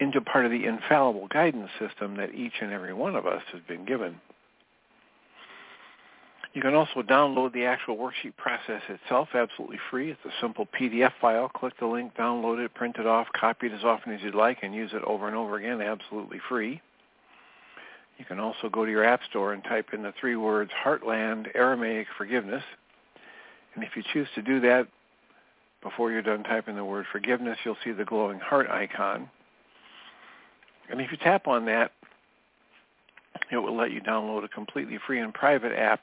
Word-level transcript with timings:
into 0.00 0.20
part 0.20 0.46
of 0.46 0.50
the 0.50 0.64
infallible 0.64 1.28
guidance 1.28 1.70
system 1.78 2.16
that 2.16 2.34
each 2.34 2.54
and 2.60 2.72
every 2.72 2.94
one 2.94 3.14
of 3.14 3.26
us 3.26 3.42
has 3.52 3.60
been 3.68 3.84
given. 3.84 4.20
You 6.52 6.62
can 6.62 6.74
also 6.74 7.02
download 7.02 7.52
the 7.52 7.64
actual 7.64 7.96
worksheet 7.96 8.36
process 8.36 8.82
itself 8.88 9.28
absolutely 9.34 9.78
free. 9.88 10.10
It's 10.10 10.24
a 10.24 10.32
simple 10.40 10.66
PDF 10.66 11.12
file. 11.20 11.48
Click 11.48 11.74
the 11.78 11.86
link, 11.86 12.16
download 12.16 12.64
it, 12.64 12.74
print 12.74 12.96
it 12.98 13.06
off, 13.06 13.28
copy 13.38 13.66
it 13.66 13.72
as 13.72 13.84
often 13.84 14.12
as 14.12 14.20
you'd 14.22 14.34
like, 14.34 14.58
and 14.62 14.74
use 14.74 14.90
it 14.92 15.02
over 15.04 15.28
and 15.28 15.36
over 15.36 15.58
again 15.58 15.80
absolutely 15.80 16.40
free. 16.48 16.80
You 18.18 18.24
can 18.24 18.40
also 18.40 18.68
go 18.68 18.84
to 18.84 18.90
your 18.90 19.04
app 19.04 19.20
store 19.30 19.52
and 19.52 19.62
type 19.62 19.90
in 19.92 20.02
the 20.02 20.12
three 20.20 20.36
words 20.36 20.70
Heartland 20.84 21.46
Aramaic 21.54 22.08
Forgiveness. 22.18 22.64
And 23.74 23.84
if 23.84 23.90
you 23.94 24.02
choose 24.12 24.28
to 24.34 24.42
do 24.42 24.60
that 24.60 24.88
before 25.82 26.10
you're 26.10 26.20
done 26.20 26.42
typing 26.42 26.74
the 26.74 26.84
word 26.84 27.06
forgiveness, 27.12 27.58
you'll 27.64 27.76
see 27.84 27.92
the 27.92 28.04
glowing 28.04 28.40
heart 28.40 28.68
icon. 28.68 29.30
And 30.90 31.00
if 31.00 31.10
you 31.10 31.16
tap 31.16 31.46
on 31.46 31.66
that, 31.66 31.92
it 33.50 33.56
will 33.56 33.76
let 33.76 33.92
you 33.92 34.00
download 34.00 34.44
a 34.44 34.48
completely 34.48 34.98
free 35.06 35.20
and 35.20 35.32
private 35.32 35.72
app 35.76 36.02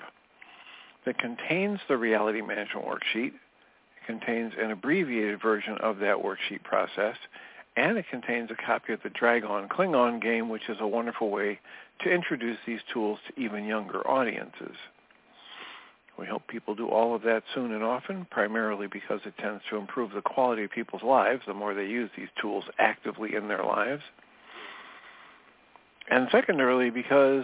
that 1.05 1.17
contains 1.17 1.79
the 1.87 1.97
reality 1.97 2.41
management 2.41 2.85
worksheet. 2.85 3.33
It 3.33 4.05
contains 4.05 4.53
an 4.59 4.71
abbreviated 4.71 5.41
version 5.41 5.77
of 5.79 5.99
that 5.99 6.17
worksheet 6.17 6.63
process, 6.63 7.15
and 7.75 7.97
it 7.97 8.05
contains 8.09 8.49
a 8.51 8.55
copy 8.55 8.93
of 8.93 8.99
the 9.03 9.09
Dragon 9.09 9.67
Klingon 9.69 10.21
game, 10.21 10.49
which 10.49 10.69
is 10.69 10.77
a 10.79 10.87
wonderful 10.87 11.29
way 11.29 11.59
to 12.03 12.09
introduce 12.09 12.57
these 12.65 12.79
tools 12.93 13.19
to 13.27 13.41
even 13.41 13.65
younger 13.65 14.05
audiences. 14.07 14.75
We 16.17 16.25
hope 16.25 16.47
people 16.47 16.73
do 16.73 16.87
all 16.87 17.13
of 17.13 17.21
that 17.23 17.43
soon 17.53 17.73
and 17.73 17.83
often, 17.83 18.25
primarily 18.31 18.87
because 18.87 19.19
it 19.25 19.37
tends 19.37 19.61
to 19.69 19.77
improve 19.77 20.11
the 20.11 20.21
quality 20.21 20.63
of 20.63 20.71
people's 20.71 21.03
lives 21.03 21.43
the 21.45 21.53
more 21.53 21.73
they 21.73 21.85
use 21.85 22.09
these 22.17 22.29
tools 22.41 22.63
actively 22.79 23.35
in 23.35 23.47
their 23.47 23.63
lives. 23.63 24.01
And 26.09 26.27
secondarily, 26.31 26.89
because 26.89 27.43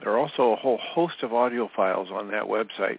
There 0.00 0.12
are 0.12 0.18
also 0.18 0.52
a 0.52 0.56
whole 0.56 0.78
host 0.78 1.22
of 1.22 1.32
audio 1.32 1.70
files 1.74 2.08
on 2.12 2.30
that 2.30 2.44
website 2.44 2.98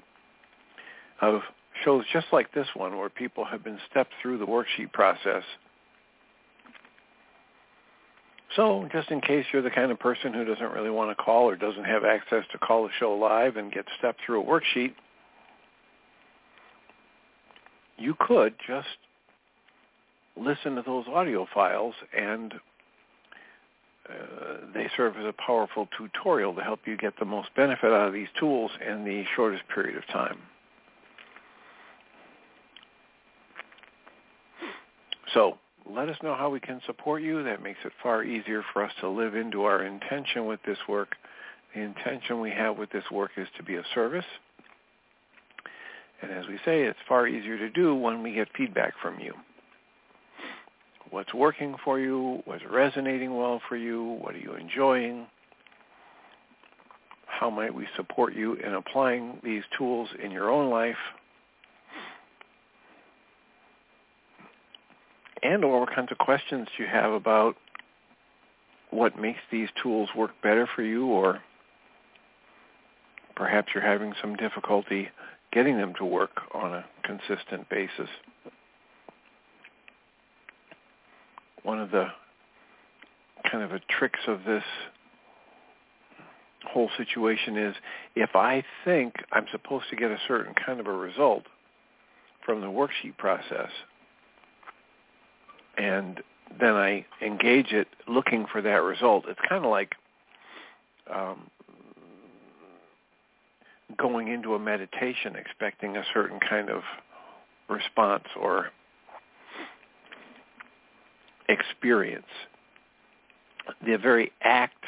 of 1.21 1.41
shows 1.83 2.03
just 2.11 2.27
like 2.31 2.51
this 2.53 2.67
one 2.73 2.97
where 2.97 3.09
people 3.09 3.45
have 3.45 3.63
been 3.63 3.77
stepped 3.89 4.11
through 4.21 4.39
the 4.39 4.45
worksheet 4.45 4.91
process. 4.91 5.43
So 8.55 8.87
just 8.91 9.11
in 9.11 9.21
case 9.21 9.45
you're 9.51 9.61
the 9.61 9.69
kind 9.69 9.91
of 9.91 9.99
person 9.99 10.33
who 10.33 10.45
doesn't 10.45 10.71
really 10.71 10.89
want 10.89 11.15
to 11.15 11.23
call 11.23 11.49
or 11.49 11.55
doesn't 11.55 11.83
have 11.83 12.05
access 12.05 12.45
to 12.53 12.57
call 12.57 12.83
the 12.83 12.89
show 12.99 13.13
live 13.13 13.57
and 13.57 13.71
get 13.71 13.85
stepped 13.99 14.21
through 14.25 14.41
a 14.41 14.45
worksheet, 14.45 14.93
you 17.97 18.15
could 18.19 18.53
just 18.67 18.87
listen 20.37 20.75
to 20.75 20.83
those 20.85 21.05
audio 21.07 21.47
files 21.53 21.95
and 22.17 22.53
uh, 24.09 24.57
they 24.73 24.87
serve 24.95 25.15
as 25.17 25.25
a 25.25 25.33
powerful 25.33 25.87
tutorial 25.97 26.53
to 26.53 26.61
help 26.61 26.81
you 26.85 26.95
get 26.97 27.13
the 27.19 27.25
most 27.25 27.49
benefit 27.55 27.91
out 27.91 28.07
of 28.07 28.13
these 28.13 28.27
tools 28.39 28.71
in 28.87 29.03
the 29.03 29.23
shortest 29.35 29.63
period 29.73 29.97
of 29.97 30.05
time. 30.07 30.37
So 35.33 35.57
let 35.89 36.07
us 36.07 36.17
know 36.21 36.35
how 36.35 36.49
we 36.49 36.59
can 36.59 36.81
support 36.85 37.23
you. 37.23 37.43
That 37.43 37.63
makes 37.63 37.79
it 37.83 37.91
far 38.03 38.23
easier 38.23 38.63
for 38.73 38.83
us 38.83 38.91
to 39.01 39.09
live 39.09 39.35
into 39.35 39.63
our 39.63 39.83
intention 39.83 40.45
with 40.45 40.59
this 40.65 40.77
work. 40.87 41.15
The 41.73 41.81
intention 41.81 42.39
we 42.39 42.51
have 42.51 42.77
with 42.77 42.91
this 42.91 43.03
work 43.11 43.31
is 43.37 43.47
to 43.57 43.63
be 43.63 43.75
of 43.75 43.85
service 43.93 44.25
and 46.21 46.31
as 46.31 46.47
we 46.47 46.57
say, 46.65 46.83
it's 46.83 46.99
far 47.07 47.27
easier 47.27 47.57
to 47.57 47.69
do 47.69 47.95
when 47.95 48.23
we 48.23 48.33
get 48.33 48.47
feedback 48.57 48.93
from 49.01 49.19
you. 49.19 49.33
what's 51.11 51.33
working 51.33 51.75
for 51.83 51.99
you, 51.99 52.41
what's 52.45 52.63
resonating 52.69 53.35
well 53.37 53.61
for 53.69 53.77
you, 53.77 54.17
what 54.21 54.35
are 54.35 54.39
you 54.39 54.53
enjoying, 54.55 55.27
how 57.27 57.49
might 57.49 57.73
we 57.73 57.87
support 57.95 58.33
you 58.33 58.53
in 58.55 58.73
applying 58.73 59.39
these 59.43 59.63
tools 59.77 60.09
in 60.23 60.31
your 60.31 60.49
own 60.49 60.69
life, 60.69 60.97
and 65.43 65.63
or 65.63 65.81
what 65.81 65.93
kinds 65.93 66.11
of 66.11 66.17
questions 66.17 66.67
you 66.79 66.85
have 66.87 67.11
about 67.11 67.55
what 68.89 69.19
makes 69.19 69.39
these 69.51 69.69
tools 69.81 70.09
work 70.15 70.31
better 70.41 70.67
for 70.75 70.81
you 70.81 71.05
or 71.05 71.39
perhaps 73.35 73.69
you're 73.73 73.83
having 73.83 74.13
some 74.21 74.35
difficulty 74.35 75.09
getting 75.55 75.77
them 75.77 75.93
to 75.97 76.05
work 76.05 76.41
on 76.53 76.73
a 76.73 76.85
consistent 77.03 77.67
basis. 77.69 78.09
One 81.63 81.81
of 81.81 81.89
the 81.91 82.07
kind 83.49 83.63
of 83.63 83.71
tricks 83.87 84.19
of 84.27 84.41
this 84.45 84.63
whole 86.69 86.89
situation 86.97 87.57
is 87.57 87.75
if 88.15 88.35
I 88.35 88.65
think 88.83 89.15
I'm 89.31 89.45
supposed 89.51 89.85
to 89.91 89.95
get 89.95 90.11
a 90.11 90.17
certain 90.27 90.53
kind 90.53 90.79
of 90.81 90.87
a 90.87 90.91
result 90.91 91.43
from 92.45 92.59
the 92.59 92.67
worksheet 92.67 93.17
process 93.17 93.69
and 95.77 96.21
then 96.59 96.73
I 96.73 97.05
engage 97.21 97.71
it 97.71 97.87
looking 98.07 98.45
for 98.51 98.61
that 98.61 98.83
result, 98.83 99.25
it's 99.27 99.39
kind 99.47 99.63
of 99.63 99.71
like 99.71 99.93
um, 101.13 101.49
going 103.97 104.27
into 104.27 104.55
a 104.55 104.59
meditation 104.59 105.35
expecting 105.35 105.97
a 105.97 106.03
certain 106.13 106.39
kind 106.39 106.69
of 106.69 106.81
response 107.69 108.25
or 108.39 108.67
experience. 111.49 112.25
The 113.85 113.97
very 113.97 114.31
act 114.41 114.83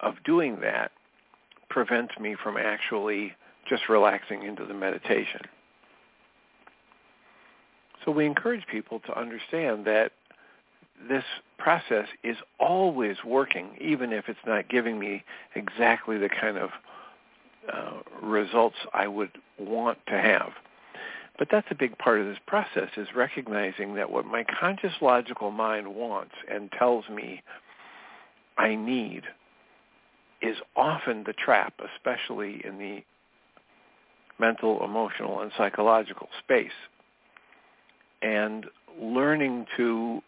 of 0.00 0.14
doing 0.24 0.60
that 0.60 0.92
prevents 1.68 2.12
me 2.18 2.36
from 2.42 2.56
actually 2.56 3.32
just 3.68 3.88
relaxing 3.88 4.42
into 4.42 4.66
the 4.66 4.74
meditation. 4.74 5.40
So 8.04 8.10
we 8.10 8.26
encourage 8.26 8.66
people 8.66 9.00
to 9.00 9.18
understand 9.18 9.84
that 9.86 10.12
this 11.08 11.24
process 11.58 12.06
is 12.24 12.36
always 12.58 13.16
working, 13.24 13.76
even 13.80 14.12
if 14.12 14.28
it's 14.28 14.38
not 14.46 14.68
giving 14.68 14.98
me 14.98 15.22
exactly 15.54 16.18
the 16.18 16.28
kind 16.28 16.58
of 16.58 16.70
uh, 17.72 17.92
results 18.22 18.76
I 18.92 19.06
would 19.08 19.30
want 19.58 19.98
to 20.08 20.14
have. 20.14 20.50
But 21.38 21.48
that's 21.50 21.66
a 21.70 21.74
big 21.74 21.96
part 21.98 22.20
of 22.20 22.26
this 22.26 22.38
process 22.46 22.90
is 22.96 23.08
recognizing 23.16 23.94
that 23.94 24.10
what 24.10 24.26
my 24.26 24.44
conscious 24.60 24.92
logical 25.00 25.50
mind 25.50 25.94
wants 25.94 26.34
and 26.50 26.70
tells 26.78 27.08
me 27.08 27.42
I 28.58 28.74
need 28.74 29.22
is 30.42 30.56
often 30.76 31.24
the 31.24 31.32
trap, 31.32 31.74
especially 31.96 32.62
in 32.64 32.78
the 32.78 33.02
mental, 34.38 34.84
emotional, 34.84 35.40
and 35.40 35.50
psychological 35.56 36.28
space. 36.42 36.70
And 38.22 38.66
learning 39.00 39.66
to 39.76 40.20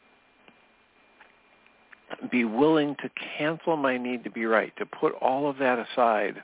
be 2.30 2.44
willing 2.44 2.96
to 3.02 3.10
cancel 3.38 3.76
my 3.76 3.96
need 3.96 4.24
to 4.24 4.30
be 4.30 4.44
right, 4.44 4.72
to 4.78 4.86
put 4.86 5.12
all 5.14 5.48
of 5.48 5.58
that 5.58 5.78
aside 5.78 6.42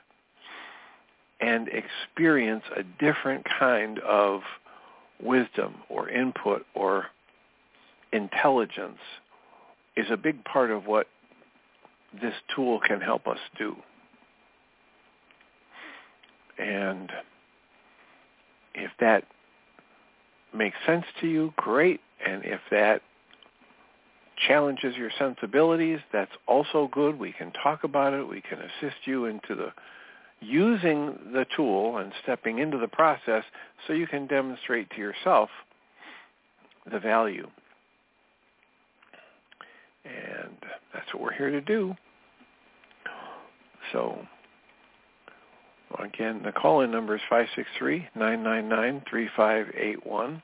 and 1.39 1.69
experience 1.69 2.63
a 2.75 2.83
different 2.99 3.45
kind 3.59 3.99
of 3.99 4.41
wisdom 5.21 5.75
or 5.89 6.09
input 6.09 6.65
or 6.73 7.07
intelligence 8.11 8.99
is 9.95 10.07
a 10.09 10.17
big 10.17 10.43
part 10.45 10.71
of 10.71 10.85
what 10.85 11.07
this 12.21 12.33
tool 12.55 12.79
can 12.85 13.01
help 13.01 13.27
us 13.27 13.37
do. 13.57 13.75
And 16.57 17.11
if 18.73 18.91
that 18.99 19.23
makes 20.53 20.77
sense 20.85 21.05
to 21.21 21.27
you, 21.27 21.53
great. 21.55 22.01
And 22.25 22.43
if 22.43 22.59
that 22.71 23.01
challenges 24.47 24.95
your 24.95 25.11
sensibilities, 25.17 25.99
that's 26.11 26.31
also 26.47 26.89
good. 26.91 27.19
We 27.19 27.31
can 27.31 27.51
talk 27.51 27.83
about 27.83 28.13
it. 28.13 28.27
We 28.27 28.41
can 28.41 28.59
assist 28.59 28.97
you 29.05 29.25
into 29.25 29.55
the 29.55 29.71
using 30.41 31.17
the 31.33 31.45
tool 31.55 31.97
and 31.97 32.11
stepping 32.23 32.59
into 32.59 32.77
the 32.77 32.87
process 32.87 33.43
so 33.85 33.93
you 33.93 34.07
can 34.07 34.27
demonstrate 34.27 34.89
to 34.91 34.97
yourself 34.97 35.49
the 36.91 36.99
value. 36.99 37.47
And 40.05 40.55
that's 40.93 41.13
what 41.13 41.23
we're 41.23 41.33
here 41.33 41.51
to 41.51 41.61
do. 41.61 41.95
So 43.91 44.25
again, 45.99 46.41
the 46.43 46.51
call-in 46.51 46.91
number 46.91 47.15
is 47.15 47.21
563-999-3581. 48.15 50.41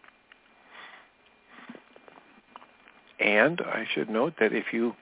And 3.20 3.62
I 3.62 3.86
should 3.94 4.10
note 4.10 4.34
that 4.40 4.52
if 4.52 4.74
you 4.74 4.96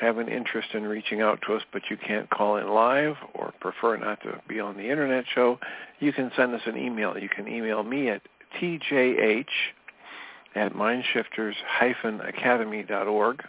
have 0.00 0.18
an 0.18 0.28
interest 0.28 0.68
in 0.74 0.84
reaching 0.84 1.22
out 1.22 1.40
to 1.46 1.54
us 1.54 1.62
but 1.72 1.82
you 1.90 1.96
can't 1.96 2.28
call 2.30 2.56
in 2.56 2.68
live 2.68 3.16
or 3.34 3.52
prefer 3.60 3.96
not 3.96 4.20
to 4.22 4.40
be 4.48 4.60
on 4.60 4.76
the 4.76 4.90
internet 4.90 5.24
show, 5.34 5.58
you 6.00 6.12
can 6.12 6.30
send 6.36 6.54
us 6.54 6.60
an 6.66 6.76
email. 6.76 7.18
You 7.18 7.28
can 7.28 7.48
email 7.48 7.82
me 7.82 8.10
at 8.10 8.22
tjh 8.60 9.44
at 10.54 10.74
mindshifters-academy.org 10.74 13.42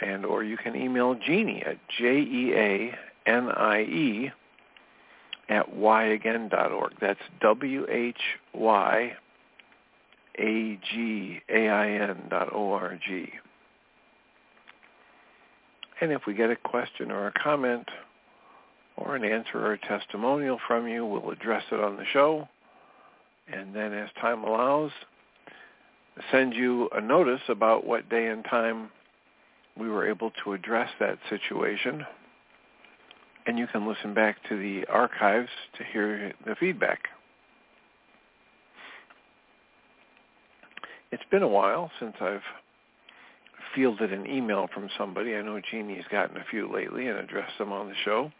and 0.00 0.24
or 0.24 0.44
you 0.44 0.56
can 0.56 0.76
email 0.76 1.14
Jeanie 1.14 1.62
at 1.64 1.76
J-E-A-N-I-E 1.98 2.92
at 5.48 5.74
whyagain.org. 5.74 6.92
That's 7.00 7.18
W-H-Y-A-G-A-I-N 7.40 8.12
dot 12.30 12.52
O-R-G. 12.52 13.32
And 16.00 16.12
if 16.12 16.22
we 16.26 16.34
get 16.34 16.50
a 16.50 16.56
question 16.56 17.10
or 17.10 17.28
a 17.28 17.32
comment 17.32 17.88
or 18.96 19.16
an 19.16 19.24
answer 19.24 19.58
or 19.58 19.72
a 19.72 19.78
testimonial 19.78 20.58
from 20.66 20.88
you, 20.88 21.04
we'll 21.04 21.30
address 21.30 21.62
it 21.70 21.80
on 21.80 21.96
the 21.96 22.04
show. 22.12 22.48
And 23.52 23.74
then 23.74 23.92
as 23.92 24.08
time 24.20 24.44
allows, 24.44 24.90
send 26.30 26.54
you 26.54 26.88
a 26.94 27.00
notice 27.00 27.42
about 27.48 27.86
what 27.86 28.08
day 28.08 28.26
and 28.26 28.44
time 28.44 28.90
we 29.78 29.88
were 29.88 30.08
able 30.08 30.30
to 30.44 30.52
address 30.52 30.90
that 31.00 31.18
situation. 31.28 32.04
And 33.46 33.58
you 33.58 33.66
can 33.66 33.86
listen 33.86 34.14
back 34.14 34.36
to 34.48 34.56
the 34.56 34.86
archives 34.86 35.50
to 35.76 35.84
hear 35.84 36.32
the 36.46 36.54
feedback. 36.54 37.00
It's 41.12 41.22
been 41.30 41.42
a 41.42 41.48
while 41.48 41.90
since 42.00 42.14
I've 42.20 42.42
fielded 43.74 44.12
an 44.12 44.26
email 44.26 44.68
from 44.72 44.88
somebody. 44.96 45.34
I 45.34 45.42
know 45.42 45.60
Jeanie's 45.72 46.04
gotten 46.10 46.36
a 46.36 46.44
few 46.50 46.72
lately 46.72 47.08
and 47.08 47.18
addressed 47.18 47.58
them 47.58 47.72
on 47.72 47.88
the 47.88 47.94
show. 48.04 48.30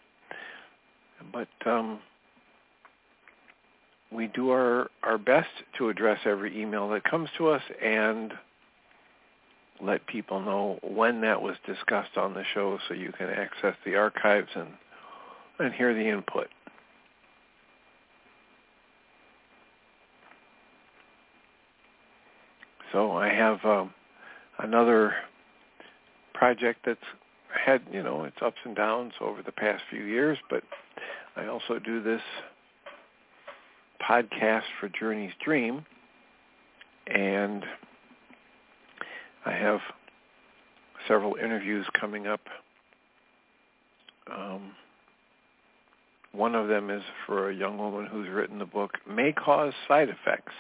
But 1.33 1.49
um, 1.67 2.01
we 4.13 4.29
do 4.29 4.51
our, 4.51 4.91
our 5.03 5.19
best 5.19 5.49
to 5.79 5.89
address 5.89 6.21
every 6.25 6.61
email 6.61 6.89
that 6.91 7.05
comes 7.05 7.29
to 7.39 7.49
us 7.49 7.63
and 7.83 8.33
let 9.83 10.07
people 10.07 10.41
know 10.41 10.79
when 10.83 11.21
that 11.23 11.41
was 11.41 11.57
discussed 11.67 12.17
on 12.17 12.35
the 12.35 12.45
show 12.55 12.79
so 12.87 12.95
you 12.95 13.13
can 13.13 13.29
access 13.29 13.75
the 13.85 13.97
archives 13.97 14.49
and, 14.55 14.69
and 15.59 15.75
hear 15.75 15.95
the 15.95 16.09
input. 16.09 16.49
So 22.93 23.11
I 23.17 23.29
have 23.29 23.65
um, 23.65 23.93
another 24.65 25.15
project 26.33 26.81
that's 26.85 26.99
had, 27.65 27.83
you 27.93 28.03
know, 28.03 28.25
its 28.25 28.37
ups 28.43 28.59
and 28.65 28.75
downs 28.75 29.13
over 29.21 29.43
the 29.43 29.53
past 29.53 29.83
few 29.91 30.03
years, 30.03 30.39
but 30.51 30.65
I 31.37 31.47
also 31.47 31.79
do 31.79 32.03
this 32.03 32.23
podcast 34.03 34.65
for 34.81 34.89
Journey's 34.89 35.33
Dream, 35.45 35.85
and 37.07 37.65
I 39.47 39.53
have 39.53 39.81
several 41.07 41.37
interviews 41.37 41.87
coming 41.99 42.27
up. 42.27 42.41
Um, 44.33 44.73
one 46.33 46.55
of 46.55 46.69
them 46.69 46.91
is 46.91 47.03
for 47.27 47.51
a 47.51 47.55
young 47.55 47.79
woman 47.79 48.07
who's 48.07 48.29
written 48.29 48.59
the 48.59 48.65
book 48.65 48.93
May 49.09 49.33
Cause 49.33 49.73
Side 49.87 50.09
Effects. 50.09 50.53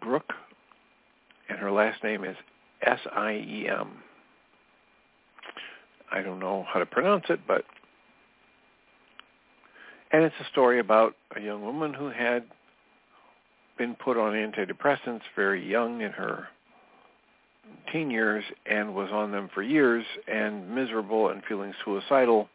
Brooke, 0.00 0.32
and 1.54 1.62
her 1.62 1.70
last 1.70 2.02
name 2.02 2.24
is 2.24 2.36
S-I-E-M. 2.82 3.88
I 6.10 6.20
don't 6.20 6.40
know 6.40 6.66
how 6.68 6.80
to 6.80 6.86
pronounce 6.86 7.26
it, 7.28 7.38
but 7.46 7.64
and 10.10 10.24
it's 10.24 10.34
a 10.40 10.50
story 10.50 10.80
about 10.80 11.14
a 11.36 11.40
young 11.40 11.62
woman 11.62 11.94
who 11.94 12.10
had 12.10 12.42
been 13.78 13.94
put 13.94 14.16
on 14.16 14.32
antidepressants 14.32 15.22
very 15.36 15.64
young 15.64 16.00
in 16.00 16.10
her 16.10 16.48
teen 17.92 18.10
years 18.10 18.42
and 18.66 18.92
was 18.92 19.10
on 19.12 19.30
them 19.30 19.48
for 19.54 19.62
years 19.62 20.04
and 20.26 20.74
miserable 20.74 21.28
and 21.28 21.42
feeling 21.48 21.72
suicidal. 21.84 22.48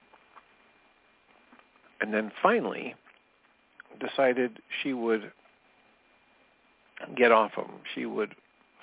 And 2.02 2.14
then 2.14 2.34
finally 2.44 2.96
decided 4.00 4.60
she 4.84 4.94
would 4.94 5.32
get 7.16 7.32
off 7.32 7.56
them. 7.56 7.72
She 7.96 8.06
would 8.06 8.36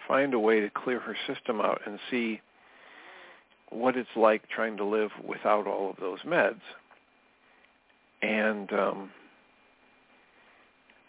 find 0.07 0.35
a 0.35 0.39
way 0.39 0.61
to 0.61 0.71
clear 0.71 1.01
her 1.01 1.17
system 1.27 1.61
out 1.61 1.81
and 1.87 1.99
see 2.11 2.41
what 3.71 3.97
it's 3.97 4.09
like 4.17 4.49
trying 4.49 4.77
to 4.77 4.85
live 4.85 5.11
without 5.27 5.67
all 5.67 5.91
of 5.91 5.97
those 5.97 6.21
meds. 6.21 6.61
And 8.23 8.73
um, 8.73 9.11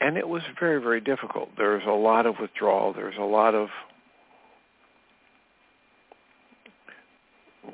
and 0.02 0.18
it 0.18 0.28
was 0.28 0.42
very 0.60 0.82
very 0.82 1.02
difficult. 1.02 1.50
There's 1.58 1.84
a 1.88 1.92
lot 1.92 2.26
of 2.26 2.36
withdrawal. 2.40 2.94
There's 2.94 3.18
a 3.18 3.24
lot 3.24 3.56
of 3.56 3.70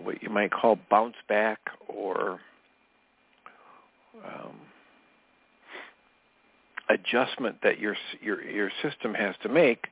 what 0.02 0.22
you 0.22 0.30
might 0.30 0.52
call 0.52 0.78
bounce 0.90 1.16
back 1.28 1.60
or 1.88 2.40
um, 4.26 4.56
adjustment 6.90 7.58
that 7.64 7.80
your 7.80 7.96
your 8.22 8.44
your 8.44 8.72
system 8.82 9.14
has 9.14 9.36
to 9.44 9.50
make 9.50 9.88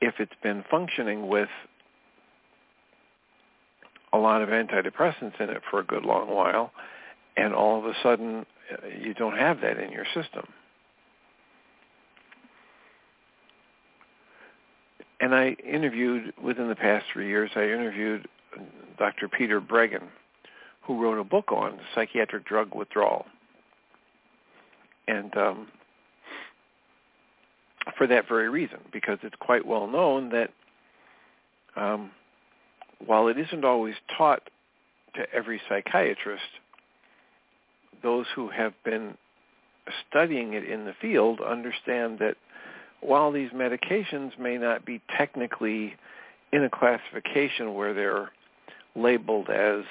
if 0.00 0.14
it's 0.18 0.32
been 0.42 0.64
functioning 0.70 1.28
with 1.28 1.48
a 4.12 4.18
lot 4.18 4.42
of 4.42 4.48
antidepressants 4.48 5.40
in 5.40 5.50
it 5.50 5.62
for 5.70 5.80
a 5.80 5.84
good 5.84 6.04
long 6.04 6.30
while 6.30 6.72
and 7.36 7.54
all 7.54 7.78
of 7.78 7.84
a 7.84 7.94
sudden 8.02 8.46
uh, 8.72 8.86
you 9.00 9.14
don't 9.14 9.36
have 9.36 9.60
that 9.60 9.78
in 9.78 9.90
your 9.92 10.04
system. 10.14 10.46
And 15.20 15.34
I 15.34 15.56
interviewed 15.64 16.32
within 16.42 16.68
the 16.68 16.76
past 16.76 17.06
three 17.12 17.28
years. 17.28 17.50
I 17.56 17.64
interviewed 17.64 18.28
Dr. 18.98 19.28
Peter 19.28 19.60
Breggin, 19.60 20.04
who 20.82 21.02
wrote 21.02 21.18
a 21.18 21.24
book 21.24 21.50
on 21.50 21.80
psychiatric 21.94 22.44
drug 22.44 22.74
withdrawal, 22.74 23.26
and 25.08 25.36
um, 25.36 25.68
for 27.96 28.06
that 28.06 28.28
very 28.28 28.48
reason, 28.48 28.78
because 28.92 29.18
it's 29.22 29.34
quite 29.40 29.66
well 29.66 29.86
known 29.86 30.30
that 30.30 30.50
um, 31.76 32.10
while 33.04 33.28
it 33.28 33.38
isn't 33.38 33.64
always 33.64 33.94
taught 34.16 34.42
to 35.14 35.22
every 35.32 35.60
psychiatrist, 35.68 36.42
those 38.02 38.26
who 38.34 38.48
have 38.48 38.72
been 38.84 39.16
studying 40.08 40.52
it 40.52 40.64
in 40.68 40.84
the 40.84 40.94
field 41.00 41.40
understand 41.40 42.18
that 42.18 42.36
while 43.00 43.32
these 43.32 43.50
medications 43.50 44.38
may 44.38 44.58
not 44.58 44.84
be 44.84 45.00
technically 45.16 45.94
in 46.52 46.64
a 46.64 46.70
classification 46.70 47.74
where 47.74 47.94
they're 47.94 48.30
labeled 48.96 49.48
as 49.48 49.84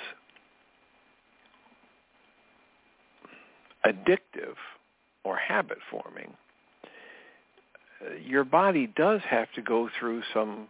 addictive 3.86 4.56
or 5.24 5.38
habit 5.38 5.77
forming, 5.89 6.34
your 8.25 8.44
body 8.44 8.88
does 8.96 9.22
have 9.30 9.51
to 9.56 9.62
go 9.62 9.89
through 10.00 10.22
some 10.34 10.68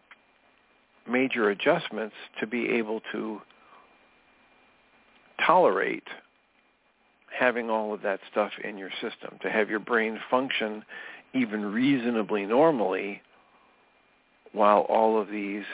major 1.10 1.50
adjustments 1.50 2.16
to 2.40 2.48
be 2.48 2.70
able 2.70 3.02
to 3.12 3.42
tolerate 5.46 6.04
having 7.38 7.70
all 7.70 7.94
of 7.94 8.02
that 8.02 8.20
stuff 8.32 8.52
in 8.64 8.78
your 8.78 8.90
system, 9.02 9.38
to 9.42 9.50
have 9.50 9.70
your 9.70 9.80
brain 9.80 10.20
function 10.30 10.84
even 11.34 11.66
reasonably 11.66 12.46
normally 12.46 13.22
while 14.54 14.82
all 14.82 15.22
of 15.22 15.30
these 15.30 15.66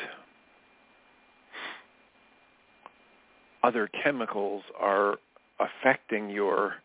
other 3.63 3.89
chemicals 4.03 4.63
are 4.79 5.17
affecting 5.59 6.29
your 6.29 6.75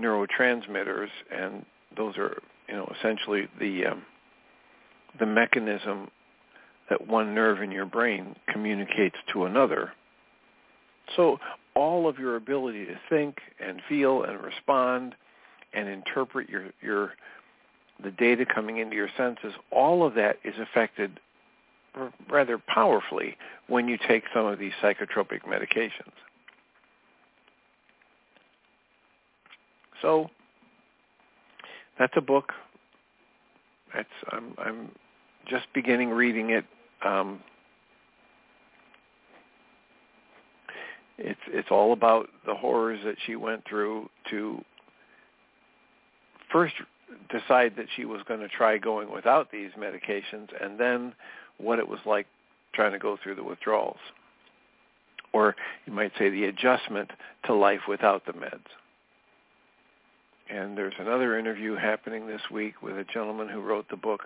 neurotransmitters 0.00 1.08
and 1.30 1.66
those 1.96 2.16
are 2.16 2.38
you 2.68 2.74
know 2.74 2.92
essentially 2.98 3.48
the 3.58 3.86
um, 3.86 4.02
the 5.18 5.26
mechanism 5.26 6.10
that 6.90 7.06
one 7.06 7.34
nerve 7.34 7.62
in 7.62 7.70
your 7.70 7.86
brain 7.86 8.34
communicates 8.48 9.16
to 9.32 9.44
another. 9.44 9.92
So 11.16 11.38
all 11.74 12.08
of 12.08 12.18
your 12.18 12.36
ability 12.36 12.86
to 12.86 12.98
think 13.08 13.38
and 13.60 13.80
feel 13.88 14.22
and 14.22 14.42
respond 14.42 15.14
and 15.72 15.88
interpret 15.88 16.48
your 16.48 16.66
your 16.80 17.12
the 18.02 18.10
data 18.12 18.46
coming 18.46 18.78
into 18.78 18.94
your 18.94 19.08
senses, 19.16 19.52
all 19.72 20.06
of 20.06 20.14
that 20.14 20.38
is 20.44 20.54
affected 20.60 21.18
rather 22.30 22.58
powerfully 22.58 23.36
when 23.66 23.88
you 23.88 23.98
take 24.06 24.22
some 24.32 24.46
of 24.46 24.58
these 24.58 24.72
psychotropic 24.80 25.42
medications. 25.42 26.12
So 30.00 30.30
that's 31.98 32.12
a 32.16 32.20
book. 32.20 32.52
That's 33.94 34.08
I'm 34.30 34.54
I'm 34.58 34.90
just 35.48 35.66
beginning 35.74 36.10
reading 36.10 36.50
it. 36.50 36.64
Um, 37.04 37.40
it's 41.18 41.40
it's 41.48 41.68
all 41.70 41.92
about 41.92 42.28
the 42.46 42.54
horrors 42.54 43.00
that 43.04 43.16
she 43.26 43.36
went 43.36 43.66
through 43.68 44.08
to 44.30 44.62
first 46.52 46.74
decide 47.30 47.74
that 47.76 47.86
she 47.96 48.04
was 48.04 48.20
going 48.28 48.40
to 48.40 48.48
try 48.48 48.78
going 48.78 49.10
without 49.12 49.50
these 49.50 49.70
medications 49.78 50.48
and 50.60 50.78
then 50.78 51.12
what 51.58 51.78
it 51.78 51.88
was 51.88 51.98
like 52.06 52.26
trying 52.74 52.92
to 52.92 52.98
go 52.98 53.16
through 53.22 53.34
the 53.34 53.42
withdrawals 53.42 53.98
or 55.32 55.56
you 55.86 55.92
might 55.92 56.12
say 56.18 56.30
the 56.30 56.44
adjustment 56.44 57.10
to 57.44 57.54
life 57.54 57.80
without 57.88 58.24
the 58.26 58.32
meds. 58.32 58.60
And 60.50 60.76
there's 60.78 60.94
another 60.98 61.38
interview 61.38 61.74
happening 61.74 62.26
this 62.26 62.40
week 62.50 62.82
with 62.82 62.96
a 62.96 63.04
gentleman 63.04 63.48
who 63.48 63.60
wrote 63.60 63.88
the 63.90 63.96
book 63.96 64.22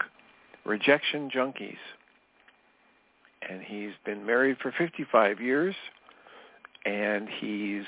Rejection 0.65 1.31
Junkies. 1.31 1.77
And 3.49 3.61
he's 3.61 3.91
been 4.05 4.25
married 4.25 4.59
for 4.63 4.73
55 4.79 5.41
years 5.41 5.75
and 6.85 7.29
he's 7.29 7.85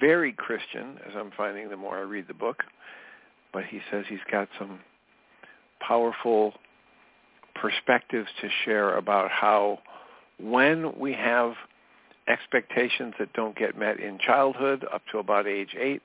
very 0.00 0.32
Christian, 0.32 0.98
as 1.06 1.14
I'm 1.16 1.30
finding 1.36 1.68
the 1.68 1.76
more 1.76 1.98
I 1.98 2.02
read 2.02 2.26
the 2.28 2.34
book. 2.34 2.64
But 3.52 3.64
he 3.64 3.80
says 3.90 4.04
he's 4.08 4.18
got 4.30 4.48
some 4.58 4.80
powerful 5.80 6.54
perspectives 7.54 8.28
to 8.40 8.48
share 8.64 8.96
about 8.96 9.30
how 9.30 9.80
when 10.38 10.98
we 10.98 11.12
have 11.12 11.54
expectations 12.28 13.14
that 13.18 13.32
don't 13.32 13.56
get 13.56 13.76
met 13.76 13.98
in 13.98 14.18
childhood 14.18 14.86
up 14.92 15.02
to 15.10 15.18
about 15.18 15.46
age 15.46 15.74
8, 15.78 16.02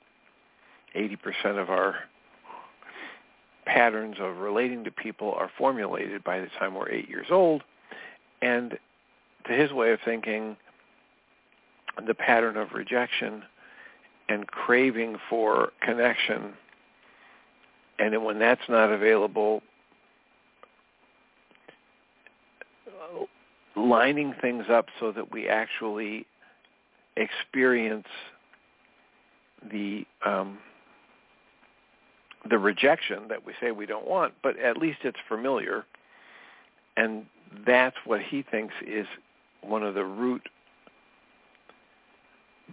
80% 0.96 1.62
of 1.62 1.70
our 1.70 1.96
patterns 3.66 4.18
of 4.20 4.38
relating 4.38 4.84
to 4.84 4.92
people 4.92 5.34
are 5.34 5.50
formulated 5.58 6.24
by 6.24 6.40
the 6.40 6.48
time 6.60 6.76
we're 6.76 6.90
8 6.90 7.10
years 7.10 7.28
old. 7.32 7.64
And 8.42 8.78
to 9.48 9.54
his 9.54 9.72
way 9.72 9.92
of 9.92 10.00
thinking, 10.06 10.58
the 12.06 12.14
pattern 12.14 12.58
of 12.58 12.74
rejection 12.74 13.44
and 14.28 14.48
craving 14.48 15.18
for 15.30 15.72
connection. 15.82 16.54
And 18.00 18.26
when 18.26 18.40
that's 18.40 18.68
not 18.68 18.92
available, 18.92 19.62
lining 23.76 24.34
things 24.42 24.66
up 24.70 24.88
so 25.00 25.12
that 25.12 25.32
we 25.32 25.48
actually 25.48 26.26
experience 27.18 28.08
the 29.72 30.06
um, 30.26 30.60
the 32.50 32.58
rejection 32.58 33.28
that 33.30 33.46
we 33.46 33.54
say 33.60 33.72
we 33.72 33.86
don't 33.86 34.08
want, 34.08 34.34
but 34.44 34.58
at 34.60 34.78
least 34.78 35.00
it's 35.04 35.18
familiar, 35.28 35.84
and 36.96 37.26
that's 37.66 37.96
what 38.06 38.22
he 38.22 38.44
thinks 38.44 38.74
is 38.86 39.08
one 39.62 39.82
of 39.82 39.96
the 39.96 40.06
root 40.06 40.48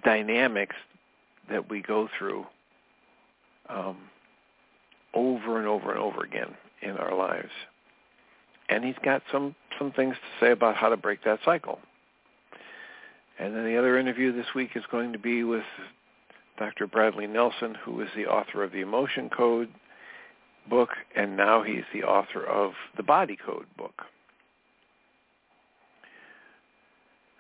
dynamics 0.05 0.77
that 1.51 1.71
we 1.71 1.81
go 1.81 2.09
through 2.19 2.45
um, 3.69 3.97
over 5.15 5.59
and 5.59 5.67
over 5.67 5.91
and 5.91 6.01
over 6.01 6.23
again 6.23 6.55
in 6.83 6.97
our 6.97 7.17
lives. 7.17 7.51
And 8.73 8.85
he's 8.85 8.95
got 9.05 9.23
some, 9.31 9.55
some 9.79 9.93
things 9.93 10.15
to 10.15 10.45
say 10.45 10.53
about 10.53 10.77
how 10.77 10.89
to 10.89 10.97
break 10.97 11.23
that 11.25 11.41
cycle. 11.45 11.79
And 13.39 13.55
then 13.55 13.65
the 13.65 13.77
other 13.77 13.99
interview 13.99 14.33
this 14.33 14.47
week 14.55 14.71
is 14.75 14.85
going 14.91 15.13
to 15.13 15.19
be 15.19 15.45
with 15.45 15.65
Dr. 16.59 16.87
Bradley 16.87 17.27
Nelson, 17.27 17.77
who 17.85 18.01
is 18.01 18.09
the 18.17 18.27
author 18.27 18.63
of 18.63 18.73
the 18.73 18.81
Emotion 18.81 19.29
Code 19.29 19.69
book, 20.71 20.91
and 21.17 21.37
now 21.37 21.63
he's 21.63 21.85
the 21.93 22.05
author 22.05 22.45
of 22.45 22.73
the 22.97 23.03
Body 23.03 23.37
Code 23.45 23.67
book. 23.77 24.03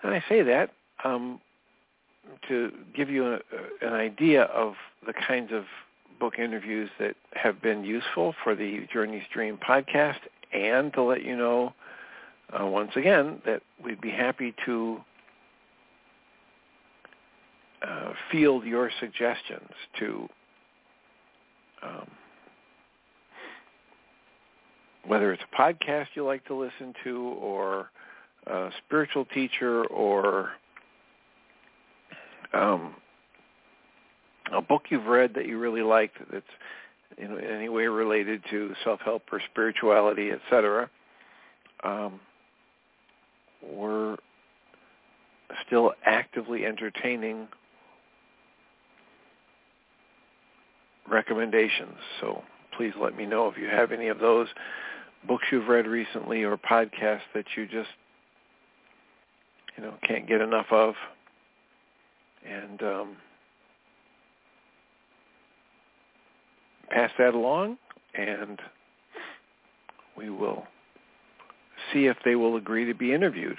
And 0.03 0.13
I 0.13 0.23
say 0.29 0.43
that 0.43 0.71
um, 1.05 1.41
to 2.49 2.73
give 2.95 3.09
you 3.09 3.35
a, 3.35 3.39
an 3.81 3.93
idea 3.93 4.43
of 4.45 4.75
the 5.07 5.13
kinds 5.13 5.53
of 5.53 5.65
book 6.19 6.39
interviews 6.39 6.91
that 6.99 7.15
have 7.35 7.63
been 7.63 7.85
useful 7.85 8.35
for 8.43 8.55
the 8.55 8.87
Journeys 8.93 9.23
Dream 9.33 9.59
podcast 9.59 10.19
and 10.53 10.93
to 10.93 11.03
let 11.03 11.25
you 11.25 11.37
know 11.37 11.73
uh, 12.59 12.67
once 12.67 12.91
again 12.97 13.41
that 13.47 13.63
we'd 13.83 14.01
be 14.01 14.11
happy 14.11 14.55
to 14.67 15.01
uh, 17.87 18.13
field 18.31 18.65
your 18.65 18.91
suggestions 19.01 19.71
to 19.99 20.29
um, 21.83 22.09
whether 25.07 25.33
it's 25.33 25.43
a 25.53 25.61
podcast 25.61 26.07
you 26.15 26.25
like 26.25 26.45
to 26.47 26.55
listen 26.55 26.95
to 27.03 27.19
or 27.41 27.91
a 28.47 28.71
spiritual 28.85 29.25
teacher 29.27 29.85
or 29.87 30.51
um, 32.55 32.95
a 34.53 34.61
book 34.61 34.83
you've 34.91 35.07
read 35.07 35.33
that 35.35 35.47
you 35.47 35.59
really 35.59 35.83
liked 35.83 36.17
that's 36.33 36.45
in 37.19 37.39
any 37.41 37.69
way 37.69 37.87
related 37.87 38.43
to 38.51 38.75
self-help 38.85 39.23
or 39.33 39.41
spirituality, 39.51 40.31
etc. 40.31 40.89
Um, 41.85 42.21
we're 43.63 44.17
still 45.67 45.93
actively 46.05 46.65
entertaining 46.67 47.49
recommendations. 51.09 51.97
So 52.21 52.43
please 52.77 52.93
let 53.01 53.17
me 53.17 53.27
know 53.27 53.49
if 53.49 53.57
you 53.59 53.67
have 53.69 53.93
any 53.93 54.09
of 54.09 54.19
those 54.19 54.49
books 55.27 55.45
you've 55.51 55.69
read 55.69 55.87
recently 55.87 56.43
or 56.43 56.57
podcasts 56.57 57.21
that 57.35 57.45
you 57.57 57.67
just 57.67 57.91
you 59.77 59.85
know 59.85 59.95
can't 60.07 60.27
get 60.27 60.41
enough 60.41 60.67
of 60.71 60.95
and 62.49 62.83
um, 62.83 63.17
pass 66.93 67.11
that 67.19 67.35
along 67.35 67.79
and 68.15 68.61
we 70.17 70.31
will 70.31 70.67
see 71.93 72.07
if 72.07 72.17
they 72.25 72.37
will 72.37 72.57
agree 72.57 72.85
to 72.85 72.95
be 72.95 73.13
interviewed. 73.13 73.59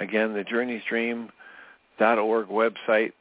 Again, 0.00 0.34
the 0.34 0.44
journeysdream.org 0.44 2.48
website 2.48 3.12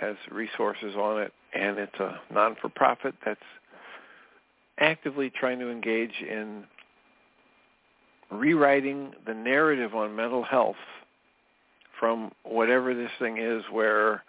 has 0.00 0.16
resources 0.30 0.94
on 0.96 1.22
it, 1.22 1.32
and 1.54 1.78
it's 1.78 1.98
a 2.00 2.20
non-for-profit 2.32 3.14
that's 3.24 3.40
actively 4.78 5.30
trying 5.30 5.58
to 5.60 5.70
engage 5.70 6.20
in 6.20 6.64
rewriting 8.30 9.12
the 9.26 9.34
narrative 9.34 9.94
on 9.94 10.14
mental 10.14 10.42
health 10.42 10.76
from 11.98 12.30
whatever 12.44 12.94
this 12.94 13.10
thing 13.18 13.38
is 13.38 13.62
where 13.72 14.22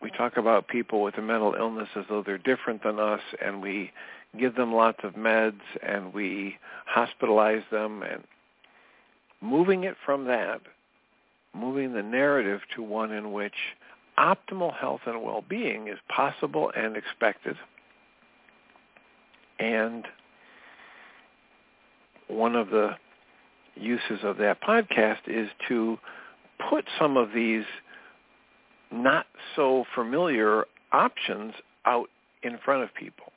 we 0.00 0.10
talk 0.10 0.36
about 0.36 0.68
people 0.68 1.02
with 1.02 1.18
a 1.18 1.22
mental 1.22 1.54
illness 1.58 1.88
as 1.96 2.04
though 2.08 2.22
they're 2.22 2.38
different 2.38 2.82
than 2.82 3.00
us 3.00 3.20
and 3.44 3.60
we 3.60 3.90
give 4.38 4.54
them 4.54 4.72
lots 4.72 4.98
of 5.02 5.14
meds 5.14 5.60
and 5.82 6.12
we 6.12 6.56
hospitalize 6.94 7.68
them 7.70 8.02
and 8.02 8.22
moving 9.40 9.84
it 9.84 9.96
from 10.04 10.26
that, 10.26 10.60
moving 11.54 11.92
the 11.92 12.02
narrative 12.02 12.60
to 12.76 12.82
one 12.82 13.12
in 13.12 13.32
which 13.32 13.54
optimal 14.18 14.74
health 14.74 15.00
and 15.06 15.22
well-being 15.22 15.88
is 15.88 15.98
possible 16.14 16.70
and 16.76 16.96
expected. 16.96 17.56
And 19.58 20.06
one 22.28 22.54
of 22.54 22.70
the 22.70 22.96
uses 23.74 24.20
of 24.22 24.36
that 24.38 24.60
podcast 24.60 25.20
is 25.26 25.48
to 25.68 25.98
put 26.68 26.84
some 26.98 27.16
of 27.16 27.32
these 27.32 27.64
not 28.90 29.26
so 29.56 29.84
familiar 29.94 30.64
options 30.92 31.54
out 31.84 32.08
in 32.42 32.58
front 32.64 32.82
of 32.82 32.94
people. 32.94 33.32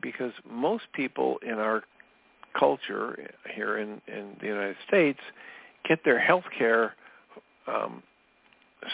Because 0.00 0.32
most 0.50 0.84
people 0.94 1.38
in 1.46 1.54
our 1.54 1.82
culture 2.58 3.30
here 3.54 3.78
in, 3.78 4.00
in 4.06 4.36
the 4.40 4.46
United 4.46 4.76
States 4.86 5.20
get 5.88 6.00
their 6.04 6.18
health 6.18 6.44
care 6.56 6.94
um, 7.66 8.02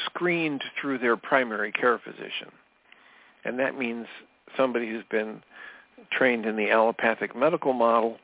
screened 0.07 0.63
through 0.81 0.99
their 0.99 1.17
primary 1.17 1.73
care 1.73 1.99
physician. 1.99 2.51
And 3.45 3.59
that 3.59 3.79
means 3.79 4.07
somebody 4.57 4.89
who's 4.89 5.05
been 5.11 5.43
trained 6.13 6.47
in 6.47 6.57
the 6.57 6.71
allopathic 6.71 7.35
medical 7.35 7.73
model, 7.73 8.19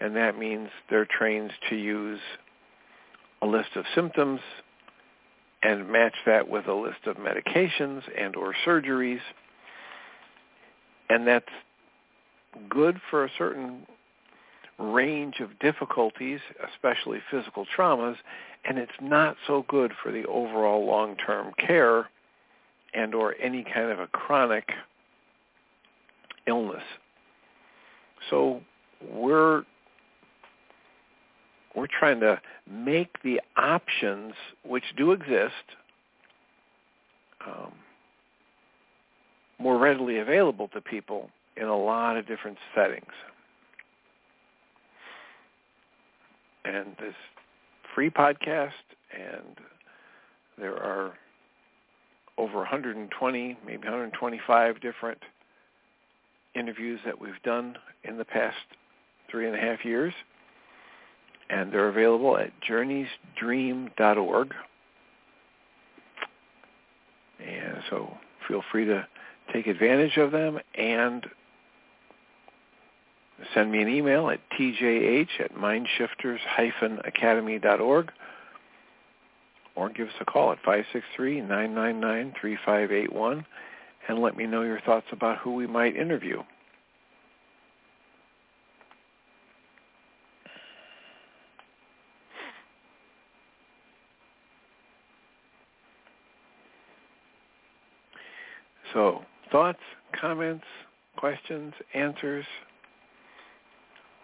and 0.00 0.14
that 0.16 0.38
means 0.38 0.68
they're 0.90 1.06
trained 1.06 1.52
to 1.70 1.76
use 1.76 2.20
a 3.42 3.46
list 3.46 3.70
of 3.76 3.84
symptoms 3.94 4.40
and 5.64 5.88
match 5.90 6.14
that 6.26 6.48
with 6.48 6.66
a 6.66 6.74
list 6.74 7.06
of 7.06 7.16
medications 7.16 8.02
and 8.18 8.36
or 8.36 8.54
surgeries. 8.66 9.20
And 11.08 11.26
that's 11.26 11.46
good 12.68 13.00
for 13.10 13.24
a 13.24 13.30
certain 13.38 13.86
range 14.78 15.40
of 15.40 15.58
difficulties, 15.60 16.40
especially 16.72 17.20
physical 17.30 17.66
traumas, 17.76 18.16
and 18.64 18.78
it's 18.78 18.92
not 19.00 19.36
so 19.46 19.64
good 19.68 19.92
for 20.02 20.12
the 20.12 20.24
overall 20.26 20.86
long-term 20.86 21.52
care 21.58 22.08
and 22.92 23.14
or 23.14 23.34
any 23.40 23.64
kind 23.64 23.90
of 23.90 24.00
a 24.00 24.06
chronic 24.08 24.68
illness. 26.46 26.82
So 28.30 28.60
we're 29.12 29.64
we're 31.74 31.86
trying 31.86 32.20
to 32.20 32.40
make 32.70 33.22
the 33.22 33.40
options 33.56 34.34
which 34.64 34.84
do 34.96 35.12
exist 35.12 35.52
um, 37.46 37.72
more 39.58 39.78
readily 39.78 40.18
available 40.18 40.68
to 40.68 40.80
people 40.80 41.30
in 41.56 41.64
a 41.64 41.76
lot 41.76 42.16
of 42.16 42.26
different 42.26 42.58
settings. 42.74 43.12
And 46.64 46.96
this 46.98 47.14
free 47.94 48.10
podcast, 48.10 48.70
and 49.12 49.56
there 50.58 50.76
are 50.76 51.12
over 52.38 52.58
120, 52.58 53.58
maybe 53.66 53.82
125 53.82 54.80
different 54.80 55.18
interviews 56.54 57.00
that 57.04 57.20
we've 57.20 57.40
done 57.44 57.76
in 58.04 58.16
the 58.16 58.24
past 58.24 58.56
three 59.30 59.46
and 59.46 59.54
a 59.54 59.58
half 59.58 59.84
years 59.84 60.14
and 61.54 61.72
they're 61.72 61.88
available 61.88 62.36
at 62.36 62.50
journeysdream.org. 62.68 64.54
And 67.38 67.78
so 67.90 68.12
feel 68.48 68.64
free 68.72 68.86
to 68.86 69.06
take 69.52 69.68
advantage 69.68 70.16
of 70.16 70.32
them 70.32 70.58
and 70.76 71.24
send 73.52 73.70
me 73.70 73.82
an 73.82 73.88
email 73.88 74.30
at 74.30 74.40
tjh 74.58 75.28
at 75.40 75.54
mindshifters-academy.org 75.54 78.10
or 79.76 79.90
give 79.90 80.08
us 80.08 80.14
a 80.20 80.24
call 80.24 80.50
at 80.52 80.62
563-999-3581 81.18 83.44
and 84.08 84.18
let 84.18 84.36
me 84.36 84.46
know 84.46 84.62
your 84.62 84.80
thoughts 84.80 85.06
about 85.12 85.38
who 85.38 85.54
we 85.54 85.66
might 85.66 85.96
interview. 85.96 86.42
So 98.94 99.22
thoughts, 99.52 99.80
comments, 100.18 100.64
questions, 101.16 101.74
answers. 101.92 102.46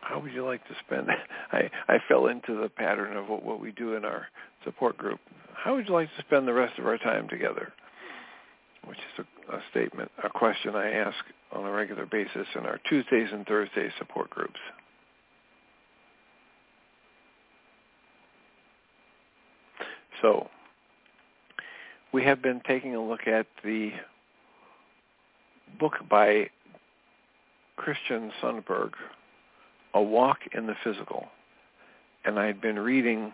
How 0.00 0.18
would 0.20 0.32
you 0.32 0.46
like 0.46 0.66
to 0.68 0.74
spend? 0.86 1.08
I, 1.52 1.70
I 1.88 1.98
fell 2.08 2.28
into 2.28 2.58
the 2.60 2.68
pattern 2.68 3.16
of 3.16 3.28
what, 3.28 3.44
what 3.44 3.60
we 3.60 3.72
do 3.72 3.94
in 3.94 4.04
our 4.04 4.26
support 4.64 4.96
group. 4.96 5.20
How 5.52 5.74
would 5.74 5.88
you 5.88 5.94
like 5.94 6.08
to 6.16 6.22
spend 6.22 6.48
the 6.48 6.54
rest 6.54 6.78
of 6.78 6.86
our 6.86 6.98
time 6.98 7.28
together? 7.28 7.72
Which 8.86 8.98
is 8.98 9.26
a, 9.50 9.56
a 9.56 9.62
statement, 9.70 10.10
a 10.24 10.30
question 10.30 10.74
I 10.74 10.92
ask 10.92 11.18
on 11.52 11.64
a 11.64 11.70
regular 11.70 12.06
basis 12.06 12.46
in 12.54 12.64
our 12.64 12.80
Tuesdays 12.88 13.28
and 13.30 13.46
Thursdays 13.46 13.92
support 13.98 14.30
groups. 14.30 14.58
So 20.22 20.48
we 22.12 22.24
have 22.24 22.40
been 22.40 22.60
taking 22.66 22.94
a 22.94 23.02
look 23.02 23.26
at 23.26 23.46
the 23.64 23.92
book 25.80 25.94
by 26.08 26.50
Christian 27.76 28.30
Sundberg, 28.42 28.90
A 29.94 30.02
Walk 30.02 30.38
in 30.52 30.66
the 30.66 30.74
Physical. 30.84 31.26
And 32.24 32.38
I 32.38 32.46
had 32.46 32.60
been 32.60 32.78
reading 32.78 33.32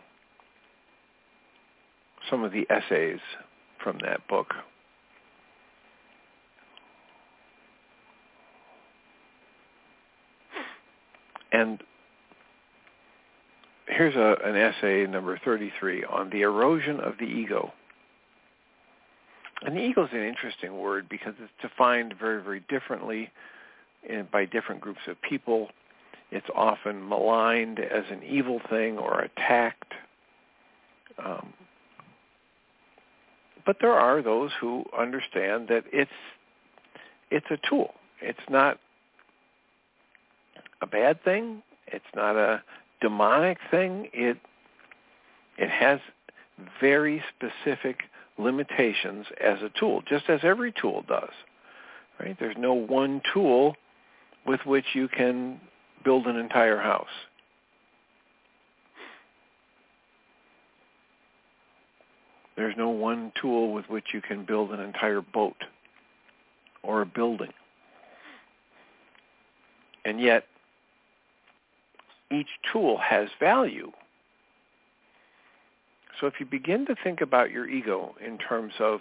some 2.31 2.45
of 2.45 2.53
the 2.53 2.67
essays 2.71 3.19
from 3.83 3.99
that 4.05 4.27
book. 4.29 4.55
And 11.53 11.83
here's 13.89 14.15
a, 14.15 14.37
an 14.45 14.57
essay 14.57 15.07
number 15.07 15.41
33 15.45 16.05
on 16.05 16.31
the 16.31 16.43
erosion 16.43 17.01
of 17.01 17.15
the 17.19 17.25
ego. 17.25 17.73
And 19.63 19.79
ego 19.79 20.05
is 20.05 20.11
an 20.13 20.23
interesting 20.23 20.79
word 20.79 21.09
because 21.09 21.35
it's 21.41 21.53
defined 21.63 22.15
very, 22.19 22.43
very 22.43 22.61
differently 22.69 23.31
by 24.31 24.45
different 24.45 24.81
groups 24.81 25.01
of 25.09 25.21
people. 25.23 25.71
It's 26.31 26.47
often 26.55 27.09
maligned 27.09 27.79
as 27.79 28.05
an 28.11 28.23
evil 28.23 28.61
thing 28.69 28.99
or 28.99 29.21
attacked. 29.21 29.95
Um, 31.25 31.53
but 33.65 33.79
there 33.81 33.95
are 33.95 34.23
those 34.23 34.51
who 34.61 34.85
understand 34.97 35.69
that 35.69 35.85
it's 35.93 36.11
it's 37.31 37.47
a 37.51 37.59
tool. 37.69 37.95
It's 38.21 38.39
not 38.49 38.79
a 40.81 40.87
bad 40.87 41.23
thing. 41.25 41.63
It's 41.89 42.05
not 42.15 42.37
a 42.37 42.63
demonic 43.01 43.59
thing. 43.71 44.09
It 44.13 44.39
it 45.59 45.71
has 45.71 45.99
very 46.81 47.23
specific 47.35 48.03
limitations 48.39 49.27
as 49.43 49.59
a 49.63 49.71
tool, 49.79 50.03
just 50.09 50.29
as 50.29 50.41
every 50.43 50.73
tool 50.73 51.05
does. 51.09 51.31
Right? 52.21 52.37
There's 52.39 52.57
no 52.59 52.73
one 52.73 53.21
tool 53.33 53.77
with 54.47 54.61
which 54.65 54.87
you 54.95 55.09
can 55.09 55.61
build 56.05 56.27
an 56.27 56.37
entire 56.37 56.79
house. 56.79 57.07
There's 62.57 62.77
no 62.77 62.89
one 62.89 63.33
tool 63.41 63.73
with 63.75 63.85
which 63.91 64.07
you 64.15 64.23
can 64.23 64.45
build 64.45 64.73
an 64.73 64.81
entire 64.81 65.21
boat 65.21 65.57
or 66.83 67.03
a 67.03 67.07
building. 67.07 67.53
And 70.07 70.21
yet, 70.21 70.45
each 72.31 72.49
tool 72.73 72.99
has 72.99 73.29
value. 73.39 73.93
So 76.21 76.27
if 76.27 76.35
you 76.41 76.47
begin 76.47 76.87
to 76.87 76.97
think 77.05 77.21
about 77.21 77.51
your 77.51 77.69
ego 77.69 78.15
in 78.25 78.39
terms 78.39 78.73
of 78.81 79.01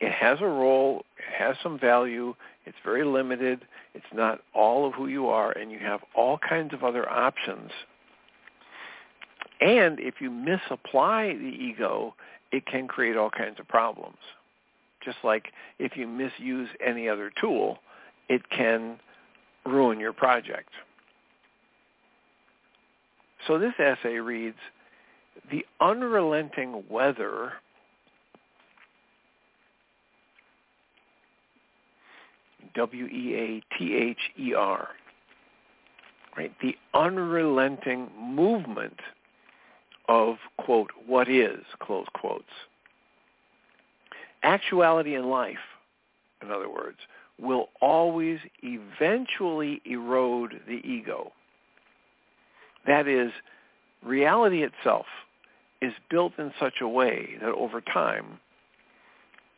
it 0.00 0.12
has 0.12 0.38
a 0.40 0.46
role, 0.46 1.04
it 1.18 1.42
has 1.42 1.56
some 1.62 1.78
value, 1.78 2.34
it's 2.66 2.76
very 2.84 3.04
limited, 3.04 3.64
it's 3.94 4.04
not 4.12 4.40
all 4.54 4.86
of 4.86 4.92
who 4.94 5.06
you 5.06 5.28
are, 5.28 5.52
and 5.52 5.70
you 5.70 5.78
have 5.78 6.00
all 6.14 6.38
kinds 6.38 6.74
of 6.74 6.82
other 6.82 7.08
options. 7.08 7.70
And 9.60 9.98
if 10.00 10.14
you 10.20 10.30
misapply 10.30 11.34
the 11.34 11.44
ego, 11.44 12.14
it 12.52 12.66
can 12.66 12.86
create 12.86 13.16
all 13.16 13.30
kinds 13.30 13.58
of 13.58 13.68
problems. 13.68 14.18
Just 15.04 15.18
like 15.22 15.52
if 15.78 15.96
you 15.96 16.06
misuse 16.06 16.68
any 16.84 17.08
other 17.08 17.30
tool, 17.40 17.78
it 18.28 18.48
can 18.50 18.98
ruin 19.64 20.00
your 20.00 20.12
project. 20.12 20.70
So 23.46 23.58
this 23.58 23.74
essay 23.78 24.16
reads, 24.16 24.56
the 25.50 25.64
unrelenting 25.80 26.84
weather 26.88 27.54
W-E-A-T-H-E-R, 32.74 34.88
right? 36.36 36.52
The 36.60 36.76
unrelenting 36.92 38.10
movement 38.18 38.98
of, 40.08 40.36
quote, 40.58 40.90
what 41.06 41.28
is, 41.28 41.60
close 41.80 42.06
quotes. 42.14 42.44
Actuality 44.42 45.14
in 45.14 45.30
life, 45.30 45.56
in 46.42 46.50
other 46.50 46.68
words, 46.68 46.98
will 47.40 47.68
always 47.80 48.38
eventually 48.62 49.80
erode 49.84 50.60
the 50.66 50.80
ego. 50.84 51.32
That 52.86 53.08
is, 53.08 53.32
reality 54.02 54.62
itself 54.62 55.06
is 55.84 55.92
built 56.10 56.32
in 56.38 56.52
such 56.58 56.74
a 56.80 56.88
way 56.88 57.36
that 57.40 57.50
over 57.52 57.80
time, 57.80 58.38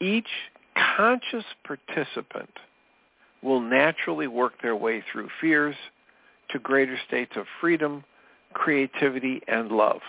each 0.00 0.28
conscious 0.96 1.44
participant 1.64 2.50
will 3.42 3.60
naturally 3.60 4.26
work 4.26 4.54
their 4.62 4.76
way 4.76 5.02
through 5.10 5.28
fears 5.40 5.76
to 6.50 6.58
greater 6.58 6.98
states 7.06 7.32
of 7.36 7.46
freedom, 7.60 8.04
creativity, 8.52 9.40
and 9.46 9.70
love. 9.70 10.00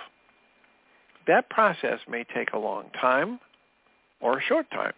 That 1.27 1.49
process 1.49 1.99
may 2.07 2.25
take 2.35 2.53
a 2.53 2.57
long 2.57 2.85
time 2.99 3.39
or 4.21 4.39
a 4.39 4.41
short 4.41 4.69
time. 4.71 4.93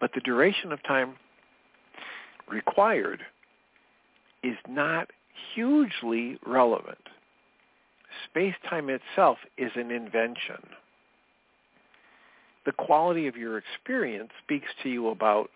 But 0.00 0.10
the 0.14 0.20
duration 0.20 0.72
of 0.72 0.82
time 0.84 1.14
required 2.48 3.20
is 4.42 4.56
not 4.68 5.10
hugely 5.54 6.38
relevant. 6.46 6.98
Space-time 8.30 8.88
itself 8.90 9.38
is 9.56 9.70
an 9.74 9.90
invention. 9.90 10.62
The 12.66 12.72
quality 12.72 13.26
of 13.26 13.36
your 13.36 13.58
experience 13.58 14.30
speaks 14.44 14.68
to 14.82 14.88
you 14.88 15.08
about 15.08 15.50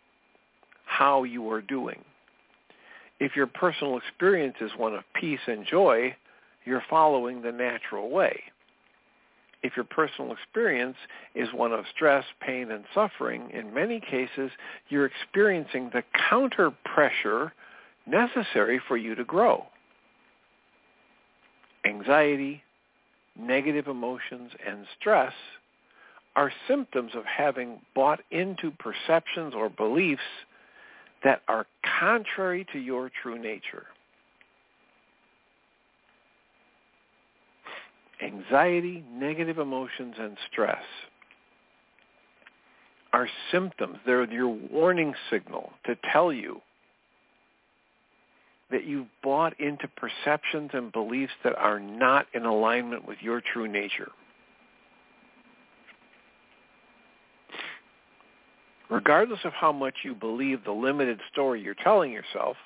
how 0.87 1.25
you 1.25 1.51
are 1.51 1.61
doing. 1.61 2.01
If 3.21 3.37
your 3.37 3.47
personal 3.47 3.99
experience 3.99 4.57
is 4.61 4.73
one 4.77 4.95
of 4.95 5.05
peace 5.15 5.41
and 5.47 5.67
joy, 5.67 6.17
you're 6.65 6.83
following 6.89 7.43
the 7.43 7.53
natural 7.53 8.11
way. 8.11 8.41
If 9.63 9.77
your 9.77 9.85
personal 9.85 10.33
experience 10.33 10.97
is 11.35 11.49
one 11.53 11.73
of 11.73 11.85
stress, 11.95 12.25
pain, 12.41 12.71
and 12.71 12.85
suffering, 12.95 13.51
in 13.51 13.73
many 13.73 14.01
cases, 14.01 14.51
you're 14.89 15.07
experiencing 15.07 15.91
the 15.93 16.03
counter 16.29 16.73
pressure 16.85 17.53
necessary 18.07 18.81
for 18.89 18.97
you 18.97 19.15
to 19.15 19.25
grow. 19.25 19.67
Anxiety, 21.85 22.63
negative 23.39 23.89
emotions, 23.89 24.53
and 24.67 24.87
stress 24.99 25.33
are 26.37 26.53
symptoms 26.69 27.13
of 27.15 27.25
having 27.25 27.81
bought 27.95 28.21
into 28.31 28.71
perceptions 28.71 29.55
or 29.55 29.69
beliefs 29.69 30.23
that 31.25 31.43
are 31.49 31.67
contrary 32.01 32.67
to 32.73 32.79
your 32.79 33.11
true 33.23 33.39
nature. 33.39 33.87
Anxiety, 38.23 39.05
negative 39.13 39.59
emotions, 39.59 40.15
and 40.19 40.37
stress 40.51 40.83
are 43.13 43.29
symptoms. 43.51 43.99
They're 44.07 44.31
your 44.31 44.49
warning 44.49 45.15
signal 45.31 45.73
to 45.85 45.97
tell 46.13 46.33
you 46.33 46.61
that 48.73 48.85
you've 48.85 49.07
bought 49.23 49.59
into 49.61 49.89
perceptions 49.97 50.71
and 50.73 50.91
beliefs 50.91 51.33
that 51.45 51.57
are 51.57 51.79
not 51.79 52.27
in 52.35 52.45
alignment 52.45 53.07
with 53.07 53.19
your 53.23 53.41
true 53.41 53.69
nature. 53.69 54.11
regardless 58.93 59.41
of 59.45 59.53
how 59.55 59.73
much 59.73 59.95
you 60.05 60.15
believe 60.15 60.65
the 60.65 60.73
limited 60.73 61.19
story 61.33 61.63
you're 61.63 61.75
telling 61.75 62.13
yourself, 62.13 62.57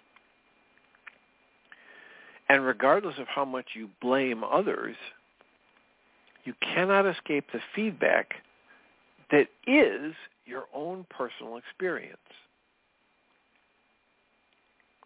and 2.49 2.65
regardless 2.65 3.15
of 3.19 3.29
how 3.29 3.45
much 3.45 3.67
you 3.75 3.89
blame 4.03 4.43
others, 4.43 4.97
you 6.45 6.53
cannot 6.61 7.07
escape 7.07 7.45
the 7.53 7.61
feedback 7.75 8.35
that 9.31 9.47
is 9.67 10.15
your 10.45 10.65
own 10.75 11.07
personal 11.11 11.57
experience. 11.57 12.19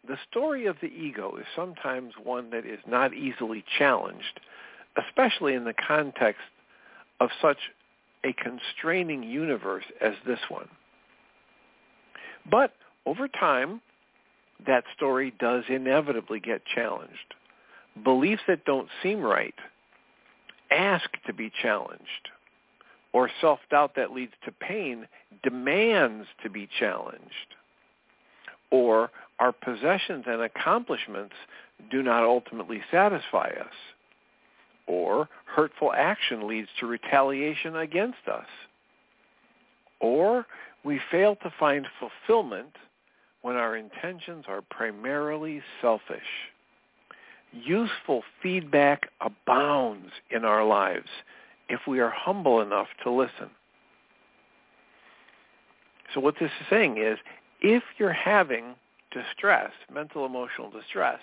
The 0.06 0.16
story 0.30 0.66
of 0.66 0.76
the 0.80 0.88
ego 0.88 1.36
is 1.36 1.46
sometimes 1.54 2.14
one 2.22 2.50
that 2.50 2.66
is 2.66 2.80
not 2.86 3.14
easily 3.14 3.64
challenged, 3.78 4.40
especially 4.96 5.54
in 5.54 5.64
the 5.64 5.74
context 5.86 6.40
of 7.20 7.30
such 7.40 7.58
a 8.24 8.32
constraining 8.32 9.22
universe 9.22 9.84
as 10.00 10.14
this 10.26 10.40
one. 10.48 10.68
But 12.50 12.72
over 13.06 13.28
time, 13.28 13.80
that 14.66 14.84
story 14.96 15.32
does 15.38 15.64
inevitably 15.68 16.40
get 16.40 16.62
challenged. 16.74 17.34
Beliefs 18.02 18.42
that 18.48 18.64
don't 18.64 18.88
seem 19.02 19.20
right 19.20 19.54
ask 20.70 21.10
to 21.26 21.32
be 21.32 21.50
challenged. 21.62 22.28
Or 23.12 23.28
self-doubt 23.40 23.96
that 23.96 24.12
leads 24.12 24.32
to 24.44 24.52
pain 24.52 25.08
demands 25.42 26.28
to 26.44 26.50
be 26.50 26.68
challenged. 26.78 27.24
Or 28.70 29.10
our 29.40 29.52
possessions 29.52 30.24
and 30.26 30.42
accomplishments 30.42 31.34
do 31.90 32.02
not 32.02 32.22
ultimately 32.22 32.82
satisfy 32.90 33.48
us. 33.48 33.72
Or 34.86 35.28
hurtful 35.46 35.92
action 35.94 36.46
leads 36.46 36.68
to 36.78 36.86
retaliation 36.86 37.76
against 37.76 38.28
us. 38.30 38.46
Or 39.98 40.46
we 40.84 41.00
fail 41.10 41.36
to 41.36 41.52
find 41.58 41.86
fulfillment 41.98 42.76
when 43.42 43.56
our 43.56 43.76
intentions 43.76 44.44
are 44.46 44.60
primarily 44.60 45.62
selfish. 45.80 46.50
Useful 47.52 48.22
feedback 48.42 49.08
abounds 49.20 50.10
in 50.30 50.44
our 50.44 50.64
lives 50.64 51.08
if 51.68 51.80
we 51.88 52.00
are 52.00 52.10
humble 52.10 52.60
enough 52.60 52.88
to 53.04 53.10
listen. 53.10 53.50
So 56.12 56.20
what 56.20 56.34
this 56.40 56.50
is 56.60 56.66
saying 56.68 56.98
is, 56.98 57.18
if 57.60 57.82
you're 57.98 58.12
having 58.12 58.74
distress, 59.10 59.70
mental 59.92 60.24
emotional 60.24 60.70
distress, 60.70 61.20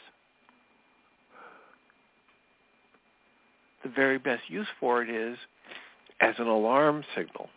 the 3.83 3.89
very 3.89 4.17
best 4.17 4.43
use 4.49 4.67
for 4.79 5.01
it 5.01 5.09
is 5.09 5.37
as 6.19 6.35
an 6.39 6.47
alarm 6.47 7.03
signal 7.15 7.49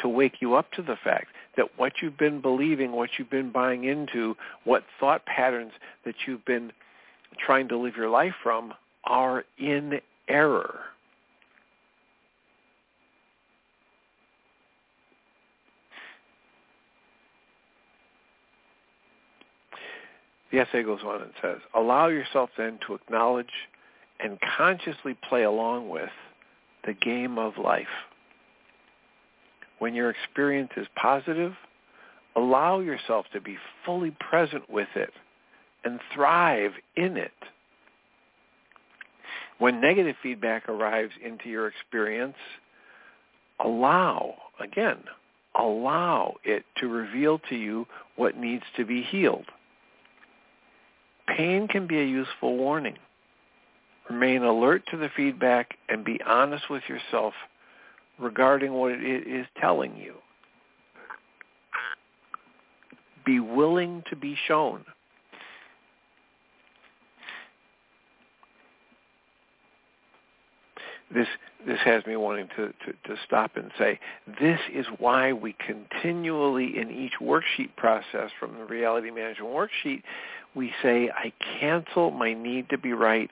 to 0.00 0.08
wake 0.08 0.40
you 0.40 0.54
up 0.54 0.70
to 0.72 0.82
the 0.82 0.96
fact 1.02 1.28
that 1.56 1.78
what 1.78 1.94
you've 2.02 2.18
been 2.18 2.40
believing, 2.40 2.92
what 2.92 3.10
you've 3.18 3.30
been 3.30 3.50
buying 3.50 3.84
into, 3.84 4.36
what 4.64 4.84
thought 5.00 5.24
patterns 5.24 5.72
that 6.04 6.14
you've 6.26 6.44
been 6.44 6.72
trying 7.38 7.68
to 7.68 7.78
live 7.78 7.96
your 7.96 8.10
life 8.10 8.34
from 8.42 8.74
are 9.04 9.44
in 9.58 10.00
error. 10.28 10.80
The 20.54 20.60
essay 20.60 20.84
goes 20.84 21.00
on 21.04 21.20
and 21.20 21.32
says, 21.42 21.58
allow 21.74 22.06
yourself 22.06 22.48
then 22.56 22.78
to 22.86 22.94
acknowledge 22.94 23.50
and 24.20 24.38
consciously 24.56 25.16
play 25.28 25.42
along 25.42 25.88
with 25.88 26.10
the 26.86 26.92
game 26.92 27.38
of 27.38 27.58
life. 27.58 27.88
When 29.80 29.94
your 29.94 30.10
experience 30.10 30.70
is 30.76 30.86
positive, 30.94 31.54
allow 32.36 32.78
yourself 32.78 33.26
to 33.32 33.40
be 33.40 33.58
fully 33.84 34.16
present 34.30 34.70
with 34.70 34.86
it 34.94 35.10
and 35.82 35.98
thrive 36.14 36.70
in 36.94 37.16
it. 37.16 37.32
When 39.58 39.80
negative 39.80 40.14
feedback 40.22 40.68
arrives 40.68 41.14
into 41.20 41.48
your 41.48 41.66
experience, 41.66 42.36
allow, 43.58 44.36
again, 44.60 44.98
allow 45.58 46.36
it 46.44 46.64
to 46.76 46.86
reveal 46.86 47.40
to 47.48 47.56
you 47.56 47.88
what 48.14 48.36
needs 48.36 48.62
to 48.76 48.84
be 48.84 49.02
healed. 49.02 49.46
Pain 51.26 51.68
can 51.68 51.86
be 51.86 52.00
a 52.00 52.04
useful 52.04 52.56
warning. 52.56 52.96
Remain 54.10 54.42
alert 54.42 54.82
to 54.90 54.96
the 54.96 55.08
feedback 55.16 55.78
and 55.88 56.04
be 56.04 56.20
honest 56.26 56.68
with 56.68 56.82
yourself 56.88 57.34
regarding 58.18 58.72
what 58.72 58.92
it 58.92 59.26
is 59.26 59.46
telling 59.60 59.96
you. 59.96 60.14
Be 63.24 63.40
willing 63.40 64.02
to 64.10 64.16
be 64.16 64.36
shown. 64.46 64.84
This 71.12 71.28
this 71.66 71.78
has 71.84 72.04
me 72.06 72.16
wanting 72.16 72.48
to, 72.56 72.68
to, 72.68 72.92
to 73.08 73.16
stop 73.24 73.56
and 73.56 73.70
say, 73.78 73.98
this 74.40 74.60
is 74.72 74.86
why 74.98 75.32
we 75.32 75.54
continually 75.66 76.78
in 76.78 76.90
each 76.90 77.14
worksheet 77.22 77.74
process 77.76 78.30
from 78.38 78.58
the 78.58 78.64
reality 78.64 79.10
management 79.10 79.50
worksheet, 79.50 80.02
we 80.54 80.72
say, 80.82 81.10
I 81.10 81.32
cancel 81.60 82.10
my 82.10 82.34
need 82.34 82.70
to 82.70 82.78
be 82.78 82.92
right. 82.92 83.30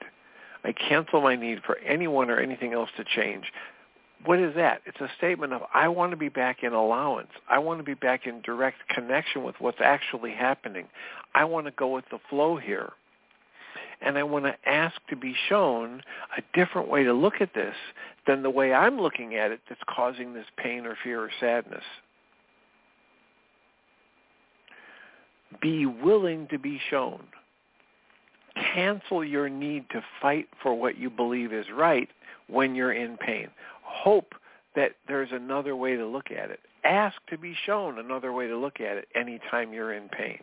I 0.63 0.71
cancel 0.73 1.21
my 1.21 1.35
need 1.35 1.61
for 1.65 1.77
anyone 1.79 2.29
or 2.29 2.39
anything 2.39 2.73
else 2.73 2.89
to 2.97 3.03
change. 3.03 3.45
What 4.25 4.39
is 4.39 4.55
that? 4.55 4.81
It's 4.85 5.01
a 5.01 5.09
statement 5.17 5.51
of 5.51 5.61
I 5.73 5.89
want 5.89 6.11
to 6.11 6.17
be 6.17 6.29
back 6.29 6.63
in 6.63 6.71
allowance. 6.73 7.31
I 7.49 7.59
want 7.59 7.79
to 7.79 7.83
be 7.83 7.93
back 7.93 8.25
in 8.25 8.41
direct 8.41 8.77
connection 8.89 9.43
with 9.43 9.55
what's 9.59 9.81
actually 9.83 10.31
happening. 10.31 10.87
I 11.35 11.43
want 11.43 11.65
to 11.65 11.71
go 11.71 11.89
with 11.89 12.05
the 12.09 12.19
flow 12.29 12.55
here. 12.57 12.93
And 14.01 14.17
I 14.17 14.23
want 14.23 14.45
to 14.45 14.55
ask 14.65 14.95
to 15.09 15.15
be 15.15 15.35
shown 15.49 16.01
a 16.37 16.41
different 16.53 16.89
way 16.89 17.03
to 17.03 17.13
look 17.13 17.35
at 17.41 17.53
this 17.53 17.75
than 18.27 18.43
the 18.43 18.49
way 18.49 18.73
I'm 18.73 18.99
looking 18.99 19.35
at 19.35 19.51
it 19.51 19.61
that's 19.67 19.81
causing 19.87 20.33
this 20.33 20.45
pain 20.57 20.85
or 20.85 20.97
fear 21.03 21.21
or 21.21 21.29
sadness. 21.39 21.83
Be 25.61 25.85
willing 25.85 26.47
to 26.49 26.59
be 26.59 26.79
shown. 26.89 27.23
Cancel 28.73 29.23
your 29.23 29.49
need 29.49 29.89
to 29.91 30.03
fight 30.21 30.47
for 30.61 30.73
what 30.73 30.97
you 30.97 31.09
believe 31.09 31.51
is 31.51 31.65
right 31.73 32.09
when 32.47 32.75
you're 32.75 32.93
in 32.93 33.17
pain. 33.17 33.47
Hope 33.83 34.35
that 34.75 34.91
there's 35.07 35.31
another 35.31 35.75
way 35.75 35.95
to 35.95 36.05
look 36.05 36.31
at 36.31 36.49
it. 36.49 36.59
Ask 36.83 37.15
to 37.29 37.37
be 37.37 37.55
shown 37.65 37.99
another 37.99 38.33
way 38.33 38.47
to 38.47 38.57
look 38.57 38.79
at 38.79 38.97
it 38.97 39.07
anytime 39.15 39.73
you're 39.73 39.93
in 39.93 40.09
pain. 40.09 40.39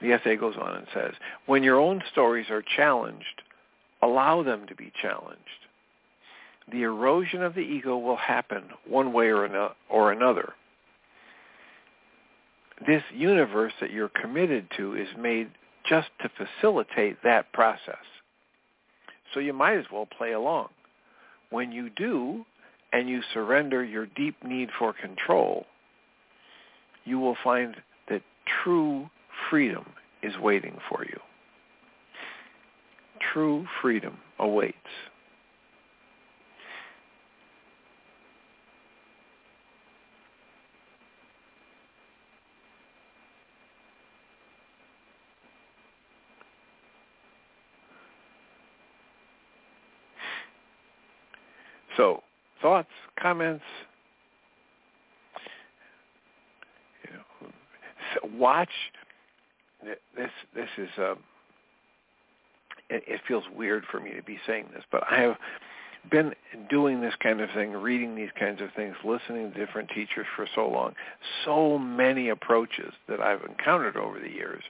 The 0.00 0.12
essay 0.12 0.36
goes 0.36 0.56
on 0.60 0.76
and 0.76 0.86
says, 0.92 1.12
when 1.46 1.62
your 1.62 1.80
own 1.80 2.02
stories 2.12 2.50
are 2.50 2.62
challenged, 2.76 3.42
allow 4.02 4.42
them 4.42 4.66
to 4.68 4.74
be 4.74 4.92
challenged. 5.00 5.40
The 6.70 6.82
erosion 6.82 7.42
of 7.42 7.54
the 7.54 7.60
ego 7.60 7.96
will 7.96 8.16
happen 8.16 8.64
one 8.86 9.12
way 9.12 9.28
or 9.28 9.44
another 10.12 10.52
this 12.86 13.02
universe 13.12 13.72
that 13.80 13.90
you're 13.90 14.08
committed 14.08 14.68
to 14.76 14.94
is 14.94 15.08
made 15.18 15.50
just 15.88 16.08
to 16.20 16.30
facilitate 16.30 17.22
that 17.22 17.52
process. 17.52 17.96
So 19.32 19.40
you 19.40 19.52
might 19.52 19.78
as 19.78 19.86
well 19.92 20.06
play 20.06 20.32
along. 20.32 20.68
When 21.50 21.72
you 21.72 21.90
do, 21.90 22.44
and 22.92 23.08
you 23.08 23.20
surrender 23.32 23.84
your 23.84 24.06
deep 24.06 24.36
need 24.44 24.70
for 24.78 24.92
control, 24.92 25.66
you 27.04 27.18
will 27.18 27.36
find 27.42 27.76
that 28.08 28.22
true 28.62 29.10
freedom 29.50 29.84
is 30.22 30.32
waiting 30.38 30.78
for 30.88 31.04
you. 31.04 31.18
True 33.32 33.66
freedom 33.82 34.16
awaits. 34.38 34.76
So, 51.96 52.22
thoughts, 52.60 52.88
comments. 53.34 53.64
You 57.04 57.16
know, 57.16 58.38
watch. 58.38 58.68
This 60.16 60.30
this 60.54 60.68
is. 60.78 60.88
Um, 60.98 61.18
it, 62.90 63.02
it 63.06 63.20
feels 63.26 63.44
weird 63.56 63.84
for 63.90 63.98
me 63.98 64.12
to 64.12 64.22
be 64.22 64.38
saying 64.46 64.66
this, 64.74 64.84
but 64.92 65.02
I 65.10 65.20
have 65.20 65.36
been 66.10 66.34
doing 66.68 67.00
this 67.00 67.14
kind 67.22 67.40
of 67.40 67.48
thing, 67.54 67.72
reading 67.72 68.14
these 68.14 68.28
kinds 68.38 68.60
of 68.60 68.68
things, 68.76 68.94
listening 69.04 69.50
to 69.50 69.58
different 69.58 69.88
teachers 69.88 70.26
for 70.36 70.46
so 70.54 70.68
long. 70.68 70.92
So 71.46 71.78
many 71.78 72.28
approaches 72.28 72.92
that 73.08 73.20
I've 73.20 73.42
encountered 73.42 73.96
over 73.96 74.20
the 74.20 74.28
years 74.28 74.62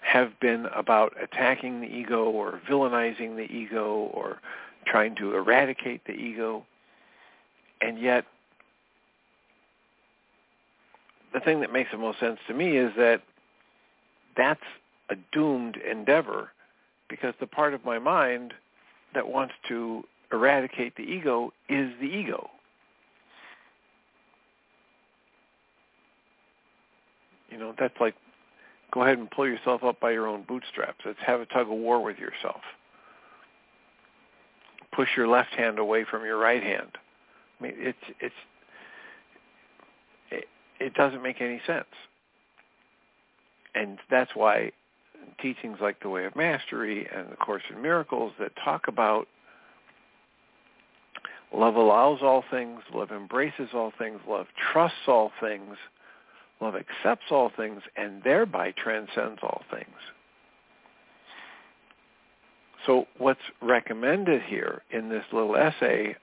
have 0.00 0.32
been 0.40 0.66
about 0.74 1.12
attacking 1.22 1.82
the 1.82 1.86
ego 1.86 2.24
or 2.24 2.60
villainizing 2.68 3.36
the 3.36 3.52
ego 3.54 4.10
or 4.14 4.40
trying 4.86 5.14
to 5.16 5.34
eradicate 5.34 6.00
the 6.06 6.14
ego. 6.14 6.64
And 7.80 7.98
yet, 7.98 8.24
the 11.32 11.40
thing 11.40 11.60
that 11.60 11.72
makes 11.72 11.90
the 11.90 11.98
most 11.98 12.18
sense 12.18 12.38
to 12.48 12.54
me 12.54 12.76
is 12.76 12.92
that 12.96 13.22
that's 14.36 14.60
a 15.10 15.16
doomed 15.32 15.76
endeavor 15.76 16.50
because 17.08 17.34
the 17.40 17.46
part 17.46 17.74
of 17.74 17.84
my 17.84 17.98
mind 17.98 18.54
that 19.14 19.28
wants 19.28 19.54
to 19.68 20.04
eradicate 20.32 20.96
the 20.96 21.02
ego 21.02 21.52
is 21.68 21.90
the 22.00 22.06
ego. 22.06 22.50
You 27.50 27.58
know, 27.58 27.74
that's 27.78 27.98
like 28.00 28.14
go 28.92 29.02
ahead 29.02 29.18
and 29.18 29.30
pull 29.30 29.46
yourself 29.46 29.84
up 29.84 30.00
by 30.00 30.10
your 30.10 30.26
own 30.26 30.42
bootstraps. 30.42 30.98
Let's 31.04 31.18
have 31.24 31.40
a 31.40 31.46
tug 31.46 31.62
of 31.62 31.78
war 31.78 32.02
with 32.02 32.18
yourself 32.18 32.60
push 34.98 35.16
your 35.16 35.28
left 35.28 35.54
hand 35.54 35.78
away 35.78 36.04
from 36.04 36.24
your 36.24 36.36
right 36.36 36.62
hand. 36.62 36.98
I 37.58 37.62
mean, 37.62 37.74
it's 37.76 37.98
it's 38.20 38.34
it, 40.30 40.44
it 40.80 40.94
doesn't 40.94 41.22
make 41.22 41.40
any 41.40 41.60
sense, 41.66 41.86
and 43.74 43.98
that's 44.10 44.30
why 44.34 44.72
teachings 45.40 45.78
like 45.80 46.00
the 46.00 46.08
Way 46.08 46.24
of 46.24 46.34
Mastery 46.36 47.06
and 47.14 47.30
the 47.30 47.36
Course 47.36 47.62
in 47.74 47.80
Miracles 47.82 48.32
that 48.38 48.52
talk 48.64 48.88
about 48.88 49.26
love 51.54 51.74
allows 51.76 52.20
all 52.22 52.44
things, 52.50 52.80
love 52.94 53.10
embraces 53.10 53.68
all 53.74 53.92
things, 53.98 54.20
love 54.28 54.46
trusts 54.72 54.98
all 55.06 55.32
things, 55.40 55.76
love 56.60 56.74
accepts 56.74 57.26
all 57.30 57.50
things, 57.56 57.82
and 57.96 58.22
thereby 58.22 58.72
transcends 58.72 59.40
all 59.42 59.62
things. 59.70 59.86
So 62.86 63.06
what's 63.18 63.40
recommended 63.60 64.42
here 64.42 64.82
in 64.90 65.08
this 65.08 65.24
little 65.32 65.56
essay 65.56 66.16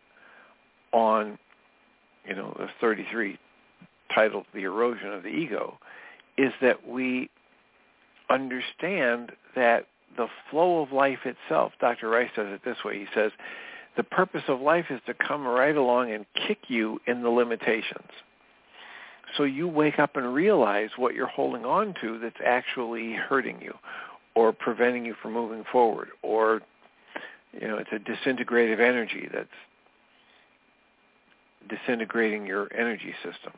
on, 0.95 1.37
you 2.25 2.33
know, 2.33 2.55
the 2.57 2.69
33 2.79 3.37
titled 4.13 4.45
The 4.53 4.63
Erosion 4.63 5.11
of 5.11 5.23
the 5.23 5.29
Ego 5.29 5.77
is 6.37 6.53
that 6.61 6.87
we 6.87 7.29
understand 8.29 9.33
that 9.55 9.87
the 10.15 10.27
flow 10.49 10.81
of 10.81 10.93
life 10.93 11.19
itself, 11.25 11.73
Dr. 11.81 12.09
Ryce 12.09 12.29
says 12.35 12.47
it 12.49 12.61
this 12.63 12.77
way, 12.85 12.97
he 12.97 13.05
says, 13.13 13.31
the 13.97 14.03
purpose 14.03 14.43
of 14.47 14.61
life 14.61 14.85
is 14.89 15.01
to 15.05 15.13
come 15.13 15.45
right 15.45 15.75
along 15.75 16.11
and 16.11 16.25
kick 16.47 16.59
you 16.69 16.99
in 17.07 17.23
the 17.23 17.29
limitations. 17.29 18.09
So 19.35 19.43
you 19.43 19.67
wake 19.67 19.99
up 19.99 20.15
and 20.15 20.33
realize 20.33 20.91
what 20.95 21.13
you're 21.13 21.27
holding 21.27 21.65
on 21.65 21.93
to 22.01 22.19
that's 22.19 22.39
actually 22.43 23.13
hurting 23.13 23.61
you 23.61 23.73
or 24.33 24.53
preventing 24.53 25.05
you 25.05 25.15
from 25.21 25.33
moving 25.33 25.65
forward 25.71 26.09
or 26.21 26.61
you 27.59 27.67
know, 27.67 27.77
it's 27.77 27.89
a 27.91 27.99
disintegrative 27.99 28.79
energy 28.79 29.29
that's 29.33 29.47
disintegrating 31.69 32.45
your 32.45 32.71
energy 32.73 33.13
system, 33.23 33.53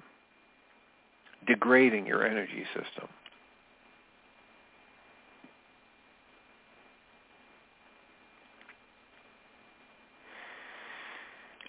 degrading 1.46 2.06
your 2.06 2.26
energy 2.26 2.64
system. 2.74 3.08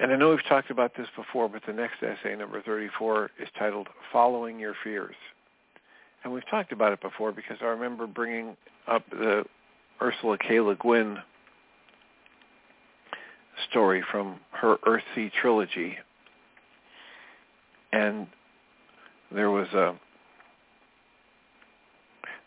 And 0.00 0.12
I 0.12 0.16
know 0.16 0.30
we've 0.30 0.44
talked 0.48 0.70
about 0.70 0.92
this 0.96 1.08
before, 1.16 1.48
but 1.48 1.62
the 1.66 1.72
next 1.72 1.96
essay, 2.02 2.36
number 2.36 2.62
34, 2.62 3.30
is 3.42 3.48
titled 3.58 3.88
Following 4.12 4.58
Your 4.58 4.74
Fears. 4.84 5.16
And 6.22 6.32
we've 6.32 6.48
talked 6.48 6.70
about 6.72 6.92
it 6.92 7.00
before 7.00 7.32
because 7.32 7.56
I 7.60 7.66
remember 7.66 8.06
bringing 8.06 8.56
up 8.86 9.02
the 9.10 9.44
Ursula 10.00 10.38
K. 10.38 10.60
Le 10.60 10.76
Guin 10.76 11.18
story 13.70 14.04
from 14.10 14.38
her 14.52 14.76
Earthsea 14.86 15.32
trilogy. 15.32 15.98
And 17.92 18.26
there 19.32 19.50
was 19.50 19.68
a 19.68 19.98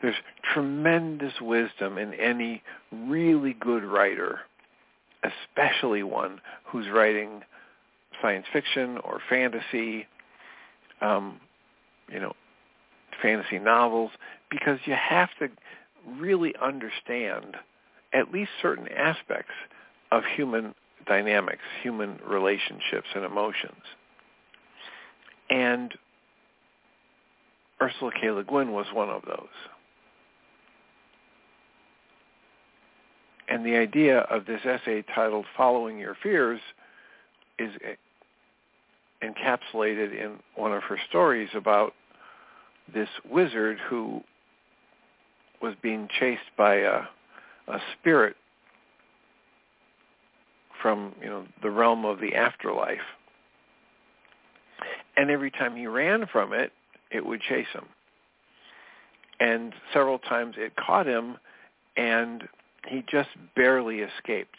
there's 0.02 0.16
tremendous 0.54 1.34
wisdom 1.40 1.98
in 1.98 2.14
any 2.16 2.64
really 2.92 3.54
good 3.54 3.84
writer, 3.84 4.40
especially 5.24 6.02
one 6.04 6.42
who's 6.66 6.88
writing 6.90 7.42
science 8.22 8.46
fiction 8.52 8.98
or 9.04 9.20
fantasy, 9.30 10.08
um, 11.02 11.40
you 12.12 12.20
know, 12.20 12.34
fantasy 13.22 13.60
novels, 13.60 14.12
because 14.50 14.80
you 14.86 14.96
have 14.96 15.30
to 15.40 15.50
really 16.20 16.54
understand 16.62 17.56
at 18.14 18.32
least 18.32 18.50
certain 18.62 18.88
aspects 18.90 19.54
of 20.12 20.24
human 20.36 20.74
dynamics, 21.06 21.62
human 21.84 22.20
relationships 22.28 23.08
and 23.16 23.24
emotions. 23.24 23.84
And 25.52 25.94
Ursula 27.82 28.12
K. 28.20 28.32
Le 28.32 28.44
Guin 28.44 28.72
was 28.72 28.86
one 28.94 29.10
of 29.10 29.22
those. 29.28 29.48
And 33.50 33.66
the 33.66 33.76
idea 33.76 34.20
of 34.20 34.46
this 34.46 34.62
essay 34.64 35.04
titled 35.14 35.46
Following 35.58 36.00
Your 36.00 36.16
Fears 36.24 36.62
is 37.60 37.72
encapsulated 39.22 40.14
in 40.14 40.40
one 40.56 40.72
of 40.72 40.84
her 40.84 40.98
stories 41.10 41.50
about 41.54 41.94
this 42.94 43.10
wizard 43.30 43.78
who 43.90 44.22
was 45.62 45.76
being 45.82 46.08
chased 46.20 46.42
by 46.58 46.76
a, 46.76 47.02
a 47.68 47.80
spirit 48.00 48.36
from 50.82 51.14
you 51.22 51.30
know 51.30 51.46
the 51.62 51.70
realm 51.70 52.06
of 52.06 52.20
the 52.20 52.36
afterlife. 52.36 53.00
And 55.18 55.30
every 55.30 55.52
time 55.52 55.76
he 55.76 55.88
ran 55.88 56.26
from 56.32 56.54
it, 56.54 56.72
it 57.12 57.26
would 57.26 57.42
chase 57.42 57.68
him. 57.74 57.86
And 59.40 59.74
several 59.94 60.20
times 60.20 60.56
it 60.58 60.74
caught 60.76 61.08
him, 61.08 61.38
and 61.98 62.48
he 62.88 63.04
just 63.12 63.30
barely 63.56 64.00
escaped. 64.00 64.58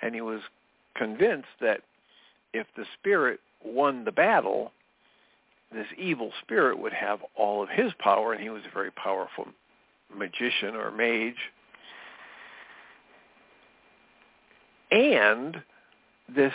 And 0.00 0.14
he 0.14 0.20
was 0.20 0.40
convinced 0.96 1.48
that 1.60 1.82
if 2.52 2.66
the 2.76 2.84
spirit 2.98 3.40
won 3.64 4.04
the 4.04 4.12
battle, 4.12 4.72
this 5.72 5.86
evil 5.98 6.32
spirit 6.42 6.78
would 6.78 6.92
have 6.92 7.20
all 7.36 7.62
of 7.62 7.68
his 7.68 7.92
power, 7.98 8.32
and 8.32 8.42
he 8.42 8.50
was 8.50 8.62
a 8.68 8.74
very 8.74 8.90
powerful 8.90 9.46
magician 10.14 10.74
or 10.74 10.90
mage. 10.90 11.34
And 14.90 15.62
this 16.34 16.52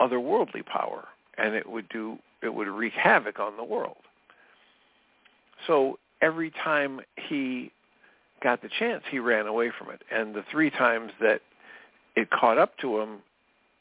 otherworldly 0.00 0.64
power, 0.64 1.08
and 1.36 1.54
it 1.54 1.68
would 1.68 1.88
do 1.88 2.18
it 2.42 2.52
would 2.52 2.68
wreak 2.68 2.92
havoc 2.92 3.40
on 3.40 3.56
the 3.56 3.64
world. 3.64 3.96
So 5.66 5.98
every 6.22 6.50
time 6.50 7.00
he 7.28 7.72
got 8.42 8.62
the 8.62 8.68
chance, 8.78 9.02
he 9.10 9.18
ran 9.18 9.46
away 9.46 9.70
from 9.76 9.90
it. 9.90 10.02
And 10.10 10.34
the 10.34 10.44
three 10.50 10.70
times 10.70 11.12
that 11.20 11.40
it 12.16 12.30
caught 12.30 12.58
up 12.58 12.76
to 12.78 13.00
him, 13.00 13.18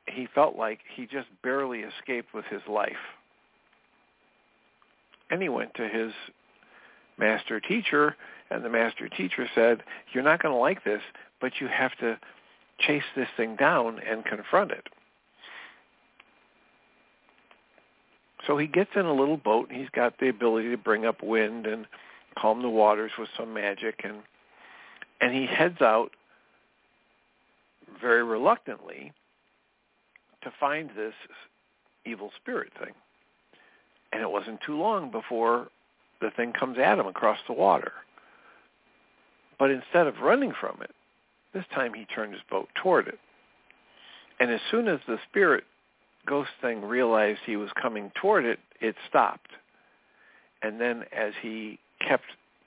he 0.08 0.28
felt 0.34 0.56
like 0.56 0.80
he 0.96 1.06
just 1.06 1.28
barely 1.44 1.80
escaped 1.80 2.34
with 2.34 2.46
his 2.46 2.62
life. 2.68 2.92
And 5.30 5.42
he 5.42 5.50
went 5.50 5.74
to 5.76 5.88
his 5.88 6.14
master 7.18 7.60
teacher, 7.60 8.16
and 8.50 8.64
the 8.64 8.70
master 8.70 9.10
teacher 9.10 9.48
said, 9.54 9.84
you're 10.14 10.24
not 10.24 10.42
going 10.42 10.54
to 10.54 10.60
like 10.60 10.84
this, 10.84 11.02
but 11.42 11.54
you 11.60 11.68
have 11.68 11.96
to 12.00 12.18
chase 12.80 13.04
this 13.16 13.28
thing 13.36 13.56
down 13.56 14.00
and 14.08 14.24
confront 14.24 14.72
it. 14.72 14.88
So 18.46 18.58
he 18.58 18.68
gets 18.68 18.92
in 18.96 19.06
a 19.06 19.14
little 19.14 19.38
boat, 19.38 19.70
and 19.70 19.80
he's 19.80 19.90
got 19.90 20.20
the 20.20 20.30
ability 20.30 20.70
to 20.70 20.78
bring 20.78 21.06
up 21.06 21.24
wind 21.24 21.66
and 21.66 21.86
calm 22.38 22.62
the 22.62 22.70
waters 22.70 23.12
with 23.18 23.30
some 23.38 23.54
magic, 23.54 24.02
and 24.04 24.18
and 25.20 25.34
he 25.34 25.48
heads 25.48 25.82
out 25.82 26.12
very 28.00 28.24
reluctantly 28.24 29.12
to 30.44 30.52
find 30.60 30.92
this 30.96 31.14
evil 32.06 32.32
spirit 32.40 32.72
thing. 32.80 32.94
And 34.14 34.22
it 34.22 34.30
wasn't 34.30 34.62
too 34.66 34.78
long 34.78 35.10
before 35.10 35.68
the 36.22 36.30
thing 36.32 36.54
comes 36.54 36.78
at 36.78 37.00
him 37.00 37.08
across 37.08 37.40
the 37.48 37.54
water. 37.54 37.94
But 39.60 39.72
instead 39.72 40.08
of 40.08 40.20
running 40.20 40.54
from 40.60 40.78
it, 40.82 40.92
this 41.54 41.66
time 41.74 41.94
he 41.94 42.06
turned 42.06 42.34
his 42.34 42.44
boat 42.50 42.70
toward 42.76 43.08
it. 43.08 43.20
And 44.40 44.52
as 44.52 44.62
soon 44.70 44.88
as 44.88 45.00
the 45.08 45.18
spirit 45.30 45.64
ghost 46.28 46.50
thing 46.62 46.82
realized 46.84 47.40
he 47.46 47.56
was 47.56 47.70
coming 47.82 48.12
toward 48.20 48.46
it, 48.46 48.60
it 48.80 48.96
stopped. 49.10 49.50
And 50.62 50.80
then 50.80 51.04
as 51.16 51.34
he 51.42 51.80
kept 52.06 52.26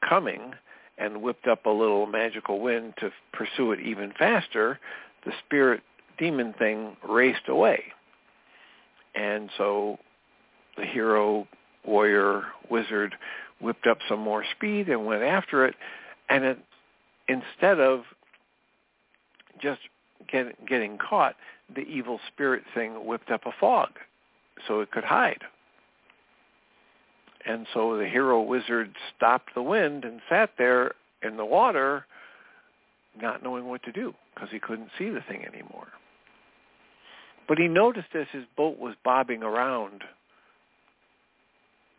coming 0.08 0.52
and 0.98 1.22
whipped 1.22 1.46
up 1.46 1.66
a 1.66 1.70
little 1.70 2.06
magical 2.06 2.60
wind 2.60 2.94
to 2.98 3.10
pursue 3.32 3.72
it 3.72 3.80
even 3.80 4.12
faster, 4.18 4.78
the 5.24 5.32
spirit 5.46 5.82
demon 6.18 6.54
thing 6.58 6.96
raced 7.08 7.48
away. 7.48 7.84
And 9.14 9.50
so 9.56 9.98
the 10.76 10.84
hero, 10.84 11.48
warrior, 11.84 12.44
wizard 12.70 13.14
whipped 13.60 13.86
up 13.86 13.98
some 14.08 14.20
more 14.20 14.44
speed 14.56 14.88
and 14.88 15.06
went 15.06 15.22
after 15.22 15.64
it. 15.66 15.74
And 16.28 16.44
it, 16.44 16.58
instead 17.28 17.80
of 17.80 18.02
just 19.60 19.80
get, 20.30 20.66
getting 20.66 20.98
caught, 20.98 21.34
the 21.74 21.82
evil 21.82 22.20
spirit 22.32 22.62
thing 22.74 23.06
whipped 23.06 23.30
up 23.30 23.46
a 23.46 23.52
fog 23.58 23.90
so 24.66 24.80
it 24.80 24.90
could 24.90 25.04
hide. 25.04 25.42
And 27.46 27.66
so 27.72 27.96
the 27.96 28.06
hero 28.06 28.42
wizard 28.42 28.94
stopped 29.16 29.54
the 29.54 29.62
wind 29.62 30.04
and 30.04 30.20
sat 30.28 30.50
there 30.58 30.92
in 31.22 31.36
the 31.36 31.44
water 31.44 32.04
not 33.20 33.42
knowing 33.42 33.66
what 33.66 33.82
to 33.84 33.92
do 33.92 34.14
because 34.34 34.50
he 34.50 34.58
couldn't 34.58 34.90
see 34.98 35.10
the 35.10 35.22
thing 35.22 35.44
anymore. 35.44 35.88
But 37.48 37.58
he 37.58 37.66
noticed 37.66 38.14
as 38.14 38.26
his 38.30 38.44
boat 38.56 38.78
was 38.78 38.94
bobbing 39.04 39.42
around 39.42 40.04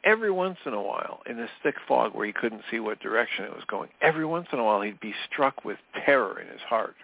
every 0.04 0.32
once 0.32 0.58
in 0.66 0.74
a 0.74 0.82
while 0.82 1.20
in 1.30 1.38
this 1.38 1.50
thick 1.62 1.76
fog 1.88 2.16
where 2.16 2.26
he 2.26 2.34
couldn't 2.34 2.64
see 2.72 2.80
what 2.80 3.00
direction 3.00 3.46
it 3.46 3.54
was 3.54 3.66
going, 3.68 3.90
every 4.02 4.26
once 4.26 4.48
in 4.52 4.60
a 4.60 4.64
while 4.64 4.82
he'd 4.82 5.00
be 5.00 5.14
struck 5.30 5.66
with 5.66 5.78
terror 6.06 6.40
in 6.40 6.48
his 6.48 6.62
heart. 6.62 6.96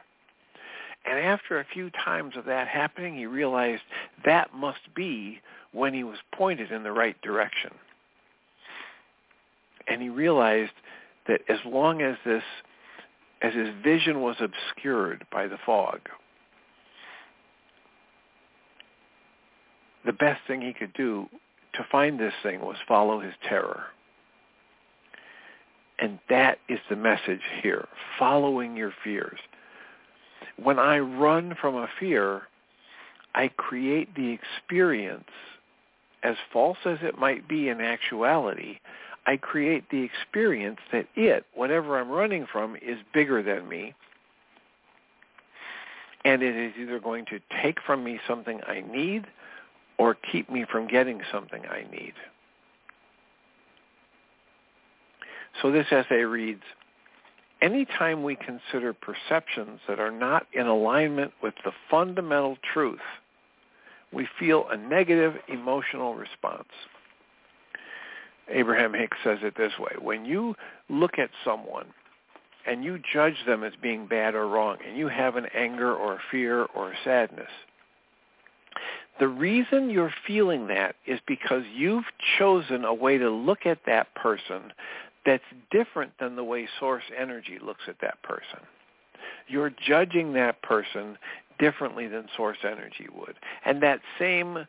And 1.10 1.20
after 1.20 1.60
a 1.60 1.66
few 1.74 1.90
times 1.90 2.34
of 2.36 2.46
that 2.46 2.68
happening, 2.68 3.16
he 3.16 3.26
realized 3.26 3.84
that 4.26 4.54
must 4.54 4.94
be 4.94 5.40
when 5.72 5.94
he 5.94 6.04
was 6.04 6.18
pointed 6.34 6.72
in 6.72 6.84
the 6.84 6.92
right 6.92 7.20
direction. 7.22 7.72
And 9.88 10.02
he 10.02 10.10
realized 10.10 10.74
that 11.28 11.42
as 11.48 11.60
long 11.66 12.02
as 12.02 12.18
this, 12.26 12.44
as 13.42 13.54
his 13.54 13.70
vision 13.84 14.22
was 14.22 14.36
obscured 14.42 15.26
by 15.32 15.48
the 15.48 15.58
fog, 15.66 16.02
the 20.06 20.14
best 20.14 20.42
thing 20.46 20.62
he 20.62 20.74
could 20.74 20.94
do 20.94 21.28
to 21.74 21.86
find 21.90 22.20
this 22.20 22.34
thing 22.44 22.60
was 22.60 22.76
follow 22.88 23.20
his 23.20 23.34
terror. 23.48 23.84
And 26.00 26.20
that 26.30 26.60
is 26.68 26.80
the 26.90 26.96
message 26.96 27.42
here, 27.62 27.88
following 28.20 28.76
your 28.76 28.94
fears. 29.04 29.40
When 30.62 30.80
I 30.80 31.00
run 31.00 31.56
from 31.60 31.76
a 31.76 31.88
fear, 32.00 32.44
I 33.36 33.50
create 33.50 34.16
the 34.16 34.30
experience, 34.32 35.30
as 36.24 36.36
false 36.52 36.80
as 36.86 36.98
it 37.02 37.18
might 37.18 37.48
be 37.48 37.70
in 37.70 37.80
actuality, 37.82 38.80
I 39.28 39.38
create 39.38 39.90
the 39.92 40.02
experience 40.02 40.80
that 40.92 41.08
it, 41.16 41.46
whatever 41.54 42.00
I'm 42.00 42.10
running 42.10 42.48
from, 42.52 42.76
is 42.78 42.98
bigger 43.14 43.44
than 43.44 43.68
me. 43.68 43.94
And 46.26 46.42
it 46.42 46.56
is 46.56 46.74
either 46.80 47.00
going 47.00 47.26
to 47.26 47.40
take 47.62 47.80
from 47.86 48.04
me 48.04 48.20
something 48.28 48.62
I 48.66 48.82
need 48.82 49.28
or 49.98 50.16
keep 50.16 50.50
me 50.50 50.66
from 50.70 50.88
getting 50.88 51.22
something 51.32 51.64
I 51.70 51.86
need. 51.92 52.14
So 55.62 55.72
this 55.72 55.88
essay 55.92 56.24
reads, 56.24 56.64
anytime 57.62 58.24
we 58.24 58.36
consider 58.36 58.94
perceptions 58.94 59.80
that 59.88 60.00
are 60.00 60.12
not 60.12 60.48
in 60.54 60.68
alignment 60.68 61.32
with 61.42 61.54
the 61.64 61.72
fundamental 61.90 62.58
truth, 62.74 63.00
we 64.14 64.28
feel 64.40 64.66
a 64.70 64.78
negative 64.78 65.34
emotional 65.48 66.16
response. 66.16 66.70
Abraham 68.50 68.94
Hicks 68.94 69.18
says 69.24 69.40
it 69.42 69.56
this 69.58 69.74
way. 69.78 69.92
When 70.02 70.24
you 70.24 70.56
look 70.90 71.20
at 71.20 71.30
someone 71.44 71.88
and 72.66 72.84
you 72.84 73.00
judge 73.14 73.36
them 73.46 73.64
as 73.64 73.74
being 73.82 74.08
bad 74.08 74.36
or 74.36 74.48
wrong, 74.48 74.78
and 74.88 74.98
you 74.98 75.08
have 75.08 75.36
an 75.36 75.48
anger 75.54 75.94
or 75.94 76.20
fear 76.32 76.66
or 76.76 76.94
sadness, 77.04 77.50
the 79.20 79.28
reason 79.28 79.90
you're 79.90 80.14
feeling 80.26 80.68
that 80.68 80.96
is 81.06 81.20
because 81.28 81.64
you've 81.76 82.06
chosen 82.38 82.86
a 82.86 82.94
way 82.94 83.18
to 83.18 83.30
look 83.30 83.66
at 83.66 83.80
that 83.86 84.14
person 84.16 84.74
that's 85.28 85.44
different 85.72 86.14
than 86.20 86.38
the 86.38 86.44
way 86.44 86.68
source 86.80 87.04
energy 87.16 87.60
looks 87.64 87.84
at 87.90 87.98
that 88.02 88.24
person. 88.24 88.60
You're 89.50 89.74
judging 89.86 90.34
that 90.34 90.62
person 90.62 91.18
differently 91.60 92.08
than 92.08 92.28
source 92.38 92.58
energy 92.64 93.08
would. 93.14 93.36
And 93.66 93.84
that 93.84 94.00
same 94.18 94.66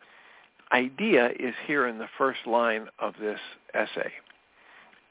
idea 0.73 1.31
is 1.39 1.55
here 1.67 1.87
in 1.87 1.99
the 1.99 2.09
first 2.19 2.41
line 2.45 2.89
of 2.99 3.15
this 3.21 3.39
essay. 3.73 4.13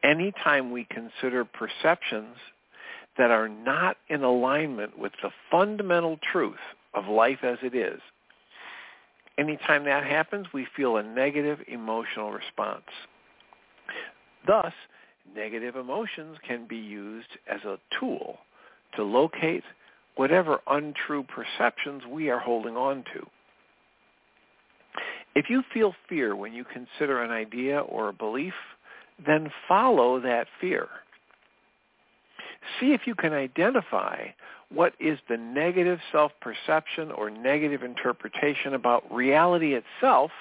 Anytime 0.04 0.70
we 0.70 0.86
consider 0.86 1.46
perceptions 1.46 2.36
that 3.18 3.32
are 3.32 3.48
not 3.48 3.96
in 4.10 4.24
alignment 4.24 5.00
with 5.00 5.14
the 5.24 5.32
fundamental 5.50 6.20
truth 6.32 6.56
of 6.94 7.08
life 7.08 7.40
as 7.44 7.58
it 7.64 7.74
is, 7.74 8.02
anytime 9.38 9.86
that 9.86 10.04
happens, 10.04 10.48
we 10.54 10.68
feel 10.76 10.98
a 10.98 11.04
negative 11.04 11.60
emotional 11.68 12.32
response. 12.32 12.84
Thus, 14.46 14.74
negative 15.36 15.76
emotions 15.76 16.38
can 16.48 16.68
be 16.68 16.78
used 16.78 17.30
as 17.48 17.62
a 17.64 17.80
tool 18.00 18.38
to 18.96 19.04
locate 19.04 19.64
whatever 20.16 20.60
untrue 20.68 21.24
perceptions 21.24 22.04
we 22.10 22.30
are 22.30 22.40
holding 22.40 22.76
on 22.76 23.04
to. 23.14 23.26
If 25.36 25.50
you 25.50 25.64
feel 25.74 25.94
fear 26.10 26.36
when 26.36 26.54
you 26.54 26.66
consider 26.66 27.22
an 27.22 27.30
idea 27.30 27.80
or 27.80 28.10
a 28.10 28.14
belief, 28.14 28.56
then 29.24 29.52
follow 29.68 30.20
that 30.22 30.48
fear. 30.60 30.88
See 32.80 32.94
if 32.94 33.02
you 33.06 33.16
can 33.16 33.34
identify 33.34 34.30
what 34.70 34.94
is 35.00 35.20
the 35.30 35.38
negative 35.38 36.00
self-perception 36.12 37.12
or 37.12 37.30
negative 37.30 37.84
interpretation 37.84 38.74
about 38.74 39.14
reality 39.14 39.76
itself 39.76 40.32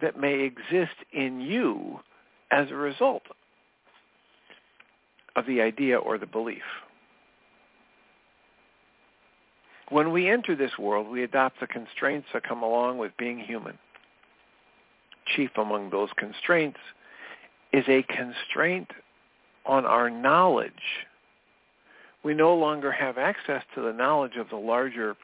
that 0.00 0.18
may 0.18 0.40
exist 0.40 0.96
in 1.12 1.40
you 1.40 2.00
as 2.54 2.70
a 2.70 2.76
result 2.76 3.22
of 5.34 5.44
the 5.46 5.60
idea 5.60 5.98
or 5.98 6.18
the 6.18 6.26
belief. 6.26 6.62
When 9.88 10.12
we 10.12 10.30
enter 10.30 10.54
this 10.54 10.78
world, 10.78 11.08
we 11.08 11.24
adopt 11.24 11.58
the 11.58 11.66
constraints 11.66 12.28
that 12.32 12.44
come 12.44 12.62
along 12.62 12.98
with 12.98 13.10
being 13.18 13.40
human. 13.40 13.76
Chief 15.34 15.50
among 15.56 15.90
those 15.90 16.10
constraints 16.16 16.78
is 17.72 17.84
a 17.88 18.04
constraint 18.04 18.88
on 19.66 19.84
our 19.84 20.08
knowledge. 20.08 20.72
We 22.22 22.34
no 22.34 22.54
longer 22.54 22.92
have 22.92 23.18
access 23.18 23.64
to 23.74 23.82
the 23.82 23.92
knowledge 23.92 24.36
of 24.38 24.48
the 24.48 24.56
larger 24.56 25.16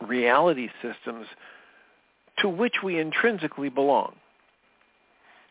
reality 0.00 0.70
systems 0.80 1.26
to 2.38 2.48
which 2.48 2.76
we 2.82 2.98
intrinsically 2.98 3.68
belong. 3.68 4.14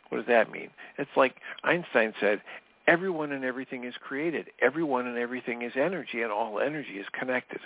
What 0.09 0.19
does 0.19 0.27
that 0.27 0.51
mean? 0.51 0.69
It's 0.97 1.09
like 1.15 1.35
Einstein 1.63 2.13
said, 2.19 2.41
everyone 2.87 3.31
and 3.31 3.43
everything 3.43 3.83
is 3.83 3.93
created. 4.01 4.47
Everyone 4.61 5.07
and 5.07 5.17
everything 5.17 5.61
is 5.61 5.73
energy, 5.75 6.21
and 6.21 6.31
all 6.31 6.59
energy 6.59 6.93
is 6.93 7.05
connected. 7.17 7.59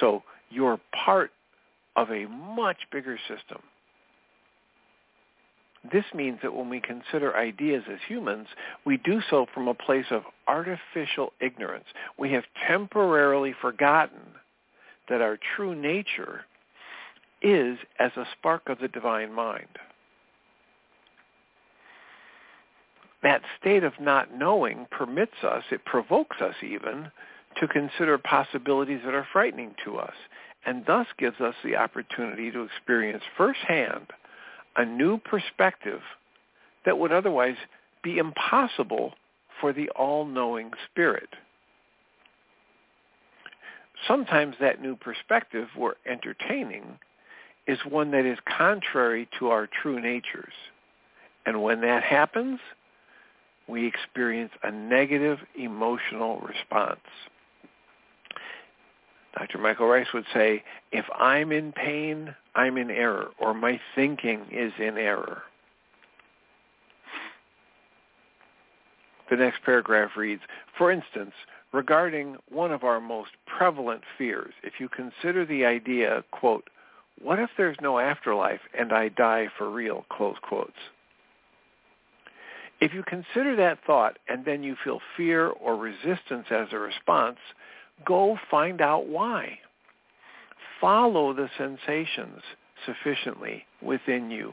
So 0.00 0.22
you're 0.50 0.80
part 1.04 1.30
of 1.96 2.10
a 2.10 2.26
much 2.26 2.78
bigger 2.90 3.18
system. 3.28 3.62
This 5.92 6.04
means 6.14 6.38
that 6.42 6.54
when 6.54 6.70
we 6.70 6.80
consider 6.80 7.36
ideas 7.36 7.84
as 7.92 7.98
humans, 8.08 8.48
we 8.86 8.96
do 8.96 9.20
so 9.28 9.46
from 9.52 9.68
a 9.68 9.74
place 9.74 10.06
of 10.10 10.22
artificial 10.48 11.32
ignorance. 11.40 11.84
We 12.18 12.32
have 12.32 12.44
temporarily 12.66 13.54
forgotten 13.60 14.20
that 15.08 15.20
our 15.20 15.38
true 15.54 15.74
nature 15.74 16.46
is 17.44 17.78
as 17.98 18.10
a 18.16 18.26
spark 18.38 18.62
of 18.68 18.78
the 18.80 18.88
divine 18.88 19.32
mind. 19.32 19.68
That 23.22 23.42
state 23.60 23.84
of 23.84 23.92
not 24.00 24.34
knowing 24.34 24.86
permits 24.90 25.44
us, 25.44 25.62
it 25.70 25.84
provokes 25.84 26.40
us 26.40 26.54
even, 26.62 27.10
to 27.60 27.68
consider 27.68 28.18
possibilities 28.18 29.00
that 29.04 29.14
are 29.14 29.26
frightening 29.32 29.74
to 29.84 29.98
us, 29.98 30.14
and 30.66 30.84
thus 30.86 31.06
gives 31.18 31.40
us 31.40 31.54
the 31.62 31.76
opportunity 31.76 32.50
to 32.50 32.62
experience 32.62 33.22
firsthand 33.36 34.06
a 34.76 34.84
new 34.84 35.18
perspective 35.18 36.00
that 36.84 36.98
would 36.98 37.12
otherwise 37.12 37.56
be 38.02 38.18
impossible 38.18 39.14
for 39.60 39.72
the 39.72 39.88
all-knowing 39.90 40.70
spirit. 40.90 41.28
Sometimes 44.08 44.56
that 44.60 44.82
new 44.82 44.96
perspective 44.96 45.68
we're 45.78 45.94
entertaining 46.06 46.98
is 47.66 47.78
one 47.88 48.10
that 48.10 48.26
is 48.26 48.38
contrary 48.46 49.28
to 49.38 49.48
our 49.48 49.66
true 49.66 50.00
natures. 50.00 50.52
And 51.46 51.62
when 51.62 51.80
that 51.82 52.02
happens, 52.02 52.60
we 53.66 53.86
experience 53.86 54.52
a 54.62 54.70
negative 54.70 55.38
emotional 55.58 56.40
response. 56.40 57.00
Dr. 59.36 59.58
Michael 59.58 59.88
Ryce 59.88 60.12
would 60.14 60.26
say, 60.32 60.62
if 60.92 61.06
I'm 61.18 61.50
in 61.50 61.72
pain, 61.72 62.34
I'm 62.54 62.76
in 62.76 62.90
error, 62.90 63.30
or 63.40 63.52
my 63.52 63.80
thinking 63.94 64.46
is 64.50 64.72
in 64.78 64.96
error. 64.96 65.42
The 69.30 69.36
next 69.36 69.62
paragraph 69.64 70.16
reads, 70.16 70.42
for 70.76 70.92
instance, 70.92 71.32
regarding 71.72 72.36
one 72.50 72.70
of 72.70 72.84
our 72.84 73.00
most 73.00 73.30
prevalent 73.46 74.02
fears, 74.16 74.52
if 74.62 74.74
you 74.78 74.88
consider 74.88 75.44
the 75.44 75.64
idea, 75.64 76.22
quote, 76.30 76.68
what 77.22 77.38
if 77.38 77.50
there's 77.56 77.76
no 77.80 77.98
afterlife 77.98 78.60
and 78.78 78.92
I 78.92 79.08
die 79.08 79.48
for 79.56 79.70
real, 79.70 80.04
close 80.10 80.36
quotes. 80.42 80.72
If 82.80 82.92
you 82.92 83.02
consider 83.04 83.56
that 83.56 83.78
thought 83.86 84.18
and 84.28 84.44
then 84.44 84.62
you 84.62 84.76
feel 84.82 85.00
fear 85.16 85.48
or 85.48 85.76
resistance 85.76 86.46
as 86.50 86.68
a 86.72 86.78
response, 86.78 87.38
Go 88.04 88.38
find 88.50 88.80
out 88.80 89.06
why. 89.06 89.58
Follow 90.80 91.32
the 91.32 91.48
sensations 91.56 92.42
sufficiently 92.84 93.64
within 93.80 94.30
you 94.30 94.52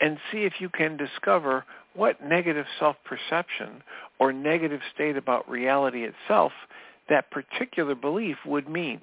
and 0.00 0.18
see 0.30 0.44
if 0.44 0.54
you 0.60 0.68
can 0.68 0.96
discover 0.96 1.64
what 1.94 2.22
negative 2.22 2.66
self-perception 2.78 3.82
or 4.18 4.32
negative 4.32 4.80
state 4.94 5.16
about 5.16 5.48
reality 5.50 6.04
itself 6.04 6.52
that 7.08 7.30
particular 7.30 7.94
belief 7.94 8.36
would 8.46 8.68
mean. 8.68 9.00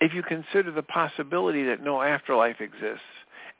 If 0.00 0.14
you 0.14 0.22
consider 0.22 0.70
the 0.70 0.82
possibility 0.82 1.64
that 1.64 1.82
no 1.82 2.02
afterlife 2.02 2.60
exists 2.60 3.02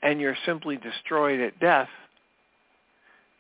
and 0.03 0.21
you're 0.21 0.37
simply 0.47 0.77
destroyed 0.77 1.41
at 1.41 1.59
death, 1.59 1.89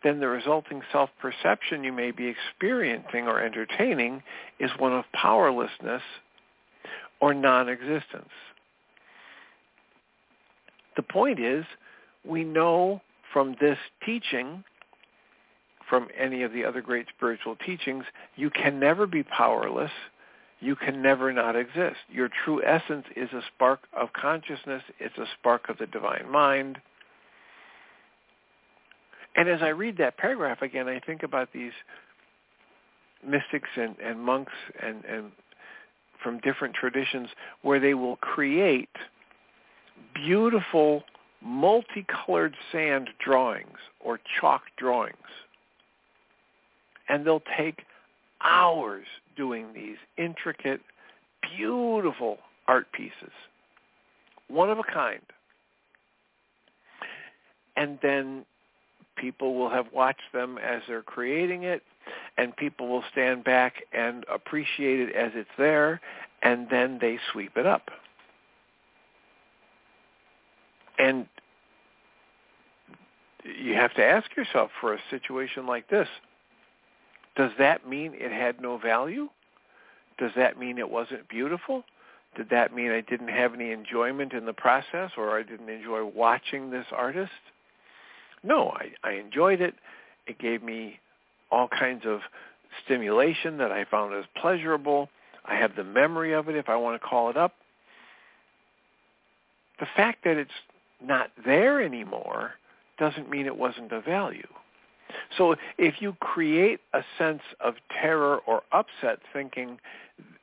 then 0.02 0.20
the 0.20 0.28
resulting 0.28 0.82
self-perception 0.92 1.84
you 1.84 1.92
may 1.92 2.10
be 2.10 2.26
experiencing 2.26 3.26
or 3.26 3.40
entertaining 3.40 4.22
is 4.58 4.70
one 4.78 4.92
of 4.92 5.04
powerlessness 5.12 6.02
or 7.20 7.34
non-existence. 7.34 8.30
The 10.96 11.02
point 11.02 11.40
is, 11.40 11.64
we 12.24 12.44
know 12.44 13.00
from 13.32 13.56
this 13.60 13.78
teaching, 14.04 14.64
from 15.88 16.08
any 16.16 16.42
of 16.42 16.52
the 16.52 16.64
other 16.64 16.80
great 16.80 17.06
spiritual 17.16 17.56
teachings, 17.56 18.04
you 18.36 18.50
can 18.50 18.78
never 18.78 19.06
be 19.06 19.22
powerless. 19.22 19.92
You 20.60 20.74
can 20.74 21.02
never 21.02 21.32
not 21.32 21.54
exist. 21.54 21.98
Your 22.10 22.28
true 22.44 22.62
essence 22.64 23.06
is 23.16 23.30
a 23.32 23.42
spark 23.54 23.80
of 23.96 24.12
consciousness. 24.12 24.82
It's 24.98 25.16
a 25.18 25.26
spark 25.38 25.68
of 25.68 25.78
the 25.78 25.86
divine 25.86 26.28
mind. 26.30 26.78
And 29.36 29.48
as 29.48 29.62
I 29.62 29.68
read 29.68 29.98
that 29.98 30.16
paragraph 30.16 30.62
again, 30.62 30.88
I 30.88 30.98
think 30.98 31.22
about 31.22 31.52
these 31.52 31.72
mystics 33.24 33.68
and, 33.76 33.96
and 34.04 34.20
monks 34.20 34.52
and, 34.82 35.04
and 35.04 35.30
from 36.22 36.38
different 36.40 36.74
traditions 36.74 37.28
where 37.62 37.78
they 37.78 37.94
will 37.94 38.16
create 38.16 38.88
beautiful 40.14 41.04
multicolored 41.40 42.54
sand 42.72 43.10
drawings 43.24 43.78
or 44.00 44.18
chalk 44.40 44.62
drawings. 44.76 45.16
And 47.08 47.24
they'll 47.24 47.42
take 47.56 47.82
hours 48.42 49.06
doing 49.38 49.68
these 49.74 49.96
intricate, 50.18 50.82
beautiful 51.56 52.36
art 52.66 52.92
pieces, 52.92 53.32
one 54.48 54.68
of 54.68 54.78
a 54.78 54.82
kind. 54.82 55.22
And 57.76 57.98
then 58.02 58.44
people 59.16 59.54
will 59.54 59.70
have 59.70 59.86
watched 59.94 60.32
them 60.34 60.58
as 60.58 60.82
they're 60.86 61.02
creating 61.02 61.62
it, 61.62 61.82
and 62.36 62.54
people 62.56 62.88
will 62.88 63.04
stand 63.12 63.44
back 63.44 63.74
and 63.92 64.24
appreciate 64.32 65.00
it 65.00 65.14
as 65.14 65.32
it's 65.34 65.48
there, 65.56 66.00
and 66.42 66.66
then 66.70 66.98
they 67.00 67.18
sweep 67.32 67.56
it 67.56 67.66
up. 67.66 67.90
And 70.98 71.26
you 73.44 73.74
have 73.74 73.94
to 73.94 74.04
ask 74.04 74.36
yourself 74.36 74.70
for 74.80 74.92
a 74.94 74.98
situation 75.10 75.66
like 75.66 75.88
this, 75.88 76.08
does 77.38 77.52
that 77.58 77.88
mean 77.88 78.12
it 78.14 78.32
had 78.32 78.60
no 78.60 78.76
value? 78.76 79.28
Does 80.18 80.32
that 80.36 80.58
mean 80.58 80.76
it 80.76 80.90
wasn't 80.90 81.28
beautiful? 81.28 81.84
Did 82.36 82.50
that 82.50 82.74
mean 82.74 82.90
I 82.90 83.00
didn't 83.00 83.28
have 83.28 83.54
any 83.54 83.70
enjoyment 83.70 84.32
in 84.32 84.44
the 84.44 84.52
process 84.52 85.12
or 85.16 85.38
I 85.38 85.44
didn't 85.44 85.68
enjoy 85.68 86.04
watching 86.04 86.70
this 86.70 86.86
artist? 86.92 87.30
No, 88.42 88.70
I, 88.70 88.90
I 89.08 89.12
enjoyed 89.12 89.60
it. 89.60 89.74
It 90.26 90.38
gave 90.40 90.64
me 90.64 90.98
all 91.50 91.68
kinds 91.68 92.02
of 92.04 92.20
stimulation 92.84 93.56
that 93.58 93.70
I 93.70 93.84
found 93.84 94.14
as 94.14 94.24
pleasurable. 94.40 95.08
I 95.44 95.54
have 95.54 95.76
the 95.76 95.84
memory 95.84 96.32
of 96.32 96.48
it 96.48 96.56
if 96.56 96.68
I 96.68 96.76
want 96.76 97.00
to 97.00 97.06
call 97.06 97.30
it 97.30 97.36
up. 97.36 97.54
The 99.78 99.86
fact 99.96 100.24
that 100.24 100.36
it's 100.36 100.50
not 101.00 101.30
there 101.46 101.80
anymore 101.80 102.54
doesn't 102.98 103.30
mean 103.30 103.46
it 103.46 103.56
wasn't 103.56 103.92
of 103.92 104.04
value. 104.04 104.48
So 105.36 105.56
if 105.76 106.00
you 106.00 106.14
create 106.20 106.80
a 106.92 107.02
sense 107.18 107.42
of 107.60 107.74
terror 108.00 108.38
or 108.46 108.62
upset 108.72 109.20
thinking 109.32 109.78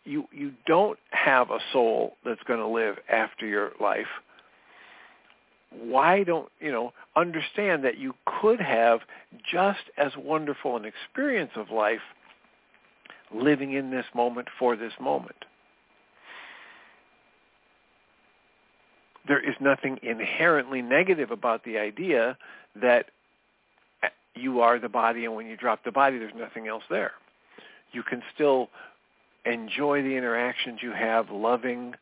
you 0.04 0.28
you 0.32 0.54
don't 0.66 1.00
have 1.12 1.50
a 1.50 1.60
soul 1.74 2.16
that's 2.24 2.44
going 2.48 2.60
to 2.60 2.68
live 2.68 2.98
after 3.10 3.46
your 3.46 3.72
life, 3.82 4.08
why 5.72 6.24
don't 6.24 6.50
you 6.60 6.72
know 6.72 6.94
understand 7.16 7.84
that 7.84 7.98
you 7.98 8.14
could 8.42 8.62
have 8.62 9.02
just 9.52 9.82
as 9.98 10.12
wonderful 10.18 10.78
an 10.78 10.86
experience 10.86 11.52
of 11.56 11.72
life 11.72 12.02
living 13.34 13.74
in 13.74 13.92
this 13.92 14.06
moment 14.14 14.48
for 14.60 14.76
this 14.76 14.94
moment. 15.00 15.46
There 19.28 19.40
is 19.40 19.56
nothing 19.60 20.00
inherently 20.04 20.82
negative 20.84 21.32
about 21.32 21.64
the 21.64 21.80
idea 21.80 22.38
that 22.80 23.08
you 24.36 24.62
are 24.62 24.80
the 24.80 24.90
body 24.90 25.26
and 25.26 25.36
when 25.36 25.48
you 25.48 25.58
drop 25.58 25.84
the 25.84 25.92
body 25.92 26.18
there's 26.18 26.34
nothing 26.38 26.68
else 26.68 26.84
there 26.90 27.12
you 27.92 28.04
can 28.04 28.22
still 28.34 28.70
enjoy 29.46 30.02
the 30.02 30.16
interactions 30.16 30.80
you 30.82 30.92
have 30.92 31.30
loving 31.30 31.94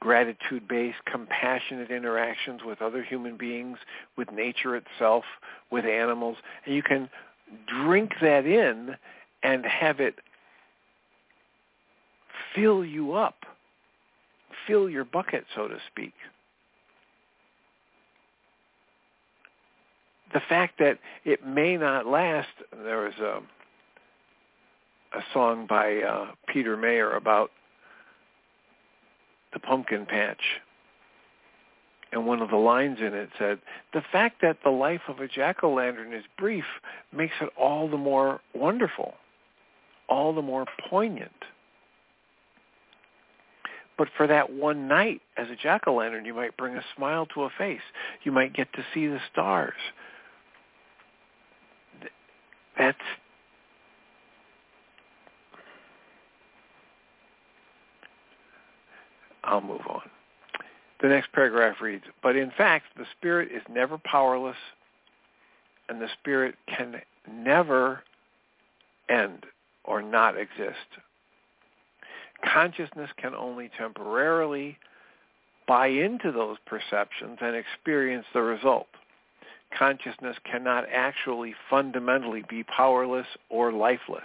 gratitude-based, 0.00 0.98
compassionate 1.10 1.90
interactions 1.90 2.60
with 2.64 2.80
other 2.80 3.02
human 3.02 3.36
beings, 3.36 3.78
with 4.16 4.30
nature 4.32 4.76
itself, 4.76 5.24
with 5.70 5.84
animals. 5.84 6.36
And 6.64 6.74
you 6.74 6.82
can 6.82 7.08
drink 7.66 8.12
that 8.20 8.46
in 8.46 8.96
and 9.42 9.64
have 9.66 10.00
it 10.00 10.16
fill 12.54 12.84
you 12.84 13.12
up, 13.12 13.44
fill 14.66 14.88
your 14.88 15.04
bucket, 15.04 15.44
so 15.54 15.68
to 15.68 15.78
speak. 15.90 16.14
The 20.32 20.40
fact 20.48 20.78
that 20.78 20.98
it 21.24 21.46
may 21.46 21.76
not 21.76 22.06
last, 22.06 22.48
there 22.84 22.98
was 22.98 23.14
a, 23.18 23.40
a 25.16 25.22
song 25.32 25.66
by 25.66 26.02
uh, 26.02 26.26
Peter 26.46 26.76
Mayer 26.76 27.12
about 27.12 27.50
the 29.52 29.58
pumpkin 29.58 30.04
patch. 30.06 30.42
And 32.12 32.26
one 32.26 32.40
of 32.40 32.50
the 32.50 32.56
lines 32.56 32.98
in 33.00 33.14
it 33.14 33.28
said, 33.38 33.58
the 33.92 34.02
fact 34.12 34.40
that 34.42 34.58
the 34.64 34.70
life 34.70 35.02
of 35.08 35.20
a 35.20 35.28
jack-o'-lantern 35.28 36.16
is 36.16 36.24
brief 36.38 36.64
makes 37.12 37.34
it 37.40 37.50
all 37.56 37.88
the 37.88 37.98
more 37.98 38.40
wonderful, 38.54 39.14
all 40.08 40.34
the 40.34 40.42
more 40.42 40.64
poignant. 40.88 41.32
But 43.98 44.08
for 44.16 44.26
that 44.26 44.52
one 44.52 44.88
night 44.88 45.20
as 45.36 45.48
a 45.50 45.56
jack-o'-lantern, 45.56 46.24
you 46.24 46.32
might 46.32 46.56
bring 46.56 46.76
a 46.76 46.84
smile 46.96 47.26
to 47.34 47.42
a 47.42 47.50
face. 47.58 47.80
You 48.22 48.32
might 48.32 48.54
get 48.54 48.72
to 48.74 48.84
see 48.94 49.06
the 49.06 49.20
stars. 49.30 49.74
That's 52.78 52.98
I'll 59.44 59.60
move 59.60 59.80
on. 59.88 60.02
The 61.00 61.08
next 61.08 61.32
paragraph 61.32 61.80
reads, 61.80 62.04
but 62.22 62.36
in 62.36 62.50
fact, 62.56 62.86
the 62.96 63.06
spirit 63.16 63.50
is 63.50 63.62
never 63.70 63.98
powerless 63.98 64.56
and 65.88 66.00
the 66.00 66.08
spirit 66.20 66.54
can 66.66 67.00
never 67.30 68.02
end 69.08 69.46
or 69.84 70.02
not 70.02 70.36
exist. 70.36 70.76
Consciousness 72.44 73.10
can 73.16 73.34
only 73.34 73.70
temporarily 73.78 74.76
buy 75.66 75.86
into 75.86 76.30
those 76.30 76.56
perceptions 76.66 77.38
and 77.40 77.56
experience 77.56 78.26
the 78.34 78.42
result. 78.42 78.88
Consciousness 79.76 80.36
cannot 80.50 80.84
actually 80.92 81.54
fundamentally 81.68 82.42
be 82.48 82.64
powerless 82.64 83.26
or 83.48 83.72
lifeless. 83.72 84.22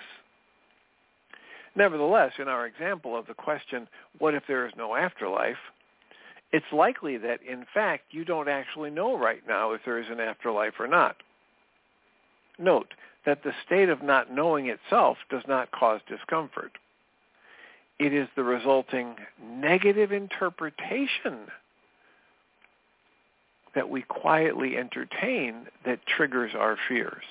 Nevertheless, 1.75 2.33
in 2.39 2.47
our 2.47 2.65
example 2.65 3.17
of 3.17 3.27
the 3.27 3.33
question, 3.33 3.87
what 4.19 4.35
if 4.35 4.43
there 4.47 4.65
is 4.67 4.73
no 4.77 4.95
afterlife, 4.95 5.57
it's 6.51 6.65
likely 6.71 7.17
that, 7.17 7.39
in 7.41 7.65
fact, 7.73 8.03
you 8.11 8.23
don't 8.23 8.47
actually 8.47 8.91
know 8.91 9.17
right 9.17 9.41
now 9.47 9.71
if 9.71 9.81
there 9.83 9.99
is 9.99 10.05
an 10.09 10.19
afterlife 10.19 10.79
or 10.79 10.87
not. 10.87 11.17
Note 12.59 12.93
that 13.25 13.43
the 13.43 13.53
state 13.65 13.89
of 13.89 14.03
not 14.03 14.31
knowing 14.31 14.67
itself 14.67 15.17
does 15.31 15.43
not 15.47 15.71
cause 15.71 16.01
discomfort. 16.07 16.77
It 17.99 18.13
is 18.13 18.27
the 18.35 18.43
resulting 18.43 19.15
negative 19.43 20.11
interpretation 20.11 21.47
that 23.75 23.89
we 23.89 24.01
quietly 24.03 24.77
entertain 24.77 25.67
that 25.85 26.05
triggers 26.05 26.51
our 26.55 26.77
fears. 26.87 27.23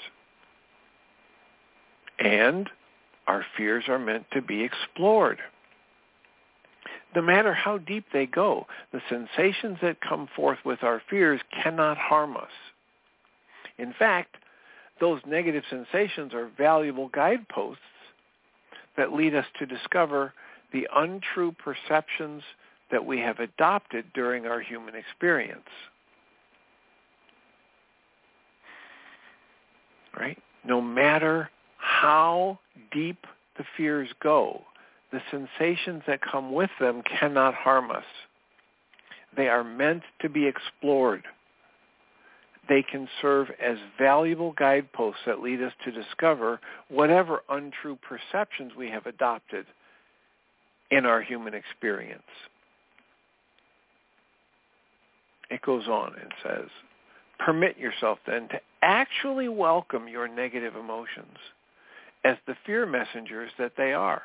And 2.18 2.68
our 3.26 3.44
fears 3.56 3.84
are 3.88 3.98
meant 3.98 4.26
to 4.32 4.42
be 4.42 4.62
explored. 4.62 5.38
No 7.14 7.22
matter 7.22 7.52
how 7.52 7.78
deep 7.78 8.06
they 8.12 8.26
go, 8.26 8.66
the 8.92 9.02
sensations 9.08 9.78
that 9.82 10.00
come 10.00 10.28
forth 10.34 10.58
with 10.64 10.82
our 10.82 11.02
fears 11.10 11.40
cannot 11.62 11.98
harm 11.98 12.36
us. 12.36 12.50
In 13.78 13.92
fact, 13.98 14.36
those 15.00 15.20
negative 15.26 15.64
sensations 15.68 16.32
are 16.32 16.50
valuable 16.56 17.08
guideposts 17.08 17.82
that 18.96 19.12
lead 19.12 19.34
us 19.34 19.46
to 19.58 19.66
discover 19.66 20.32
the 20.72 20.88
untrue 20.94 21.52
perceptions 21.52 22.42
that 22.90 23.04
we 23.04 23.18
have 23.18 23.38
adopted 23.38 24.04
during 24.14 24.46
our 24.46 24.60
human 24.60 24.94
experience. 24.94 25.68
Right? 30.18 30.38
No 30.64 30.80
matter 30.80 31.50
how 31.78 32.58
deep 32.92 33.26
the 33.56 33.64
fears 33.76 34.08
go, 34.22 34.62
the 35.10 35.20
sensations 35.30 36.02
that 36.06 36.20
come 36.20 36.52
with 36.52 36.70
them 36.80 37.02
cannot 37.18 37.54
harm 37.54 37.90
us. 37.90 38.04
They 39.36 39.48
are 39.48 39.64
meant 39.64 40.02
to 40.20 40.28
be 40.28 40.46
explored. 40.46 41.24
They 42.68 42.82
can 42.82 43.08
serve 43.20 43.48
as 43.60 43.76
valuable 43.98 44.52
guideposts 44.52 45.22
that 45.26 45.40
lead 45.40 45.62
us 45.62 45.72
to 45.84 45.90
discover 45.90 46.60
whatever 46.88 47.42
untrue 47.48 47.98
perceptions 48.08 48.72
we 48.76 48.88
have 48.90 49.06
adopted 49.06 49.66
in 50.90 51.06
our 51.06 51.22
human 51.22 51.54
experience. 51.54 52.22
It 55.50 55.60
goes 55.62 55.88
on 55.88 56.14
and 56.20 56.32
says, 56.42 56.68
permit 57.44 57.78
yourself 57.78 58.18
then 58.26 58.48
to 58.48 58.60
actually 58.82 59.48
welcome 59.48 60.08
your 60.08 60.28
negative 60.28 60.76
emotions 60.76 61.36
as 62.24 62.36
the 62.46 62.54
fear 62.64 62.86
messengers 62.86 63.50
that 63.58 63.72
they 63.76 63.92
are. 63.92 64.22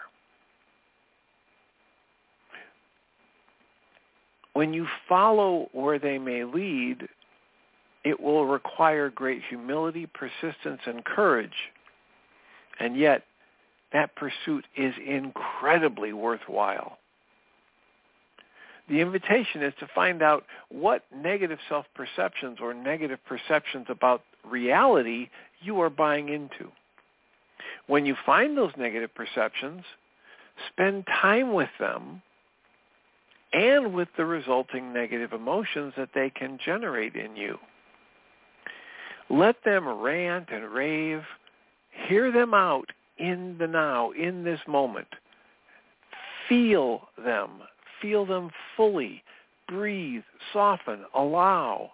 When 4.54 4.74
you 4.74 4.88
follow 5.08 5.70
where 5.72 6.00
they 6.00 6.18
may 6.18 6.44
lead, 6.44 7.08
it 8.04 8.20
will 8.20 8.46
require 8.46 9.10
great 9.10 9.42
humility, 9.50 10.08
persistence, 10.08 10.82
and 10.86 11.04
courage. 11.04 11.52
And 12.80 12.98
yet, 12.98 13.24
that 13.94 14.16
pursuit 14.16 14.66
is 14.76 14.94
incredibly 15.06 16.14
worthwhile. 16.14 16.98
The 18.90 19.02
invitation 19.02 19.64
is 19.64 19.74
to 19.80 19.88
find 19.94 20.22
out 20.22 20.46
what 20.70 21.04
negative 21.14 21.60
self-perceptions 21.68 22.60
or 22.62 22.74
negative 22.74 23.20
perceptions 23.28 23.88
about 23.90 24.22
reality 24.46 25.30
you 25.62 25.82
are 25.82 25.90
buying 25.90 26.30
into. 26.30 26.72
When 27.88 28.06
you 28.06 28.16
find 28.26 28.58
those 28.58 28.72
negative 28.78 29.14
perceptions, 29.14 29.84
spend 30.72 31.06
time 31.08 31.54
with 31.54 31.70
them 31.80 32.22
and 33.54 33.94
with 33.94 34.10
the 34.18 34.26
resulting 34.26 34.94
negative 34.94 35.34
emotions 35.34 35.94
that 35.98 36.10
they 36.14 36.30
can 36.30 36.60
generate 36.64 37.16
in 37.16 37.36
you. 37.36 37.58
Let 39.30 39.64
them 39.66 39.88
rant 39.88 40.50
and 40.52 40.70
rave. 40.70 41.24
Hear 42.08 42.32
them 42.32 42.54
out 42.54 42.92
in 43.18 43.58
the 43.58 43.68
now, 43.68 44.12
in 44.12 44.44
this 44.44 44.60
moment. 44.68 45.08
Feel 46.48 47.10
them. 47.18 47.62
Feel 48.02 48.26
them 48.26 48.50
fully. 48.76 49.24
Breathe, 49.68 50.24
soften, 50.54 51.06
allow. 51.14 51.92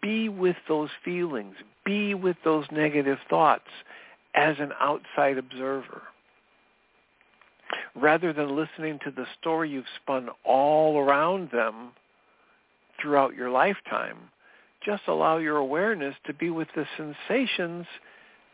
Be 0.00 0.28
with 0.28 0.56
those 0.68 0.90
feelings. 1.04 1.54
Be 1.84 2.14
with 2.14 2.36
those 2.44 2.64
negative 2.70 3.18
thoughts 3.28 3.68
as 4.34 4.56
an 4.58 4.72
outside 4.80 5.38
observer. 5.38 6.02
Rather 7.94 8.32
than 8.32 8.56
listening 8.56 8.98
to 9.04 9.10
the 9.10 9.26
story 9.40 9.70
you've 9.70 9.84
spun 10.02 10.28
all 10.44 10.98
around 10.98 11.50
them 11.52 11.92
throughout 13.00 13.34
your 13.34 13.50
lifetime, 13.50 14.16
just 14.84 15.02
allow 15.06 15.38
your 15.38 15.56
awareness 15.56 16.14
to 16.26 16.34
be 16.34 16.50
with 16.50 16.68
the 16.74 16.86
sensations 16.96 17.86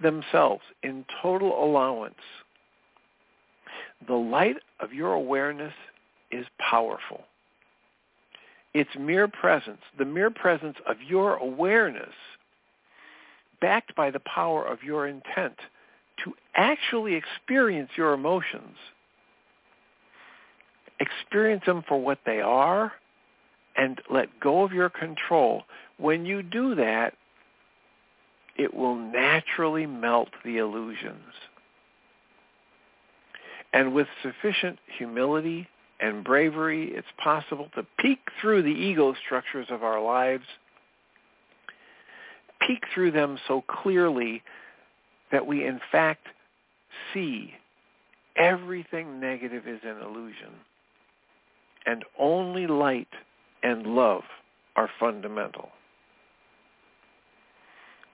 themselves 0.03 0.63
in 0.83 1.05
total 1.23 1.65
allowance. 1.65 2.15
The 4.07 4.15
light 4.15 4.57
of 4.81 4.93
your 4.93 5.13
awareness 5.13 5.75
is 6.31 6.47
powerful. 6.59 7.25
Its 8.73 8.91
mere 8.99 9.29
presence, 9.29 9.81
the 9.99 10.05
mere 10.05 10.31
presence 10.31 10.77
of 10.89 10.97
your 11.07 11.37
awareness, 11.37 12.15
backed 13.61 13.95
by 13.95 14.11
the 14.11 14.21
power 14.21 14.65
of 14.65 14.83
your 14.83 15.07
intent 15.07 15.57
to 16.25 16.35
actually 16.55 17.15
experience 17.15 17.91
your 17.97 18.13
emotions, 18.13 18.77
experience 21.01 21.63
them 21.67 21.83
for 21.89 22.01
what 22.01 22.19
they 22.25 22.41
are, 22.41 22.93
and 23.77 24.01
let 24.11 24.41
go 24.41 24.63
of 24.63 24.73
your 24.73 24.91
control. 24.91 25.65
When 25.99 26.25
you 26.27 26.43
do 26.43 26.75
that, 26.75 27.15
it 28.57 28.75
will 28.75 28.97
naturally 28.97 29.87
melt 29.87 30.29
the 30.45 30.59
illusions. 30.59 31.33
And 33.73 33.95
with 33.95 34.07
sufficient 34.23 34.79
humility 34.99 35.69
and 36.01 36.25
bravery, 36.25 36.91
it's 36.93 37.07
possible 37.23 37.69
to 37.75 37.87
peek 37.99 38.19
through 38.41 38.63
the 38.63 38.69
ego 38.69 39.15
structures 39.25 39.67
of 39.71 39.83
our 39.83 40.03
lives, 40.03 40.45
peek 42.67 42.83
through 42.95 43.13
them 43.13 43.39
so 43.47 43.63
clearly 43.69 44.43
that 45.31 45.47
we 45.47 45.65
in 45.67 45.81
fact 45.93 46.27
see 47.15 47.53
everything 48.37 49.21
negative 49.21 49.67
is 49.67 49.81
an 49.85 49.99
illusion. 50.03 50.51
And 51.87 52.05
only 52.19 52.67
light 52.67 53.09
and 53.63 53.87
love 53.87 54.23
are 54.77 54.91
fundamental. 54.99 55.71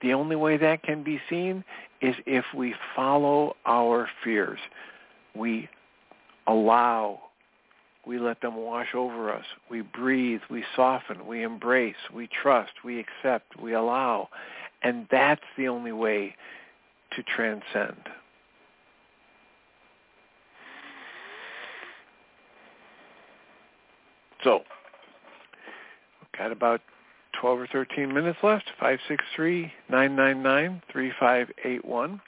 The 0.01 0.13
only 0.13 0.35
way 0.35 0.57
that 0.57 0.83
can 0.83 1.03
be 1.03 1.19
seen 1.29 1.63
is 2.01 2.15
if 2.25 2.45
we 2.55 2.75
follow 2.95 3.55
our 3.65 4.07
fears. 4.23 4.59
We 5.37 5.69
allow, 6.47 7.19
we 8.05 8.19
let 8.19 8.41
them 8.41 8.55
wash 8.55 8.93
over 8.95 9.31
us. 9.31 9.45
We 9.69 9.81
breathe, 9.81 10.41
we 10.49 10.63
soften, 10.75 11.27
we 11.27 11.43
embrace, 11.43 11.95
we 12.13 12.27
trust, 12.27 12.71
we 12.83 12.99
accept, 12.99 13.59
we 13.61 13.73
allow. 13.73 14.29
And 14.83 15.07
that's 15.11 15.41
the 15.57 15.67
only 15.67 15.91
way 15.91 16.35
to 17.15 17.23
transcend. 17.23 17.97
So, 24.43 24.61
we've 26.21 26.31
got 26.37 26.51
about 26.51 26.81
12 27.41 27.59
or 27.59 27.67
13 27.67 28.13
minutes 28.13 28.37
left. 28.43 28.69
563-999-3581. 29.89 32.19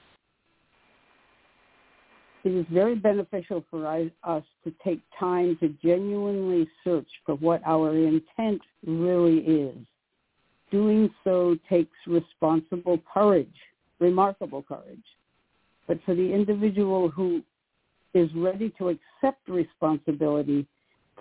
it 2.43 2.49
is 2.49 2.65
very 2.71 2.95
beneficial 2.95 3.63
for 3.69 3.85
us 3.87 4.43
to 4.63 4.73
take 4.83 5.01
time 5.19 5.57
to 5.59 5.69
genuinely 5.83 6.67
search 6.83 7.07
for 7.25 7.35
what 7.35 7.61
our 7.65 7.95
intent 7.95 8.61
really 8.85 9.39
is. 9.39 9.77
Doing 10.71 11.09
so 11.23 11.57
takes 11.69 11.95
responsible 12.07 12.99
courage, 13.13 13.53
remarkable 13.99 14.63
courage. 14.63 15.03
But 15.87 15.99
for 16.05 16.15
the 16.15 16.33
individual 16.33 17.09
who 17.09 17.43
is 18.13 18.29
ready 18.35 18.73
to 18.77 18.89
accept 18.89 19.47
responsibility, 19.47 20.65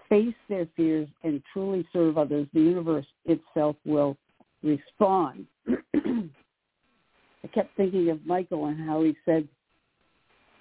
face 0.08 0.34
their 0.48 0.66
fears, 0.76 1.08
and 1.22 1.42
truly 1.52 1.86
serve 1.92 2.18
others, 2.18 2.46
the 2.54 2.60
universe 2.60 3.06
itself 3.26 3.76
will 3.84 4.16
respond. 4.62 5.46
I 5.94 7.46
kept 7.52 7.76
thinking 7.76 8.10
of 8.10 8.24
Michael 8.26 8.66
and 8.66 8.88
how 8.88 9.02
he 9.02 9.16
said, 9.24 9.48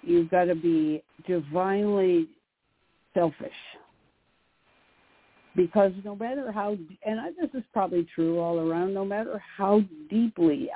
you've 0.02 0.30
got 0.30 0.44
to 0.44 0.54
be 0.54 1.02
divinely 1.26 2.28
selfish. 3.14 3.52
Because 5.56 5.92
no 6.04 6.14
matter 6.14 6.52
how 6.52 6.76
and 7.04 7.20
I, 7.20 7.30
this 7.40 7.50
is 7.54 7.64
probably 7.72 8.06
true 8.14 8.38
all 8.38 8.60
around 8.60 8.94
no 8.94 9.04
matter 9.04 9.42
how 9.56 9.82
deeply 10.08 10.70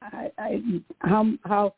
I, 0.00 0.30
I 0.38 0.62
how 1.00 1.32
how 1.44 1.74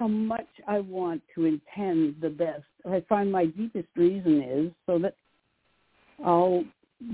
how 0.00 0.08
much 0.08 0.48
I 0.66 0.80
want 0.80 1.22
to 1.34 1.44
intend 1.44 2.16
the 2.20 2.30
best 2.30 2.64
I 2.90 3.04
find 3.08 3.30
my 3.30 3.46
deepest 3.46 3.88
reason 3.94 4.42
is 4.42 4.72
so 4.86 4.98
that 5.00 5.16
I'll 6.24 6.64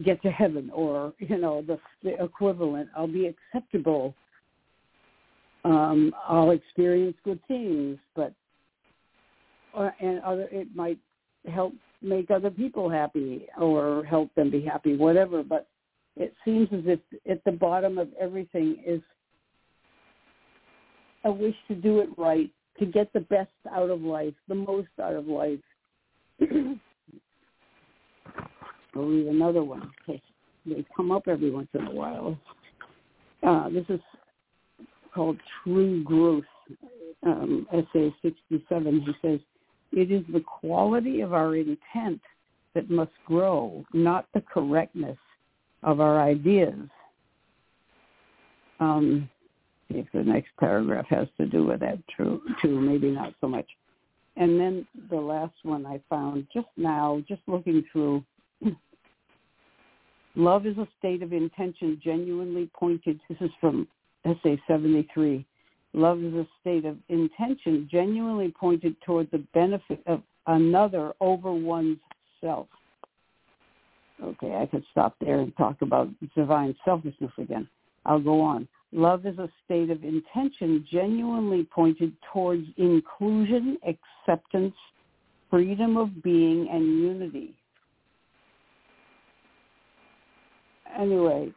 get 0.04 0.22
to 0.22 0.30
heaven 0.30 0.70
or 0.72 1.12
you 1.18 1.38
know 1.38 1.62
the, 1.66 1.78
the 2.04 2.22
equivalent. 2.22 2.88
I'll 2.96 3.08
be 3.08 3.26
acceptable. 3.26 4.14
Um 5.64 6.14
I'll 6.28 6.52
experience 6.52 7.16
good 7.24 7.40
things 7.48 7.98
but 8.14 8.32
or, 9.74 9.94
and 10.00 10.20
other 10.20 10.48
it 10.50 10.68
might 10.74 10.98
help 11.52 11.74
make 12.00 12.30
other 12.30 12.50
people 12.50 12.88
happy 12.88 13.46
or 13.58 14.04
help 14.04 14.34
them 14.34 14.50
be 14.50 14.60
happy, 14.62 14.96
whatever. 14.96 15.42
But 15.42 15.68
it 16.16 16.34
seems 16.44 16.68
as 16.72 16.82
if 16.84 17.00
at 17.30 17.42
the 17.44 17.52
bottom 17.52 17.98
of 17.98 18.08
everything 18.20 18.82
is 18.86 19.00
a 21.24 21.32
wish 21.32 21.54
to 21.68 21.74
do 21.74 22.00
it 22.00 22.08
right, 22.18 22.50
to 22.78 22.86
get 22.86 23.12
the 23.12 23.20
best 23.20 23.50
out 23.70 23.90
of 23.90 24.02
life, 24.02 24.34
the 24.48 24.54
most 24.54 24.88
out 25.00 25.14
of 25.14 25.26
life. 25.26 25.60
I'll 28.94 29.04
read 29.04 29.26
another 29.26 29.64
one. 29.64 29.90
Because 30.06 30.20
they 30.66 30.84
come 30.96 31.10
up 31.10 31.28
every 31.28 31.50
once 31.50 31.68
in 31.74 31.86
a 31.86 31.90
while. 31.90 32.38
Uh, 33.42 33.68
this 33.70 33.84
is 33.88 34.00
called 35.14 35.38
True 35.62 36.02
Growth, 36.04 36.44
um, 37.24 37.66
essay 37.72 38.14
67. 38.22 39.00
He 39.00 39.12
says, 39.22 39.40
it 39.93 40.11
is 40.11 40.24
the 40.32 40.40
quality 40.40 41.20
of 41.20 41.32
our 41.32 41.57
intent 41.57 42.20
that 42.74 42.90
must 42.90 43.12
grow, 43.26 43.84
not 43.93 44.26
the 44.34 44.40
correctness 44.40 45.18
of 45.82 46.01
our 46.01 46.20
ideas. 46.20 46.78
Um, 48.80 49.28
see 49.90 49.99
if 49.99 50.07
the 50.12 50.22
next 50.22 50.51
paragraph 50.59 51.07
has 51.09 51.28
to 51.38 51.47
do 51.47 51.64
with 51.64 51.80
that 51.80 51.99
too, 52.16 52.40
too, 52.61 52.80
maybe 52.80 53.11
not 53.11 53.34
so 53.40 53.49
much. 53.49 53.66
And 54.36 54.59
then 54.59 54.86
the 55.11 55.16
last 55.16 55.55
one 55.62 55.84
I 55.84 56.01
found 56.09 56.47
just 56.53 56.68
now, 56.76 57.22
just 57.28 57.43
looking 57.47 57.84
through, 57.93 58.24
love 60.36 60.66
is 60.66 60.78
a 60.78 60.88
state 60.99 61.22
of 61.22 61.32
intention 61.32 62.01
genuinely 62.03 62.70
pointed, 62.74 63.20
this 63.28 63.38
is 63.40 63.51
from 63.61 63.86
essay 64.24 64.61
73, 64.66 65.45
Love 65.95 66.22
is 66.22 66.34
a 66.34 66.47
state 66.61 66.84
of 66.84 66.97
intention 67.09 67.88
genuinely 67.90 68.53
pointed 68.59 68.97
toward 69.03 69.30
the 69.30 69.45
benefit 69.53 70.03
of 70.07 70.22
another 70.47 71.12
over 71.20 71.53
one's 71.53 71.99
self. 72.40 72.66
Okay, 74.22 74.55
I 74.55 74.66
could 74.66 74.84
stop 74.90 75.16
there 75.20 75.40
and 75.40 75.55
talk 75.57 75.82
about 75.82 76.09
divine 76.34 76.74
selfishness 76.84 77.32
again. 77.38 77.68
I'll 78.07 78.20
go 78.20 78.40
on. 78.40 78.68
Love 78.93 79.26
is 79.26 79.38
a 79.38 79.49
state 79.64 79.90
of 79.90 80.05
intention 80.05 80.86
genuinely 80.90 81.64
pointed 81.64 82.12
towards 82.32 82.64
inclusion, 82.76 83.78
acceptance, 83.86 84.74
freedom 85.51 85.97
of 85.97 86.22
being, 86.22 86.68
and 86.70 87.01
unity. 87.01 87.55
Anyway, 90.99 91.53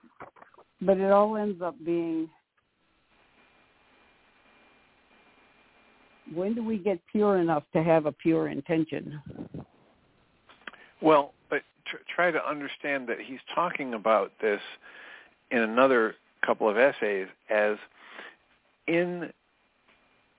but 0.81 0.97
it 0.97 1.11
all 1.11 1.35
ends 1.35 1.61
up 1.61 1.75
being 1.85 2.29
when 6.33 6.53
do 6.53 6.63
we 6.63 6.77
get 6.77 6.99
pure 7.11 7.37
enough 7.39 7.63
to 7.73 7.83
have 7.83 8.05
a 8.05 8.11
pure 8.11 8.47
intention? 8.47 9.21
Well, 11.01 11.33
but 11.49 11.61
tr- 11.85 11.97
try 12.13 12.31
to 12.31 12.47
understand 12.47 13.07
that 13.07 13.19
he's 13.19 13.39
talking 13.53 13.93
about 13.93 14.31
this 14.41 14.61
in 15.51 15.59
another 15.59 16.15
couple 16.45 16.69
of 16.69 16.77
essays 16.77 17.27
as 17.49 17.77
in 18.87 19.31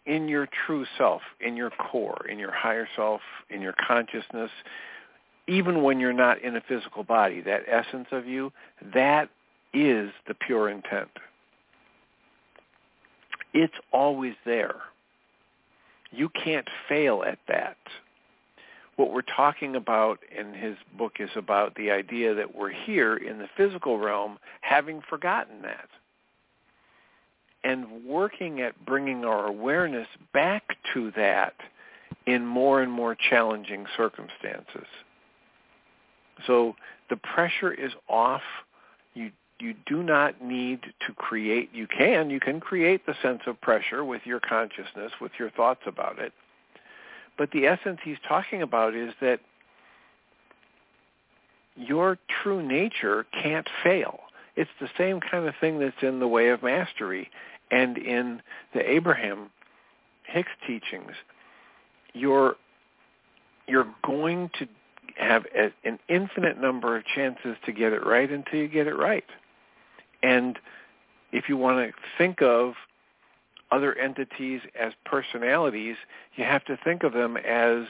in 0.06 0.28
your 0.28 0.48
true 0.66 0.86
self, 0.96 1.20
in 1.40 1.56
your 1.56 1.70
core, 1.70 2.26
in 2.30 2.38
your 2.38 2.52
higher 2.52 2.88
self, 2.94 3.20
in 3.50 3.60
your 3.60 3.74
consciousness, 3.88 4.50
even 5.48 5.82
when 5.82 5.98
you're 5.98 6.12
not 6.12 6.40
in 6.42 6.56
a 6.56 6.60
physical 6.60 7.02
body, 7.02 7.40
that 7.40 7.62
essence 7.68 8.06
of 8.12 8.26
you, 8.26 8.52
that 8.94 9.28
is 9.74 10.10
the 10.28 10.34
pure 10.34 10.68
intent. 10.68 11.10
It's 13.52 13.74
always 13.92 14.34
there. 14.44 14.76
You 16.16 16.30
can't 16.30 16.68
fail 16.88 17.22
at 17.26 17.38
that. 17.48 17.76
What 18.96 19.12
we're 19.12 19.20
talking 19.22 19.76
about 19.76 20.20
in 20.36 20.54
his 20.54 20.76
book 20.96 21.14
is 21.20 21.28
about 21.36 21.74
the 21.74 21.90
idea 21.90 22.34
that 22.34 22.54
we're 22.54 22.72
here 22.72 23.16
in 23.16 23.38
the 23.38 23.48
physical 23.56 23.98
realm 23.98 24.38
having 24.62 25.02
forgotten 25.08 25.60
that 25.62 25.88
and 27.62 28.04
working 28.06 28.60
at 28.60 28.86
bringing 28.86 29.24
our 29.24 29.46
awareness 29.46 30.06
back 30.32 30.62
to 30.94 31.12
that 31.16 31.54
in 32.26 32.46
more 32.46 32.80
and 32.80 32.90
more 32.90 33.16
challenging 33.28 33.84
circumstances. 33.96 34.86
So 36.46 36.74
the 37.10 37.16
pressure 37.16 37.72
is 37.72 37.92
off. 38.08 38.42
You 39.14 39.30
you 39.58 39.74
do 39.86 40.02
not 40.02 40.42
need 40.42 40.80
to 41.06 41.12
create 41.14 41.70
you 41.72 41.86
can 41.86 42.30
you 42.30 42.40
can 42.40 42.60
create 42.60 43.06
the 43.06 43.14
sense 43.22 43.40
of 43.46 43.60
pressure 43.60 44.04
with 44.04 44.22
your 44.24 44.40
consciousness 44.40 45.12
with 45.20 45.32
your 45.38 45.50
thoughts 45.50 45.80
about 45.86 46.18
it. 46.18 46.32
But 47.38 47.50
the 47.50 47.66
essence 47.66 47.98
he's 48.02 48.18
talking 48.28 48.62
about 48.62 48.94
is 48.94 49.12
that 49.20 49.40
your 51.76 52.18
true 52.42 52.66
nature 52.66 53.26
can't 53.42 53.68
fail. 53.84 54.20
It's 54.56 54.70
the 54.80 54.88
same 54.96 55.20
kind 55.20 55.46
of 55.46 55.54
thing 55.60 55.78
that's 55.78 56.02
in 56.02 56.18
the 56.18 56.28
way 56.28 56.48
of 56.48 56.62
mastery 56.62 57.30
and 57.70 57.98
in 57.98 58.42
the 58.74 58.90
abraham 58.90 59.50
hicks 60.24 60.50
teachings. 60.66 61.12
You're 62.12 62.56
you're 63.66 63.88
going 64.04 64.50
to 64.58 64.68
have 65.16 65.44
an 65.54 65.98
infinite 66.08 66.60
number 66.60 66.96
of 66.96 67.04
chances 67.06 67.56
to 67.64 67.72
get 67.72 67.92
it 67.92 68.04
right 68.04 68.30
until 68.30 68.60
you 68.60 68.68
get 68.68 68.86
it 68.86 68.96
right 68.96 69.24
and 70.22 70.58
if 71.32 71.48
you 71.48 71.56
want 71.56 71.78
to 71.78 71.94
think 72.18 72.42
of 72.42 72.74
other 73.70 73.96
entities 73.98 74.60
as 74.80 74.92
personalities, 75.04 75.96
you 76.36 76.44
have 76.44 76.64
to 76.66 76.78
think 76.84 77.02
of 77.02 77.12
them 77.12 77.36
as 77.36 77.84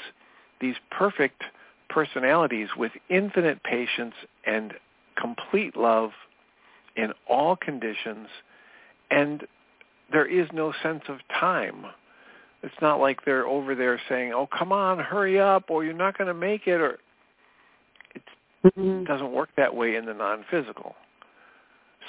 these 0.61 0.77
perfect 0.91 1.43
personalities 1.89 2.69
with 2.77 2.93
infinite 3.09 3.63
patience 3.63 4.15
and 4.47 4.75
complete 5.17 5.77
love 5.77 6.11
in 6.97 7.13
all 7.29 7.57
conditions. 7.57 8.29
And 9.11 9.47
there 10.13 10.27
is 10.27 10.49
no 10.53 10.73
sense 10.83 11.03
of 11.09 11.19
time. 11.29 11.85
It's 12.63 12.75
not 12.81 13.01
like 13.01 13.25
they're 13.25 13.47
over 13.47 13.75
there 13.75 14.01
saying, 14.09 14.33
oh, 14.33 14.49
come 14.57 14.73
on, 14.73 14.99
hurry 14.99 15.39
up, 15.39 15.65
or 15.69 15.85
you're 15.85 15.93
not 15.93 16.17
going 16.17 16.29
to 16.29 16.35
make 16.35 16.67
it, 16.67 16.81
or 16.81 16.99
it 18.15 18.23
mm-hmm. 18.65 19.05
doesn't 19.05 19.33
work 19.33 19.51
that 19.57 19.75
way 19.75 19.95
in 19.97 20.07
the 20.07 20.15
non-physical. 20.15 20.95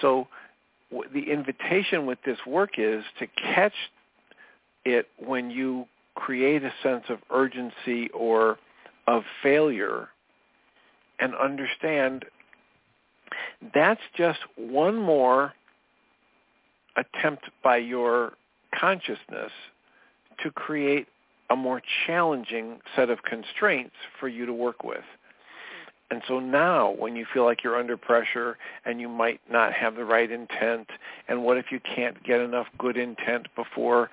So 0.02 0.28
the 1.14 1.32
invitation 1.32 2.06
with 2.06 2.20
this 2.26 2.38
work 2.46 2.72
is 2.78 3.04
to 3.20 3.28
catch 3.28 3.74
it 4.86 5.08
when 5.18 5.52
you 5.52 5.86
create 6.16 6.64
a 6.64 6.74
sense 6.82 7.04
of 7.10 7.20
urgency 7.30 8.10
or 8.10 8.58
of 9.06 9.24
failure 9.44 10.10
and 11.20 11.36
understand 11.36 12.26
that's 13.74 14.02
just 14.16 14.40
one 14.56 14.96
more 14.96 15.54
attempt 16.96 17.46
by 17.64 17.78
your 17.78 18.34
consciousness 18.74 19.52
to 20.44 20.52
create 20.52 21.08
a 21.50 21.56
more 21.56 21.82
challenging 22.06 22.80
set 22.96 23.10
of 23.10 23.24
constraints 23.24 23.96
for 24.20 24.28
you 24.28 24.46
to 24.46 24.54
work 24.54 24.84
with. 24.84 25.04
And 26.10 26.22
so 26.28 26.40
now 26.40 26.92
when 26.92 27.16
you 27.16 27.26
feel 27.34 27.44
like 27.44 27.64
you're 27.64 27.78
under 27.78 27.98
pressure 27.98 28.58
and 28.86 29.02
you 29.02 29.10
might 29.10 29.42
not 29.52 29.74
have 29.74 29.96
the 29.96 30.06
right 30.06 30.32
intent, 30.32 30.88
and 31.28 31.44
what 31.44 31.58
if 31.58 31.66
you 31.72 31.80
can't 31.80 32.22
get 32.24 32.40
enough 32.40 32.68
good 32.78 32.98
intent 32.98 33.48
before 33.56 34.10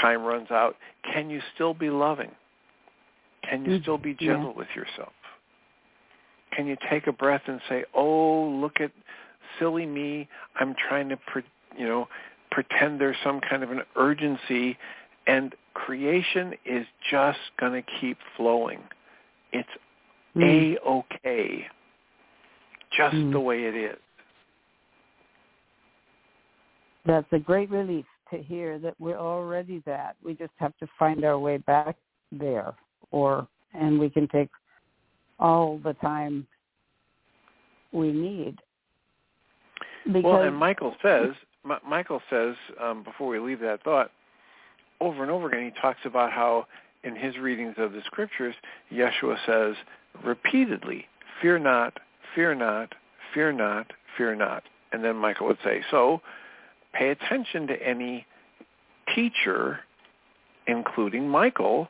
time 0.00 0.22
runs 0.22 0.50
out, 0.50 0.76
can 1.10 1.30
you 1.30 1.40
still 1.54 1.72
be 1.72 1.88
loving? 1.88 2.30
Can 3.48 3.64
you 3.64 3.78
mm, 3.78 3.82
still 3.82 3.98
be 3.98 4.14
gentle 4.14 4.50
yeah. 4.50 4.58
with 4.58 4.68
yourself? 4.76 5.12
Can 6.54 6.66
you 6.66 6.76
take 6.90 7.06
a 7.06 7.12
breath 7.12 7.42
and 7.46 7.60
say, 7.68 7.84
"Oh, 7.94 8.44
look 8.60 8.80
at 8.80 8.90
silly 9.58 9.86
me. 9.86 10.28
I'm 10.56 10.74
trying 10.88 11.08
to, 11.10 11.16
pre- 11.16 11.42
you 11.76 11.86
know, 11.86 12.08
pretend 12.50 13.00
there's 13.00 13.16
some 13.22 13.40
kind 13.40 13.62
of 13.62 13.70
an 13.70 13.82
urgency 13.96 14.78
and 15.26 15.54
creation 15.74 16.54
is 16.64 16.86
just 17.10 17.38
going 17.60 17.72
to 17.72 17.90
keep 18.00 18.16
flowing. 18.36 18.80
It's 19.52 19.68
mm. 20.36 20.76
a-okay, 20.76 21.66
just 22.96 23.14
mm. 23.14 23.32
the 23.32 23.40
way 23.40 23.64
it 23.64 23.74
is. 23.74 23.96
That's 27.06 27.26
a 27.32 27.38
great 27.38 27.70
relief 27.70 28.04
to 28.30 28.42
hear 28.42 28.78
that 28.80 28.94
we're 28.98 29.18
already 29.18 29.82
that. 29.86 30.16
We 30.22 30.34
just 30.34 30.52
have 30.56 30.76
to 30.78 30.86
find 30.98 31.24
our 31.24 31.38
way 31.38 31.56
back 31.58 31.96
there, 32.30 32.74
or 33.10 33.48
and 33.74 33.98
we 33.98 34.10
can 34.10 34.28
take 34.28 34.50
all 35.38 35.78
the 35.82 35.94
time 35.94 36.46
we 37.92 38.12
need. 38.12 38.56
Because 40.06 40.24
well, 40.24 40.42
and 40.42 40.56
Michael 40.56 40.94
says, 41.02 41.30
M- 41.64 41.78
Michael 41.86 42.20
says 42.30 42.54
um, 42.80 43.02
before 43.02 43.28
we 43.28 43.38
leave 43.38 43.60
that 43.60 43.82
thought, 43.82 44.10
over 45.00 45.22
and 45.22 45.30
over 45.30 45.48
again, 45.48 45.64
he 45.64 45.80
talks 45.80 46.00
about 46.04 46.32
how 46.32 46.66
in 47.04 47.14
his 47.16 47.36
readings 47.38 47.74
of 47.78 47.92
the 47.92 48.02
scriptures, 48.06 48.54
Yeshua 48.92 49.36
says, 49.46 49.76
repeatedly, 50.24 51.06
fear 51.40 51.58
not, 51.58 51.98
fear 52.34 52.54
not, 52.54 52.94
fear 53.32 53.52
not, 53.52 53.92
fear 54.16 54.34
not. 54.34 54.64
And 54.92 55.04
then 55.04 55.16
Michael 55.16 55.46
would 55.46 55.58
say, 55.64 55.82
so 55.90 56.20
pay 56.92 57.10
attention 57.10 57.66
to 57.68 57.74
any 57.86 58.26
teacher, 59.14 59.80
including 60.66 61.28
Michael, 61.28 61.88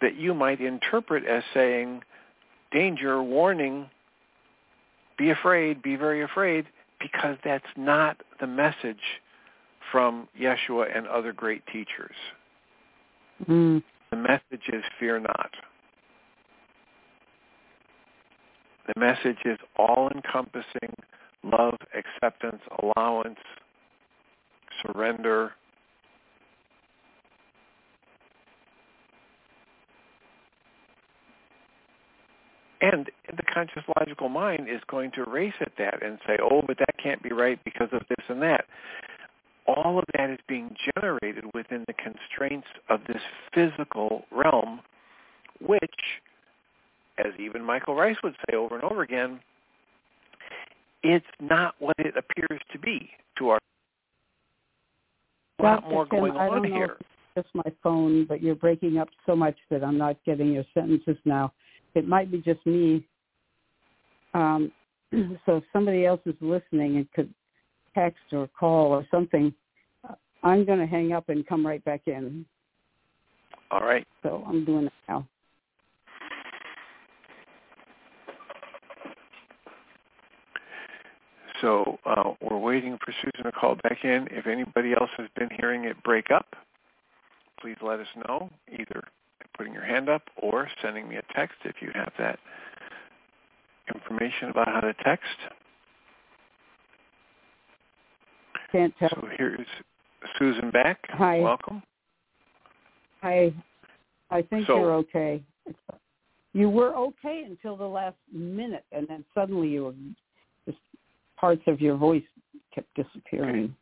that 0.00 0.16
you 0.16 0.34
might 0.34 0.60
interpret 0.60 1.24
as 1.24 1.42
saying, 1.54 2.02
danger, 2.72 3.22
warning, 3.22 3.88
be 5.16 5.30
afraid, 5.30 5.82
be 5.82 5.96
very 5.96 6.22
afraid, 6.22 6.66
because 7.00 7.36
that's 7.44 7.64
not 7.76 8.16
the 8.40 8.46
message 8.46 9.20
from 9.90 10.28
Yeshua 10.40 10.96
and 10.96 11.06
other 11.06 11.32
great 11.32 11.62
teachers. 11.66 12.14
Mm. 13.48 13.82
The 14.12 14.18
message 14.18 14.68
is 14.70 14.84
fear 15.00 15.18
not. 15.18 15.52
The 18.86 19.00
message 19.00 19.38
is 19.46 19.58
all-encompassing 19.76 20.94
love, 21.42 21.78
acceptance, 21.94 22.60
allowance, 22.82 23.38
surrender. 24.82 25.52
And 32.82 33.10
the 33.34 33.42
conscious 33.44 33.84
logical 33.98 34.28
mind 34.28 34.68
is 34.68 34.82
going 34.88 35.12
to 35.12 35.24
race 35.24 35.54
at 35.62 35.72
that 35.78 36.04
and 36.04 36.18
say, 36.26 36.36
oh, 36.42 36.60
but 36.66 36.76
that 36.80 36.98
can't 37.02 37.22
be 37.22 37.30
right 37.32 37.58
because 37.64 37.88
of 37.92 38.02
this 38.10 38.26
and 38.28 38.42
that. 38.42 38.66
All 39.66 39.98
of 39.98 40.04
that 40.16 40.30
is 40.30 40.38
being 40.48 40.74
generated 40.96 41.44
within 41.54 41.84
the 41.86 41.94
constraints 41.94 42.66
of 42.88 43.00
this 43.06 43.22
physical 43.54 44.24
realm, 44.32 44.80
which 45.60 45.80
as 47.18 47.32
even 47.38 47.64
Michael 47.64 47.94
Ryce 47.94 48.16
would 48.22 48.34
say 48.48 48.56
over 48.56 48.74
and 48.74 48.84
over 48.84 49.02
again, 49.02 49.40
it's 51.02 51.26
not 51.40 51.74
what 51.78 51.96
it 51.98 52.14
appears 52.16 52.60
to 52.72 52.78
be 52.78 53.10
to 53.38 53.50
our 53.50 53.58
a 55.58 55.62
lot 55.62 55.88
more 55.88 56.06
Tim, 56.06 56.18
going 56.20 56.32
I 56.32 56.48
on 56.48 56.64
here. 56.64 56.96
It's 57.36 57.46
just 57.46 57.54
my 57.54 57.72
phone, 57.82 58.24
but 58.24 58.42
you're 58.42 58.54
breaking 58.54 58.98
up 58.98 59.08
so 59.26 59.36
much 59.36 59.56
that 59.70 59.84
I'm 59.84 59.98
not 59.98 60.16
getting 60.24 60.52
your 60.52 60.64
sentences 60.74 61.16
now. 61.24 61.52
It 61.94 62.08
might 62.08 62.30
be 62.30 62.38
just 62.38 62.64
me. 62.66 63.06
Um, 64.34 64.72
so 65.12 65.58
if 65.58 65.64
somebody 65.72 66.04
else 66.04 66.20
is 66.26 66.34
listening 66.40 66.96
and 66.96 67.12
could 67.12 67.32
text 67.94 68.22
or 68.32 68.48
call 68.48 68.88
or 68.88 69.06
something, 69.10 69.52
I'm 70.42 70.64
going 70.64 70.78
to 70.78 70.86
hang 70.86 71.12
up 71.12 71.28
and 71.28 71.46
come 71.46 71.66
right 71.66 71.84
back 71.84 72.02
in. 72.06 72.44
All 73.70 73.80
right. 73.80 74.06
So 74.22 74.44
I'm 74.46 74.64
doing 74.64 74.86
it 74.86 74.92
now. 75.08 75.26
So 81.60 81.98
uh, 82.04 82.32
we're 82.40 82.58
waiting 82.58 82.98
for 83.04 83.14
Susan 83.22 83.44
to 83.44 83.52
call 83.52 83.76
back 83.76 83.98
in. 84.02 84.26
If 84.32 84.48
anybody 84.48 84.92
else 84.92 85.10
has 85.16 85.28
been 85.38 85.48
hearing 85.60 85.84
it 85.84 86.02
break 86.02 86.32
up, 86.32 86.56
please 87.60 87.76
let 87.80 88.00
us 88.00 88.08
know, 88.28 88.50
either 88.68 89.00
by 89.38 89.46
putting 89.56 89.72
your 89.72 89.84
hand 89.84 90.08
up 90.08 90.22
or 90.36 90.68
sending 90.82 91.08
me 91.08 91.16
a 91.16 91.22
text 91.34 91.58
if 91.64 91.76
you 91.80 91.92
have 91.94 92.12
that 92.18 92.40
information 93.94 94.48
about 94.48 94.66
how 94.66 94.80
to 94.80 94.92
text. 95.04 95.26
Can't 98.72 98.94
tell. 98.98 99.10
So 99.10 99.28
here's 99.38 99.66
Susan 100.38 100.70
back. 100.70 100.98
Hi. 101.10 101.40
Welcome. 101.40 101.82
I 103.22 103.52
I 104.30 104.42
think 104.42 104.66
So- 104.66 104.76
you're 104.76 104.94
okay. 104.94 105.42
You 106.54 106.68
were 106.68 106.94
okay 106.94 107.44
until 107.46 107.76
the 107.76 107.86
last 107.86 108.16
minute, 108.30 108.84
and 108.92 109.06
then 109.08 109.24
suddenly 109.34 109.68
you 109.68 109.84
were 109.84 109.94
just 110.66 110.78
parts 111.36 111.62
of 111.66 111.80
your 111.80 111.96
voice 111.96 112.24
kept 112.74 112.92
disappearing. 112.94 113.74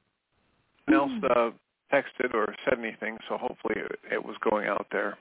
No 0.86 1.06
one 1.06 1.24
else 1.24 1.32
uh, 1.36 1.50
texted 1.96 2.32
or 2.34 2.54
said 2.64 2.78
anything, 2.78 3.18
so 3.28 3.36
hopefully 3.38 3.74
it, 3.76 3.98
it 4.12 4.24
was 4.24 4.36
going 4.48 4.68
out 4.68 4.86
there. 4.92 5.18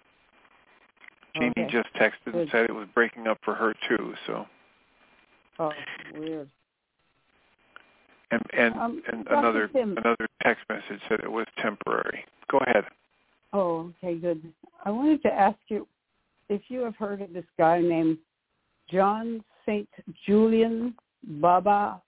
Jeanie 1.36 1.54
Okay. 1.58 1.68
just 1.72 1.92
texted 1.96 2.36
and 2.40 2.50
said 2.52 2.66
it 2.66 2.74
was 2.74 2.88
breaking 2.94 3.28
up 3.28 3.38
for 3.44 3.56
her 3.56 3.74
too. 3.88 4.14
So 4.28 4.46
Oh, 5.60 5.74
weird. 6.14 6.50
And 8.32 8.42
and 8.54 8.76
Um, 8.76 9.04
and 9.12 9.28
another 9.28 9.70
another 9.74 10.28
text 10.44 10.64
message 10.70 11.02
said 11.08 11.20
it 11.22 11.32
was 11.32 11.48
temporary. 11.62 12.26
Go 12.50 12.60
ahead. 12.60 12.86
Oh, 13.54 13.92
okay, 14.04 14.16
good. 14.16 14.54
I 14.86 14.92
wanted 14.92 15.22
to 15.24 15.34
ask 15.34 15.58
you 15.68 15.88
if 16.50 16.62
you 16.70 16.82
have 16.82 16.96
heard 16.96 17.22
of 17.22 17.34
this 17.34 17.46
guy 17.58 17.82
named 17.82 18.18
John 18.92 19.44
St. 19.66 19.90
Julian 20.26 20.96
Baba 21.24 22.02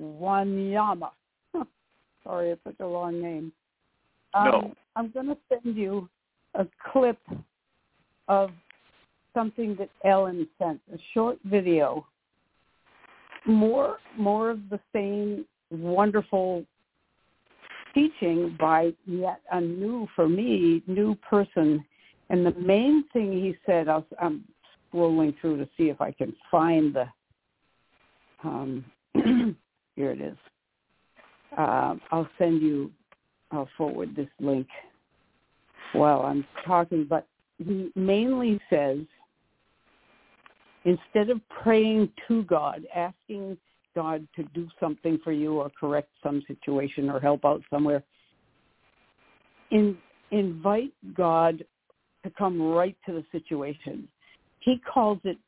Wanyama. 0.00 1.10
Sorry, 2.24 2.50
it's 2.50 2.62
such 2.64 2.80
a 2.80 2.86
long 2.86 3.20
name. 3.20 3.52
Um, 4.34 4.44
No. 4.44 4.74
I'm 4.94 5.10
going 5.10 5.26
to 5.26 5.36
send 5.48 5.76
you 5.76 6.08
a 6.54 6.66
clip 6.90 7.18
of 8.28 8.50
something 9.34 9.76
that 9.76 9.90
Ellen 10.04 10.48
sent, 10.58 10.80
a 10.92 10.98
short 11.12 11.38
video. 11.44 12.06
More, 13.44 13.98
more 14.18 14.50
of 14.50 14.68
the 14.70 14.80
same 14.92 15.44
wonderful 15.70 16.64
teaching 17.94 18.56
by 18.60 18.92
yet 19.06 19.40
a 19.52 19.60
new, 19.60 20.06
for 20.14 20.28
me, 20.28 20.82
new 20.86 21.14
person. 21.16 21.84
And 22.28 22.44
the 22.44 22.52
main 22.52 23.04
thing 23.12 23.32
he 23.32 23.56
said, 23.64 23.88
I 23.88 24.02
I'm 24.20 24.44
scrolling 24.92 25.34
through 25.40 25.58
to 25.58 25.68
see 25.76 25.88
if 25.88 26.00
I 26.00 26.12
can 26.12 26.34
find 26.50 26.94
the, 26.94 27.06
um, 28.44 28.84
here 29.96 30.10
it 30.10 30.20
is. 30.20 30.36
Um, 31.56 32.00
I'll 32.10 32.28
send 32.38 32.60
you, 32.60 32.90
I'll 33.50 33.68
forward 33.76 34.14
this 34.14 34.28
link 34.40 34.66
while 35.92 36.22
I'm 36.22 36.44
talking, 36.66 37.06
but 37.08 37.26
he 37.58 37.90
mainly 37.94 38.60
says, 38.68 38.98
instead 40.84 41.30
of 41.30 41.40
praying 41.48 42.10
to 42.28 42.42
God, 42.44 42.86
asking 42.94 43.56
God 43.96 44.28
to 44.36 44.44
do 44.54 44.68
something 44.78 45.18
for 45.24 45.32
you 45.32 45.54
or 45.54 45.70
correct 45.80 46.10
some 46.22 46.42
situation 46.46 47.10
or 47.10 47.18
help 47.18 47.44
out 47.44 47.62
somewhere. 47.68 48.04
In, 49.72 49.96
invite 50.30 50.92
God 51.16 51.64
to 52.22 52.30
come 52.38 52.62
right 52.62 52.96
to 53.06 53.12
the 53.12 53.24
situation. 53.32 54.06
He 54.60 54.80
calls 54.92 55.18
it 55.24 55.38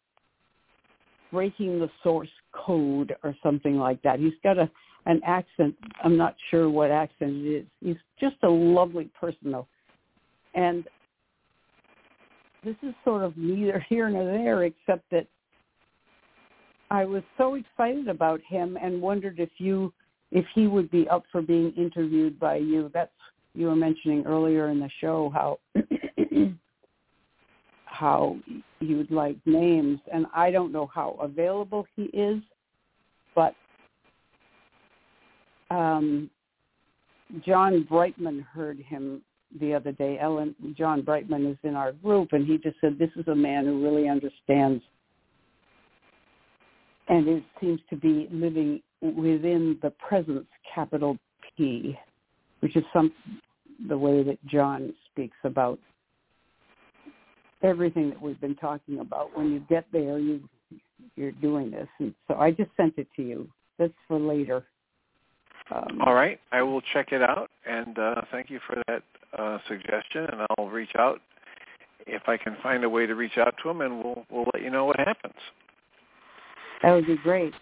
breaking 1.31 1.79
the 1.79 1.91
source 2.03 2.29
code 2.53 3.15
or 3.23 3.37
something 3.43 3.77
like 3.77 4.03
that. 4.03 4.19
He's 4.19 4.33
got 4.43 4.59
a 4.59 4.69
an 5.07 5.21
accent. 5.25 5.75
I'm 6.05 6.17
not 6.17 6.37
sure 6.51 6.69
what 6.69 6.91
accent 6.91 7.37
it 7.37 7.61
is. 7.61 7.67
He's 7.81 7.97
just 8.21 8.37
a 8.43 8.49
lovely 8.49 9.11
person 9.19 9.53
though. 9.53 9.67
And 10.55 10.85
this 12.65 12.77
is 12.83 12.95
sort 13.05 13.23
of 13.23 13.37
neither 13.37 13.85
here 13.89 14.11
nor 14.11 14.25
there 14.25 14.65
except 14.65 15.11
that 15.11 15.27
I 16.91 17.05
was 17.05 17.23
so 17.37 17.55
excited 17.55 18.09
about 18.09 18.41
him 18.47 18.79
and 18.81 19.01
wondered 19.01 19.39
if 19.41 19.51
you 19.59 19.93
if 20.31 20.45
he 20.55 20.67
would 20.67 20.91
be 20.91 21.09
up 21.09 21.25
for 21.33 21.41
being 21.41 21.73
interviewed 21.73 22.39
by 22.39 22.57
you. 22.57 22.91
That's 22.93 23.11
you 23.55 23.67
were 23.67 23.77
mentioning 23.77 24.25
earlier 24.27 24.69
in 24.69 24.81
the 24.81 24.91
show 25.01 25.31
how 25.35 25.59
how 27.85 28.37
you 28.81 28.97
would 28.97 29.11
like 29.11 29.37
names 29.45 29.99
and 30.13 30.27
I 30.35 30.51
don't 30.51 30.73
know 30.73 30.87
how 30.93 31.19
available 31.21 31.87
he 31.97 32.05
is, 32.05 32.41
but 33.35 33.55
um 35.71 36.31
John 37.45 37.83
Brightman 37.83 38.41
heard 38.41 38.79
him 38.79 39.21
the 39.61 39.75
other 39.75 39.93
day. 39.93 40.19
Ellen 40.19 40.55
John 40.77 41.03
Brightman 41.03 41.47
is 41.47 41.59
in 41.63 41.75
our 41.75 41.93
group 41.93 42.33
and 42.33 42.47
he 42.47 42.57
just 42.59 42.77
said 42.81 42.99
this 42.99 43.11
is 43.17 43.29
a 43.29 43.35
man 43.35 43.67
who 43.67 43.83
really 43.83 44.09
understands 44.09 44.83
and 47.09 47.29
it 47.29 47.43
seems 47.61 47.81
to 47.91 47.97
be 47.97 48.29
living 48.31 48.83
within 49.01 49.79
the 49.83 49.91
presence 49.91 50.47
capital 50.75 51.17
P, 51.57 51.99
which 52.61 52.77
is 52.77 52.85
some 52.93 53.13
the 53.89 53.97
way 53.97 54.23
that 54.23 54.45
John 54.47 54.93
speaks 55.11 55.37
about 55.45 55.79
everything 57.63 58.11
that 58.11 58.21
we've 58.21 58.41
been 58.41 58.57
talking 58.57 59.01
about. 59.01 59.37
When 59.37 59.53
you 59.53 59.61
get 59.69 59.87
there, 59.93 60.19
you 60.19 60.41
you're 61.17 61.33
doing 61.33 61.71
this, 61.71 61.89
and 61.99 62.15
so 62.27 62.35
I 62.35 62.51
just 62.51 62.71
sent 62.77 62.95
it 62.99 63.09
to 63.17 63.23
you. 63.23 63.49
That's 63.79 63.93
for 64.07 64.19
later. 64.19 64.65
Um, 65.75 66.01
All 66.05 66.15
right, 66.15 66.41
I 66.51 66.63
will 66.63 66.81
check 66.93 67.13
it 67.13 67.23
out, 67.23 67.51
and 67.67 67.99
uh, 67.99 68.23
thank 68.31 68.51
you 68.51 68.59
for 68.67 68.83
that 68.89 69.03
uh, 69.39 69.59
suggestion. 69.69 70.27
And 70.33 70.47
I'll 70.59 70.69
reach 70.69 70.93
out 70.99 71.21
if 72.07 72.23
I 72.27 72.37
can 72.37 72.57
find 72.63 72.85
a 72.85 72.89
way 72.89 73.07
to 73.07 73.15
reach 73.15 73.39
out 73.39 73.55
to 73.63 73.71
him, 73.71 73.81
and 73.81 74.03
we'll 74.03 74.25
we'll 74.31 74.47
let 74.55 74.63
you 74.63 74.71
know 74.71 74.85
what 74.85 74.99
happens. 74.99 75.35
That 76.83 76.93
would 76.93 77.07
be 77.07 77.17
great. 77.17 77.55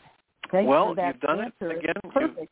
Thanks 0.50 0.68
well, 0.68 0.94
for 0.94 1.06
you've 1.06 1.20
done 1.20 1.40
answer. 1.40 1.70
it 1.70 1.84
It's 1.84 2.14
again. 2.14 2.48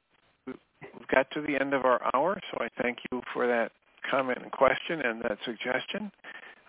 You, 0.47 0.55
we've 0.99 1.09
got 1.09 1.31
to 1.33 1.41
the 1.41 1.61
end 1.61 1.75
of 1.75 1.85
our 1.85 2.01
hour, 2.15 2.41
so 2.51 2.59
I 2.65 2.69
thank 2.83 2.99
you 3.11 3.23
for 3.33 3.47
that 3.47 3.73
comment 4.11 4.39
and 4.43 4.51
question 4.51 5.01
and 5.03 5.23
that 5.23 5.39
suggestion. 5.45 6.11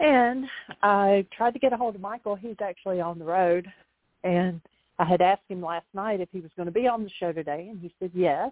And 0.00 0.46
I 0.82 1.24
tried 1.36 1.52
to 1.52 1.58
get 1.58 1.72
a 1.72 1.76
hold 1.76 1.94
of 1.94 2.00
Michael. 2.00 2.34
He's 2.34 2.56
actually 2.62 3.00
on 3.00 3.18
the 3.18 3.24
road. 3.24 3.66
And 4.24 4.60
I 4.98 5.04
had 5.04 5.22
asked 5.22 5.48
him 5.48 5.62
last 5.62 5.86
night 5.94 6.20
if 6.20 6.28
he 6.32 6.40
was 6.40 6.50
going 6.56 6.66
to 6.66 6.72
be 6.72 6.86
on 6.86 7.04
the 7.04 7.10
show 7.18 7.32
today, 7.32 7.68
and 7.70 7.80
he 7.80 7.92
said 7.98 8.10
yes. 8.14 8.50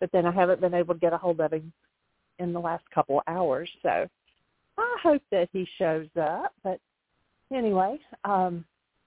But 0.00 0.10
then 0.12 0.26
I 0.26 0.30
haven't 0.30 0.60
been 0.60 0.74
able 0.74 0.94
to 0.94 1.00
get 1.00 1.12
a 1.12 1.18
hold 1.18 1.40
of 1.40 1.52
him 1.52 1.72
in 2.38 2.52
the 2.52 2.60
last 2.60 2.84
couple 2.94 3.22
hours. 3.26 3.68
So 3.82 4.06
I 4.78 4.96
hope 5.02 5.22
that 5.30 5.48
he 5.52 5.66
shows 5.78 6.08
up. 6.20 6.52
But 6.62 6.78
anyway, 7.52 7.98
um, 8.24 8.64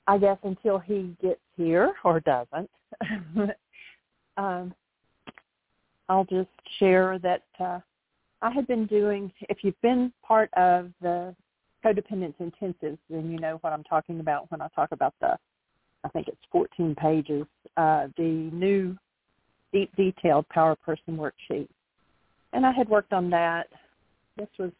I 0.07 0.17
guess 0.17 0.37
until 0.43 0.79
he 0.79 1.15
gets 1.21 1.39
here 1.55 1.93
or 2.03 2.19
doesn't, 2.19 2.69
um, 4.37 4.73
I'll 6.09 6.25
just 6.25 6.49
share 6.79 7.19
that 7.19 7.43
uh, 7.59 7.79
I 8.41 8.51
had 8.51 8.67
been 8.67 8.87
doing. 8.87 9.31
If 9.41 9.59
you've 9.63 9.79
been 9.81 10.11
part 10.23 10.49
of 10.55 10.91
the 11.01 11.35
codependence 11.85 12.33
intensives, 12.41 12.97
then 13.09 13.31
you 13.31 13.39
know 13.39 13.59
what 13.61 13.71
I'm 13.71 13.83
talking 13.83 14.19
about 14.19 14.51
when 14.51 14.61
I 14.61 14.67
talk 14.75 14.91
about 14.91 15.13
the. 15.21 15.37
I 16.03 16.09
think 16.09 16.27
it's 16.27 16.37
14 16.51 16.95
pages. 16.95 17.45
Uh, 17.77 18.07
the 18.17 18.49
new 18.53 18.97
deep 19.71 19.95
detailed 19.95 20.47
power 20.49 20.75
person 20.75 21.17
worksheet, 21.17 21.67
and 22.53 22.65
I 22.65 22.71
had 22.71 22.89
worked 22.89 23.13
on 23.13 23.29
that. 23.29 23.67
This 24.37 24.47
was 24.57 24.71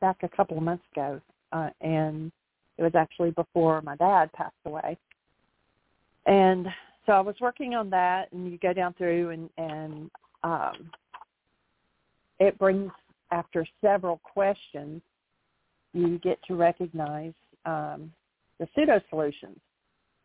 back 0.00 0.16
a 0.22 0.28
couple 0.28 0.56
of 0.56 0.62
months 0.62 0.84
ago, 0.92 1.20
uh, 1.52 1.70
and 1.82 2.32
it 2.78 2.82
was 2.82 2.94
actually 2.96 3.30
before 3.30 3.80
my 3.82 3.94
dad 3.96 4.32
passed 4.32 4.54
away. 4.64 4.96
And 6.26 6.66
so 7.04 7.12
I 7.12 7.20
was 7.20 7.36
working 7.40 7.74
on 7.74 7.90
that, 7.90 8.32
and 8.32 8.50
you 8.50 8.58
go 8.58 8.72
down 8.72 8.94
through, 8.94 9.30
and 9.30 9.50
and 9.58 10.10
um, 10.44 10.90
it 12.38 12.58
brings 12.58 12.90
after 13.30 13.66
several 13.80 14.18
questions, 14.18 15.00
you 15.94 16.18
get 16.18 16.38
to 16.46 16.54
recognize 16.54 17.32
um, 17.64 18.12
the 18.58 18.68
pseudo 18.74 19.00
solutions 19.10 19.58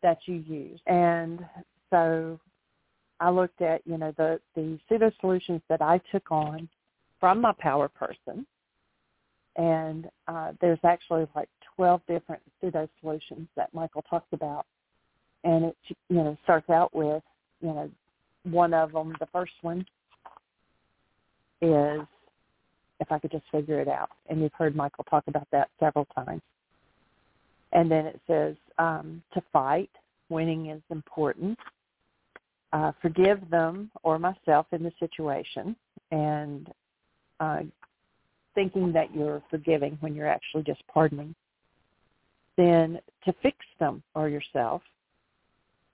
that 0.03 0.19
you 0.25 0.35
use, 0.35 0.79
and 0.87 1.45
so 1.89 2.39
I 3.19 3.29
looked 3.29 3.61
at 3.61 3.81
you 3.85 3.97
know 3.97 4.13
the 4.17 4.39
the 4.55 4.79
pseudo 4.87 5.11
solutions 5.19 5.61
that 5.69 5.81
I 5.81 5.99
took 6.11 6.31
on 6.31 6.67
from 7.19 7.41
my 7.41 7.53
power 7.59 7.87
person 7.87 8.45
and 9.57 10.07
uh, 10.27 10.51
there's 10.61 10.79
actually 10.85 11.27
like 11.35 11.49
12 11.75 12.01
different 12.07 12.41
pseudo 12.61 12.87
solutions 13.01 13.47
that 13.55 13.73
Michael 13.73 14.03
talks 14.09 14.27
about, 14.31 14.65
and 15.43 15.65
it 15.65 15.77
you 16.09 16.17
know 16.17 16.37
starts 16.43 16.69
out 16.69 16.93
with 16.95 17.23
you 17.61 17.69
know 17.69 17.89
one 18.43 18.73
of 18.73 18.91
them. 18.91 19.15
The 19.19 19.27
first 19.33 19.53
one 19.61 19.85
is 21.61 22.01
if 22.99 23.11
I 23.11 23.19
could 23.19 23.31
just 23.31 23.45
figure 23.51 23.79
it 23.79 23.87
out, 23.87 24.09
and 24.29 24.41
you've 24.41 24.53
heard 24.53 24.75
Michael 24.75 25.03
talk 25.09 25.23
about 25.27 25.47
that 25.51 25.69
several 25.79 26.05
times. 26.05 26.41
And 27.73 27.91
then 27.91 28.05
it 28.05 28.19
says 28.27 28.55
um, 28.77 29.21
to 29.33 29.41
fight, 29.53 29.89
winning 30.29 30.67
is 30.67 30.81
important. 30.89 31.57
Uh, 32.73 32.91
forgive 33.01 33.49
them 33.49 33.91
or 34.03 34.19
myself 34.19 34.65
in 34.71 34.83
the 34.83 34.91
situation, 34.99 35.75
and 36.11 36.71
uh, 37.39 37.59
thinking 38.55 38.91
that 38.93 39.13
you're 39.13 39.41
forgiving 39.49 39.97
when 40.01 40.15
you're 40.15 40.27
actually 40.27 40.63
just 40.63 40.81
pardoning. 40.87 41.35
Then 42.57 42.99
to 43.25 43.33
fix 43.43 43.57
them 43.79 44.01
or 44.15 44.29
yourself, 44.29 44.81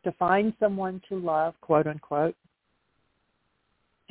to 0.06 0.12
find 0.14 0.54
someone 0.60 1.02
to 1.10 1.20
love, 1.20 1.54
quote 1.62 1.88
unquote, 1.88 2.36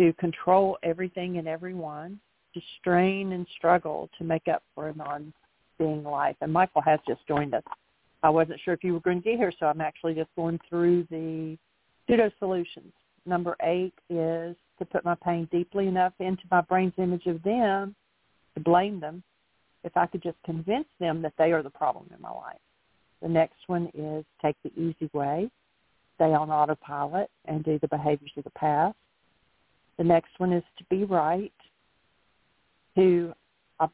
to 0.03 0.12
control 0.14 0.78
everything 0.82 1.38
and 1.38 1.46
everyone, 1.46 2.18
to 2.55 2.61
strain 2.80 3.32
and 3.32 3.46
struggle 3.57 4.11
to 4.18 4.24
make 4.24 4.48
up 4.48 4.62
for 4.74 4.88
a 4.88 4.94
non-being 4.96 6.03
life. 6.03 6.34
And 6.40 6.53
Michael 6.53 6.82
has 6.82 6.98
just 7.07 7.20
joined 7.28 7.55
us. 7.55 7.62
I 8.24 8.28
wasn't 8.30 8.61
sure 8.64 8.74
if 8.74 8.82
you 8.82 8.94
were 8.94 9.00
going 9.00 9.22
to 9.22 9.30
get 9.30 9.38
here, 9.38 9.53
so 9.61 9.66
I'm 9.66 9.80
actually 9.80 10.14
just 10.14 10.30
going 10.34 10.59
through 10.68 11.07
the 11.09 11.57
pseudo 12.07 12.32
solutions. 12.40 12.92
Number 13.26 13.57
eight 13.62 13.94
is 14.11 14.57
to 14.80 14.84
put 14.84 15.05
my 15.05 15.14
pain 15.24 15.48
deeply 15.53 15.86
enough 15.86 16.14
into 16.18 16.42
my 16.50 16.62
brain's 16.62 16.94
image 16.98 17.26
of 17.26 17.40
them 17.44 17.94
to 18.55 18.61
blame 18.61 18.98
them 18.98 19.22
if 19.84 19.96
I 19.96 20.07
could 20.07 20.22
just 20.22 20.38
convince 20.44 20.88
them 20.98 21.22
that 21.22 21.34
they 21.38 21.53
are 21.53 21.62
the 21.62 21.70
problem 21.70 22.07
in 22.12 22.20
my 22.20 22.32
life. 22.32 22.59
The 23.22 23.28
next 23.28 23.68
one 23.68 23.88
is 23.94 24.24
take 24.40 24.57
the 24.64 24.72
easy 24.80 25.09
way, 25.12 25.48
stay 26.16 26.32
on 26.32 26.50
autopilot, 26.50 27.30
and 27.44 27.64
do 27.64 27.78
the 27.78 27.88
behaviors 27.88 28.32
of 28.36 28.42
the 28.42 28.50
past. 28.50 28.96
The 29.99 30.05
next 30.05 30.38
one 30.38 30.53
is 30.53 30.64
to 30.78 30.84
be 30.84 31.05
right, 31.05 31.53
to, 32.97 33.32
ob- 33.80 33.90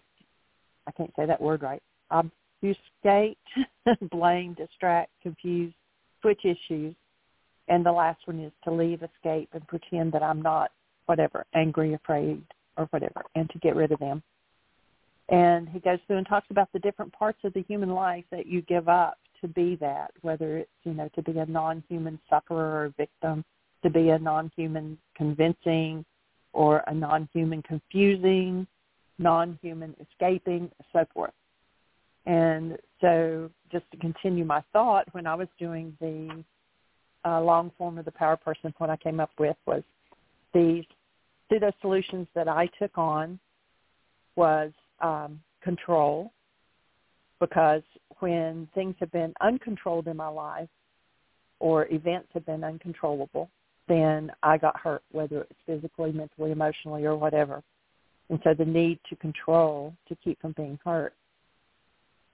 I 0.87 0.93
can't 0.93 1.13
say 1.17 1.27
that 1.27 1.41
word 1.41 1.63
right, 1.63 1.83
obfuscate, 2.11 3.39
blame, 4.11 4.55
distract, 4.55 5.11
confuse, 5.23 5.73
switch 6.21 6.45
issues. 6.45 6.95
And 7.69 7.85
the 7.85 7.93
last 7.93 8.21
one 8.27 8.41
is 8.41 8.53
to 8.65 8.73
leave, 8.73 9.03
escape, 9.03 9.51
and 9.53 9.67
pretend 9.67 10.13
that 10.13 10.23
I'm 10.23 10.41
not 10.41 10.71
whatever, 11.07 11.45
angry, 11.55 11.95
afraid, 11.95 12.43
or 12.77 12.87
whatever, 12.87 13.25
and 13.35 13.49
to 13.51 13.59
get 13.59 13.77
rid 13.77 13.93
of 13.93 13.99
them. 13.99 14.23
And 15.29 15.69
he 15.69 15.81
goes 15.81 15.99
through 16.07 16.19
and 16.19 16.27
talks 16.27 16.47
about 16.51 16.69
the 16.73 16.79
different 16.79 17.13
parts 17.13 17.39
of 17.45 17.53
the 17.53 17.63
human 17.69 17.91
life 17.91 18.25
that 18.31 18.47
you 18.47 18.63
give 18.63 18.89
up 18.89 19.19
to 19.43 19.49
be 19.49 19.77
that, 19.77 20.11
whether 20.23 20.59
it's, 20.59 20.71
you 20.85 20.95
know, 20.95 21.09
to 21.15 21.23
be 21.23 21.39
a 21.39 21.47
non-human 21.47 22.19
sufferer 22.31 22.85
or 22.85 22.95
victim, 22.97 23.45
to 23.83 23.91
be 23.91 24.11
a 24.11 24.19
non-human 24.19 24.99
convincing 25.17 26.05
or 26.53 26.83
a 26.87 26.95
non-human 26.95 27.63
confusing, 27.63 28.67
non-human 29.19 29.95
escaping, 30.01 30.71
so 30.93 31.05
forth. 31.15 31.33
And 32.27 32.77
so 33.01 33.51
just 33.71 33.85
to 33.93 33.97
continue 33.99 34.45
my 34.45 34.63
thought, 34.73 35.07
when 35.13 35.27
I 35.27 35.35
was 35.35 35.49
doing 35.59 35.97
the 36.01 36.45
uh, 37.25 37.41
long 37.41 37.73
form 37.79 37.99
of 37.99 38.05
the 38.05 38.13
power 38.13 38.37
person, 38.37 38.75
what 38.79 38.91
I 38.91 38.97
came 38.97 39.21
up 39.21 39.31
with 39.39 39.57
was 39.67 39.83
the 40.53 40.83
pseudo 41.49 41.73
solutions 41.81 42.27
that 42.35 42.49
I 42.49 42.69
took 42.79 42.97
on 42.97 43.39
was 44.37 44.73
um, 45.01 45.41
control 45.63 46.33
because 47.41 47.83
when 48.21 48.69
things 48.75 48.95
have 49.01 49.13
been 49.13 49.33
uncontrolled 49.41 50.09
in 50.09 50.17
my 50.17 50.29
life 50.29 50.69
or 51.61 51.87
events 51.93 52.29
have 52.35 52.47
been 52.47 52.65
uncontrollable, 52.65 53.49
then 53.89 54.31
I 54.43 54.59
got 54.59 54.79
hurt, 54.79 55.03
whether 55.13 55.43
it's 55.43 55.61
physically, 55.67 56.13
mentally, 56.13 56.53
emotionally, 56.53 57.05
or 57.05 57.17
whatever. 57.17 57.63
And 58.31 58.39
so 58.45 58.55
the 58.55 58.65
need 58.65 59.01
to 59.09 59.17
control 59.17 59.95
to 60.09 60.17
keep 60.17 60.41
from 60.41 60.53
being 60.53 60.79
hurt. 60.85 61.15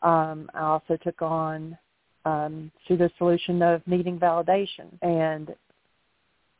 Um, 0.02 0.50
I 0.54 0.60
also 0.60 0.96
took 1.02 1.22
on 1.22 1.78
um, 2.24 2.70
to 2.88 2.96
the 2.96 3.10
solution 3.16 3.62
of 3.62 3.80
needing 3.86 4.18
validation 4.18 4.86
and 5.02 5.54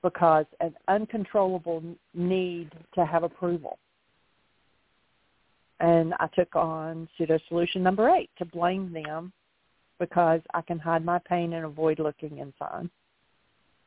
because 0.02 0.46
an 0.60 0.74
uncontrollable 0.88 1.82
need 2.14 2.70
to 2.94 3.04
have 3.04 3.22
approval 3.22 3.78
and 5.80 6.14
I 6.20 6.28
took 6.28 6.54
on 6.56 7.08
pseudo 7.16 7.38
solution 7.48 7.82
number 7.82 8.08
eight 8.10 8.30
to 8.38 8.44
blame 8.44 8.92
them 8.92 9.32
because 9.98 10.40
I 10.52 10.62
can 10.62 10.78
hide 10.78 11.04
my 11.04 11.18
pain 11.28 11.52
and 11.52 11.64
avoid 11.64 11.98
looking 11.98 12.38
inside. 12.38 12.88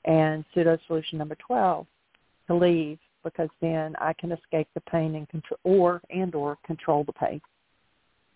And 0.06 0.45
pseudo 0.54 0.78
solution 0.88 1.18
number 1.18 1.36
12 1.36 1.86
to 2.48 2.56
leave 2.56 3.00
because 3.24 3.50
then 3.62 3.95
I 4.00 4.14
can 4.14 4.32
escape 4.32 4.68
the 4.74 4.82
pain 4.82 5.16
and 5.16 5.28
control 5.28 5.60
or 5.64 6.02
and 6.10 6.34
or 6.34 6.58
control 6.66 7.04
the 7.04 7.14
pain. 7.14 7.41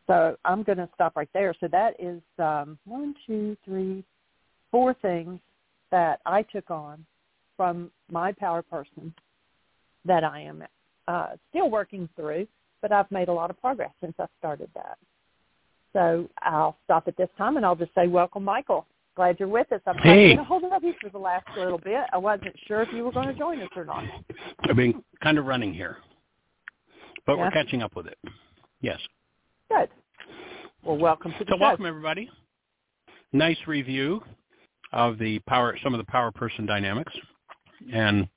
So 0.07 0.35
I'm 0.43 0.63
going 0.63 0.79
to 0.79 0.89
stop 0.95 1.15
right 1.15 1.29
there. 1.33 1.53
So 1.59 1.67
that 1.69 1.95
is 1.97 2.21
um, 2.39 2.77
one, 2.85 3.15
two, 3.25 3.55
three, 3.63 4.03
four 4.69 4.93
things 4.95 5.39
that 5.91 6.19
I 6.25 6.41
took 6.41 6.69
on 6.69 7.05
from 7.55 7.91
my 8.11 8.33
power 8.33 8.61
person 8.61 9.13
that 10.03 10.23
I 10.23 10.41
am 10.41 10.63
uh, 11.07 11.27
still 11.51 11.69
working 11.69 12.09
through 12.15 12.47
but 12.81 12.91
I've 12.91 13.09
made 13.11 13.29
a 13.29 13.33
lot 13.33 13.49
of 13.49 13.61
progress 13.61 13.91
since 14.01 14.13
I 14.19 14.25
started 14.39 14.69
that. 14.75 14.97
So 15.93 16.27
I'll 16.41 16.77
stop 16.85 17.07
at 17.07 17.17
this 17.17 17.29
time 17.37 17.57
and 17.57 17.65
I'll 17.65 17.75
just 17.75 17.93
say 17.93 18.07
welcome, 18.07 18.43
Michael. 18.43 18.85
Glad 19.15 19.37
you're 19.39 19.49
with 19.49 19.71
us. 19.71 19.81
I'm 19.85 19.97
hey. 19.97 20.27
going 20.27 20.37
to 20.37 20.43
hold 20.43 20.63
it 20.63 20.71
up 20.71 20.81
here 20.81 20.95
for 21.01 21.09
the 21.09 21.17
last 21.17 21.45
little 21.57 21.77
bit. 21.77 22.01
I 22.13 22.17
wasn't 22.17 22.55
sure 22.67 22.81
if 22.81 22.89
you 22.93 23.03
were 23.03 23.11
going 23.11 23.27
to 23.27 23.33
join 23.33 23.61
us 23.61 23.69
or 23.75 23.83
not. 23.83 24.05
I've 24.69 24.75
been 24.75 25.03
kind 25.21 25.37
of 25.37 25.45
running 25.45 25.73
here, 25.73 25.97
but 27.25 27.35
yeah. 27.35 27.43
we're 27.43 27.51
catching 27.51 27.81
up 27.81 27.95
with 27.95 28.07
it. 28.07 28.17
Yes. 28.79 28.99
Good. 29.69 29.89
Well, 30.83 30.97
welcome 30.97 31.33
to 31.33 31.39
the 31.39 31.51
so 31.51 31.57
show. 31.57 31.61
welcome 31.61 31.85
everybody. 31.85 32.29
Nice 33.33 33.57
review 33.67 34.21
of 34.93 35.17
the 35.19 35.39
power, 35.39 35.77
some 35.83 35.93
of 35.93 35.97
the 35.97 36.09
power 36.09 36.31
person 36.31 36.65
dynamics, 36.65 37.13
and 37.93 38.27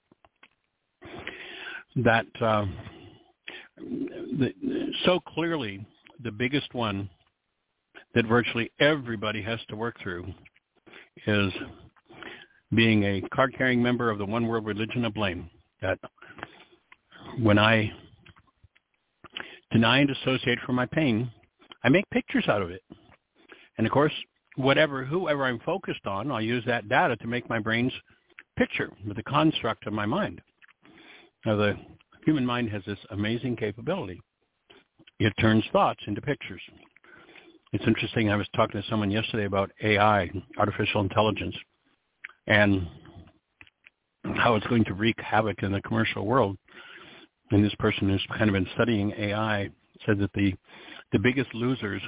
that. 1.97 2.27
Uh, 2.41 2.66
the, 3.77 4.53
so 5.05 5.20
clearly 5.20 5.85
the 6.22 6.31
biggest 6.31 6.72
one 6.75 7.09
that 8.14 8.27
virtually 8.27 8.70
everybody 8.81 9.43
has 9.43 9.59
to 9.68 9.77
work 9.77 9.97
through 10.01 10.27
is 11.26 11.52
being 12.74 13.04
a 13.04 13.22
card-carrying 13.32 13.82
member 13.82 14.10
of 14.10 14.18
the 14.18 14.26
one 14.26 14.46
world 14.46 14.66
religion 14.66 15.04
of 15.04 15.14
blame. 15.14 15.48
That 15.80 15.98
when 17.38 17.58
I 17.58 17.92
deny 19.70 19.98
and 19.98 20.08
dissociate 20.08 20.58
from 20.64 20.76
my 20.76 20.86
pain, 20.86 21.30
I 21.82 21.88
make 21.88 22.08
pictures 22.10 22.44
out 22.48 22.62
of 22.62 22.70
it. 22.70 22.82
And 23.76 23.86
of 23.86 23.92
course, 23.92 24.12
whatever, 24.56 25.04
whoever 25.04 25.44
I'm 25.44 25.60
focused 25.60 26.06
on, 26.06 26.30
I'll 26.30 26.40
use 26.40 26.64
that 26.66 26.88
data 26.88 27.16
to 27.16 27.26
make 27.26 27.48
my 27.48 27.58
brain's 27.58 27.92
picture 28.56 28.90
the 29.14 29.22
construct 29.24 29.86
of 29.86 29.92
my 29.92 30.06
mind. 30.06 30.40
Now, 31.44 31.56
the 31.56 31.76
human 32.24 32.46
mind 32.46 32.70
has 32.70 32.82
this 32.86 32.98
amazing 33.10 33.56
capability. 33.56 34.20
It 35.18 35.32
turns 35.40 35.64
thoughts 35.72 36.00
into 36.06 36.22
pictures. 36.22 36.62
It's 37.75 37.89
interesting. 37.89 38.31
I 38.31 38.37
was 38.37 38.47
talking 38.55 38.81
to 38.81 38.89
someone 38.89 39.11
yesterday 39.11 39.47
about 39.47 39.68
AI, 39.83 40.31
artificial 40.59 41.01
intelligence, 41.01 41.57
and 42.47 42.87
how 44.37 44.55
it's 44.55 44.66
going 44.68 44.85
to 44.85 44.95
wreak 44.95 45.18
havoc 45.18 45.61
in 45.64 45.72
the 45.72 45.83
commercial 45.83 46.25
world. 46.25 46.57
And 47.51 47.64
this 47.64 47.75
person 47.81 48.09
who's 48.09 48.25
kind 48.39 48.49
of 48.49 48.53
been 48.53 48.68
studying 48.75 49.12
AI 49.18 49.70
said 50.07 50.20
that 50.20 50.33
the 50.35 50.55
the 51.11 51.18
biggest 51.18 51.53
losers 51.53 52.01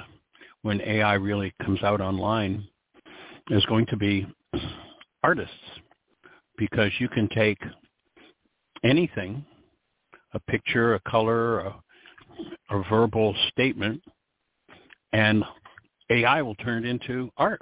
when 0.61 0.79
AI 0.79 1.15
really 1.15 1.53
comes 1.65 1.83
out 1.83 1.99
online 1.99 2.65
is 3.49 3.65
going 3.65 3.87
to 3.87 3.97
be 3.97 4.25
artists 5.21 5.53
because 6.57 6.91
you 6.97 7.09
can 7.09 7.27
take 7.27 7.59
anything, 8.85 9.43
a 10.33 10.39
picture, 10.39 10.95
a 10.95 10.99
color, 11.01 11.59
a, 11.59 11.75
a 12.69 12.83
verbal 12.89 13.35
statement, 13.49 14.01
and 15.13 15.43
AI 16.09 16.41
will 16.41 16.55
turn 16.55 16.85
into 16.85 17.29
art. 17.37 17.61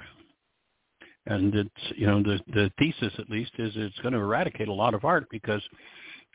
And 1.28 1.56
it's 1.56 1.70
you 1.96 2.06
know 2.06 2.22
the 2.22 2.40
the 2.54 2.72
thesis 2.78 3.14
at 3.18 3.30
least 3.30 3.52
is 3.58 3.74
it's 3.76 3.98
going 4.00 4.14
to 4.14 4.20
eradicate 4.20 4.68
a 4.68 4.74
lot 4.74 4.94
of 4.94 5.06
art 5.06 5.26
because 5.32 5.62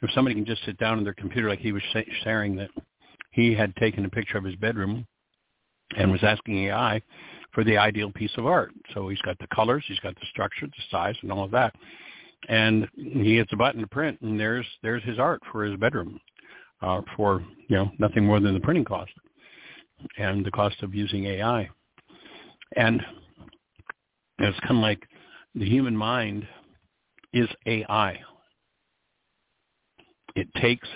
if 0.02 0.10
somebody 0.12 0.34
can 0.34 0.44
just 0.44 0.64
sit 0.64 0.78
down 0.78 0.98
on 0.98 1.04
their 1.04 1.14
computer 1.14 1.48
like 1.48 1.60
he 1.60 1.72
was 1.72 1.82
sharing 2.24 2.56
that 2.56 2.70
he 3.30 3.54
had 3.54 3.74
taken 3.76 4.04
a 4.04 4.10
picture 4.10 4.38
of 4.38 4.44
his 4.44 4.56
bedroom 4.56 5.06
and 5.96 6.10
was 6.10 6.22
asking 6.22 6.64
AI 6.64 7.00
for 7.52 7.64
the 7.64 7.76
ideal 7.76 8.10
piece 8.12 8.32
of 8.36 8.46
art. 8.46 8.72
So 8.94 9.08
he's 9.08 9.20
got 9.22 9.38
the 9.38 9.46
colors, 9.54 9.84
he's 9.86 9.98
got 10.00 10.14
the 10.14 10.26
structure, 10.30 10.66
the 10.66 10.82
size, 10.90 11.16
and 11.22 11.32
all 11.32 11.44
of 11.44 11.50
that. 11.52 11.74
And 12.48 12.88
he 12.96 13.36
hits 13.36 13.52
a 13.52 13.56
button 13.56 13.80
to 13.80 13.86
print, 13.86 14.18
and 14.22 14.40
there's 14.40 14.66
there's 14.82 15.02
his 15.04 15.18
art 15.18 15.42
for 15.52 15.64
his 15.64 15.78
bedroom, 15.78 16.18
uh, 16.80 17.02
for 17.16 17.44
you 17.68 17.76
know 17.76 17.90
nothing 17.98 18.24
more 18.24 18.40
than 18.40 18.54
the 18.54 18.60
printing 18.60 18.84
cost 18.84 19.12
and 20.16 20.44
the 20.44 20.50
cost 20.50 20.82
of 20.82 20.94
using 20.94 21.26
AI. 21.26 21.68
And 22.76 23.02
it's 24.38 24.58
kind 24.60 24.76
of 24.76 24.82
like 24.82 25.06
the 25.54 25.68
human 25.68 25.96
mind 25.96 26.46
is 27.32 27.48
AI. 27.66 28.18
It 30.34 30.48
takes 30.60 30.88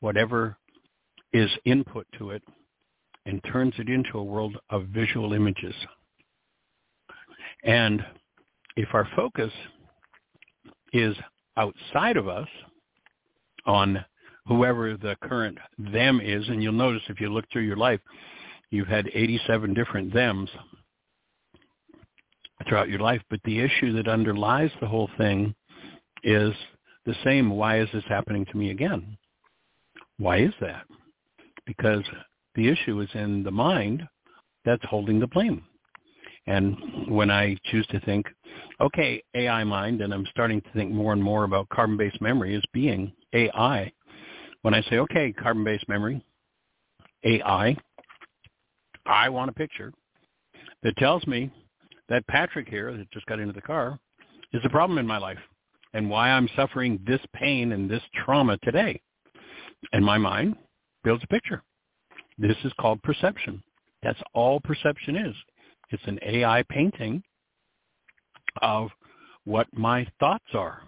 whatever 0.00 0.56
is 1.32 1.50
input 1.64 2.06
to 2.18 2.30
it 2.30 2.42
and 3.26 3.40
turns 3.52 3.74
it 3.78 3.88
into 3.88 4.18
a 4.18 4.24
world 4.24 4.56
of 4.70 4.86
visual 4.88 5.32
images. 5.32 5.74
And 7.64 8.04
if 8.76 8.88
our 8.92 9.08
focus 9.16 9.52
is 10.92 11.16
outside 11.56 12.16
of 12.16 12.28
us 12.28 12.48
on 13.66 14.04
whoever 14.46 14.96
the 14.96 15.16
current 15.22 15.58
them 15.78 16.20
is, 16.20 16.46
and 16.48 16.62
you'll 16.62 16.72
notice 16.72 17.02
if 17.08 17.20
you 17.20 17.32
look 17.32 17.46
through 17.50 17.62
your 17.62 17.76
life, 17.76 18.00
you've 18.70 18.88
had 18.88 19.08
87 19.14 19.72
different 19.72 20.12
thems 20.12 20.50
throughout 22.68 22.88
your 22.88 23.00
life, 23.00 23.22
but 23.30 23.40
the 23.44 23.60
issue 23.60 23.92
that 23.94 24.08
underlies 24.08 24.70
the 24.80 24.86
whole 24.86 25.10
thing 25.18 25.54
is 26.22 26.52
the 27.04 27.14
same. 27.24 27.50
Why 27.50 27.80
is 27.80 27.88
this 27.92 28.04
happening 28.08 28.46
to 28.46 28.56
me 28.56 28.70
again? 28.70 29.16
Why 30.18 30.38
is 30.38 30.54
that? 30.60 30.84
Because 31.66 32.04
the 32.54 32.68
issue 32.68 33.00
is 33.00 33.08
in 33.14 33.42
the 33.42 33.50
mind 33.50 34.06
that's 34.64 34.84
holding 34.84 35.18
the 35.18 35.26
blame. 35.26 35.64
And 36.46 36.76
when 37.08 37.30
I 37.30 37.56
choose 37.66 37.86
to 37.88 38.00
think, 38.00 38.26
okay, 38.80 39.22
AI 39.34 39.64
mind, 39.64 40.02
and 40.02 40.12
I'm 40.12 40.26
starting 40.30 40.60
to 40.60 40.70
think 40.72 40.92
more 40.92 41.12
and 41.12 41.22
more 41.22 41.44
about 41.44 41.68
carbon-based 41.70 42.20
memory 42.20 42.54
as 42.54 42.62
being 42.72 43.12
AI, 43.32 43.90
when 44.62 44.74
I 44.74 44.82
say, 44.82 44.98
okay, 44.98 45.32
carbon-based 45.32 45.88
memory, 45.88 46.24
AI, 47.24 47.76
I 49.06 49.28
want 49.28 49.50
a 49.50 49.54
picture 49.54 49.92
that 50.82 50.96
tells 50.96 51.26
me 51.26 51.50
that 52.08 52.26
Patrick 52.26 52.68
here 52.68 52.96
that 52.96 53.10
just 53.10 53.26
got 53.26 53.40
into 53.40 53.52
the 53.52 53.60
car 53.60 53.98
is 54.52 54.62
a 54.64 54.70
problem 54.70 54.98
in 54.98 55.06
my 55.06 55.18
life 55.18 55.38
and 55.94 56.10
why 56.10 56.30
I'm 56.30 56.48
suffering 56.56 57.00
this 57.06 57.20
pain 57.34 57.72
and 57.72 57.88
this 57.88 58.02
trauma 58.24 58.58
today. 58.58 59.00
And 59.92 60.04
my 60.04 60.18
mind 60.18 60.56
builds 61.02 61.24
a 61.24 61.28
picture. 61.28 61.62
This 62.38 62.56
is 62.64 62.72
called 62.80 63.02
perception. 63.02 63.62
That's 64.02 64.20
all 64.34 64.60
perception 64.60 65.16
is. 65.16 65.34
It's 65.90 66.02
an 66.06 66.18
AI 66.26 66.64
painting 66.68 67.22
of 68.60 68.88
what 69.44 69.66
my 69.72 70.06
thoughts 70.18 70.44
are. 70.54 70.82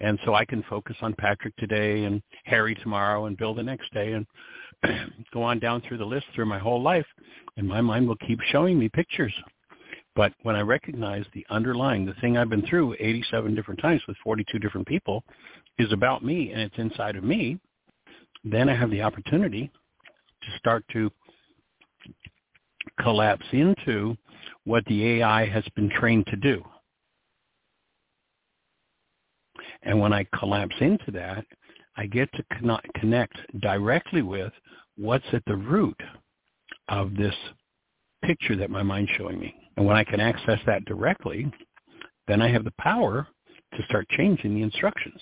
And 0.00 0.18
so 0.24 0.34
I 0.34 0.44
can 0.44 0.64
focus 0.68 0.96
on 1.00 1.14
Patrick 1.14 1.54
today 1.56 2.04
and 2.04 2.22
Harry 2.44 2.74
tomorrow 2.74 3.26
and 3.26 3.36
Bill 3.36 3.54
the 3.54 3.62
next 3.62 3.92
day 3.92 4.12
and 4.12 4.26
go 5.32 5.42
on 5.42 5.58
down 5.60 5.82
through 5.82 5.98
the 5.98 6.04
list 6.04 6.26
through 6.34 6.46
my 6.46 6.58
whole 6.58 6.82
life. 6.82 7.06
And 7.56 7.68
my 7.68 7.80
mind 7.80 8.08
will 8.08 8.16
keep 8.16 8.40
showing 8.50 8.78
me 8.78 8.88
pictures 8.88 9.32
but 10.14 10.32
when 10.42 10.56
I 10.56 10.60
recognize 10.60 11.24
the 11.32 11.46
underlying, 11.50 12.04
the 12.04 12.14
thing 12.20 12.36
I've 12.36 12.50
been 12.50 12.66
through 12.66 12.96
87 12.98 13.54
different 13.54 13.80
times 13.80 14.02
with 14.06 14.16
42 14.22 14.58
different 14.58 14.86
people 14.86 15.24
is 15.78 15.92
about 15.92 16.24
me 16.24 16.52
and 16.52 16.60
it's 16.60 16.78
inside 16.78 17.16
of 17.16 17.24
me, 17.24 17.58
then 18.44 18.68
I 18.68 18.74
have 18.74 18.90
the 18.90 19.02
opportunity 19.02 19.70
to 20.42 20.58
start 20.58 20.84
to 20.92 21.10
collapse 23.00 23.46
into 23.52 24.16
what 24.64 24.84
the 24.86 25.20
AI 25.20 25.46
has 25.46 25.64
been 25.76 25.88
trained 25.88 26.26
to 26.26 26.36
do. 26.36 26.62
And 29.82 29.98
when 29.98 30.12
I 30.12 30.26
collapse 30.38 30.74
into 30.80 31.10
that, 31.12 31.44
I 31.96 32.06
get 32.06 32.28
to 32.34 32.44
connect 33.00 33.36
directly 33.60 34.22
with 34.22 34.52
what's 34.96 35.24
at 35.32 35.44
the 35.46 35.56
root 35.56 36.00
of 36.88 37.16
this 37.16 37.34
picture 38.24 38.56
that 38.56 38.70
my 38.70 38.82
mind's 38.82 39.10
showing 39.16 39.38
me. 39.38 39.54
And 39.76 39.86
when 39.86 39.96
I 39.96 40.04
can 40.04 40.20
access 40.20 40.58
that 40.66 40.84
directly, 40.84 41.50
then 42.28 42.42
I 42.42 42.48
have 42.50 42.64
the 42.64 42.74
power 42.78 43.26
to 43.74 43.82
start 43.84 44.08
changing 44.10 44.54
the 44.54 44.62
instructions, 44.62 45.20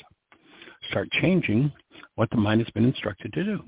start 0.91 1.09
changing 1.21 1.73
what 2.17 2.31
the 2.31 2.37
mind 2.37 2.61
has 2.61 2.71
been 2.71 2.85
instructed 2.85 3.33
to 3.33 3.45
do. 3.45 3.63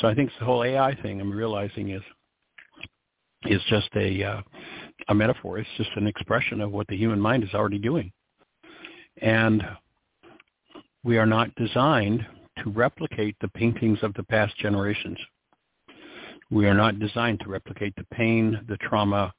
So 0.00 0.08
I 0.08 0.14
think 0.14 0.30
the 0.38 0.44
whole 0.44 0.64
AI 0.64 0.94
thing 1.02 1.20
I'm 1.20 1.32
realizing 1.32 1.90
is 1.90 2.02
is 3.44 3.62
just 3.68 3.88
a 3.94 4.22
uh, 4.24 4.42
a 5.08 5.14
metaphor. 5.14 5.58
It's 5.58 5.68
just 5.76 5.90
an 5.96 6.06
expression 6.06 6.60
of 6.60 6.72
what 6.72 6.86
the 6.88 6.96
human 6.96 7.20
mind 7.20 7.44
is 7.44 7.54
already 7.54 7.78
doing, 7.78 8.12
and 9.20 9.62
we 11.04 11.18
are 11.18 11.26
not 11.26 11.54
designed 11.54 12.26
to 12.62 12.70
replicate 12.70 13.36
the 13.40 13.48
paintings 13.48 13.98
of 14.02 14.14
the 14.14 14.24
past 14.24 14.56
generations. 14.58 15.18
We 16.50 16.66
are 16.66 16.74
not 16.74 16.98
designed 16.98 17.40
to 17.40 17.48
replicate 17.48 17.94
the 17.96 18.06
pain, 18.10 18.58
the 18.68 18.76
trauma, 18.78 19.32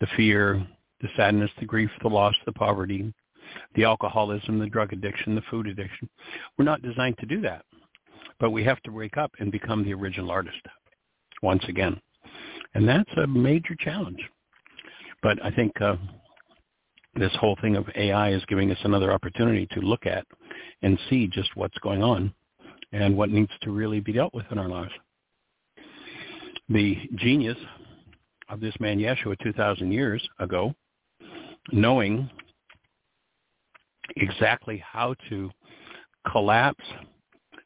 the 0.00 0.06
fear, 0.16 0.66
the 1.00 1.08
sadness, 1.16 1.50
the 1.58 1.66
grief, 1.66 1.90
the 2.02 2.08
loss, 2.08 2.34
the 2.46 2.52
poverty, 2.52 3.12
the 3.74 3.84
alcoholism, 3.84 4.58
the 4.58 4.66
drug 4.66 4.92
addiction, 4.92 5.34
the 5.34 5.42
food 5.50 5.66
addiction. 5.66 6.08
We're 6.58 6.64
not 6.64 6.82
designed 6.82 7.18
to 7.18 7.26
do 7.26 7.40
that. 7.42 7.64
But 8.40 8.50
we 8.50 8.64
have 8.64 8.80
to 8.82 8.90
wake 8.90 9.16
up 9.16 9.32
and 9.38 9.52
become 9.52 9.84
the 9.84 9.94
original 9.94 10.30
artist 10.30 10.60
once 11.42 11.62
again. 11.68 12.00
And 12.74 12.88
that's 12.88 13.10
a 13.16 13.26
major 13.26 13.76
challenge. 13.78 14.20
But 15.22 15.42
I 15.44 15.50
think 15.50 15.80
uh, 15.80 15.96
this 17.14 17.32
whole 17.40 17.56
thing 17.60 17.76
of 17.76 17.86
AI 17.94 18.32
is 18.32 18.44
giving 18.46 18.70
us 18.70 18.78
another 18.82 19.12
opportunity 19.12 19.66
to 19.72 19.80
look 19.80 20.06
at 20.06 20.26
and 20.82 20.98
see 21.08 21.28
just 21.28 21.50
what's 21.54 21.78
going 21.78 22.02
on 22.02 22.34
and 22.92 23.16
what 23.16 23.30
needs 23.30 23.52
to 23.62 23.70
really 23.70 24.00
be 24.00 24.12
dealt 24.12 24.34
with 24.34 24.46
in 24.50 24.58
our 24.58 24.68
lives. 24.68 24.92
The 26.68 26.96
genius 27.16 27.58
of 28.48 28.60
this 28.60 28.74
man 28.80 28.98
Yeshua 28.98 29.36
2,000 29.42 29.92
years 29.92 30.26
ago, 30.38 30.74
knowing 31.72 32.28
exactly 34.16 34.82
how 34.86 35.14
to 35.28 35.50
collapse 36.30 36.84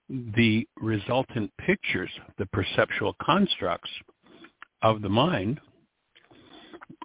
the 0.08 0.66
resultant 0.80 1.52
pictures, 1.58 2.10
the 2.38 2.46
perceptual 2.46 3.14
constructs 3.22 3.90
of 4.82 5.02
the 5.02 5.08
mind, 5.08 5.60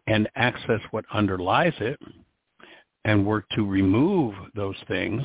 and 0.08 0.30
access 0.36 0.80
what 0.92 1.06
underlies 1.14 1.74
it, 1.80 2.00
and 3.06 3.26
work 3.26 3.46
to 3.56 3.66
remove 3.66 4.34
those 4.56 4.78
things, 4.88 5.22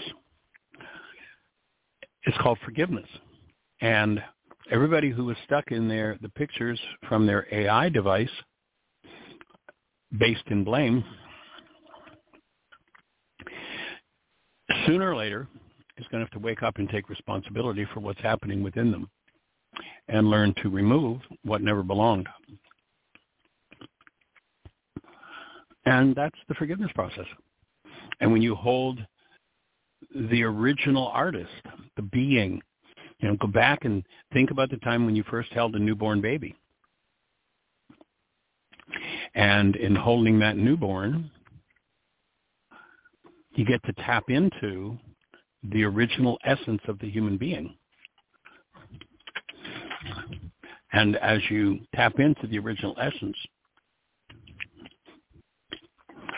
it's 2.24 2.36
called 2.38 2.58
forgiveness. 2.64 3.08
And 3.80 4.22
everybody 4.70 5.10
who 5.10 5.24
was 5.24 5.36
stuck 5.44 5.70
in 5.70 5.88
their 5.88 6.18
the 6.20 6.28
pictures 6.30 6.80
from 7.08 7.26
their 7.26 7.46
AI 7.52 7.88
device 7.88 8.28
based 10.18 10.44
in 10.48 10.64
blame 10.64 11.04
sooner 14.86 15.10
or 15.10 15.16
later 15.16 15.46
is 15.98 16.06
going 16.10 16.20
to 16.20 16.24
have 16.24 16.30
to 16.30 16.38
wake 16.38 16.62
up 16.62 16.76
and 16.78 16.88
take 16.88 17.08
responsibility 17.08 17.86
for 17.92 18.00
what's 18.00 18.20
happening 18.20 18.62
within 18.62 18.90
them 18.90 19.08
and 20.08 20.30
learn 20.30 20.54
to 20.62 20.70
remove 20.70 21.20
what 21.44 21.62
never 21.62 21.82
belonged. 21.82 22.28
And 25.84 26.14
that's 26.14 26.36
the 26.48 26.54
forgiveness 26.54 26.90
process. 26.94 27.26
And 28.20 28.32
when 28.32 28.42
you 28.42 28.54
hold 28.54 28.98
the 30.14 30.42
original 30.42 31.08
artist, 31.08 31.50
the 31.96 32.02
being, 32.02 32.60
you 33.20 33.28
know, 33.28 33.36
go 33.36 33.48
back 33.48 33.84
and 33.84 34.04
think 34.32 34.50
about 34.50 34.70
the 34.70 34.76
time 34.78 35.04
when 35.04 35.16
you 35.16 35.24
first 35.24 35.52
held 35.52 35.74
a 35.74 35.78
newborn 35.78 36.20
baby. 36.20 36.54
And 39.34 39.76
in 39.76 39.94
holding 39.94 40.38
that 40.38 40.56
newborn, 40.56 41.30
you 43.54 43.64
get 43.64 43.82
to 43.84 43.92
tap 44.04 44.24
into 44.28 44.96
the 45.64 45.84
original 45.84 46.38
essence 46.44 46.80
of 46.86 46.98
the 47.00 47.10
human 47.10 47.36
being. 47.36 47.74
And 50.92 51.16
as 51.16 51.40
you 51.50 51.80
tap 51.94 52.18
into 52.18 52.46
the 52.46 52.58
original 52.58 52.96
essence 53.00 53.36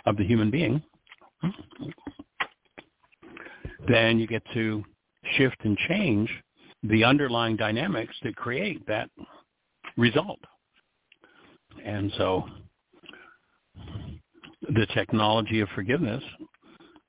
of 0.06 0.16
the 0.16 0.24
human 0.24 0.50
being, 0.50 0.82
then 3.86 4.18
you 4.18 4.26
get 4.26 4.42
to 4.54 4.82
shift 5.36 5.56
and 5.62 5.76
change 5.88 6.30
the 6.82 7.04
underlying 7.04 7.56
dynamics 7.56 8.14
that 8.22 8.36
create 8.36 8.86
that 8.86 9.10
result. 9.96 10.40
And 11.84 12.12
so 12.16 12.44
the 14.62 14.86
technology 14.94 15.60
of 15.60 15.68
forgiveness, 15.74 16.22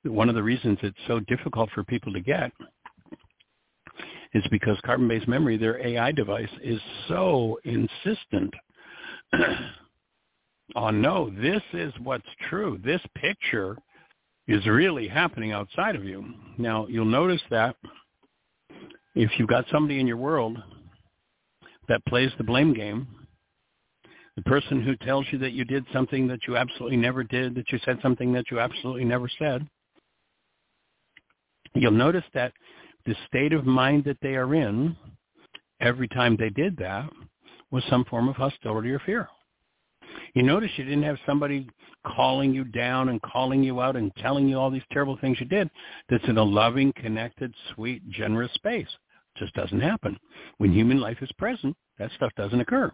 one 0.04 0.28
of 0.28 0.34
the 0.34 0.42
reasons 0.42 0.78
it's 0.82 0.96
so 1.06 1.20
difficult 1.20 1.70
for 1.70 1.84
people 1.84 2.12
to 2.12 2.20
get 2.20 2.52
is 4.34 4.44
because 4.50 4.78
carbon-based 4.84 5.28
memory, 5.28 5.56
their 5.56 5.84
AI 5.86 6.10
device, 6.12 6.48
is 6.62 6.80
so 7.08 7.58
insistent 7.64 8.52
on 10.74 11.02
no, 11.02 11.30
this 11.40 11.62
is 11.72 11.92
what's 12.02 12.24
true. 12.48 12.78
This 12.82 13.00
picture 13.14 13.76
is 14.48 14.66
really 14.66 15.06
happening 15.06 15.52
outside 15.52 15.94
of 15.94 16.04
you. 16.04 16.34
Now, 16.58 16.86
you'll 16.86 17.04
notice 17.04 17.42
that 17.50 17.76
if 19.14 19.30
you've 19.38 19.48
got 19.48 19.64
somebody 19.70 20.00
in 20.00 20.06
your 20.06 20.16
world 20.16 20.58
that 21.88 22.04
plays 22.06 22.30
the 22.38 22.44
blame 22.44 22.72
game, 22.72 23.06
the 24.36 24.42
person 24.42 24.82
who 24.82 24.96
tells 24.96 25.26
you 25.30 25.38
that 25.38 25.52
you 25.52 25.64
did 25.64 25.84
something 25.92 26.26
that 26.28 26.40
you 26.46 26.56
absolutely 26.56 26.96
never 26.96 27.22
did, 27.22 27.54
that 27.54 27.70
you 27.70 27.78
said 27.84 27.98
something 28.02 28.32
that 28.32 28.50
you 28.50 28.60
absolutely 28.60 29.04
never 29.04 29.28
said, 29.38 29.66
you'll 31.74 31.90
notice 31.90 32.24
that 32.32 32.52
the 33.04 33.14
state 33.26 33.52
of 33.52 33.66
mind 33.66 34.04
that 34.04 34.16
they 34.22 34.34
are 34.36 34.54
in 34.54 34.96
every 35.80 36.08
time 36.08 36.36
they 36.36 36.50
did 36.50 36.76
that 36.78 37.10
was 37.70 37.82
some 37.90 38.04
form 38.04 38.28
of 38.28 38.36
hostility 38.36 38.90
or 38.90 39.00
fear. 39.00 39.28
You 40.34 40.42
notice 40.42 40.70
you 40.76 40.84
didn't 40.84 41.02
have 41.02 41.18
somebody 41.26 41.68
calling 42.06 42.54
you 42.54 42.64
down 42.64 43.08
and 43.08 43.20
calling 43.22 43.62
you 43.62 43.80
out 43.80 43.96
and 43.96 44.14
telling 44.16 44.48
you 44.48 44.58
all 44.58 44.70
these 44.70 44.82
terrible 44.92 45.18
things 45.20 45.38
you 45.40 45.46
did 45.46 45.70
that's 46.08 46.24
in 46.26 46.38
a 46.38 46.42
loving, 46.42 46.92
connected, 46.96 47.54
sweet, 47.74 48.08
generous 48.10 48.52
space. 48.54 48.88
Just 49.38 49.54
doesn't 49.54 49.80
happen. 49.80 50.18
When 50.58 50.72
human 50.72 51.00
life 51.00 51.18
is 51.22 51.30
present, 51.38 51.76
that 51.98 52.10
stuff 52.16 52.32
doesn't 52.36 52.60
occur. 52.60 52.92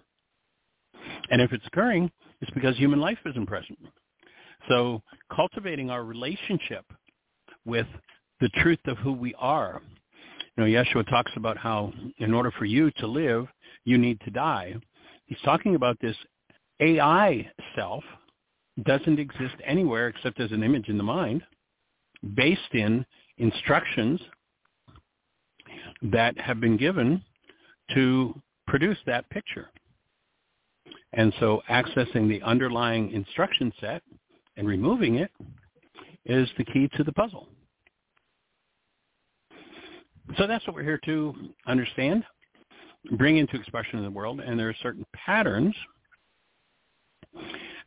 And 1.30 1.42
if 1.42 1.52
it's 1.52 1.66
occurring, 1.66 2.10
it's 2.40 2.50
because 2.52 2.76
human 2.76 3.00
life 3.00 3.18
isn't 3.26 3.46
present. 3.46 3.78
So 4.68 5.02
cultivating 5.34 5.90
our 5.90 6.04
relationship 6.04 6.84
with 7.64 7.86
the 8.40 8.48
truth 8.60 8.78
of 8.86 8.98
who 8.98 9.12
we 9.12 9.34
are. 9.38 9.82
You 10.56 10.64
know, 10.64 10.70
Yeshua 10.70 11.08
talks 11.08 11.32
about 11.36 11.56
how 11.56 11.92
in 12.18 12.34
order 12.34 12.52
for 12.58 12.64
you 12.64 12.90
to 12.98 13.06
live, 13.06 13.46
you 13.84 13.98
need 13.98 14.20
to 14.22 14.30
die. 14.30 14.74
He's 15.26 15.38
talking 15.44 15.74
about 15.74 15.98
this 16.00 16.16
AI 16.80 17.50
self 17.74 18.04
doesn't 18.84 19.18
exist 19.18 19.54
anywhere 19.64 20.08
except 20.08 20.40
as 20.40 20.52
an 20.52 20.62
image 20.62 20.88
in 20.88 20.98
the 20.98 21.04
mind 21.04 21.42
based 22.34 22.72
in 22.72 23.04
instructions 23.38 24.20
that 26.02 26.38
have 26.38 26.60
been 26.60 26.76
given 26.76 27.22
to 27.94 28.34
produce 28.66 28.98
that 29.06 29.28
picture. 29.30 29.70
And 31.12 31.32
so 31.40 31.62
accessing 31.70 32.28
the 32.28 32.42
underlying 32.42 33.10
instruction 33.12 33.72
set 33.80 34.02
and 34.56 34.66
removing 34.66 35.16
it 35.16 35.30
is 36.26 36.48
the 36.58 36.64
key 36.64 36.88
to 36.96 37.04
the 37.04 37.12
puzzle. 37.12 37.48
So 40.36 40.46
that's 40.46 40.66
what 40.66 40.76
we're 40.76 40.82
here 40.82 41.00
to 41.06 41.34
understand, 41.66 42.22
bring 43.12 43.38
into 43.38 43.56
expression 43.56 43.98
in 43.98 44.04
the 44.04 44.10
world, 44.10 44.40
and 44.40 44.60
there 44.60 44.68
are 44.68 44.76
certain 44.82 45.06
patterns 45.14 45.74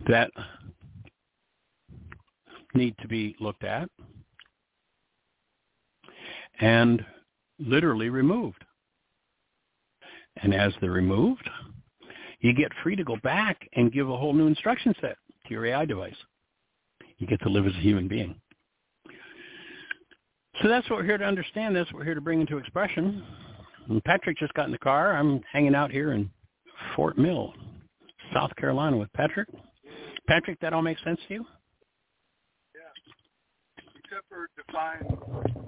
that 0.07 0.31
need 2.73 2.95
to 3.01 3.07
be 3.07 3.35
looked 3.39 3.63
at 3.63 3.89
and 6.61 7.05
literally 7.61 8.09
removed. 8.09 8.63
And 10.37 10.53
as 10.53 10.73
they're 10.79 10.91
removed, 10.91 11.47
you 12.39 12.53
get 12.53 12.71
free 12.83 12.95
to 12.95 13.03
go 13.03 13.17
back 13.23 13.57
and 13.73 13.91
give 13.91 14.09
a 14.09 14.17
whole 14.17 14.33
new 14.33 14.47
instruction 14.47 14.93
set 15.01 15.17
to 15.47 15.53
your 15.53 15.65
AI 15.65 15.85
device. 15.85 16.15
You 17.17 17.27
get 17.27 17.41
to 17.41 17.49
live 17.49 17.67
as 17.67 17.73
a 17.73 17.79
human 17.79 18.07
being. 18.07 18.35
So 20.61 20.67
that's 20.67 20.89
what 20.89 20.99
we're 20.99 21.05
here 21.05 21.17
to 21.17 21.25
understand. 21.25 21.75
That's 21.75 21.91
what 21.91 21.99
we're 21.99 22.05
here 22.05 22.15
to 22.15 22.21
bring 22.21 22.41
into 22.41 22.57
expression. 22.57 23.23
And 23.89 24.03
Patrick 24.03 24.37
just 24.37 24.53
got 24.53 24.65
in 24.65 24.71
the 24.71 24.77
car. 24.77 25.15
I'm 25.15 25.41
hanging 25.51 25.75
out 25.75 25.91
here 25.91 26.13
in 26.13 26.29
Fort 26.95 27.17
Mill, 27.17 27.53
South 28.33 28.55
Carolina 28.57 28.97
with 28.97 29.11
Patrick. 29.13 29.47
Patrick, 30.27 30.59
that 30.61 30.73
all 30.73 30.81
makes 30.81 31.03
sense 31.03 31.19
to 31.27 31.33
you? 31.35 31.45
Yeah. 32.75 33.83
Except 34.03 34.25
for 34.29 34.49
define 34.55 35.17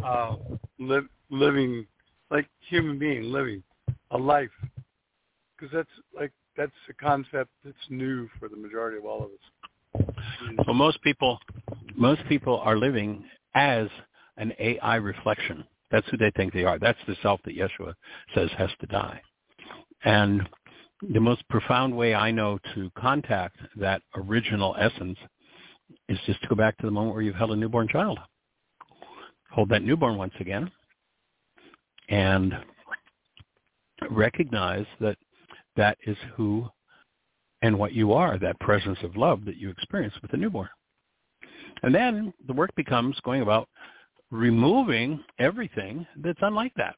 uh, 0.03 0.35
li- 0.79 1.07
living, 1.29 1.85
like 2.31 2.47
human 2.69 2.97
being, 2.99 3.23
living 3.23 3.63
a 4.11 4.17
life. 4.17 4.49
Because 5.57 5.73
that's 5.73 5.89
like 6.15 6.31
that's 6.57 6.71
a 6.89 6.93
concept 6.93 7.49
that's 7.63 7.75
new 7.89 8.29
for 8.39 8.49
the 8.49 8.57
majority 8.57 8.97
of 8.97 9.05
all 9.05 9.23
of 9.23 9.31
us. 9.31 10.05
Well, 10.65 10.75
most 10.75 11.01
people, 11.01 11.39
most 11.95 12.21
people 12.27 12.59
are 12.59 12.77
living 12.77 13.23
as 13.55 13.87
an 14.37 14.53
AI 14.59 14.95
reflection. 14.95 15.63
That's 15.91 16.07
who 16.09 16.17
they 16.17 16.31
think 16.35 16.53
they 16.53 16.63
are. 16.63 16.79
That's 16.79 16.99
the 17.07 17.15
self 17.21 17.39
that 17.45 17.55
Yeshua 17.55 17.93
says 18.33 18.49
has 18.57 18.69
to 18.81 18.87
die. 18.87 19.21
And 20.03 20.47
the 21.13 21.19
most 21.19 21.47
profound 21.49 21.95
way 21.95 22.15
I 22.15 22.31
know 22.31 22.59
to 22.73 22.89
contact 22.97 23.57
that 23.75 24.01
original 24.15 24.75
essence 24.79 25.17
is 26.09 26.17
just 26.25 26.41
to 26.41 26.47
go 26.47 26.55
back 26.55 26.77
to 26.77 26.85
the 26.85 26.91
moment 26.91 27.13
where 27.13 27.23
you've 27.23 27.35
held 27.35 27.51
a 27.51 27.55
newborn 27.55 27.87
child. 27.87 28.19
Hold 29.53 29.69
that 29.69 29.83
newborn 29.83 30.17
once 30.17 30.33
again 30.39 30.69
and 32.09 32.53
recognize 34.09 34.85
that 34.99 35.17
that 35.75 35.97
is 36.05 36.17
who 36.35 36.67
and 37.61 37.77
what 37.77 37.93
you 37.93 38.13
are, 38.13 38.37
that 38.39 38.59
presence 38.59 38.97
of 39.03 39.15
love 39.15 39.45
that 39.45 39.57
you 39.57 39.69
experience 39.69 40.13
with 40.21 40.31
the 40.31 40.37
newborn. 40.37 40.69
And 41.83 41.93
then 41.93 42.33
the 42.47 42.53
work 42.53 42.73
becomes 42.75 43.19
going 43.23 43.41
about 43.41 43.69
removing 44.31 45.23
everything 45.39 46.05
that's 46.17 46.39
unlike 46.41 46.73
that. 46.75 46.95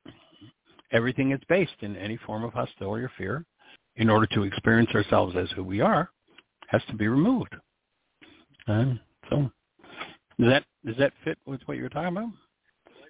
Everything 0.91 1.31
that's 1.31 1.43
based 1.49 1.75
in 1.81 1.95
any 1.97 2.17
form 2.17 2.43
of 2.43 2.53
hostility 2.53 3.03
or 3.03 3.11
fear 3.17 3.45
in 3.97 4.09
order 4.09 4.27
to 4.27 4.43
experience 4.43 4.89
ourselves 4.95 5.35
as 5.35 5.49
who 5.51 5.63
we 5.63 5.81
are 5.81 6.09
has 6.67 6.81
to 6.87 6.95
be 6.95 7.07
removed. 7.07 7.53
And 8.67 8.99
so 9.29 9.51
does 10.39 10.49
that 10.49 10.63
does 10.85 10.97
that 10.97 11.13
fit 11.23 11.37
with 11.45 11.61
what 11.65 11.77
you 11.77 11.83
were 11.83 11.89
talking 11.89 12.15
about? 12.15 12.29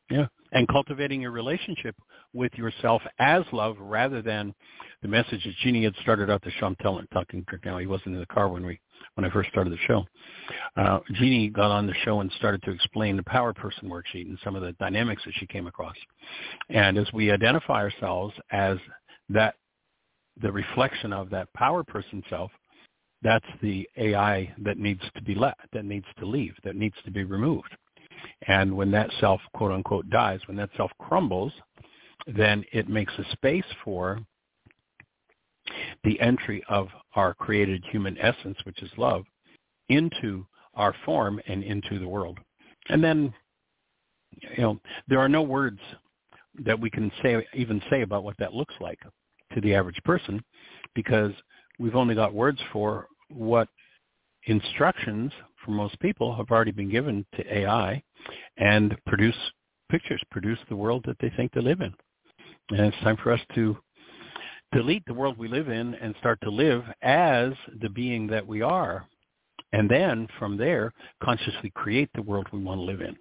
Yeah. 0.09 0.27
And 0.51 0.67
cultivating 0.67 1.25
a 1.25 1.29
relationship 1.29 1.95
with 2.33 2.53
yourself 2.53 3.01
as 3.19 3.43
love 3.51 3.77
rather 3.79 4.21
than 4.21 4.53
the 5.01 5.07
message 5.07 5.43
that 5.43 5.53
Jeanie 5.61 5.83
had 5.83 5.95
started 6.01 6.29
out 6.29 6.41
the 6.43 6.51
show. 6.51 6.67
I'm 6.67 6.75
telling 6.77 7.07
talking 7.11 7.45
now. 7.65 7.77
He 7.77 7.87
wasn't 7.87 8.13
in 8.13 8.19
the 8.19 8.25
car 8.27 8.49
when 8.49 8.65
we 8.65 8.79
when 9.15 9.25
I 9.25 9.29
first 9.29 9.49
started 9.49 9.73
the 9.73 9.77
show. 9.87 10.05
Uh, 10.77 10.99
Jeanie 11.13 11.49
got 11.49 11.71
on 11.71 11.87
the 11.87 11.93
show 12.03 12.21
and 12.21 12.31
started 12.37 12.61
to 12.63 12.71
explain 12.71 13.17
the 13.17 13.23
power 13.23 13.53
person 13.53 13.89
worksheet 13.89 14.27
and 14.27 14.37
some 14.43 14.55
of 14.55 14.61
the 14.61 14.73
dynamics 14.73 15.23
that 15.25 15.33
she 15.39 15.47
came 15.47 15.67
across. 15.67 15.95
And 16.69 16.97
as 16.97 17.11
we 17.13 17.31
identify 17.31 17.81
ourselves 17.81 18.33
as 18.51 18.77
that 19.29 19.55
the 20.41 20.51
reflection 20.51 21.13
of 21.13 21.29
that 21.29 21.51
power 21.53 21.83
person 21.83 22.21
self, 22.29 22.51
that's 23.21 23.45
the 23.61 23.87
AI 23.97 24.53
that 24.59 24.77
needs 24.77 25.01
to 25.15 25.21
be 25.23 25.33
let, 25.33 25.55
that 25.73 25.85
needs 25.85 26.05
to 26.19 26.25
leave, 26.25 26.53
that 26.63 26.75
needs 26.75 26.95
to 27.05 27.11
be 27.11 27.23
removed. 27.23 27.75
And 28.47 28.75
when 28.75 28.91
that 28.91 29.09
self, 29.19 29.41
quote 29.53 29.71
unquote, 29.71 30.09
dies, 30.09 30.39
when 30.47 30.57
that 30.57 30.69
self 30.77 30.91
crumbles, 30.99 31.51
then 32.27 32.63
it 32.71 32.89
makes 32.89 33.13
a 33.17 33.31
space 33.33 33.65
for 33.83 34.19
the 36.03 36.19
entry 36.19 36.63
of 36.69 36.87
our 37.15 37.33
created 37.33 37.83
human 37.91 38.17
essence, 38.19 38.57
which 38.63 38.81
is 38.81 38.91
love, 38.97 39.25
into 39.89 40.45
our 40.75 40.93
form 41.05 41.39
and 41.47 41.63
into 41.63 41.99
the 41.99 42.07
world. 42.07 42.39
And 42.89 43.03
then, 43.03 43.33
you 44.55 44.63
know, 44.63 44.79
there 45.07 45.19
are 45.19 45.29
no 45.29 45.41
words 45.41 45.79
that 46.63 46.79
we 46.79 46.89
can 46.89 47.11
say, 47.21 47.45
even 47.53 47.81
say 47.89 48.01
about 48.01 48.23
what 48.23 48.37
that 48.37 48.53
looks 48.53 48.75
like 48.79 48.99
to 49.53 49.61
the 49.61 49.73
average 49.73 49.99
person 50.03 50.43
because 50.93 51.31
we've 51.79 51.95
only 51.95 52.15
got 52.15 52.33
words 52.33 52.59
for 52.71 53.07
what 53.29 53.67
instructions 54.45 55.31
for 55.65 55.71
most 55.71 55.99
people 55.99 56.35
have 56.35 56.51
already 56.51 56.71
been 56.71 56.91
given 56.91 57.25
to 57.35 57.57
AI 57.57 58.03
and 58.57 58.95
produce 59.07 59.35
pictures, 59.91 60.21
produce 60.31 60.59
the 60.69 60.75
world 60.75 61.03
that 61.07 61.17
they 61.19 61.31
think 61.37 61.51
they 61.53 61.61
live 61.61 61.81
in. 61.81 61.93
And 62.71 62.81
it's 62.81 62.97
time 63.03 63.17
for 63.23 63.31
us 63.33 63.41
to 63.55 63.77
delete 64.73 65.05
the 65.05 65.13
world 65.13 65.37
we 65.37 65.47
live 65.47 65.69
in 65.69 65.95
and 65.95 66.15
start 66.19 66.39
to 66.43 66.51
live 66.51 66.83
as 67.01 67.53
the 67.81 67.89
being 67.89 68.27
that 68.27 68.45
we 68.47 68.61
are. 68.61 69.07
And 69.73 69.89
then 69.89 70.27
from 70.39 70.57
there, 70.57 70.93
consciously 71.23 71.71
create 71.75 72.09
the 72.15 72.21
world 72.21 72.47
we 72.53 72.63
want 72.63 72.79
to 72.79 72.85
live 72.85 73.01
in. 73.01 73.15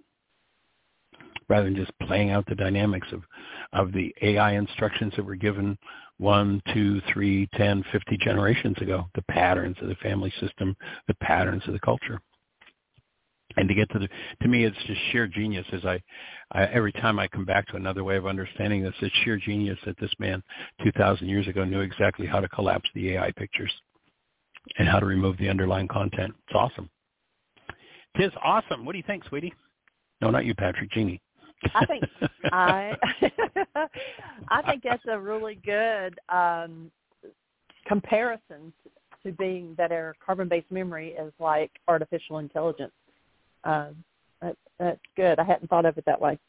rather 1.49 1.65
than 1.65 1.75
just 1.75 1.91
playing 2.03 2.31
out 2.31 2.45
the 2.47 2.55
dynamics 2.55 3.07
of, 3.11 3.23
of 3.73 3.91
the 3.93 4.13
AI 4.21 4.53
instructions 4.53 5.13
that 5.15 5.25
were 5.25 5.35
given 5.35 5.77
one, 6.17 6.61
two, 6.73 7.01
three, 7.13 7.47
ten, 7.55 7.83
fifty 7.91 8.17
generations 8.17 8.77
ago, 8.81 9.05
the 9.15 9.21
patterns 9.23 9.75
of 9.81 9.89
the 9.89 9.95
family 9.95 10.33
system, 10.39 10.75
the 11.07 11.15
patterns 11.15 11.63
of 11.67 11.73
the 11.73 11.79
culture. 11.79 12.21
And 13.57 13.67
to 13.69 13.75
get 13.75 13.89
to 13.91 13.99
the, 13.99 14.09
to 14.41 14.47
me, 14.47 14.65
it's 14.65 14.77
just 14.85 14.99
sheer 15.11 15.27
genius. 15.27 15.65
As 15.71 15.85
I, 15.85 16.01
I 16.51 16.65
every 16.65 16.91
time 16.93 17.19
I 17.19 17.27
come 17.27 17.45
back 17.45 17.67
to 17.67 17.75
another 17.75 18.03
way 18.03 18.17
of 18.17 18.27
understanding 18.27 18.83
this, 18.83 18.93
it's 19.01 19.15
sheer 19.23 19.37
genius 19.37 19.77
that 19.85 19.97
this 19.99 20.11
man, 20.19 20.43
two 20.83 20.91
thousand 20.91 21.29
years 21.29 21.47
ago, 21.47 21.63
knew 21.63 21.81
exactly 21.81 22.27
how 22.27 22.39
to 22.39 22.49
collapse 22.49 22.89
the 22.93 23.11
AI 23.11 23.31
pictures 23.37 23.71
and 24.77 24.87
how 24.87 24.99
to 24.99 25.05
remove 25.05 25.37
the 25.37 25.49
underlying 25.49 25.87
content. 25.87 26.33
It's 26.47 26.55
awesome. 26.55 26.89
Tis 28.17 28.31
awesome. 28.43 28.85
What 28.85 28.93
do 28.93 28.97
you 28.97 29.03
think, 29.05 29.23
sweetie? 29.25 29.53
No, 30.21 30.31
not 30.31 30.45
you, 30.45 30.55
Patrick. 30.55 30.91
Jeanie. 30.91 31.21
I 31.73 31.85
think 31.85 32.03
I 32.51 32.95
I 34.49 34.61
think 34.63 34.83
that's 34.83 35.03
a 35.09 35.19
really 35.19 35.59
good 35.65 36.19
um, 36.29 36.91
comparison 37.87 38.73
to 39.23 39.31
being 39.33 39.73
that 39.77 39.91
our 39.91 40.15
carbon-based 40.23 40.71
memory 40.71 41.09
is 41.13 41.33
like 41.39 41.71
artificial 41.87 42.37
intelligence. 42.37 42.91
Um, 43.65 44.03
that, 44.41 44.55
that's 44.79 44.99
good. 45.15 45.39
I 45.39 45.43
hadn't 45.43 45.67
thought 45.67 45.85
of 45.85 45.97
it 45.97 46.05
that 46.05 46.21
way. 46.21 46.39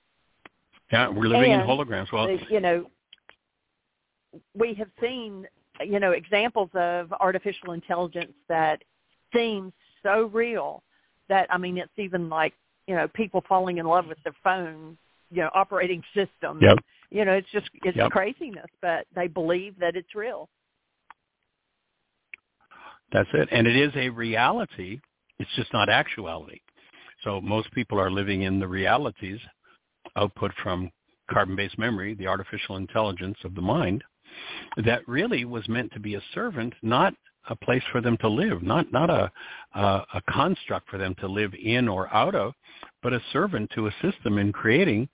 Yeah, 0.92 1.08
we're 1.08 1.26
living 1.26 1.52
and 1.52 1.62
in 1.62 1.68
holograms. 1.68 2.12
Well, 2.12 2.28
you 2.48 2.60
know, 2.60 2.86
we 4.54 4.74
have 4.74 4.88
seen 5.00 5.46
you 5.84 6.00
know 6.00 6.12
examples 6.12 6.70
of 6.74 7.12
artificial 7.20 7.72
intelligence 7.72 8.32
that 8.48 8.82
seems 9.34 9.72
so 10.02 10.30
real 10.32 10.82
that 11.28 11.46
I 11.50 11.58
mean 11.58 11.78
it's 11.78 11.92
even 11.96 12.28
like 12.28 12.54
you 12.86 12.94
know 12.94 13.08
people 13.08 13.42
falling 13.48 13.78
in 13.78 13.86
love 13.86 14.06
with 14.06 14.18
their 14.24 14.34
phone 14.42 14.96
you 15.30 15.42
know 15.42 15.50
operating 15.54 16.02
system 16.14 16.60
yep. 16.60 16.78
you 17.10 17.24
know 17.24 17.32
it's 17.32 17.50
just 17.52 17.68
it's 17.84 17.96
yep. 17.96 18.10
craziness 18.10 18.70
but 18.80 19.06
they 19.14 19.26
believe 19.26 19.78
that 19.80 19.96
it's 19.96 20.14
real 20.14 20.48
that's 23.12 23.28
it 23.34 23.48
and 23.50 23.66
it 23.66 23.76
is 23.76 23.92
a 23.96 24.08
reality 24.08 25.00
it's 25.38 25.50
just 25.56 25.72
not 25.72 25.88
actuality 25.88 26.60
so 27.22 27.40
most 27.40 27.70
people 27.72 27.98
are 27.98 28.10
living 28.10 28.42
in 28.42 28.58
the 28.58 28.68
realities 28.68 29.40
output 30.16 30.52
from 30.62 30.90
carbon-based 31.30 31.78
memory 31.78 32.14
the 32.14 32.26
artificial 32.26 32.76
intelligence 32.76 33.38
of 33.44 33.54
the 33.54 33.60
mind 33.60 34.02
that 34.84 35.06
really 35.08 35.44
was 35.44 35.68
meant 35.68 35.92
to 35.92 36.00
be 36.00 36.14
a 36.14 36.22
servant 36.34 36.72
not 36.82 37.14
a 37.48 37.56
place 37.56 37.82
for 37.92 38.00
them 38.00 38.16
to 38.18 38.28
live, 38.28 38.62
not 38.62 38.90
not 38.92 39.10
a, 39.10 39.30
a 39.74 39.80
a 40.14 40.22
construct 40.28 40.88
for 40.88 40.98
them 40.98 41.14
to 41.20 41.26
live 41.26 41.52
in 41.54 41.88
or 41.88 42.12
out 42.14 42.34
of, 42.34 42.52
but 43.02 43.12
a 43.12 43.22
servant 43.32 43.70
to 43.74 43.86
assist 43.86 44.22
them 44.24 44.38
in 44.38 44.52
creating 44.52 45.08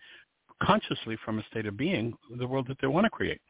consciously 0.62 1.16
from 1.24 1.38
a 1.38 1.44
state 1.50 1.66
of 1.66 1.76
being 1.76 2.14
the 2.38 2.46
world 2.46 2.66
that 2.68 2.78
they 2.80 2.86
want 2.86 3.04
to 3.04 3.10
create. 3.10 3.40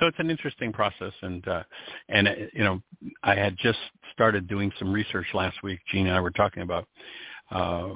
So 0.00 0.06
it's 0.06 0.18
an 0.18 0.30
interesting 0.30 0.72
process, 0.72 1.12
and 1.22 1.46
uh, 1.48 1.62
and 2.08 2.28
uh, 2.28 2.32
you 2.52 2.64
know 2.64 2.82
I 3.22 3.34
had 3.34 3.56
just 3.58 3.78
started 4.12 4.46
doing 4.48 4.72
some 4.78 4.92
research 4.92 5.26
last 5.34 5.62
week. 5.62 5.80
Gene 5.90 6.06
and 6.06 6.16
I 6.16 6.20
were 6.20 6.30
talking 6.30 6.62
about 6.62 6.86
uh, 7.50 7.90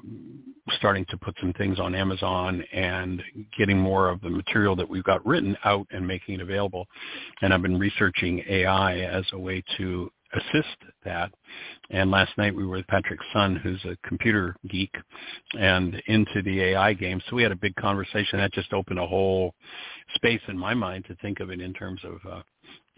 starting 0.76 1.04
to 1.06 1.16
put 1.16 1.34
some 1.40 1.52
things 1.54 1.80
on 1.80 1.94
Amazon 1.94 2.62
and 2.72 3.22
getting 3.56 3.78
more 3.78 4.08
of 4.10 4.20
the 4.20 4.30
material 4.30 4.76
that 4.76 4.88
we've 4.88 5.04
got 5.04 5.24
written 5.26 5.56
out 5.64 5.86
and 5.90 6.06
making 6.06 6.36
it 6.36 6.40
available. 6.40 6.86
And 7.40 7.52
I've 7.54 7.62
been 7.62 7.78
researching 7.78 8.42
AI 8.48 8.98
as 9.00 9.24
a 9.32 9.38
way 9.38 9.62
to 9.78 10.10
assist 10.34 10.76
that. 11.04 11.32
And 11.90 12.10
last 12.10 12.36
night 12.36 12.54
we 12.54 12.66
were 12.66 12.76
with 12.76 12.86
Patrick's 12.86 13.24
son, 13.32 13.56
who's 13.56 13.82
a 13.84 13.96
computer 14.06 14.54
geek, 14.68 14.94
and 15.58 16.00
into 16.06 16.42
the 16.42 16.60
AI 16.62 16.92
game. 16.92 17.20
So 17.28 17.36
we 17.36 17.42
had 17.42 17.52
a 17.52 17.56
big 17.56 17.74
conversation 17.76 18.38
that 18.38 18.52
just 18.52 18.72
opened 18.72 18.98
a 18.98 19.06
whole 19.06 19.54
space 20.14 20.40
in 20.48 20.58
my 20.58 20.74
mind 20.74 21.06
to 21.06 21.16
think 21.16 21.40
of 21.40 21.50
it 21.50 21.60
in 21.60 21.72
terms 21.72 22.00
of 22.04 22.30
uh, 22.30 22.42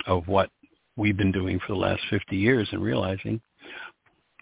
of 0.07 0.27
what 0.27 0.51
we've 0.97 1.17
been 1.17 1.33
doing 1.33 1.59
for 1.61 1.75
the 1.75 1.79
last 1.79 2.03
50 2.11 2.37
years 2.37 2.69
and 2.73 2.83
realizing 2.83 3.41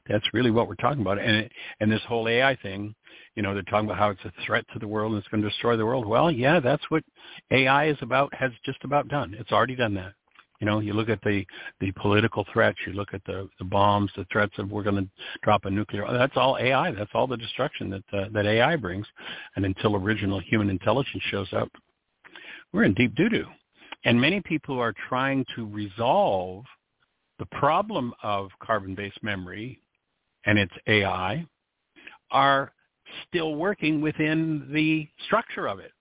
that's 0.08 0.32
really 0.32 0.50
what 0.50 0.68
we're 0.68 0.74
talking 0.76 1.02
about. 1.02 1.18
And 1.18 1.48
and 1.80 1.92
this 1.92 2.00
whole 2.08 2.28
AI 2.28 2.56
thing, 2.62 2.94
you 3.34 3.42
know, 3.42 3.52
they're 3.54 3.62
talking 3.64 3.86
about 3.86 3.98
how 3.98 4.10
it's 4.10 4.24
a 4.24 4.32
threat 4.46 4.64
to 4.72 4.78
the 4.78 4.88
world 4.88 5.12
and 5.12 5.18
it's 5.20 5.28
going 5.28 5.42
to 5.42 5.48
destroy 5.48 5.76
the 5.76 5.86
world. 5.86 6.06
Well, 6.06 6.30
yeah, 6.30 6.60
that's 6.60 6.84
what 6.90 7.04
AI 7.50 7.88
is 7.88 7.98
about. 8.00 8.32
Has 8.34 8.50
just 8.64 8.82
about 8.84 9.08
done. 9.08 9.34
It's 9.38 9.52
already 9.52 9.76
done 9.76 9.94
that. 9.94 10.14
You 10.60 10.66
know, 10.66 10.80
you 10.80 10.92
look 10.92 11.08
at 11.08 11.22
the 11.22 11.46
the 11.80 11.92
political 11.92 12.44
threats. 12.52 12.78
You 12.86 12.92
look 12.92 13.14
at 13.14 13.24
the 13.26 13.48
the 13.58 13.64
bombs, 13.64 14.10
the 14.16 14.26
threats 14.32 14.54
of 14.58 14.70
we're 14.70 14.82
going 14.82 15.04
to 15.04 15.08
drop 15.42 15.64
a 15.64 15.70
nuclear. 15.70 16.04
That's 16.10 16.36
all 16.36 16.58
AI. 16.60 16.90
That's 16.90 17.10
all 17.14 17.26
the 17.26 17.36
destruction 17.36 17.90
that 17.90 18.18
uh, 18.18 18.28
that 18.32 18.46
AI 18.46 18.76
brings. 18.76 19.06
And 19.56 19.64
until 19.64 19.94
original 19.96 20.40
human 20.40 20.68
intelligence 20.68 21.22
shows 21.30 21.48
up, 21.52 21.70
we're 22.72 22.84
in 22.84 22.94
deep 22.94 23.14
doo 23.14 23.28
doo. 23.28 23.46
And 24.04 24.20
many 24.20 24.40
people 24.40 24.76
who 24.76 24.80
are 24.80 24.94
trying 25.08 25.44
to 25.56 25.66
resolve 25.66 26.64
the 27.38 27.46
problem 27.46 28.12
of 28.22 28.50
carbon-based 28.60 29.22
memory 29.22 29.80
and 30.44 30.58
its 30.58 30.72
AI 30.86 31.46
are 32.30 32.72
still 33.26 33.54
working 33.54 34.00
within 34.00 34.68
the 34.72 35.08
structure 35.26 35.68
of 35.68 35.78
it. 35.78 35.92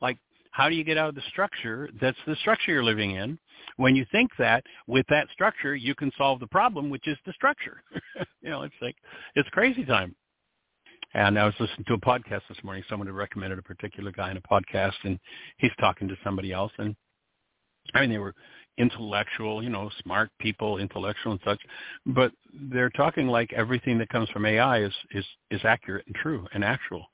Like, 0.00 0.18
how 0.50 0.68
do 0.68 0.74
you 0.74 0.84
get 0.84 0.98
out 0.98 1.08
of 1.08 1.14
the 1.14 1.22
structure 1.30 1.88
that's 2.00 2.18
the 2.26 2.36
structure 2.36 2.72
you're 2.72 2.84
living 2.84 3.12
in 3.12 3.38
when 3.76 3.96
you 3.96 4.06
think 4.12 4.30
that 4.38 4.64
with 4.86 5.06
that 5.08 5.28
structure 5.32 5.74
you 5.74 5.94
can 5.94 6.10
solve 6.16 6.40
the 6.40 6.46
problem, 6.46 6.90
which 6.90 7.08
is 7.08 7.18
the 7.26 7.32
structure? 7.32 7.82
you 8.42 8.50
know, 8.50 8.62
it's 8.62 8.74
like, 8.80 8.96
it's 9.34 9.48
crazy 9.50 9.84
time. 9.84 10.14
And 11.14 11.38
I 11.38 11.44
was 11.44 11.54
listening 11.60 11.84
to 11.86 11.94
a 11.94 11.98
podcast 11.98 12.42
this 12.48 12.62
morning. 12.64 12.82
Someone 12.88 13.06
had 13.06 13.14
recommended 13.14 13.58
a 13.58 13.62
particular 13.62 14.10
guy 14.10 14.32
in 14.32 14.36
a 14.36 14.40
podcast, 14.40 14.94
and 15.04 15.18
he's 15.58 15.70
talking 15.78 16.08
to 16.08 16.16
somebody 16.24 16.52
else. 16.52 16.72
And 16.78 16.96
I 17.94 18.00
mean, 18.00 18.10
they 18.10 18.18
were 18.18 18.34
intellectual, 18.78 19.62
you 19.62 19.70
know, 19.70 19.90
smart 20.02 20.30
people, 20.40 20.78
intellectual 20.78 21.32
and 21.32 21.40
such, 21.44 21.60
but 22.06 22.32
they're 22.52 22.90
talking 22.90 23.28
like 23.28 23.52
everything 23.52 23.98
that 23.98 24.08
comes 24.08 24.28
from 24.30 24.46
AI 24.46 24.82
is 24.82 24.92
is 25.12 25.24
is 25.50 25.60
accurate 25.64 26.04
and 26.06 26.16
true 26.16 26.46
and 26.52 26.64
actual. 26.64 27.06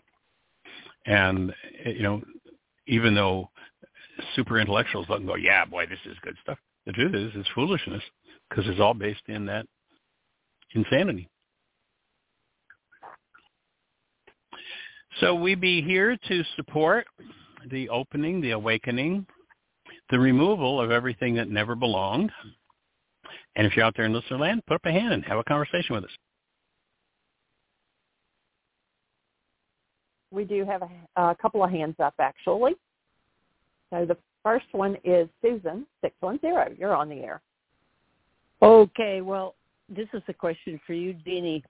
And 1.06 1.52
you 1.85 2.02
know, 2.02 2.22
even 2.86 3.14
though 3.14 3.51
super 4.34 4.58
intellectuals 4.58 5.06
don't 5.08 5.26
go, 5.26 5.36
yeah, 5.36 5.64
boy, 5.64 5.86
this 5.86 5.98
is 6.04 6.16
good 6.22 6.36
stuff. 6.42 6.58
The 6.86 6.92
truth 6.92 7.14
is, 7.14 7.32
it's 7.34 7.48
foolishness 7.54 8.02
because 8.48 8.64
it's 8.66 8.80
all 8.80 8.94
based 8.94 9.22
in 9.28 9.46
that 9.46 9.66
insanity. 10.74 11.28
So 15.20 15.34
we 15.34 15.54
be 15.54 15.82
here 15.82 16.16
to 16.28 16.44
support 16.56 17.06
the 17.70 17.88
opening, 17.88 18.40
the 18.40 18.52
awakening, 18.52 19.26
the 20.10 20.18
removal 20.18 20.80
of 20.80 20.90
everything 20.90 21.34
that 21.34 21.48
never 21.48 21.74
belonged. 21.74 22.30
And 23.56 23.66
if 23.66 23.76
you're 23.76 23.84
out 23.84 23.94
there 23.96 24.06
in 24.06 24.12
listener 24.12 24.38
land, 24.38 24.62
put 24.66 24.74
up 24.74 24.84
a 24.84 24.92
hand 24.92 25.12
and 25.12 25.24
have 25.24 25.38
a 25.38 25.44
conversation 25.44 25.94
with 25.94 26.04
us. 26.04 26.10
We 30.30 30.44
do 30.44 30.64
have 30.64 30.82
a, 30.82 31.22
a 31.22 31.36
couple 31.42 31.64
of 31.64 31.70
hands 31.70 31.96
up, 32.02 32.14
actually. 32.20 32.74
So 33.90 34.04
the 34.06 34.16
first 34.42 34.66
one 34.72 34.96
is 35.04 35.28
Susan, 35.42 35.86
610. 36.02 36.76
You're 36.78 36.94
on 36.94 37.08
the 37.08 37.16
air. 37.16 37.40
Okay, 38.62 39.20
well, 39.20 39.54
this 39.88 40.08
is 40.12 40.22
a 40.28 40.34
question 40.34 40.80
for 40.86 40.92
you, 40.92 41.14
Jeanie. 41.24 41.64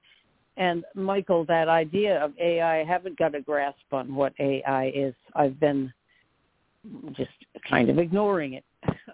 And 0.57 0.85
Michael, 0.95 1.45
that 1.47 1.69
idea 1.69 2.23
of 2.23 2.33
AI, 2.39 2.81
I 2.81 2.85
haven't 2.85 3.17
got 3.19 3.35
a 3.35 3.41
grasp 3.41 3.79
on 3.93 4.15
what 4.15 4.35
AI 4.39 4.93
is. 4.95 5.15
I've 5.35 5.59
been 5.59 5.93
just 7.13 7.31
kind 7.69 7.89
of 7.89 7.99
ignoring 7.99 8.55
it. 8.55 8.65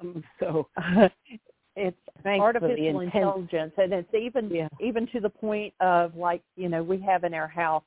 Um, 0.00 0.24
so 0.40 0.68
it's 1.76 1.96
Thanks 2.22 2.42
artificial 2.42 3.00
intelligence, 3.00 3.72
and 3.76 3.92
it's 3.92 4.12
even 4.14 4.50
yeah. 4.50 4.68
even 4.80 5.06
to 5.08 5.20
the 5.20 5.28
point 5.28 5.74
of 5.80 6.14
like 6.16 6.42
you 6.56 6.68
know 6.68 6.82
we 6.82 7.00
have 7.00 7.24
in 7.24 7.34
our 7.34 7.48
house 7.48 7.84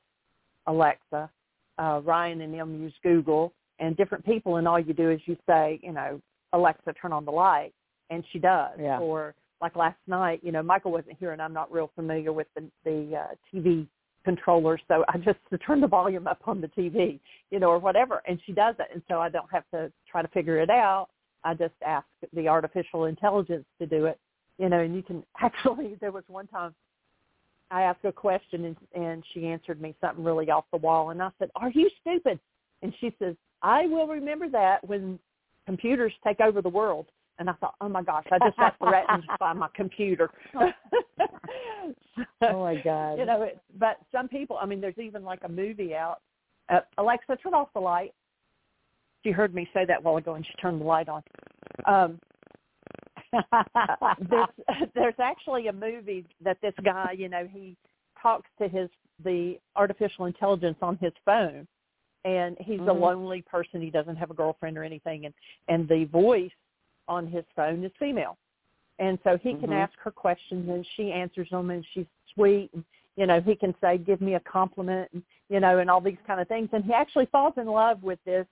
Alexa, 0.66 1.30
uh, 1.78 2.00
Ryan 2.04 2.40
and 2.42 2.54
them 2.54 2.80
use 2.80 2.92
Google, 3.02 3.52
and 3.80 3.96
different 3.96 4.24
people, 4.24 4.56
and 4.56 4.68
all 4.68 4.78
you 4.78 4.94
do 4.94 5.10
is 5.10 5.20
you 5.26 5.36
say 5.48 5.80
you 5.82 5.92
know 5.92 6.20
Alexa 6.52 6.92
turn 7.00 7.12
on 7.12 7.24
the 7.24 7.32
light, 7.32 7.72
and 8.10 8.22
she 8.32 8.38
does. 8.38 8.78
Yeah. 8.78 8.98
Or 8.98 9.34
like 9.60 9.74
last 9.74 9.98
night, 10.06 10.40
you 10.42 10.52
know 10.52 10.62
Michael 10.62 10.92
wasn't 10.92 11.16
here, 11.18 11.32
and 11.32 11.42
I'm 11.42 11.52
not 11.52 11.72
real 11.72 11.90
familiar 11.96 12.32
with 12.32 12.46
the 12.54 12.64
the 12.84 13.16
uh, 13.16 13.34
TV 13.52 13.86
controller, 14.24 14.78
so 14.86 15.04
I 15.08 15.18
just 15.18 15.38
to 15.50 15.58
turn 15.58 15.80
the 15.80 15.88
volume 15.88 16.26
up 16.26 16.40
on 16.46 16.60
the 16.60 16.68
TV, 16.68 17.18
you 17.50 17.58
know, 17.58 17.68
or 17.68 17.78
whatever, 17.78 18.22
and 18.28 18.38
she 18.46 18.52
does 18.52 18.76
it, 18.78 18.86
and 18.92 19.02
so 19.08 19.18
I 19.18 19.28
don't 19.28 19.50
have 19.50 19.64
to 19.72 19.90
try 20.10 20.22
to 20.22 20.28
figure 20.28 20.58
it 20.58 20.70
out. 20.70 21.08
I 21.42 21.54
just 21.54 21.74
ask 21.84 22.06
the 22.34 22.48
artificial 22.48 23.06
intelligence 23.06 23.64
to 23.80 23.86
do 23.86 24.04
it, 24.04 24.18
you 24.58 24.68
know, 24.68 24.80
and 24.80 24.94
you 24.94 25.02
can 25.02 25.24
actually. 25.40 25.96
There 26.00 26.12
was 26.12 26.24
one 26.28 26.46
time 26.46 26.74
I 27.70 27.82
asked 27.82 28.04
a 28.04 28.12
question 28.12 28.64
and, 28.66 28.76
and 28.94 29.24
she 29.32 29.46
answered 29.46 29.80
me 29.80 29.94
something 30.00 30.22
really 30.22 30.50
off 30.50 30.64
the 30.70 30.78
wall, 30.78 31.10
and 31.10 31.22
I 31.22 31.30
said, 31.38 31.50
"Are 31.56 31.70
you 31.70 31.88
stupid?" 32.00 32.38
And 32.82 32.94
she 33.00 33.14
says, 33.18 33.36
"I 33.62 33.86
will 33.86 34.06
remember 34.06 34.48
that 34.50 34.86
when 34.86 35.18
computers 35.66 36.12
take 36.24 36.40
over 36.40 36.62
the 36.62 36.68
world." 36.68 37.06
And 37.38 37.48
I 37.48 37.54
thought, 37.54 37.74
oh 37.80 37.88
my 37.88 38.02
gosh, 38.02 38.26
I 38.30 38.38
just 38.44 38.58
got 38.58 38.76
threatened 38.78 39.24
by 39.40 39.54
my 39.54 39.68
computer. 39.74 40.30
oh 40.54 40.72
my 42.42 42.76
God! 42.84 43.18
You 43.18 43.24
know, 43.24 43.42
it, 43.42 43.58
but 43.78 43.96
some 44.12 44.28
people, 44.28 44.58
I 44.60 44.66
mean, 44.66 44.78
there's 44.80 44.98
even 44.98 45.24
like 45.24 45.40
a 45.44 45.48
movie 45.48 45.94
out. 45.94 46.20
Uh, 46.68 46.80
Alexa, 46.98 47.36
turn 47.42 47.54
off 47.54 47.68
the 47.72 47.80
light. 47.80 48.12
She 49.24 49.30
heard 49.30 49.54
me 49.54 49.66
say 49.72 49.86
that 49.86 50.00
a 50.00 50.02
while 50.02 50.18
ago, 50.18 50.34
and 50.34 50.44
she 50.44 50.52
turned 50.60 50.82
the 50.82 50.84
light 50.84 51.08
on. 51.08 51.22
Um, 51.86 52.20
there's, 54.30 54.48
there's 54.94 55.14
actually 55.20 55.68
a 55.68 55.72
movie 55.72 56.26
that 56.42 56.58
this 56.62 56.74
guy, 56.84 57.14
you 57.16 57.28
know, 57.28 57.48
he 57.50 57.76
talks 58.20 58.48
to 58.60 58.68
his 58.68 58.88
the 59.24 59.58
artificial 59.76 60.24
intelligence 60.24 60.78
on 60.80 60.96
his 60.98 61.12
phone, 61.24 61.66
and 62.24 62.56
he's 62.60 62.80
mm-hmm. 62.80 62.88
a 62.88 62.92
lonely 62.92 63.42
person. 63.42 63.80
He 63.80 63.90
doesn't 63.90 64.16
have 64.16 64.30
a 64.30 64.34
girlfriend 64.34 64.76
or 64.76 64.84
anything, 64.84 65.26
and 65.26 65.34
and 65.68 65.88
the 65.88 66.04
voice 66.04 66.50
on 67.08 67.26
his 67.26 67.44
phone 67.56 67.84
is 67.84 67.92
female, 67.98 68.36
and 68.98 69.18
so 69.24 69.38
he 69.42 69.52
can 69.52 69.62
mm-hmm. 69.62 69.72
ask 69.72 69.92
her 69.98 70.10
questions 70.10 70.68
and 70.68 70.86
she 70.96 71.12
answers 71.12 71.48
them, 71.50 71.70
and 71.70 71.84
she's 71.92 72.06
sweet. 72.34 72.70
And, 72.74 72.84
you 73.16 73.26
know, 73.26 73.40
he 73.40 73.54
can 73.54 73.74
say, 73.80 73.98
"Give 73.98 74.20
me 74.20 74.34
a 74.34 74.40
compliment," 74.40 75.10
and, 75.12 75.22
you 75.48 75.60
know, 75.60 75.78
and 75.78 75.90
all 75.90 76.00
these 76.00 76.18
kind 76.26 76.40
of 76.40 76.48
things. 76.48 76.68
And 76.72 76.84
he 76.84 76.92
actually 76.92 77.26
falls 77.26 77.54
in 77.56 77.66
love 77.66 78.02
with 78.02 78.18
this 78.24 78.46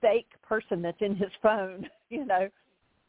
fake 0.00 0.28
person 0.42 0.82
that's 0.82 1.00
in 1.00 1.14
his 1.14 1.30
phone, 1.42 1.88
you 2.10 2.24
know. 2.26 2.48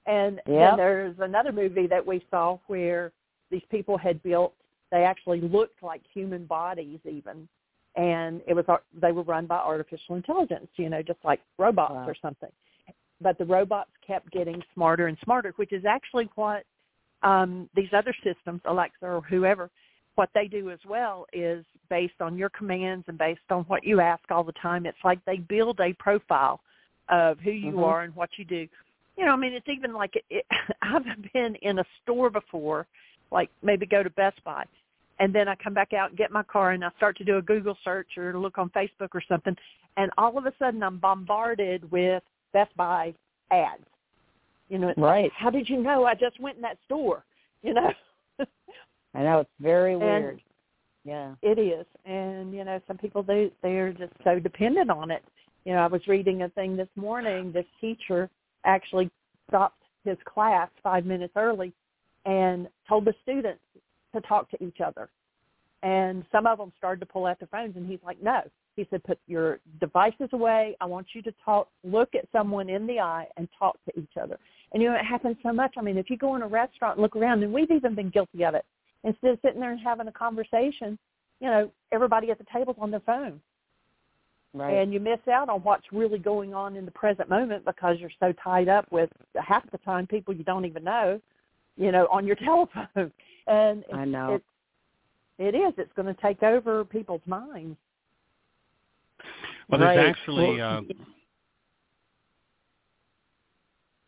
And 0.06 0.42
yep. 0.48 0.72
then 0.72 0.78
there's 0.78 1.16
another 1.20 1.52
movie 1.52 1.88
that 1.88 2.06
we 2.06 2.26
saw 2.30 2.60
where 2.68 3.12
these 3.50 3.64
people 3.72 3.98
had 3.98 4.22
built. 4.22 4.54
They 4.92 5.04
actually 5.04 5.42
looked 5.42 5.82
like 5.82 6.02
human 6.14 6.46
bodies, 6.46 7.00
even 7.06 7.48
and 7.96 8.42
it 8.48 8.54
was 8.54 8.66
they 9.00 9.12
were 9.12 9.24
run 9.24 9.46
by 9.46 9.58
artificial 9.58 10.16
intelligence, 10.16 10.68
you 10.78 10.90
know, 10.90 11.02
just 11.02 11.20
like 11.24 11.40
robots 11.58 11.94
wow. 11.94 12.08
or 12.08 12.16
something. 12.22 12.50
But 13.22 13.38
the 13.38 13.46
robots 13.46 13.92
kept 14.06 14.32
getting 14.32 14.62
smarter 14.74 15.08
and 15.08 15.18
smarter, 15.24 15.54
which 15.56 15.72
is 15.72 15.86
actually 15.86 16.30
what 16.36 16.64
um, 17.22 17.70
these 17.76 17.90
other 17.96 18.14
systems, 18.24 18.62
Alexa 18.66 19.06
or 19.06 19.22
whoever, 19.22 19.70
what 20.16 20.30
they 20.36 20.48
do 20.48 20.70
as 20.70 20.80
well 20.88 21.26
is 21.34 21.66
based 21.90 22.20
on 22.20 22.38
your 22.38 22.50
commands 22.50 23.06
and 23.08 23.18
based 23.18 23.40
on 23.50 23.64
what 23.64 23.84
you 23.84 24.00
ask 24.00 24.24
all 24.30 24.44
the 24.44 24.54
time. 24.54 24.86
It's 24.86 24.98
like 25.04 25.24
they 25.26 25.38
build 25.38 25.80
a 25.80 25.94
profile 26.00 26.60
of 27.10 27.40
who 27.40 27.52
you 27.52 27.72
mm-hmm. 27.72 27.84
are 27.84 28.02
and 28.04 28.16
what 28.16 28.30
you 28.38 28.46
do. 28.46 28.68
You 29.18 29.26
know, 29.26 29.32
I 29.32 29.36
mean, 29.36 29.54
it's 29.54 29.68
even 29.70 29.94
like 29.94 30.16
it, 30.16 30.24
it, 30.30 30.46
I've 30.82 31.04
been 31.34 31.56
in 31.62 31.80
a 31.80 31.86
store 32.02 32.30
before, 32.30 32.86
like 33.32 33.50
maybe 33.62 33.86
go 33.86 34.04
to 34.04 34.10
Best 34.12 34.44
Buy, 34.44 34.66
and 35.20 35.34
then 35.34 35.48
I 35.48 35.56
come 35.56 35.74
back 35.74 35.94
out 35.94 36.10
and 36.10 36.18
get 36.18 36.32
my 36.32 36.44
car 36.44 36.72
and 36.72 36.84
I 36.84 36.90
start 36.98 37.18
to 37.18 37.24
do 37.24 37.38
a 37.38 37.42
Google 37.42 37.78
search 37.84 38.18
or 38.18 38.38
look 38.38 38.58
on 38.58 38.70
Facebook 38.70 39.10
or 39.14 39.22
something, 39.28 39.56
and 39.98 40.12
all 40.18 40.38
of 40.38 40.46
a 40.46 40.54
sudden 40.60 40.84
I'm 40.84 40.98
bombarded 40.98 41.90
with 41.92 42.24
Best 42.52 42.76
Buy 42.76 43.14
ads. 43.52 43.84
You 44.70 44.80
know, 44.80 44.94
right? 44.98 45.24
Like, 45.24 45.32
How 45.38 45.50
did 45.50 45.70
you 45.70 45.82
know 45.82 46.06
I 46.06 46.14
just 46.14 46.40
went 46.40 46.56
in 46.56 46.62
that 46.64 46.78
store? 46.86 47.24
You 47.62 47.74
know. 47.74 47.92
I 49.16 49.22
know 49.22 49.40
it's 49.42 49.50
very 49.60 49.96
weird. 49.96 50.42
yeah, 51.04 51.36
it 51.42 51.60
is, 51.60 51.86
and 52.06 52.54
you 52.54 52.64
know, 52.64 52.82
some 52.88 52.98
people 52.98 53.22
they 53.22 53.52
they're 53.62 53.94
just 53.94 54.14
so 54.24 54.40
dependent 54.40 54.90
on 54.90 55.12
it. 55.12 55.24
You 55.66 55.74
know, 55.74 55.80
I 55.80 55.88
was 55.88 56.02
reading 56.08 56.42
a 56.42 56.50
thing 56.50 56.76
this 56.76 56.90
morning. 56.96 57.52
This 57.52 57.66
teacher 57.80 58.30
actually 58.66 59.12
stopped 59.48 59.84
his 60.04 60.18
class 60.26 60.70
five 60.82 61.06
minutes 61.06 61.34
early 61.36 61.72
and 62.26 62.68
told 62.88 63.06
the 63.06 63.14
students 63.22 63.62
to 64.14 64.22
talk 64.22 64.50
to 64.52 64.64
each 64.64 64.82
other. 64.86 65.10
And 65.84 66.24
some 66.32 66.48
of 66.48 66.58
them 66.58 66.72
started 66.78 67.02
to 67.02 67.06
pull 67.06 67.26
out 67.26 67.40
their 67.40 67.50
phones, 67.52 67.76
and 67.76 67.86
he's 67.86 68.00
like, 68.06 68.22
no. 68.24 68.42
He 68.76 68.88
said, 68.90 69.04
put 69.04 69.20
your 69.28 69.60
devices 69.80 70.30
away. 70.32 70.76
I 70.82 70.86
want 70.86 71.08
you 71.14 71.22
to 71.24 71.34
talk, 71.44 71.68
look 71.84 72.16
at 72.16 72.26
someone 72.32 72.70
in 72.70 72.88
the 72.88 73.00
eye 73.00 73.28
and 73.38 73.48
talk 73.60 73.78
to 73.86 74.00
each 74.00 74.18
other. 74.20 74.40
And 74.72 74.82
you 74.82 74.90
know, 74.90 74.96
it 74.96 75.06
happens 75.06 75.36
so 75.44 75.54
much. 75.54 75.76
I 75.78 75.82
mean, 75.82 75.98
if 75.98 76.10
you 76.10 76.18
go 76.18 76.36
in 76.36 76.42
a 76.42 76.48
restaurant 76.48 76.96
and 76.98 77.04
look 77.04 77.16
around, 77.16 77.44
and 77.44 77.54
we've 77.54 77.70
even 77.70 77.94
been 77.94 78.10
guilty 78.10 78.44
of 78.44 78.56
it. 78.56 78.66
Instead 79.04 79.32
of 79.32 79.40
sitting 79.44 79.60
there 79.60 79.72
and 79.72 79.80
having 79.80 80.08
a 80.08 80.12
conversation, 80.12 80.98
you 81.40 81.48
know, 81.48 81.70
everybody 81.92 82.32
at 82.32 82.38
the 82.38 82.46
table's 82.52 82.78
on 82.80 82.90
their 82.90 83.02
phone. 83.02 83.40
Right. 84.54 84.78
And 84.78 84.94
you 84.94 85.00
miss 85.00 85.20
out 85.32 85.50
on 85.50 85.62
what's 85.62 85.92
really 85.92 86.20
going 86.20 86.54
on 86.54 86.76
in 86.76 86.86
the 86.86 86.92
present 86.92 87.30
moment 87.30 87.66
because 87.66 87.98
you're 88.00 88.12
so 88.20 88.34
tied 88.44 88.70
up 88.70 88.90
with 88.92 89.10
half 89.36 89.70
the 89.72 89.80
time 89.80 90.08
people 90.08 90.34
you 90.34 90.44
don't 90.44 90.66
even 90.66 90.84
know, 90.84 91.20
you 91.76 91.92
know, 91.92 92.08
on 92.12 92.26
your 92.26 92.36
telephone 92.44 93.12
and 93.48 93.84
I 93.94 94.06
know 94.06 94.36
it, 94.36 94.44
it 95.38 95.58
is. 95.58 95.74
It's 95.78 95.92
going 95.96 96.14
to 96.14 96.22
take 96.22 96.44
over 96.44 96.86
people's 96.86 97.22
minds. 97.26 97.78
Well, 99.70 99.80
there's 99.80 99.98
right. 99.98 100.08
actually. 100.08 100.58
Well, 100.60 100.78
uh, 100.78 100.82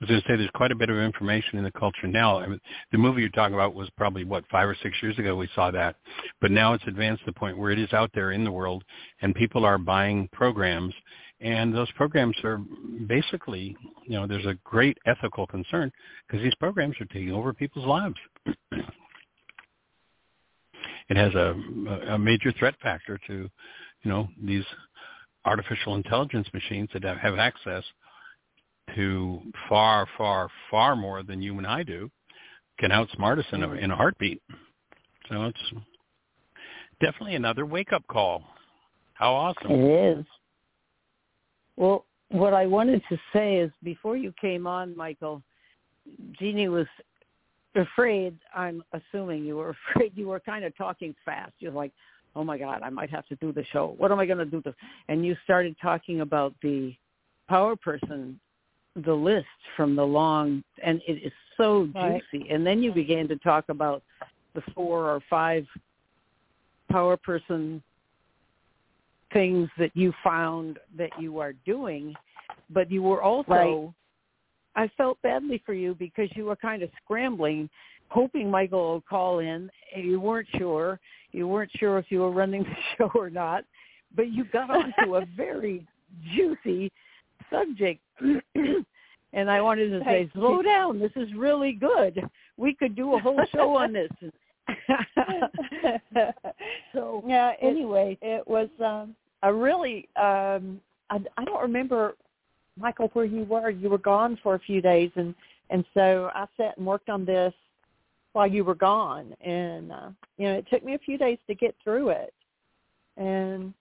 I 0.02 0.04
was 0.04 0.10
going 0.10 0.22
to 0.22 0.28
say 0.28 0.36
there's 0.36 0.50
quite 0.54 0.72
a 0.72 0.76
bit 0.76 0.90
of 0.90 0.98
information 0.98 1.58
in 1.58 1.64
the 1.64 1.72
culture 1.72 2.06
now. 2.06 2.38
I 2.38 2.48
mean, 2.48 2.60
the 2.92 2.98
movie 2.98 3.22
you're 3.22 3.30
talking 3.30 3.54
about 3.54 3.74
was 3.74 3.90
probably 3.98 4.26
what 4.26 4.44
five 4.52 4.68
or 4.68 4.76
six 4.84 4.96
years 5.02 5.18
ago 5.18 5.38
we 5.38 5.48
saw 5.56 5.72
that, 5.72 5.96
but 6.42 6.52
now 6.52 6.74
it's 6.74 6.84
advanced 6.86 7.24
to 7.24 7.32
the 7.32 7.40
point 7.40 7.58
where 7.58 7.72
it 7.72 7.80
is 7.80 7.92
out 7.94 8.12
there 8.14 8.32
in 8.32 8.44
the 8.44 8.52
world, 8.52 8.84
and 9.22 9.34
people 9.34 9.66
are 9.66 9.78
buying 9.78 10.28
programs, 10.34 10.94
and 11.40 11.74
those 11.74 11.90
programs 11.94 12.36
are 12.44 12.60
basically, 13.08 13.76
you 14.04 14.20
know, 14.20 14.28
there's 14.28 14.46
a 14.46 14.58
great 14.66 14.98
ethical 15.06 15.48
concern 15.48 15.90
because 16.28 16.44
these 16.44 16.56
programs 16.56 16.96
are 17.00 17.06
taking 17.06 17.32
over 17.32 17.54
people's 17.54 17.86
lives. 17.86 18.16
it 21.10 21.18
has 21.18 21.34
a, 21.36 21.56
a 22.10 22.18
major 22.18 22.52
threat 22.58 22.76
factor 22.82 23.20
to, 23.28 23.34
you 24.04 24.12
know, 24.12 24.28
these 24.44 24.64
artificial 25.46 25.96
intelligence 25.96 26.48
machines 26.54 26.90
that 26.94 27.04
have 27.04 27.38
access 27.38 27.84
to 28.96 29.42
far, 29.70 30.08
far, 30.18 30.50
far 30.70 30.96
more 30.96 31.24
than 31.24 31.42
you 31.42 31.58
and 31.58 31.68
I 31.68 31.84
do, 31.84 32.10
can 32.80 32.92
outsmart 32.92 33.40
us 33.40 33.46
in 33.52 33.64
a, 33.64 33.72
in 33.74 33.92
a 33.92 33.96
heartbeat. 33.96 34.42
So 35.30 35.46
it's 35.46 35.74
definitely 37.00 37.36
another 37.36 37.66
wake-up 37.66 38.06
call. 38.08 38.44
How 39.14 39.34
awesome. 39.34 39.72
It 39.72 40.18
is. 40.20 40.26
Well, 41.78 42.06
what 42.30 42.54
I 42.54 42.66
wanted 42.66 43.02
to 43.10 43.18
say 43.34 43.58
is 43.58 43.72
before 43.84 44.18
you 44.18 44.34
came 44.40 44.68
on, 44.68 44.96
Michael, 44.96 45.42
Jeanie 46.40 46.68
was 46.68 46.88
afraid, 47.76 48.38
I'm 48.54 48.84
assuming 48.94 49.46
you 49.46 49.58
were 49.58 49.76
afraid 49.96 50.12
you 50.16 50.28
were 50.28 50.40
kind 50.40 50.66
of 50.66 50.76
talking 50.78 51.16
fast. 51.24 51.54
You're 51.60 51.72
like, 51.72 51.92
oh 52.36 52.44
my 52.44 52.58
God, 52.58 52.82
I 52.84 52.90
might 52.90 53.10
have 53.10 53.26
to 53.28 53.36
do 53.36 53.52
the 53.52 53.64
show. 53.72 53.96
What 53.98 54.12
am 54.12 54.20
I 54.20 54.26
going 54.26 54.40
to 54.40 54.46
do? 54.46 54.62
This? 54.62 54.74
And 55.08 55.26
you 55.26 55.36
started 55.44 55.76
talking 55.82 56.22
about 56.22 56.54
the 56.62 56.96
power 57.48 57.76
person, 57.76 58.40
the 59.06 59.14
list 59.14 59.46
from 59.78 59.96
the 59.96 60.04
long, 60.04 60.64
and 60.84 61.02
it 61.08 61.26
is 61.26 61.32
so 61.58 61.90
right. 61.96 62.22
juicy. 62.32 62.50
And 62.50 62.66
then 62.66 62.82
you 62.82 62.92
began 62.92 63.28
to 63.30 63.38
talk 63.38 63.66
about 63.70 64.04
the 64.54 64.62
four 64.74 65.10
or 65.10 65.22
five 65.30 65.66
power 66.90 67.18
person 67.18 67.82
things 69.34 69.70
that 69.78 69.92
you 69.96 70.14
found 70.24 70.80
that 70.98 71.10
you 71.20 71.40
are 71.40 71.54
doing, 71.66 72.14
but 72.70 72.90
you 72.90 73.04
were 73.04 73.22
also 73.22 73.52
right. 73.52 73.94
I 74.76 74.90
felt 74.98 75.22
badly 75.22 75.62
for 75.66 75.74
you 75.74 75.96
because 75.96 76.30
you 76.36 76.46
were 76.46 76.56
kind 76.56 76.84
of 76.84 76.90
scrambling, 77.04 77.70
hoping 78.10 78.52
Michael 78.52 78.96
would 78.96 79.06
call 79.06 79.40
in. 79.40 79.70
And 79.96 80.06
you 80.06 80.20
weren't 80.20 80.48
sure. 80.58 81.00
You 81.32 81.48
weren't 81.48 81.72
sure 81.78 81.98
if 81.98 82.06
you 82.10 82.20
were 82.20 82.32
running 82.32 82.64
the 82.64 82.76
show 82.98 83.12
or 83.16 83.30
not, 83.30 83.64
but 84.16 84.32
you 84.32 84.46
got 84.46 84.70
onto 84.70 85.16
a 85.16 85.26
very 85.38 85.86
juicy 86.36 86.92
subject. 87.50 88.02
and 89.34 89.50
I 89.50 89.62
wanted 89.62 89.90
to 89.90 90.02
say, 90.06 90.30
slow 90.34 90.62
down. 90.62 91.00
This 91.00 91.12
is 91.16 91.34
really 91.36 91.74
good. 91.74 92.22
We 92.58 92.74
could 92.74 92.96
do 92.96 93.16
a 93.16 93.20
whole 93.20 93.42
show 93.54 93.76
on 93.76 93.94
this. 93.94 94.10
so 96.94 97.24
yeah. 97.28 97.52
It, 97.52 97.58
anyway, 97.62 98.18
it 98.22 98.48
was 98.48 98.70
um, 98.84 99.16
a 99.44 99.54
really. 99.54 100.10
Um, 100.16 100.82
I, 101.10 101.20
I 101.38 101.46
don't 101.46 101.62
remember 101.62 102.16
Michael, 102.78 103.10
where 103.14 103.26
you 103.26 103.44
were. 103.46 103.70
You 103.70 103.90
were 103.90 103.98
gone 103.98 104.38
for 104.44 104.56
a 104.56 104.60
few 104.60 104.82
days, 104.82 105.12
and 105.16 105.34
and 105.70 105.86
so 105.94 106.30
I 106.34 106.46
sat 106.58 106.78
and 106.78 106.86
worked 106.86 107.10
on 107.10 107.26
this 107.26 107.54
while 108.34 108.48
you 108.48 108.64
were 108.64 108.76
gone, 108.76 109.34
and 109.42 109.92
uh, 109.92 110.10
you 110.38 110.48
know 110.48 110.56
it 110.56 110.68
took 110.70 110.84
me 110.84 110.96
a 110.96 111.00
few 111.00 111.18
days 111.18 111.38
to 111.48 111.56
get 111.56 111.76
through 111.84 112.10
it, 112.10 112.34
and 113.18 113.74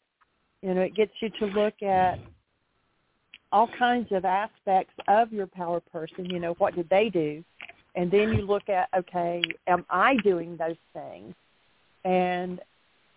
you 0.62 0.74
know 0.74 0.82
it 0.82 0.94
gets 0.94 1.12
you 1.20 1.28
to 1.40 1.46
look 1.46 1.82
at 1.82 2.18
all 3.50 3.68
kinds 3.78 4.08
of 4.12 4.24
aspects 4.24 4.94
of 5.08 5.32
your 5.32 5.46
power 5.48 5.80
person. 5.80 6.26
You 6.26 6.38
know 6.38 6.54
what 6.58 6.76
did 6.76 6.88
they 6.88 7.10
do, 7.10 7.42
and 7.96 8.10
then 8.10 8.32
you 8.32 8.42
look 8.42 8.68
at 8.68 8.88
okay, 8.96 9.42
am 9.66 9.84
I 9.90 10.16
doing 10.22 10.56
those 10.56 10.76
things, 10.92 11.34
and 12.04 12.60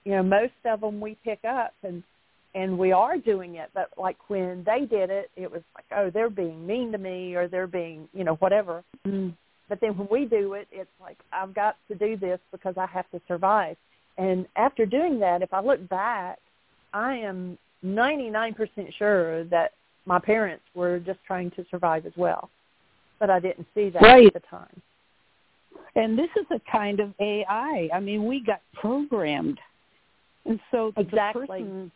you 0.06 0.14
know 0.14 0.24
most 0.24 0.54
of 0.66 0.82
them 0.82 1.00
we 1.00 1.16
pick 1.24 1.46
up 1.46 1.74
and 1.84 2.02
and 2.58 2.78
we 2.78 2.92
are 2.92 3.18
doing 3.18 3.56
it 3.56 3.70
but 3.74 3.90
like 3.98 4.18
when 4.30 4.64
they 4.66 4.86
did 4.86 5.10
it 5.10 5.30
it 5.36 5.52
was 5.52 5.62
like 5.76 5.86
oh 5.96 6.10
they're 6.10 6.30
being 6.30 6.66
mean 6.66 6.92
to 6.92 6.98
me 6.98 7.36
or 7.36 7.48
they're 7.48 7.68
being 7.68 8.08
you 8.14 8.24
know 8.24 8.36
whatever 8.36 8.84
mm. 9.06 9.34
but 9.70 9.80
then 9.80 9.98
when 9.98 10.08
we 10.10 10.26
do 10.26 10.54
it 10.54 10.68
it's 10.72 10.90
like 11.00 11.18
i've 11.32 11.54
got 11.54 11.78
to 11.88 11.96
do 11.96 12.18
this 12.18 12.40
because 12.52 12.76
i 12.78 12.86
have 12.86 13.10
to 13.12 13.22
survive 13.28 13.78
and 14.18 14.46
after 14.56 14.86
doing 14.86 15.20
that 15.20 15.42
if 15.42 15.54
i 15.54 15.62
look 15.62 15.88
back 15.90 16.40
i 16.94 17.14
am 17.14 17.58
ninety 17.84 18.30
nine 18.30 18.54
percent 18.54 18.88
sure 18.98 19.44
that 19.46 19.72
my 20.06 20.20
parents 20.20 20.64
were 20.74 21.00
just 21.00 21.20
trying 21.26 21.52
to 21.52 21.66
survive 21.70 22.06
as 22.06 22.14
well 22.18 22.50
but 23.20 23.30
I 23.30 23.40
didn't 23.40 23.68
see 23.74 23.90
that 23.90 24.02
right. 24.02 24.28
at 24.28 24.34
the 24.34 24.48
time. 24.48 24.82
And 25.96 26.18
this 26.18 26.30
is 26.40 26.46
a 26.52 26.60
kind 26.72 27.00
of 27.00 27.14
AI. 27.20 27.90
I 27.94 28.00
mean, 28.00 28.26
we 28.26 28.44
got 28.44 28.62
programmed, 28.74 29.60
and 30.46 30.60
so 30.70 30.94
exactly. 30.96 31.42
the 31.42 31.48
persons 31.48 31.92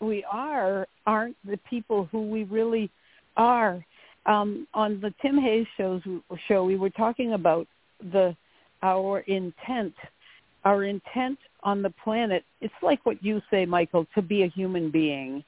we 0.00 0.24
are 0.30 0.86
aren't 1.06 1.36
the 1.44 1.58
people 1.68 2.08
who 2.10 2.28
we 2.28 2.44
really 2.44 2.90
are. 3.36 3.84
Um, 4.26 4.66
on 4.72 5.00
the 5.00 5.12
Tim 5.20 5.36
Hayes 5.36 5.66
shows 5.76 6.00
show, 6.48 6.64
we 6.64 6.76
were 6.76 6.90
talking 6.90 7.34
about 7.34 7.66
the 8.12 8.34
our 8.82 9.20
intent, 9.20 9.94
our 10.64 10.84
intent 10.84 11.38
on 11.62 11.82
the 11.82 11.90
planet. 12.02 12.44
It's 12.60 12.74
like 12.82 13.04
what 13.04 13.22
you 13.24 13.40
say, 13.50 13.64
Michael, 13.66 14.06
to 14.14 14.22
be 14.22 14.42
a 14.42 14.48
human 14.48 14.90
being. 14.90 15.44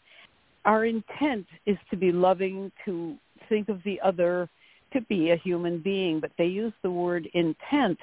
Our 0.65 0.87
intent 0.87 1.47
is 1.65 1.77
to 1.91 1.97
be 1.97 2.13
loving, 2.13 2.73
to 2.85 3.17
think 3.49 3.69
of 3.69 3.83
the 3.85 4.01
other, 4.01 4.49
to 4.93 5.01
be 5.03 5.31
a 5.31 5.37
human 5.37 5.79
being. 5.79 6.21
But 6.21 6.33
they 6.39 6.47
use 6.47 6.73
the 6.83 6.91
word 6.91 7.29
intent, 7.35 7.99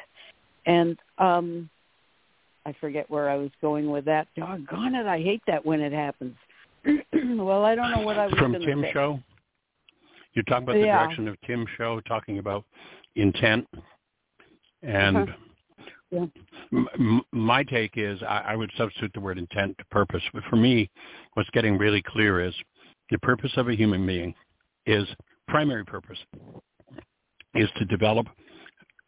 and 0.65 0.97
um, 1.17 1.69
I 2.65 2.73
forget 2.79 3.09
where 3.09 3.29
I 3.29 3.35
was 3.35 3.51
going 3.61 3.89
with 3.89 4.05
that. 4.05 4.27
Doggone 4.35 4.95
it! 4.95 5.05
I 5.05 5.21
hate 5.21 5.41
that 5.47 5.65
when 5.65 5.81
it 5.81 5.91
happens. 5.93 6.35
well, 6.85 7.63
I 7.65 7.75
don't 7.75 7.91
know 7.91 8.01
what 8.01 8.17
I 8.17 8.27
was 8.27 8.35
from 8.35 8.53
Tim 8.53 8.81
say. 8.81 8.91
Show. 8.93 9.19
You're 10.33 10.43
talking 10.43 10.63
about 10.63 10.73
the 10.73 10.85
Yeah. 10.85 10.99
direction 11.03 11.27
of 11.27 11.37
Tim 11.45 11.65
Show, 11.77 11.99
talking 12.01 12.39
about 12.39 12.63
intent, 13.15 13.67
and 14.81 15.17
Uh-huh. 15.17 15.35
Yeah. 16.11 16.25
m- 16.71 16.87
m- 16.99 17.21
my 17.31 17.63
take 17.63 17.97
is 17.97 18.21
I, 18.23 18.39
I 18.47 18.55
would 18.55 18.71
substitute 18.77 19.11
the 19.13 19.19
word 19.19 19.37
intent 19.37 19.77
to 19.77 19.85
purpose. 19.85 20.23
But 20.33 20.43
for 20.49 20.55
me, 20.55 20.89
what's 21.33 21.49
getting 21.51 21.77
really 21.77 22.01
clear 22.01 22.39
is 22.39 22.53
the 23.09 23.17
purpose 23.19 23.51
of 23.57 23.67
a 23.67 23.75
human 23.75 24.05
being 24.05 24.33
is 24.85 25.07
primary 25.47 25.85
purpose 25.85 26.17
is 27.55 27.69
to 27.77 27.85
develop 27.85 28.27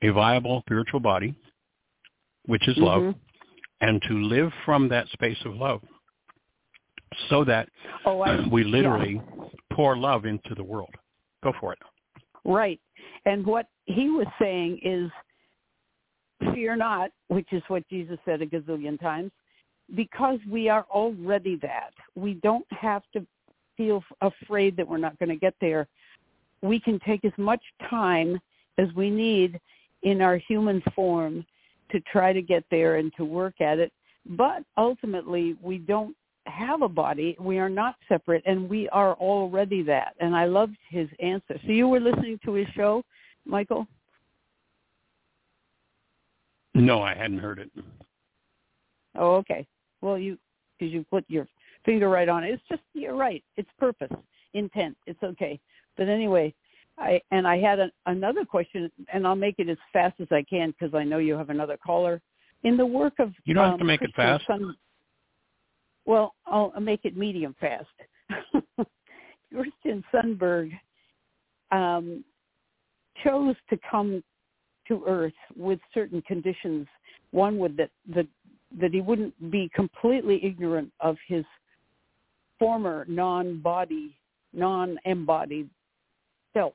a 0.01 0.09
viable 0.09 0.61
spiritual 0.61 0.99
body, 0.99 1.33
which 2.45 2.67
is 2.67 2.77
love, 2.77 3.01
Mhm. 3.01 3.15
And 3.81 4.01
to 4.07 4.13
live 4.13 4.51
from 4.65 4.87
that 4.89 5.07
space 5.09 5.37
of 5.45 5.55
love 5.55 5.81
so 7.29 7.43
that 7.43 7.69
Oh, 8.05 8.21
I, 8.21 8.47
we 8.51 8.63
literally 8.63 9.21
pour 9.71 9.97
love 9.97 10.25
into 10.25 10.55
the 10.55 10.63
world. 10.63 10.93
Go 11.43 11.53
for 11.59 11.73
it. 11.73 11.79
Right. 12.43 12.79
And 13.25 13.45
what 13.45 13.67
he 13.85 14.09
was 14.09 14.27
saying 14.39 14.79
is, 14.83 15.11
fear 16.53 16.75
not, 16.75 17.11
which 17.27 17.47
is 17.51 17.63
what 17.67 17.87
Jesus 17.89 18.19
said 18.25 18.41
a 18.41 18.45
gazillion 18.45 18.99
times, 18.99 19.31
because 19.95 20.39
we 20.49 20.69
are 20.69 20.85
already 20.89 21.57
that. 21.57 21.91
We 22.15 22.35
don't 22.35 22.65
have 22.71 23.03
to 23.13 23.25
feel 23.77 24.03
afraid 24.21 24.77
that 24.77 24.87
we're 24.87 24.97
not 24.97 25.17
going 25.19 25.29
to 25.29 25.35
get 25.35 25.55
there. 25.61 25.87
We 26.61 26.79
can 26.79 26.99
take 27.05 27.25
as 27.25 27.33
much 27.37 27.61
time 27.89 28.39
as 28.77 28.87
we 28.95 29.09
need 29.09 29.59
in 30.03 30.21
our 30.21 30.37
human 30.37 30.81
form 30.95 31.45
to 31.95 32.01
try 32.11 32.33
to 32.33 32.41
get 32.41 32.65
there 32.69 32.97
and 32.97 33.11
to 33.15 33.23
work 33.23 33.61
at 33.61 33.79
it. 33.79 33.91
But 34.25 34.63
ultimately, 34.77 35.55
we 35.61 35.77
don't 35.77 36.15
have 36.45 36.81
a 36.81 36.89
body. 36.89 37.37
We 37.39 37.57
are 37.57 37.69
not 37.69 37.95
separate, 38.09 38.43
and 38.45 38.69
we 38.69 38.89
are 38.89 39.13
already 39.13 39.81
that. 39.83 40.13
And 40.19 40.35
I 40.35 40.45
loved 40.45 40.75
his 40.89 41.07
answer. 41.21 41.57
So 41.65 41.71
you 41.71 41.87
were 41.87 42.01
listening 42.01 42.37
to 42.43 42.53
his 42.53 42.67
show, 42.75 43.01
Michael? 43.45 43.87
No, 46.73 47.01
I 47.01 47.15
hadn't 47.15 47.37
heard 47.37 47.59
it. 47.59 47.71
Oh, 49.17 49.35
okay. 49.35 49.65
Well, 50.01 50.17
you 50.17 50.37
because 50.77 50.93
you 50.93 51.05
put 51.09 51.23
your 51.29 51.47
finger 51.85 52.09
right 52.09 52.27
on 52.27 52.43
it. 52.43 52.51
It's 52.51 52.63
just 52.67 52.81
you're 52.93 53.15
right. 53.15 53.41
It's 53.55 53.69
purpose, 53.79 54.11
intent. 54.53 54.97
It's 55.07 55.23
okay. 55.23 55.57
But 55.95 56.09
anyway, 56.09 56.53
I 56.97 57.21
and 57.31 57.47
I 57.47 57.57
had 57.57 57.79
a, 57.79 57.91
another 58.05 58.45
question, 58.45 58.89
and 59.13 59.27
I'll 59.27 59.35
make 59.35 59.55
it 59.57 59.69
as 59.69 59.77
fast 59.91 60.19
as 60.19 60.27
I 60.31 60.43
can 60.49 60.71
because 60.71 60.93
I 60.95 61.03
know 61.03 61.17
you 61.17 61.35
have 61.35 61.49
another 61.49 61.77
caller. 61.77 62.21
In 62.63 62.77
the 62.77 62.85
work 62.85 63.13
of 63.19 63.33
You 63.43 63.53
don't 63.53 63.65
have 63.65 63.73
um, 63.73 63.79
to 63.79 63.85
make 63.85 64.01
it 64.01 64.11
fast. 64.15 64.45
Sun- 64.47 64.75
well, 66.05 66.35
I'll, 66.45 66.71
I'll 66.75 66.81
make 66.81 67.01
it 67.03 67.17
medium 67.17 67.55
fast. 67.59 67.87
Christian 69.53 70.03
Sundberg 70.13 70.71
um, 71.71 72.23
chose 73.23 73.55
to 73.69 73.79
come 73.89 74.23
to 74.87 75.03
Earth 75.07 75.33
with 75.55 75.79
certain 75.93 76.21
conditions. 76.23 76.87
One 77.31 77.57
would 77.57 77.75
that 77.77 77.89
that 78.13 78.27
that 78.79 78.91
he 78.91 79.01
wouldn't 79.01 79.51
be 79.51 79.69
completely 79.75 80.43
ignorant 80.43 80.91
of 80.99 81.17
his 81.27 81.45
former 82.59 83.05
non-body, 83.07 84.17
non-embodied 84.53 85.69
self, 86.55 86.73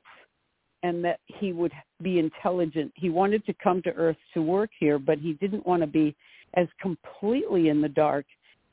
and 0.83 1.03
that 1.03 1.19
he 1.25 1.51
would 1.51 1.73
be 2.01 2.19
intelligent. 2.19 2.91
He 2.95 3.09
wanted 3.09 3.45
to 3.45 3.53
come 3.61 3.81
to 3.83 3.91
Earth 3.91 4.17
to 4.33 4.41
work 4.41 4.69
here, 4.79 4.97
but 4.97 5.17
he 5.17 5.33
didn't 5.33 5.65
want 5.65 5.81
to 5.81 5.87
be 5.87 6.15
as 6.55 6.67
completely 6.81 7.69
in 7.69 7.81
the 7.81 7.89
dark 7.89 8.25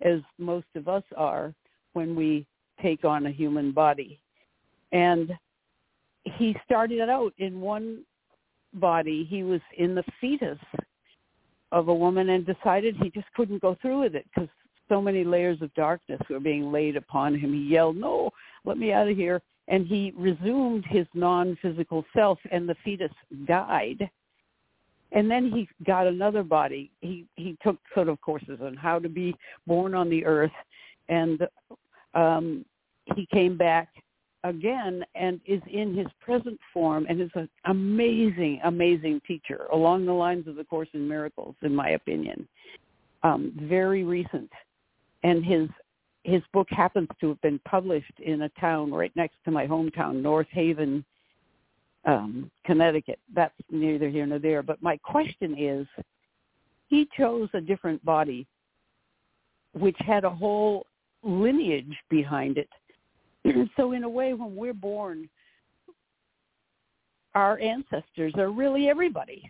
as 0.03 0.21
most 0.39 0.67
of 0.77 0.89
us 0.89 1.03
are 1.17 1.55
when 1.93 2.15
we 2.15 2.47
take 2.83 3.05
on 3.05 3.27
a 3.27 3.31
human 3.31 3.73
body. 3.73 4.21
And 4.93 5.33
he 6.25 6.57
started 6.65 7.09
out 7.09 7.33
in 7.39 7.61
one 7.61 8.05
body. 8.75 9.27
He 9.29 9.43
was 9.43 9.61
in 9.77 9.95
the 9.95 10.05
fetus 10.21 10.59
of 11.73 11.89
a 11.89 11.95
woman 11.95 12.31
and 12.31 12.47
decided 12.47 12.97
he 12.97 13.11
just 13.11 13.27
couldn't 13.35 13.63
go 13.63 13.77
through 13.81 14.01
with 14.01 14.15
it 14.15 14.27
because 14.35 14.49
so 14.89 15.03
many 15.03 15.25
layers 15.25 15.61
of 15.61 15.73
darkness 15.75 16.21
were 16.31 16.41
being 16.41 16.73
laid 16.73 16.97
upon 16.97 17.39
him. 17.39 17.53
He 17.53 17.61
yelled, 17.61 17.97
no, 17.97 18.31
let 18.65 18.79
me 18.79 18.93
out 18.93 19.09
of 19.09 19.17
here. 19.17 19.43
And 19.69 19.87
he 19.87 20.13
resumed 20.17 20.85
his 20.87 21.07
non-physical 21.15 22.05
self 22.17 22.39
and 22.51 22.69
the 22.69 22.77
fetus 22.85 23.13
died. 23.47 24.09
And 25.13 25.31
then 25.31 25.51
he 25.51 25.69
got 25.85 26.07
another 26.07 26.43
body. 26.43 26.91
He 27.01 27.27
he 27.37 27.57
took 27.63 27.77
sort 27.95 28.09
of 28.09 28.21
courses 28.21 28.61
on 28.63 28.77
how 28.77 28.99
to 28.99 29.09
be 29.09 29.35
born 29.67 29.95
on 29.95 30.11
the 30.11 30.25
earth, 30.25 30.53
and 31.09 31.47
um, 32.15 32.65
he 33.15 33.27
came 33.33 33.57
back 33.57 33.89
again 34.45 35.05
and 35.15 35.41
is 35.47 35.63
in 35.71 35.95
his 35.95 36.07
present 36.21 36.59
form 36.73 37.07
and 37.09 37.21
is 37.21 37.31
an 37.35 37.49
amazing, 37.67 38.61
amazing 38.65 39.21
teacher 39.27 39.67
along 39.73 40.07
the 40.07 40.13
lines 40.13 40.47
of 40.47 40.57
the 40.57 40.65
Course 40.65 40.89
in 40.93 41.09
Miracles, 41.09 41.55
in 41.63 41.75
my 41.75 41.91
opinion. 41.91 42.47
Um, 43.23 43.53
very 43.63 44.05
recent, 44.05 44.51
and 45.25 45.45
his 45.45 45.69
his 46.29 46.43
book 46.53 46.69
happens 46.71 47.09
to 47.21 47.29
have 47.29 47.41
been 47.41 47.59
published 47.61 48.13
in 48.21 48.43
a 48.43 48.49
town 48.61 48.93
right 48.93 49.13
next 49.17 49.37
to 49.45 49.51
my 49.51 49.67
hometown, 49.67 50.21
North 50.21 50.47
Haven, 50.51 51.05
um, 52.05 52.51
Connecticut. 52.65 53.19
That's 53.35 53.55
neither 53.71 54.09
here 54.09 54.27
nor 54.27 54.39
there. 54.39 54.63
But 54.63 54.83
my 54.83 54.99
question 54.99 55.57
is, 55.59 55.87
he 56.89 57.09
chose 57.17 57.49
a 57.55 57.61
different 57.61 58.05
body, 58.05 58.47
which 59.73 59.97
had 60.01 60.25
a 60.25 60.31
whole 60.31 60.87
lineage 61.23 61.97
behind 62.11 62.59
it. 62.59 62.69
so 63.77 63.93
in 63.93 64.05
a 64.05 64.09
way, 64.09 64.35
when 64.35 64.55
we're 64.55 64.75
born, 64.75 65.29
our 67.35 67.59
ancestors 67.59 68.35
are 68.37 68.51
really 68.51 68.89
everybody. 68.89 69.49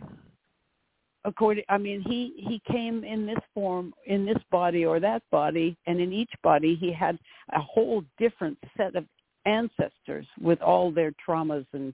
According, 1.24 1.64
I 1.68 1.78
mean, 1.78 2.00
he 2.00 2.32
he 2.36 2.62
came 2.70 3.04
in 3.04 3.26
this 3.26 3.38
form, 3.52 3.92
in 4.06 4.24
this 4.24 4.38
body 4.50 4.84
or 4.84 5.00
that 5.00 5.22
body, 5.30 5.76
and 5.86 6.00
in 6.00 6.12
each 6.12 6.30
body 6.42 6.74
he 6.76 6.92
had 6.92 7.18
a 7.52 7.60
whole 7.60 8.04
different 8.18 8.56
set 8.76 8.94
of 8.94 9.04
ancestors 9.44 10.26
with 10.40 10.60
all 10.62 10.90
their 10.90 11.12
traumas 11.26 11.66
and 11.72 11.92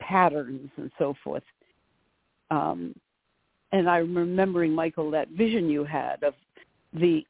patterns 0.00 0.70
and 0.76 0.90
so 0.98 1.14
forth. 1.22 1.44
Um, 2.50 2.94
and 3.72 3.88
I'm 3.88 4.16
remembering, 4.16 4.72
Michael, 4.72 5.10
that 5.10 5.28
vision 5.28 5.68
you 5.68 5.84
had 5.84 6.22
of 6.22 6.34
the 6.92 7.24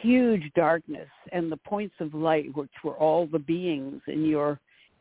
huge 0.00 0.50
darkness 0.54 1.08
and 1.32 1.50
the 1.50 1.56
points 1.58 1.94
of 2.00 2.14
light, 2.14 2.54
which 2.56 2.70
were 2.84 2.94
all 2.94 3.26
the 3.26 3.38
beings 3.38 4.00
in 4.06 4.24
your 4.24 4.58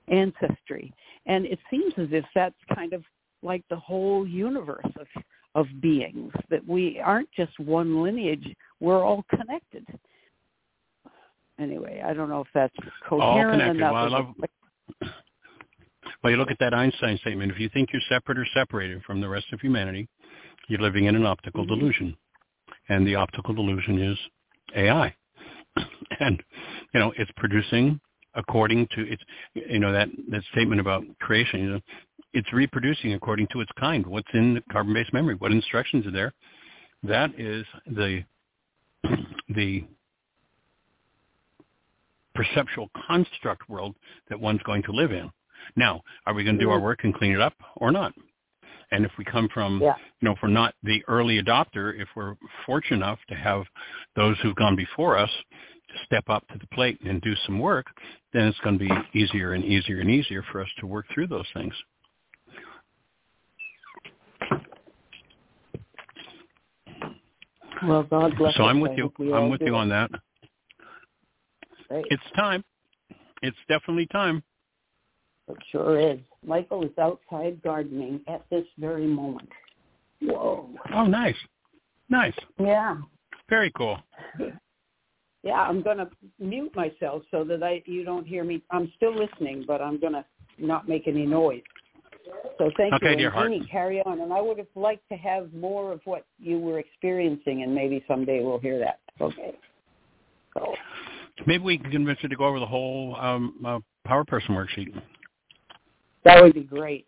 ancestry. 0.07 0.93
And 1.25 1.45
it 1.45 1.59
seems 1.69 1.93
as 1.97 2.07
if 2.11 2.25
that's 2.33 2.55
kind 2.73 2.93
of 2.93 3.03
like 3.43 3.63
the 3.69 3.75
whole 3.75 4.27
universe 4.27 4.91
of, 4.99 5.07
of 5.55 5.67
beings, 5.81 6.31
that 6.49 6.65
we 6.67 6.99
aren't 6.99 7.29
just 7.31 7.59
one 7.59 8.01
lineage, 8.01 8.55
we're 8.79 9.03
all 9.03 9.23
connected. 9.29 9.85
Anyway, 11.59 12.01
I 12.03 12.13
don't 12.13 12.29
know 12.29 12.41
if 12.41 12.47
that's 12.53 12.75
coherent 13.07 13.61
enough. 13.61 13.93
Well, 13.93 14.05
I 14.05 14.07
love- 14.07 14.35
Well, 16.23 16.31
you 16.31 16.37
look 16.37 16.51
at 16.51 16.59
that 16.59 16.73
Einstein 16.73 17.17
statement. 17.17 17.51
If 17.51 17.59
you 17.59 17.69
think 17.69 17.91
you're 17.91 18.01
separate 18.09 18.37
or 18.37 18.45
separated 18.53 19.03
from 19.03 19.21
the 19.21 19.29
rest 19.29 19.51
of 19.53 19.61
humanity, 19.61 20.07
you're 20.67 20.79
living 20.79 21.05
in 21.05 21.15
an 21.15 21.25
optical 21.25 21.65
Mhm. 21.65 21.67
delusion. 21.67 22.17
And 22.89 23.05
the 23.05 23.15
optical 23.15 23.53
delusion 23.53 23.99
is 23.99 24.17
AI. 24.75 25.15
And, 26.19 26.43
you 26.93 26.99
know, 26.99 27.13
it's 27.17 27.31
producing 27.37 27.99
according 28.35 28.87
to 28.87 29.07
its, 29.07 29.23
you 29.53 29.79
know, 29.79 29.91
that, 29.91 30.09
that 30.29 30.43
statement 30.51 30.79
about 30.79 31.03
creation, 31.19 31.59
you 31.59 31.69
know, 31.71 31.81
it's 32.33 32.51
reproducing 32.53 33.13
according 33.13 33.47
to 33.51 33.61
its 33.61 33.71
kind. 33.79 34.05
What's 34.05 34.27
in 34.33 34.53
the 34.55 34.61
carbon-based 34.71 35.13
memory? 35.13 35.35
What 35.35 35.51
instructions 35.51 36.05
are 36.07 36.11
there? 36.11 36.33
That 37.03 37.31
is 37.39 37.65
the, 37.87 38.23
the 39.49 39.83
perceptual 42.35 42.89
construct 43.07 43.69
world 43.69 43.95
that 44.29 44.39
one's 44.39 44.61
going 44.63 44.83
to 44.83 44.91
live 44.91 45.11
in. 45.11 45.29
Now, 45.75 46.01
are 46.25 46.33
we 46.33 46.43
going 46.43 46.57
to 46.57 46.61
do 46.63 46.69
our 46.69 46.77
Mm-hmm. 46.77 46.85
work 46.85 47.03
and 47.03 47.13
clean 47.13 47.33
it 47.33 47.41
up 47.41 47.53
or 47.77 47.91
not? 47.91 48.13
And 48.91 49.05
if 49.05 49.11
we 49.17 49.23
come 49.23 49.47
from, 49.53 49.79
Yeah. 49.81 49.95
you 50.19 50.27
know, 50.27 50.33
if 50.33 50.39
we're 50.41 50.49
not 50.49 50.75
the 50.83 51.03
early 51.07 51.41
adopter, 51.41 51.99
if 51.99 52.09
we're 52.15 52.35
fortunate 52.65 52.97
enough 52.97 53.19
to 53.29 53.35
have 53.35 53.63
those 54.15 54.37
who've 54.41 54.55
gone 54.55 54.75
before 54.75 55.17
us 55.17 55.31
step 56.05 56.29
up 56.29 56.47
to 56.49 56.57
the 56.57 56.67
plate 56.67 56.99
and 57.05 57.21
do 57.21 57.35
some 57.45 57.59
work, 57.59 57.87
then 58.33 58.47
it's 58.47 58.59
going 58.59 58.77
to 58.79 58.85
be 58.85 59.19
easier 59.19 59.53
and 59.53 59.63
easier 59.63 59.99
and 59.99 60.09
easier 60.09 60.43
for 60.51 60.61
us 60.61 60.69
to 60.79 60.87
work 60.87 61.05
through 61.13 61.27
those 61.27 61.47
things. 61.53 61.73
Well, 67.87 68.03
God 68.03 68.37
bless. 68.37 68.55
So. 68.55 68.63
I'm 68.63 68.79
with 68.79 68.97
you. 68.97 69.11
I'm 69.33 69.49
with 69.49 69.61
you 69.61 69.75
it. 69.75 69.77
on 69.77 69.89
that. 69.89 70.11
Right. 71.89 72.05
It's 72.09 72.23
time. 72.35 72.63
It's 73.41 73.57
definitely 73.67 74.07
time. 74.07 74.43
It 75.47 75.57
sure 75.71 75.99
is. 75.99 76.19
Michael 76.45 76.83
is 76.83 76.91
outside 76.99 77.61
gardening 77.63 78.21
at 78.27 78.45
this 78.49 78.65
very 78.77 79.07
moment. 79.07 79.49
Whoa. 80.21 80.69
Oh, 80.93 81.05
nice. 81.05 81.35
Nice. 82.09 82.35
Yeah. 82.59 82.97
Very 83.49 83.71
cool. 83.71 83.97
Yeah, 85.43 85.53
I'm 85.53 85.81
going 85.81 85.97
to 85.97 86.07
mute 86.39 86.75
myself 86.75 87.23
so 87.31 87.43
that 87.45 87.63
I 87.63 87.81
you 87.85 88.05
don't 88.05 88.27
hear 88.27 88.43
me. 88.43 88.61
I'm 88.69 88.91
still 88.95 89.15
listening, 89.15 89.63
but 89.67 89.81
I'm 89.81 89.99
going 89.99 90.13
to 90.13 90.23
not 90.59 90.87
make 90.87 91.07
any 91.07 91.25
noise. 91.25 91.63
So 92.57 92.69
thank 92.77 92.93
Okay, 92.93 93.11
you. 93.11 93.17
dear 93.17 93.31
and. 93.31 93.51
Jeanie, 93.53 93.67
carry 93.69 94.01
on. 94.01 94.21
And 94.21 94.31
I 94.31 94.41
would 94.41 94.57
have 94.57 94.67
liked 94.75 95.07
to 95.09 95.15
have 95.17 95.53
more 95.53 95.91
of 95.91 96.01
what 96.05 96.25
you 96.39 96.59
were 96.59 96.79
experiencing, 96.79 97.63
and 97.63 97.73
maybe 97.73 98.03
someday 98.07 98.43
we'll 98.43 98.59
hear 98.59 98.79
that. 98.79 98.99
Okay. 99.19 99.55
So 100.53 100.73
Maybe 101.45 101.63
we 101.63 101.77
can 101.77 101.91
convince 101.91 102.19
you 102.21 102.29
to 102.29 102.35
go 102.35 102.45
over 102.45 102.59
the 102.59 102.65
whole 102.65 103.15
um, 103.19 103.55
uh, 103.65 103.79
Power 104.05 104.23
Person 104.25 104.53
worksheet. 104.55 104.93
that 106.23 106.41
would 106.41 106.53
be 106.53 106.63
great. 106.63 107.07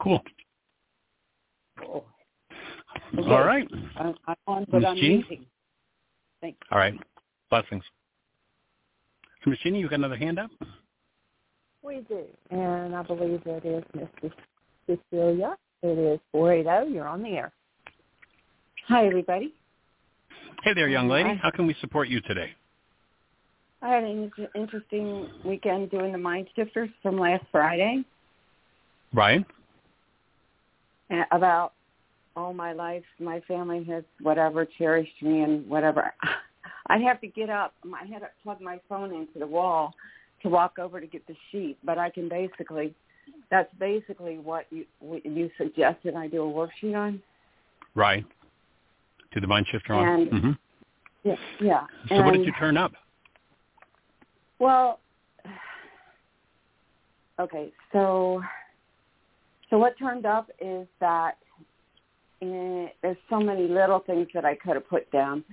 Cool. 0.00 0.22
Oh, 1.84 2.04
All 3.26 3.44
right. 3.44 3.68
I'm, 3.96 4.14
I'm 4.26 4.36
on, 4.46 4.66
but 4.70 4.80
Miss 4.80 4.88
I'm 4.88 4.96
Jean? 4.96 5.18
muting. 5.18 5.46
Thanks. 6.40 6.58
All 6.70 6.78
right. 6.78 6.94
Blessings. 7.50 7.84
So, 9.44 9.50
Miss 9.50 9.58
Jeanie, 9.60 9.80
you 9.80 9.88
got 9.88 9.96
another 9.96 10.16
hand 10.16 10.38
up? 10.38 10.50
We 11.88 12.04
do. 12.06 12.24
And 12.50 12.94
I 12.94 13.02
believe 13.02 13.40
it 13.46 13.64
is 13.64 13.82
Mrs. 13.96 14.32
Cecilia. 14.86 15.56
It 15.82 15.98
is 15.98 16.20
480. 16.32 16.92
You're 16.92 17.08
on 17.08 17.22
the 17.22 17.30
air. 17.30 17.50
Hi, 18.88 19.06
everybody. 19.06 19.54
Hey 20.64 20.74
there, 20.74 20.88
young 20.88 21.08
lady. 21.08 21.40
How 21.42 21.50
can 21.50 21.66
we 21.66 21.74
support 21.80 22.08
you 22.08 22.20
today? 22.20 22.50
I 23.80 23.88
had 23.88 24.04
an 24.04 24.30
interesting 24.54 25.30
weekend 25.46 25.90
doing 25.90 26.12
the 26.12 26.18
MindShifters 26.18 26.92
from 27.00 27.18
last 27.18 27.44
Friday 27.50 28.04
Right. 29.14 29.46
about 31.32 31.72
all 32.36 32.52
my 32.52 32.74
life. 32.74 33.04
My 33.18 33.40
family 33.48 33.82
has 33.84 34.04
whatever 34.20 34.66
cherished 34.76 35.22
me 35.22 35.40
and 35.40 35.66
whatever. 35.66 36.12
I 36.88 36.98
have 36.98 37.18
to 37.22 37.28
get 37.28 37.48
up. 37.48 37.72
I 37.86 38.04
had 38.04 38.18
to 38.18 38.28
plug 38.42 38.60
my 38.60 38.78
phone 38.90 39.14
into 39.14 39.38
the 39.38 39.46
wall 39.46 39.94
to 40.42 40.48
walk 40.48 40.78
over 40.78 41.00
to 41.00 41.06
get 41.06 41.26
the 41.26 41.34
sheet, 41.50 41.78
but 41.84 41.98
I 41.98 42.10
can 42.10 42.28
basically. 42.28 42.94
That's 43.50 43.72
basically 43.78 44.38
what 44.38 44.66
you 44.70 44.84
what 45.00 45.24
you 45.24 45.50
suggested 45.58 46.14
I 46.14 46.28
do 46.28 46.42
a 46.42 46.46
worksheet 46.46 46.96
on. 46.96 47.22
Right. 47.94 48.24
To 49.32 49.40
the 49.40 49.46
mind 49.46 49.66
shifter 49.70 49.92
on. 49.92 50.20
And- 50.20 50.28
hmm 50.30 50.50
Yeah. 51.24 51.36
Yeah. 51.60 51.86
So 52.08 52.22
what 52.22 52.32
did 52.32 52.46
you 52.46 52.52
turn 52.58 52.76
up? 52.76 52.92
Well, 54.58 54.98
okay, 57.38 57.70
so 57.92 58.42
so 59.70 59.78
what 59.78 59.98
turned 59.98 60.26
up 60.26 60.50
is 60.60 60.86
that 61.00 61.36
eh, 62.42 62.86
there's 63.02 63.16
so 63.28 63.38
many 63.40 63.68
little 63.68 64.00
things 64.00 64.28
that 64.34 64.44
I 64.44 64.54
could 64.54 64.74
have 64.74 64.88
put 64.88 65.10
down, 65.10 65.44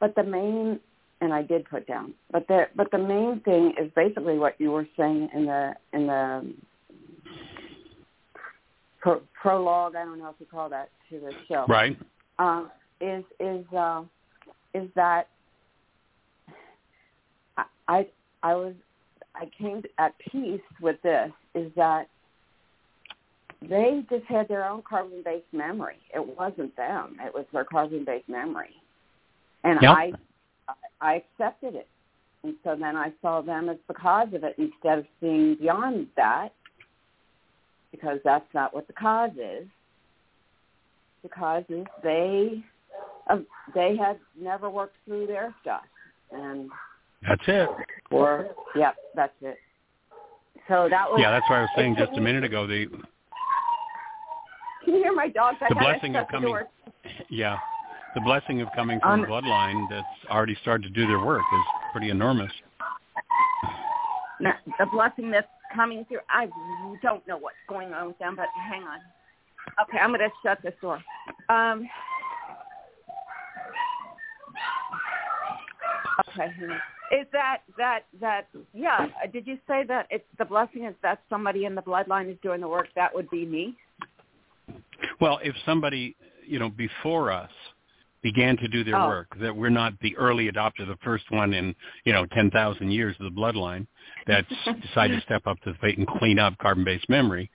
but 0.00 0.14
the 0.14 0.24
main 0.24 0.80
and 1.20 1.32
I 1.32 1.42
did 1.42 1.68
put 1.68 1.86
down, 1.86 2.14
but 2.30 2.46
the 2.48 2.66
but 2.76 2.90
the 2.90 2.98
main 2.98 3.40
thing 3.44 3.74
is 3.80 3.90
basically 3.96 4.38
what 4.38 4.54
you 4.58 4.70
were 4.70 4.86
saying 4.96 5.28
in 5.34 5.46
the 5.46 5.74
in 5.92 6.06
the 6.06 6.54
pro, 9.00 9.20
prologue. 9.40 9.96
I 9.96 10.04
don't 10.04 10.18
know 10.18 10.28
if 10.28 10.36
you 10.38 10.46
call 10.46 10.68
that 10.68 10.90
to 11.10 11.20
the 11.20 11.32
show 11.48 11.66
Right. 11.68 11.98
um, 12.38 12.70
is 13.00 13.24
is 13.40 13.64
uh, 13.76 14.02
is 14.74 14.88
that 14.94 15.28
I, 17.56 17.64
I 17.88 18.06
I 18.42 18.54
was 18.54 18.74
I 19.34 19.50
came 19.58 19.82
at 19.98 20.14
peace 20.18 20.60
with 20.80 21.00
this 21.02 21.30
is 21.54 21.72
that 21.76 22.08
they 23.68 24.04
just 24.08 24.24
had 24.26 24.46
their 24.46 24.64
own 24.64 24.82
carbon 24.88 25.22
based 25.24 25.52
memory. 25.52 25.98
It 26.14 26.24
wasn't 26.38 26.76
them. 26.76 27.16
It 27.20 27.34
was 27.34 27.44
their 27.52 27.64
carbon 27.64 28.04
based 28.04 28.28
memory, 28.28 28.76
and 29.64 29.80
Yep. 29.82 29.90
I 29.90 30.12
I 31.00 31.22
accepted 31.22 31.74
it. 31.74 31.88
And 32.44 32.54
so 32.62 32.76
then 32.78 32.96
I 32.96 33.12
saw 33.20 33.40
them 33.40 33.68
as 33.68 33.76
the 33.88 33.94
cause 33.94 34.28
of 34.32 34.44
it 34.44 34.54
instead 34.58 34.98
of 34.98 35.06
seeing 35.20 35.56
beyond 35.56 36.06
that, 36.16 36.50
because 37.90 38.18
that's 38.24 38.46
not 38.54 38.74
what 38.74 38.86
the 38.86 38.92
cause 38.92 39.32
is 39.32 39.66
the 41.22 41.28
cause 41.28 41.64
is 41.68 41.86
they 42.02 42.62
uh, 43.28 43.38
they 43.74 43.96
had 43.96 44.18
never 44.40 44.70
worked 44.70 44.96
through 45.04 45.26
their 45.26 45.54
stuff 45.62 45.82
and 46.30 46.70
That's 47.26 47.42
it. 47.46 47.68
or 48.10 48.48
yep 48.76 48.96
that's 49.14 49.32
it 49.42 49.58
so 50.68 50.88
that 50.90 51.10
was 51.10 51.20
Yeah, 51.20 51.30
that's 51.30 51.48
why 51.48 51.58
I 51.58 51.60
was 51.62 51.70
saying 51.76 51.96
just 51.98 52.12
a 52.16 52.20
minute 52.20 52.44
ago. 52.44 52.66
The 52.66 52.86
can 54.84 54.94
you 54.94 55.02
hear 55.02 55.12
my 55.12 55.28
dogs 55.28 55.56
I 55.62 55.68
the 55.70 55.74
blessing 55.74 56.16
of 56.16 56.28
coming, 56.28 56.54
yeah, 57.30 57.56
the 58.14 58.20
blessing 58.20 58.60
of 58.60 58.68
coming 58.74 59.00
from 59.00 59.20
Um, 59.20 59.24
a 59.24 59.26
bloodline 59.26 59.88
that's 59.90 60.30
already 60.30 60.56
started 60.56 60.82
to 60.84 60.90
do 60.90 61.06
their 61.06 61.20
work 61.20 61.42
is 61.52 61.64
pretty 61.92 62.10
enormous. 62.10 62.52
The 64.40 64.86
blessing 64.92 65.30
that's 65.30 65.48
coming 65.74 66.04
through 66.06 66.20
i 66.30 66.48
don't 67.02 67.26
know 67.26 67.36
what's 67.36 67.56
going 67.68 67.92
on 67.92 68.08
with 68.08 68.18
them 68.18 68.34
but 68.36 68.46
hang 68.56 68.82
on. 68.84 69.00
Okay 69.82 69.98
i'm 69.98 70.10
going 70.10 70.20
to 70.20 70.30
shut 70.42 70.58
this 70.62 70.74
door. 70.80 71.02
Um 71.48 71.88
okay 76.28 76.52
is 77.10 77.26
that 77.32 77.58
that 77.76 78.00
that 78.20 78.48
yeah 78.74 79.06
did 79.32 79.46
you 79.46 79.58
say 79.66 79.84
that 79.84 80.06
it's 80.10 80.24
the 80.38 80.44
blessing 80.44 80.84
is 80.84 80.94
that 81.02 81.20
somebody 81.28 81.64
in 81.64 81.74
the 81.74 81.82
bloodline 81.82 82.30
is 82.30 82.36
doing 82.42 82.60
the 82.60 82.68
work? 82.68 82.88
That 82.96 83.14
would 83.14 83.30
be 83.30 83.46
me? 83.46 83.76
Well, 85.20 85.40
if 85.42 85.54
somebody, 85.64 86.16
you 86.46 86.58
know, 86.58 86.68
before 86.68 87.32
us 87.32 87.50
began 88.22 88.56
to 88.56 88.68
do 88.68 88.82
their 88.84 88.96
Oh. 88.96 89.08
work, 89.08 89.28
that 89.40 89.54
we're 89.54 89.68
not 89.70 89.92
the 90.00 90.16
early 90.16 90.50
adopter, 90.50 90.86
the 90.86 90.96
first 91.04 91.30
one 91.30 91.54
in, 91.54 91.74
you 92.04 92.12
know, 92.12 92.26
10,000 92.26 92.90
years 92.90 93.14
of 93.20 93.24
the 93.32 93.40
bloodline 93.40 93.86
that's 94.26 94.48
decided 94.82 95.16
to 95.16 95.20
step 95.22 95.46
up 95.46 95.60
to 95.60 95.72
the 95.72 95.78
plate 95.78 95.98
and 95.98 96.06
clean 96.06 96.38
up 96.38 96.56
carbon-based 96.58 97.08
memory, 97.08 97.50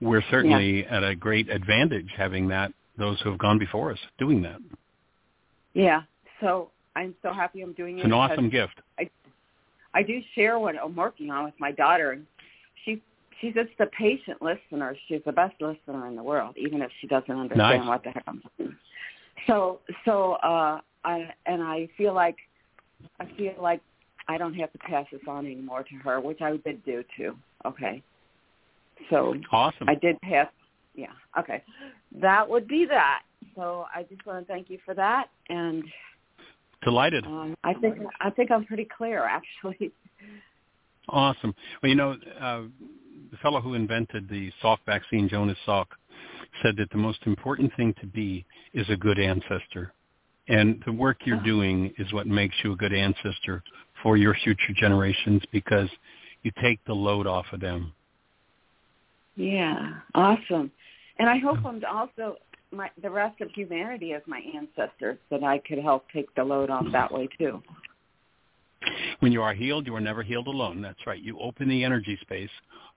we're 0.00 0.22
certainly 0.30 0.86
at 0.86 1.04
a 1.04 1.14
great 1.14 1.48
advantage 1.48 2.08
having 2.16 2.48
that, 2.48 2.72
those 2.98 3.20
who 3.20 3.30
have 3.30 3.38
gone 3.38 3.58
before 3.58 3.92
us 3.92 3.98
doing 4.18 4.42
that. 4.42 4.58
yeah 5.74 6.02
so 6.40 6.70
i'm 6.96 7.14
so 7.22 7.32
happy 7.32 7.62
i'm 7.62 7.72
doing 7.74 7.96
it. 7.98 8.00
It's 8.00 8.06
an 8.06 8.12
awesome 8.12 8.48
gift. 8.50 8.74
I 8.98 9.08
I 9.94 10.02
do 10.02 10.20
share 10.34 10.58
what 10.58 10.74
I'm 10.82 10.94
working 10.96 11.30
on 11.30 11.44
with 11.44 11.54
my 11.58 11.72
daughter, 11.72 12.12
and 12.12 12.26
she 12.84 13.00
she's 13.40 13.54
just 13.54 13.70
a 13.80 13.86
patient 13.86 14.40
listener. 14.42 14.96
She's 15.08 15.20
the 15.26 15.32
best 15.32 15.54
listener 15.60 16.06
in 16.08 16.16
the 16.16 16.22
world, 16.22 16.56
even 16.58 16.80
if 16.82 16.90
she 17.00 17.06
doesn't 17.06 17.30
understand 17.30 17.80
Nice. 17.80 17.88
what 17.88 18.02
the 18.04 18.10
heck 18.10 18.24
I'm 18.26 18.42
saying. 18.58 18.76
So 19.46 19.80
so 20.04 20.32
uh, 20.34 20.80
I 21.04 21.30
and 21.46 21.62
I 21.62 21.88
feel 21.96 22.14
like 22.14 22.36
I 23.20 23.26
feel 23.36 23.54
like 23.60 23.80
I 24.28 24.38
don't 24.38 24.54
have 24.54 24.72
to 24.72 24.78
pass 24.78 25.06
this 25.10 25.20
on 25.26 25.46
anymore 25.46 25.82
to 25.84 25.94
her, 25.96 26.20
which 26.20 26.40
I 26.40 26.56
did 26.58 26.84
do 26.84 27.02
too. 27.16 27.36
Okay, 27.64 28.02
so 29.08 29.34
Awesome. 29.52 29.88
I 29.88 29.94
did 29.94 30.20
pass. 30.20 30.48
Yeah. 30.94 31.12
Okay, 31.38 31.62
that 32.20 32.48
would 32.48 32.68
be 32.68 32.86
that. 32.86 33.22
So 33.56 33.86
I 33.94 34.02
just 34.04 34.24
want 34.26 34.46
to 34.46 34.52
thank 34.52 34.70
you 34.70 34.78
for 34.84 34.94
that, 34.94 35.28
and 35.48 35.84
Delighted. 36.82 37.26
um, 37.26 37.54
I 37.64 37.74
think 37.74 37.98
I 38.20 38.30
think 38.30 38.50
I'm 38.50 38.64
pretty 38.64 38.88
clear 38.96 39.24
actually. 39.24 39.92
Awesome. 41.08 41.54
Well, 41.82 41.90
you 41.90 41.96
know, 41.96 42.12
uh, 42.40 42.62
the 43.32 43.36
fellow 43.42 43.60
who 43.60 43.74
invented 43.74 44.28
the 44.28 44.52
Salk 44.62 44.78
vaccine, 44.86 45.28
Jonas 45.28 45.58
Salk, 45.66 45.86
said 46.62 46.76
that 46.76 46.90
the 46.90 46.98
most 46.98 47.20
important 47.26 47.72
thing 47.76 47.94
to 48.00 48.06
be 48.06 48.44
is 48.74 48.88
a 48.90 48.96
good 48.96 49.18
ancestor. 49.18 49.92
And 50.48 50.82
the 50.84 50.92
work 50.92 51.18
you're 51.24 51.36
ah. 51.36 51.44
doing 51.44 51.92
is 51.98 52.12
what 52.12 52.26
makes 52.26 52.54
you 52.64 52.72
a 52.72 52.76
good 52.76 52.92
ancestor 52.92 53.62
for 54.02 54.16
your 54.16 54.34
future 54.42 54.72
generations 54.74 55.42
because 55.52 55.88
you 56.42 56.50
take 56.62 56.84
the 56.86 56.94
load 56.94 57.26
off 57.26 57.46
of 57.52 57.60
them. 57.60 57.92
Yeah, 59.36 59.94
awesome. 60.14 60.70
And 61.18 61.28
I 61.28 61.38
hope 61.38 61.58
I'm 61.64 61.82
also 61.90 62.36
my 62.72 62.90
the 63.02 63.10
rest 63.10 63.40
of 63.40 63.50
humanity 63.50 64.12
as 64.12 64.22
my 64.26 64.40
ancestors 64.54 65.18
that 65.30 65.42
I 65.42 65.58
could 65.58 65.78
help 65.78 66.04
take 66.12 66.32
the 66.34 66.44
load 66.44 66.70
off 66.70 66.86
that 66.92 67.12
way 67.12 67.28
too. 67.38 67.62
When 69.20 69.32
you 69.32 69.42
are 69.42 69.54
healed, 69.54 69.86
you 69.86 69.94
are 69.94 70.00
never 70.00 70.22
healed 70.22 70.46
alone. 70.46 70.80
That's 70.82 71.06
right. 71.06 71.20
You 71.22 71.38
open 71.38 71.68
the 71.68 71.84
energy 71.84 72.18
space 72.22 72.50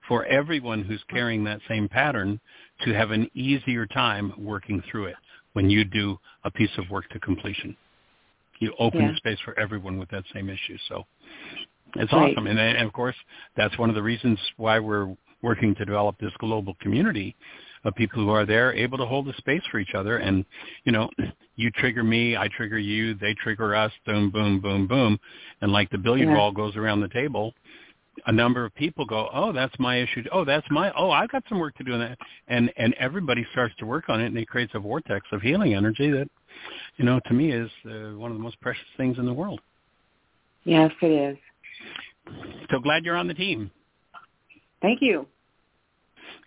for 0.08 0.24
everyone 0.26 0.82
who's 0.82 1.02
carrying 1.08 1.44
that 1.44 1.60
same 1.68 1.88
pattern 1.88 2.40
to 2.84 2.92
have 2.92 3.10
an 3.10 3.30
easier 3.34 3.86
time 3.86 4.32
working 4.38 4.82
through 4.90 5.06
it 5.06 5.16
when 5.52 5.70
you 5.70 5.84
do 5.84 6.18
a 6.44 6.50
piece 6.50 6.76
of 6.78 6.90
work 6.90 7.08
to 7.10 7.20
completion. 7.20 7.76
You 8.58 8.74
open 8.78 9.02
Yeah. 9.02 9.10
the 9.10 9.16
space 9.16 9.38
for 9.40 9.58
everyone 9.58 9.98
with 9.98 10.08
that 10.10 10.24
same 10.32 10.48
issue. 10.48 10.78
So 10.88 11.06
it's 11.96 12.12
Right. 12.12 12.32
awesome. 12.32 12.46
And, 12.46 12.58
and 12.58 12.86
of 12.86 12.92
course, 12.92 13.16
that's 13.54 13.76
one 13.78 13.88
of 13.88 13.94
the 13.94 14.02
reasons 14.02 14.38
why 14.56 14.78
we're 14.78 15.14
working 15.42 15.74
to 15.74 15.84
develop 15.84 16.16
this 16.18 16.32
global 16.38 16.74
community 16.80 17.36
of 17.84 17.94
people 17.94 18.22
who 18.22 18.30
are 18.30 18.46
there 18.46 18.72
able 18.72 18.98
to 18.98 19.06
hold 19.06 19.26
the 19.26 19.34
space 19.34 19.62
for 19.70 19.78
each 19.78 19.94
other. 19.94 20.18
And, 20.18 20.44
you 20.84 20.92
know, 20.92 21.10
you 21.56 21.70
trigger 21.70 22.02
me, 22.02 22.36
I 22.36 22.48
trigger 22.48 22.78
you, 22.78 23.14
they 23.14 23.34
trigger 23.34 23.74
us, 23.74 23.92
boom, 24.06 24.30
boom, 24.30 24.60
boom, 24.60 24.86
boom. 24.86 25.18
And 25.60 25.72
like 25.72 25.90
the 25.90 25.98
billiard 25.98 26.28
Yeah. 26.28 26.36
ball 26.36 26.52
goes 26.52 26.76
around 26.76 27.00
the 27.00 27.08
table, 27.08 27.54
a 28.26 28.32
number 28.32 28.64
of 28.64 28.74
people 28.74 29.04
go, 29.04 29.28
oh, 29.32 29.52
that's 29.52 29.78
my 29.78 29.96
issue. 29.96 30.24
Oh, 30.32 30.44
that's 30.44 30.66
my, 30.70 30.92
oh, 30.96 31.10
I've 31.10 31.30
got 31.30 31.44
some 31.48 31.58
work 31.58 31.76
to 31.76 31.84
do 31.84 31.92
on 31.92 32.00
that. 32.00 32.18
And, 32.48 32.72
and 32.76 32.94
everybody 32.94 33.46
starts 33.52 33.74
to 33.76 33.86
work 33.86 34.08
on 34.08 34.20
it 34.20 34.26
and 34.26 34.38
it 34.38 34.48
creates 34.48 34.72
a 34.74 34.78
vortex 34.78 35.26
of 35.32 35.42
healing 35.42 35.74
energy 35.74 36.10
that, 36.10 36.28
you 36.96 37.04
know, 37.04 37.20
to 37.26 37.34
me 37.34 37.52
is 37.52 37.70
uh, 37.86 38.16
one 38.16 38.30
of 38.30 38.36
the 38.36 38.42
most 38.42 38.60
precious 38.60 38.86
things 38.96 39.18
in 39.18 39.26
the 39.26 39.32
world. 39.32 39.60
Yes, 40.64 40.92
it 41.02 41.06
is. 41.06 41.36
So 42.70 42.78
glad 42.78 43.04
you're 43.04 43.16
on 43.16 43.28
the 43.28 43.34
team. 43.34 43.70
Thank 44.80 45.02
you. 45.02 45.26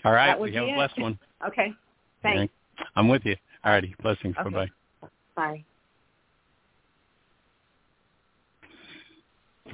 All 0.03 0.11
right. 0.11 0.39
We 0.39 0.53
have 0.55 0.67
a 0.67 0.73
blessed 0.73 0.99
one. 0.99 1.19
Okay. 1.45 1.73
Thanks. 2.23 2.53
I'm 2.95 3.07
with 3.07 3.25
you. 3.25 3.35
All 3.63 3.71
righty. 3.71 3.95
Blessings. 4.01 4.35
Okay. 4.39 4.49
Bye-bye. 4.49 5.09
Bye. 5.35 5.63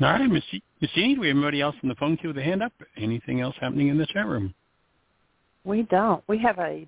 All 0.02 0.07
right, 0.07 0.27
Miss 0.27 0.44
Jean- 0.52 0.61
do 1.15 1.22
we 1.22 1.27
have 1.27 1.38
anybody 1.38 1.61
else 1.61 1.76
in 1.84 1.90
the 1.90 1.95
phone 1.95 2.18
queue 2.18 2.30
with 2.30 2.38
a 2.38 2.44
hand 2.44 2.64
up? 2.64 2.73
Anything 2.98 3.41
else 3.41 3.56
happening 3.61 3.90
in 3.90 3.98
the 3.98 4.07
chat 4.07 4.26
room? 4.26 4.53
We 5.64 5.84
don't. 5.84 6.23
We 6.27 6.38
have 6.40 6.57
a 6.60 6.85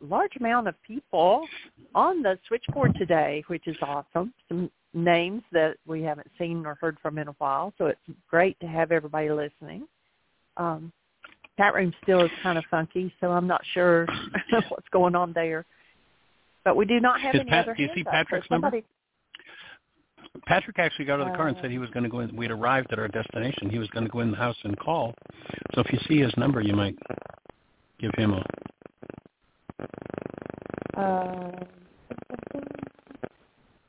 large 0.00 0.36
amount 0.38 0.68
of 0.68 0.74
people 0.82 1.48
on 1.94 2.22
the 2.22 2.38
switchboard 2.46 2.94
today, 2.96 3.42
which 3.48 3.66
is 3.66 3.76
awesome. 3.82 4.32
Some 4.48 4.70
names 4.92 5.42
that 5.52 5.76
we 5.86 6.02
haven't 6.02 6.30
seen 6.38 6.64
or 6.66 6.74
heard 6.74 6.98
from 7.00 7.18
in 7.18 7.28
a 7.28 7.34
while, 7.38 7.72
so 7.78 7.86
it's 7.86 8.00
great 8.30 8.58
to 8.60 8.66
have 8.66 8.92
everybody 8.92 9.30
listening. 9.30 9.88
Um, 10.56 10.92
chat 11.56 11.74
room 11.74 11.92
still 12.02 12.22
is 12.24 12.30
kind 12.42 12.58
of 12.58 12.64
funky, 12.70 13.12
so 13.20 13.30
I'm 13.32 13.46
not 13.46 13.62
sure 13.72 14.06
what's 14.68 14.88
going 14.92 15.14
on 15.14 15.32
there. 15.32 15.64
But 16.64 16.76
we 16.76 16.84
do 16.84 17.00
not 17.00 17.20
have 17.20 17.34
Is 17.34 17.40
any 17.42 17.50
Pat- 17.50 17.64
other 17.66 17.74
do 17.74 17.82
you 17.82 17.90
see 17.94 18.04
Patrick's 18.04 18.50
number? 18.50 18.66
somebody- 18.68 18.84
Patrick 20.46 20.78
actually 20.78 21.06
got 21.06 21.14
out 21.14 21.28
of 21.28 21.32
the 21.32 21.36
car 21.36 21.48
and 21.48 21.56
Uh, 21.56 21.62
said 21.62 21.70
he 21.70 21.78
was 21.78 21.88
going 21.90 22.02
to 22.04 22.10
go 22.10 22.20
in. 22.20 22.36
We'd 22.36 22.50
arrived 22.50 22.92
at 22.92 22.98
our 22.98 23.08
destination. 23.08 23.70
He 23.70 23.78
was 23.78 23.88
going 23.88 24.04
to 24.04 24.10
go 24.10 24.20
in 24.20 24.30
the 24.30 24.36
house 24.36 24.56
and 24.64 24.78
call. 24.78 25.14
So 25.74 25.80
if 25.80 25.90
you 25.92 25.98
see 26.08 26.18
his 26.20 26.36
number, 26.36 26.60
you 26.60 26.74
might 26.74 26.96
give 27.98 28.10
him 28.16 28.34
a. 28.34 28.44
Uh, 31.00 31.52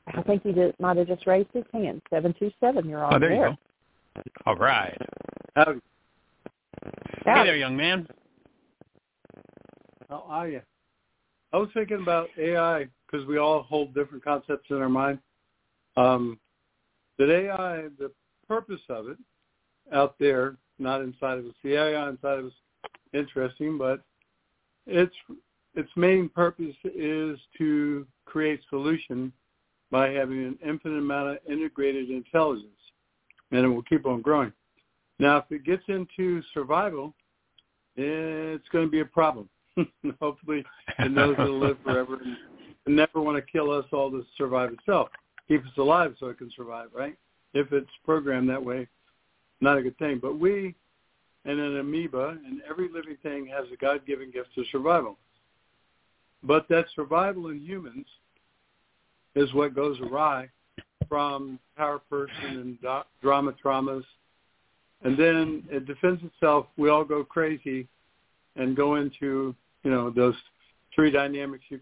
I 0.06 0.22
think 0.22 0.42
he 0.42 0.52
did, 0.52 0.74
might 0.80 0.96
have 0.96 1.06
just 1.06 1.26
raised 1.26 1.50
his 1.52 1.64
hand. 1.72 2.00
Seven 2.08 2.34
two 2.38 2.50
seven. 2.60 2.88
You're 2.88 3.04
on 3.04 3.14
Oh, 3.14 3.18
there 3.18 3.32
you 3.32 3.38
there. 3.40 3.50
go. 3.50 4.22
All 4.46 4.56
right. 4.56 4.96
Howdy. 6.82 6.94
Hey 7.24 7.44
there, 7.44 7.56
young 7.56 7.76
man. 7.76 8.06
How 10.08 10.24
are 10.28 10.48
you? 10.48 10.62
I 11.52 11.56
was 11.56 11.68
thinking 11.74 12.00
about 12.00 12.28
AI 12.38 12.86
because 13.06 13.26
we 13.26 13.38
all 13.38 13.62
hold 13.62 13.94
different 13.94 14.24
concepts 14.24 14.70
in 14.70 14.76
our 14.76 14.88
mind. 14.88 15.18
Um, 15.96 16.38
that 17.18 17.30
AI, 17.30 17.88
the 17.98 18.12
purpose 18.46 18.80
of 18.88 19.08
it 19.08 19.18
out 19.92 20.14
there, 20.20 20.56
not 20.78 21.00
inside 21.00 21.38
of 21.38 21.46
us. 21.46 21.54
The 21.64 21.74
AI 21.74 22.08
inside 22.08 22.38
of 22.38 22.46
us, 22.46 22.52
interesting, 23.12 23.78
but 23.78 24.00
its 24.86 25.14
its 25.74 25.90
main 25.96 26.28
purpose 26.28 26.74
is 26.84 27.38
to 27.58 28.06
create 28.24 28.60
solution 28.68 29.32
by 29.90 30.10
having 30.10 30.44
an 30.44 30.58
infinite 30.64 30.98
amount 30.98 31.30
of 31.30 31.38
integrated 31.48 32.10
intelligence, 32.10 32.68
and 33.50 33.64
it 33.64 33.68
will 33.68 33.82
keep 33.82 34.06
on 34.06 34.20
growing. 34.20 34.52
Now, 35.18 35.38
if 35.38 35.44
it 35.50 35.64
gets 35.64 35.82
into 35.88 36.42
survival, 36.54 37.14
it's 37.96 38.68
going 38.70 38.86
to 38.86 38.90
be 38.90 39.00
a 39.00 39.04
problem. 39.04 39.48
Hopefully, 40.20 40.64
it 40.98 41.10
knows 41.10 41.36
it'll 41.38 41.58
live 41.58 41.78
forever 41.84 42.18
and, 42.24 42.36
never 42.86 43.20
want 43.20 43.36
to 43.36 43.42
kill 43.42 43.70
us 43.70 43.84
all 43.92 44.10
to 44.10 44.24
survive 44.38 44.72
itself. 44.72 45.10
Keep 45.46 45.62
us 45.66 45.72
alive 45.76 46.14
so 46.18 46.28
it 46.28 46.38
can 46.38 46.50
survive, 46.56 46.88
right? 46.94 47.16
If 47.52 47.70
it's 47.70 47.90
programmed 48.02 48.48
that 48.48 48.64
way, 48.64 48.88
not 49.60 49.76
a 49.76 49.82
good 49.82 49.98
thing. 49.98 50.18
But 50.22 50.38
we, 50.38 50.74
and 51.44 51.60
an 51.60 51.78
amoeba, 51.78 52.38
and 52.46 52.62
every 52.68 52.88
living 52.88 53.18
thing 53.22 53.46
has 53.46 53.66
a 53.72 53.76
God-given 53.76 54.30
gift 54.30 54.56
of 54.56 54.64
survival. 54.72 55.18
But 56.42 56.66
that 56.68 56.86
survival 56.94 57.48
in 57.48 57.60
humans 57.60 58.06
is 59.34 59.52
what 59.52 59.74
goes 59.74 59.98
awry 60.00 60.48
from 61.08 61.58
power 61.76 62.00
person 62.10 62.46
and 62.46 62.80
do- 62.80 63.02
drama 63.22 63.54
traumas. 63.62 64.04
And 65.02 65.16
then 65.16 65.64
it 65.70 65.86
defends 65.86 66.22
itself. 66.24 66.66
We 66.76 66.90
all 66.90 67.04
go 67.04 67.24
crazy 67.24 67.86
and 68.56 68.76
go 68.76 68.96
into, 68.96 69.54
you 69.84 69.90
know, 69.90 70.10
those 70.10 70.34
three 70.94 71.10
dynamics 71.10 71.64
you 71.68 71.80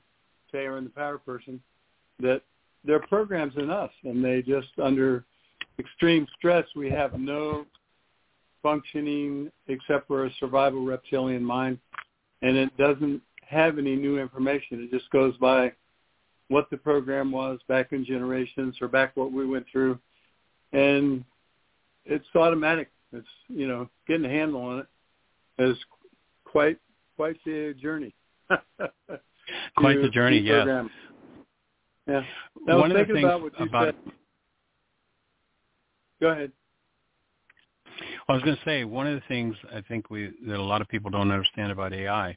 say 0.52 0.66
are 0.66 0.76
in 0.76 0.84
the 0.84 0.90
power 0.90 1.18
person 1.18 1.60
that 2.20 2.42
they're 2.84 3.00
programs 3.00 3.54
in 3.56 3.70
us 3.70 3.90
and 4.04 4.24
they 4.24 4.42
just 4.42 4.68
under 4.82 5.24
extreme 5.78 6.26
stress 6.38 6.64
we 6.76 6.88
have 6.88 7.18
no 7.18 7.66
functioning 8.62 9.50
except 9.68 10.06
for 10.06 10.26
a 10.26 10.30
survival 10.38 10.84
reptilian 10.84 11.42
mind 11.42 11.78
and 12.42 12.56
it 12.56 12.74
doesn't 12.76 13.20
have 13.46 13.78
any 13.78 13.96
new 13.96 14.18
information. 14.18 14.82
It 14.82 14.90
just 14.90 15.10
goes 15.10 15.36
by 15.38 15.72
what 16.48 16.68
the 16.70 16.76
program 16.76 17.32
was 17.32 17.58
back 17.68 17.92
in 17.92 18.04
generations 18.04 18.76
or 18.80 18.88
back 18.88 19.16
what 19.16 19.32
we 19.32 19.46
went 19.46 19.66
through. 19.70 19.98
And 20.72 21.24
it's 22.04 22.26
automatic. 22.34 22.90
It's, 23.12 23.26
you 23.48 23.68
know, 23.68 23.88
getting 24.06 24.24
a 24.24 24.28
handle 24.28 24.60
on 24.62 24.78
it 24.80 24.86
is 25.62 25.76
quite, 26.44 26.78
quite 27.16 27.36
the 27.44 27.74
journey. 27.80 28.14
Quite 29.76 30.02
the 30.02 30.08
journey, 30.08 30.38
yes. 30.38 30.66
deprogram. 30.66 30.90
Yeah. 32.08 32.22
Now, 32.66 32.78
One 32.80 32.90
of 32.92 33.06
the 33.06 33.12
things 33.12 33.24
about 33.24 33.42
what 33.42 33.58
you 33.58 33.66
about 33.66 33.86
said. 33.86 34.12
Go 36.20 36.28
ahead. 36.28 36.52
I 38.28 38.32
was 38.32 38.42
going 38.42 38.56
to 38.56 38.62
say 38.64 38.84
one 38.84 39.06
of 39.06 39.14
the 39.14 39.22
things 39.28 39.54
I 39.72 39.82
think 39.82 40.10
we 40.10 40.32
that 40.46 40.56
a 40.56 40.62
lot 40.62 40.80
of 40.80 40.88
people 40.88 41.10
don't 41.10 41.30
understand 41.30 41.72
about 41.72 41.92
AI, 41.92 42.36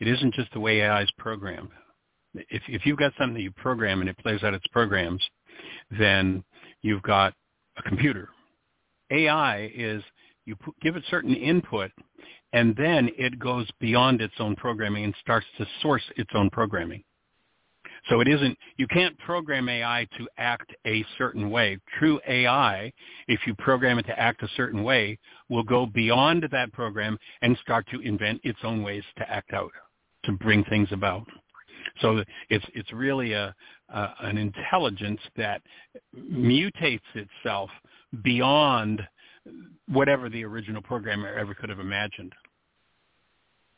it 0.00 0.08
isn't 0.08 0.34
just 0.34 0.52
the 0.52 0.60
way 0.60 0.80
AI 0.80 1.02
is 1.02 1.10
programmed. 1.18 1.70
If 2.34 2.62
if 2.68 2.86
you've 2.86 2.98
got 2.98 3.12
something 3.18 3.34
that 3.34 3.42
you 3.42 3.50
program 3.50 4.00
and 4.00 4.08
it 4.08 4.16
plays 4.18 4.42
out 4.42 4.54
its 4.54 4.66
programs, 4.68 5.22
then 5.98 6.44
you've 6.82 7.02
got 7.02 7.34
a 7.76 7.82
computer. 7.82 8.28
AI 9.10 9.70
is 9.74 10.02
you 10.44 10.56
give 10.80 10.96
it 10.96 11.04
certain 11.10 11.34
input, 11.34 11.90
and 12.52 12.74
then 12.76 13.10
it 13.18 13.38
goes 13.38 13.68
beyond 13.80 14.20
its 14.20 14.34
own 14.38 14.56
programming 14.56 15.04
and 15.04 15.14
starts 15.20 15.46
to 15.58 15.66
source 15.82 16.02
its 16.16 16.30
own 16.34 16.48
programming. 16.50 17.04
So 18.08 18.20
it 18.20 18.28
isn't, 18.28 18.56
you 18.76 18.86
can't 18.86 19.18
program 19.18 19.68
AI 19.68 20.06
to 20.16 20.28
act 20.38 20.72
a 20.86 21.04
certain 21.18 21.50
way. 21.50 21.78
True 21.98 22.20
AI, 22.26 22.92
if 23.26 23.40
you 23.46 23.54
program 23.56 23.98
it 23.98 24.06
to 24.06 24.18
act 24.18 24.42
a 24.42 24.48
certain 24.56 24.82
way, 24.82 25.18
will 25.48 25.62
go 25.62 25.84
beyond 25.84 26.46
that 26.50 26.72
program 26.72 27.18
and 27.42 27.58
start 27.60 27.86
to 27.92 28.00
invent 28.00 28.40
its 28.44 28.58
own 28.62 28.82
ways 28.82 29.02
to 29.18 29.30
act 29.30 29.52
out, 29.52 29.72
to 30.24 30.32
bring 30.32 30.64
things 30.64 30.88
about. 30.92 31.26
So 32.00 32.24
it's, 32.48 32.64
it's 32.74 32.92
really 32.92 33.32
a, 33.32 33.54
an 33.90 34.38
intelligence 34.38 35.20
that 35.36 35.62
mutates 36.16 37.00
itself 37.14 37.70
beyond 38.22 39.02
whatever 39.88 40.28
the 40.28 40.44
original 40.44 40.82
programmer 40.82 41.32
ever 41.34 41.54
could 41.54 41.68
have 41.68 41.80
imagined. 41.80 42.34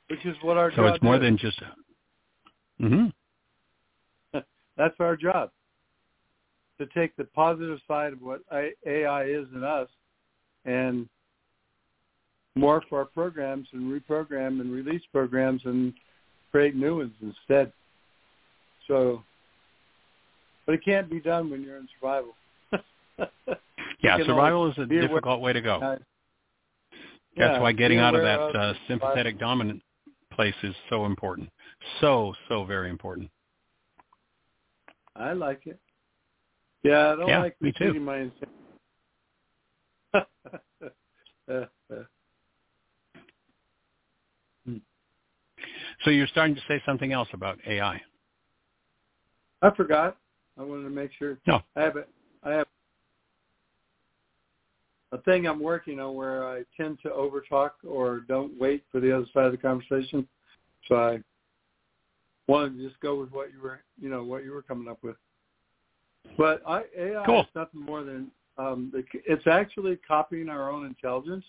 Which 0.09 0.25
is 0.27 0.37
what 0.43 0.57
our 0.57 0.73
So 0.75 0.87
it's 0.87 1.03
more 1.03 1.17
is. 1.17 1.23
than 1.23 1.39
just, 1.39 1.61
Mm-hmm. 2.81 4.39
That's 4.77 4.95
our 5.01 5.17
job. 5.17 5.51
To 6.79 6.87
take 6.87 7.15
the 7.17 7.25
positive 7.25 7.79
side 7.87 8.15
of 8.15 8.23
what 8.23 8.41
AI 8.87 9.25
is 9.25 9.47
in 9.55 9.63
us 9.63 9.89
and 10.65 11.09
morph 12.59 12.91
our 12.93 13.05
programs 13.05 13.69
and 13.73 13.83
reprogram 13.83 14.61
and 14.61 14.73
release 14.73 15.03
programs 15.13 15.61
and 15.67 15.93
create 16.51 16.75
new 16.75 16.99
ones 16.99 17.13
instead. 17.21 17.73
So, 18.89 19.23
but 20.67 20.75
it 20.75 20.85
can't 20.85 21.11
be 21.11 21.21
done 21.21 21.51
when 21.51 21.63
you're 21.63 21.77
in 21.77 21.89
survival. 22.01 22.35
Yeah, 24.03 24.19
survival 24.25 24.71
is 24.71 24.79
a 24.79 24.87
be 24.87 24.97
aware- 24.97 25.09
difficult 25.09 25.41
way 25.41 25.53
to 25.53 25.61
go. 25.61 25.81
Uh, 25.81 25.99
That's 27.37 27.55
yeah, 27.55 27.61
why 27.61 27.73
getting 27.73 27.99
out 27.99 28.15
of 28.15 28.23
that 28.23 28.41
uh, 28.41 28.75
sympathetic 28.89 29.39
dominant 29.39 29.83
place 30.33 30.55
is 30.63 30.75
so 30.89 31.07
important. 31.07 31.51
So, 32.01 32.35
so 32.49 32.65
very 32.65 32.91
important. 32.91 33.31
I 35.17 35.33
like 35.33 35.67
it. 35.67 35.79
Yeah, 36.83 37.13
I 37.13 37.17
don't 37.17 37.29
Yeah, 37.29 37.41
like 37.41 37.57
me 37.61 37.73
too. 37.77 37.95
my 38.01 38.19
insanity. 38.19 38.47
So 46.05 46.11
you're 46.11 46.27
starting 46.29 46.55
to 46.55 46.63
say 46.67 46.83
something 46.87 47.13
else 47.13 47.29
about 47.35 47.59
AI. 47.67 48.01
I 49.63 49.71
forgot. 49.77 50.17
I 50.59 50.63
wanted 50.63 50.85
to 50.85 50.91
make 50.91 51.11
sure. 51.13 51.39
No. 51.47 51.61
I 51.77 51.83
have 51.83 51.97
a, 51.97 52.05
I 52.43 52.53
have 52.53 52.67
a 55.13 55.19
thing 55.19 55.47
I'm 55.47 55.61
working 55.61 55.99
on 56.01 56.15
where 56.15 56.47
I 56.47 56.63
tend 56.77 56.99
to 57.03 57.09
overtalk 57.09 57.71
or 57.87 58.21
don't 58.21 58.59
wait 58.59 58.85
for 58.93 59.01
the 59.01 59.15
other 59.15 59.27
side 59.35 59.47
of 59.47 59.53
the 59.53 59.59
conversation. 59.59 60.27
So 60.87 60.95
I 60.97 61.19
wanted 62.47 62.77
to 62.79 62.89
just 62.89 63.01
go 63.01 63.19
with 63.19 63.33
what 63.33 63.53
you 63.53 63.61
were, 63.61 63.81
you 64.01 64.09
know, 64.09 64.23
what 64.23 64.45
you 64.45 64.53
were 64.53 64.63
coming 64.63 64.89
up 64.89 64.99
with. 65.03 65.17
But 66.39 66.63
I, 66.67 66.83
AI 66.97 67.25
cool. 67.27 67.41
is 67.41 67.47
nothing 67.55 67.81
more 67.81 68.05
than 68.05 68.31
um, 68.59 68.93
it's 69.25 69.47
actually 69.47 69.97
copying 70.07 70.49
our 70.49 70.71
own 70.71 70.85
intelligence 70.85 71.45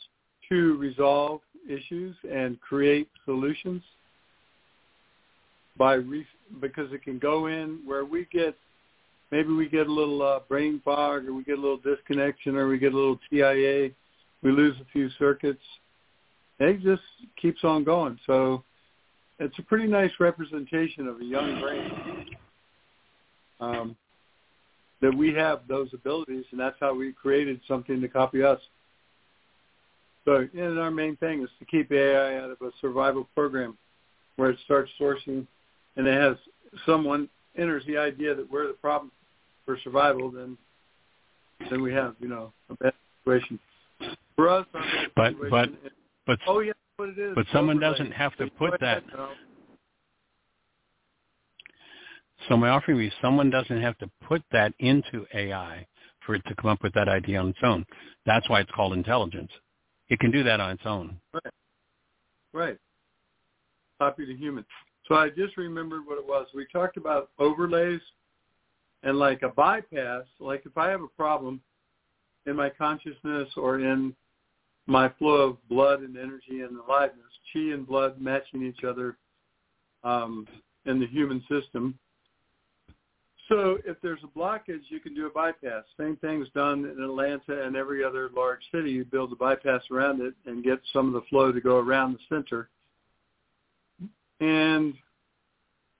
to 0.50 0.78
resolve 0.78 1.42
issues 1.70 2.16
and 2.30 2.60
create 2.62 3.10
solutions 3.26 3.82
by 5.78 5.94
re- 5.96 6.26
because 6.60 6.92
it 6.94 7.04
can 7.04 7.20
go 7.20 7.48
in 7.48 7.80
where 7.86 8.06
we 8.06 8.28
get 8.32 8.56
maybe 9.32 9.54
we 9.54 9.68
get 9.70 9.88
a 9.88 9.92
little 9.92 10.22
uh, 10.22 10.40
brain 10.48 10.82
fog 10.84 11.26
or 11.26 11.34
we 11.34 11.44
get 11.44 11.58
a 11.58 11.62
little 11.62 11.78
disconnection 11.78 12.56
or 12.56 12.68
we 12.68 12.78
get 12.78 12.94
a 12.94 12.96
little 12.96 13.20
TIA, 13.30 13.92
we 14.44 14.52
lose 14.52 14.76
a 14.82 14.86
few 14.92 15.10
circuits. 15.18 15.62
It 16.60 16.82
just 16.82 17.02
keeps 17.42 17.64
on 17.64 17.84
going. 17.84 18.20
So 18.28 18.64
it's 19.40 19.58
a 19.58 19.64
pretty 19.64 19.88
nice 19.88 20.12
representation 20.20 21.08
of 21.08 21.20
a 21.20 21.26
young 21.26 21.60
brain. 21.60 22.26
Um, 23.60 23.96
that 25.02 25.16
we 25.16 25.34
have 25.34 25.62
those 25.68 25.90
abilities, 25.94 26.46
and 26.52 26.60
that's 26.60 26.76
how 26.80 26.94
we 26.94 27.12
created 27.12 27.60
something 27.68 28.02
to 28.02 28.08
copy 28.08 28.44
us. 28.44 28.60
So, 30.26 30.48
and 30.56 30.78
our 30.78 30.92
main 30.92 31.16
thing 31.18 31.42
is 31.42 31.50
to 31.58 31.66
keep 31.66 31.92
AI 31.92 32.38
out 32.38 32.52
of 32.52 32.62
a 32.62 32.70
survival 32.80 33.28
program 33.34 33.78
where 34.36 34.52
it 34.52 34.60
starts 34.66 34.92
sourcing 35.00 35.48
and 35.96 36.08
it 36.08 36.20
has 36.20 36.38
someone 36.86 37.28
enters 37.58 37.84
the 37.88 37.98
idea 37.98 38.36
that 38.36 38.50
we're 38.50 38.68
the 38.68 38.74
problem 38.74 39.12
for 39.72 39.80
survival, 39.84 40.30
then 40.30 40.58
then 41.70 41.82
we 41.82 41.94
have, 41.94 42.16
you 42.20 42.28
know, 42.28 42.52
a 42.70 42.76
bad 42.76 42.94
situation. 43.24 43.58
For 44.36 44.50
us, 44.50 44.66
but 45.16 45.34
but 45.50 45.70
is, 45.70 45.76
but 46.28 46.40
oh 46.48 46.60
yeah, 46.60 46.74
what 46.98 47.10
it 47.10 47.18
is. 47.18 47.34
But 47.36 47.46
someone 47.54 47.78
overlay. 47.78 47.92
doesn't 47.92 48.12
have 48.12 48.36
to 48.38 48.48
put 48.58 48.80
that. 48.82 49.04
So 52.50 52.58
my 52.58 52.70
offering 52.70 53.02
is 53.02 53.14
someone 53.22 53.50
doesn't 53.50 53.82
have 53.82 53.98
to 54.00 54.10
put 54.28 54.42
that 54.52 54.74
into 54.80 55.26
AI 55.34 55.86
for 56.26 56.36
it 56.36 56.44
to 56.48 56.56
come 56.56 56.72
up 56.72 56.84
with 56.84 56.94
that 56.96 57.08
idea 57.08 57.40
on 57.40 57.50
its 57.50 57.60
own. 57.64 57.86
That's 58.26 58.50
why 58.50 58.62
it's 58.62 58.72
called 58.72 58.94
intelligence. 58.94 59.52
It 60.10 60.20
can 60.20 60.32
do 60.32 60.44
that 60.44 60.60
on 60.60 60.72
its 60.72 60.84
own. 60.86 61.18
Right. 61.34 61.54
Right. 62.52 62.78
Copy 64.00 64.26
to 64.26 64.36
human. 64.36 64.66
So 65.08 65.16
I 65.16 65.30
just 65.30 65.56
remembered 65.56 66.02
what 66.06 66.18
it 66.18 66.26
was. 66.26 66.48
We 66.54 66.66
talked 66.74 66.98
about 66.98 67.30
overlays 67.40 68.02
and 69.04 69.18
like 69.18 69.42
a 69.42 69.50
bypass. 69.50 70.24
Like 70.40 70.64
if 70.66 70.78
I 70.78 70.90
have 70.90 71.02
a 71.02 71.08
problem 71.08 71.62
in 72.46 72.56
my 72.56 72.70
consciousness 72.70 73.50
or 73.56 73.80
in 73.80 74.16
my 74.88 75.10
flow 75.20 75.50
of 75.50 75.70
blood 75.70 76.02
and 76.02 76.18
energy 76.18 76.62
and 76.62 76.78
aliveness, 76.78 77.32
chi 77.54 77.60
and 77.60 77.88
blood 77.88 78.20
matching 78.20 78.64
each 78.64 78.84
other 78.84 79.18
um, 80.04 80.48
in 80.86 81.00
the 81.00 81.08
human 81.08 81.44
system. 81.50 81.98
So 83.48 83.80
if 83.86 83.98
there's 84.02 84.22
a 84.24 84.40
blockage, 84.40 84.84
you 84.88 85.00
can 85.00 85.14
do 85.14 85.28
a 85.28 85.30
bypass. 85.30 85.84
Same 86.00 86.16
thing's 86.18 86.48
done 86.56 86.86
in 86.86 87.04
Atlanta 87.04 87.66
and 87.66 87.76
every 87.76 88.04
other 88.04 88.30
large 88.36 88.62
city. 88.74 88.92
You 88.92 89.04
build 89.04 89.34
a 89.34 89.36
bypass 89.36 89.82
around 89.92 90.22
it 90.22 90.34
and 90.46 90.64
get 90.64 90.80
some 90.94 91.08
of 91.08 91.14
the 91.14 91.28
flow 91.30 91.52
to 91.52 91.60
go 91.60 91.78
around 91.78 92.14
the 92.14 92.36
center. 92.36 92.70
And 94.40 94.94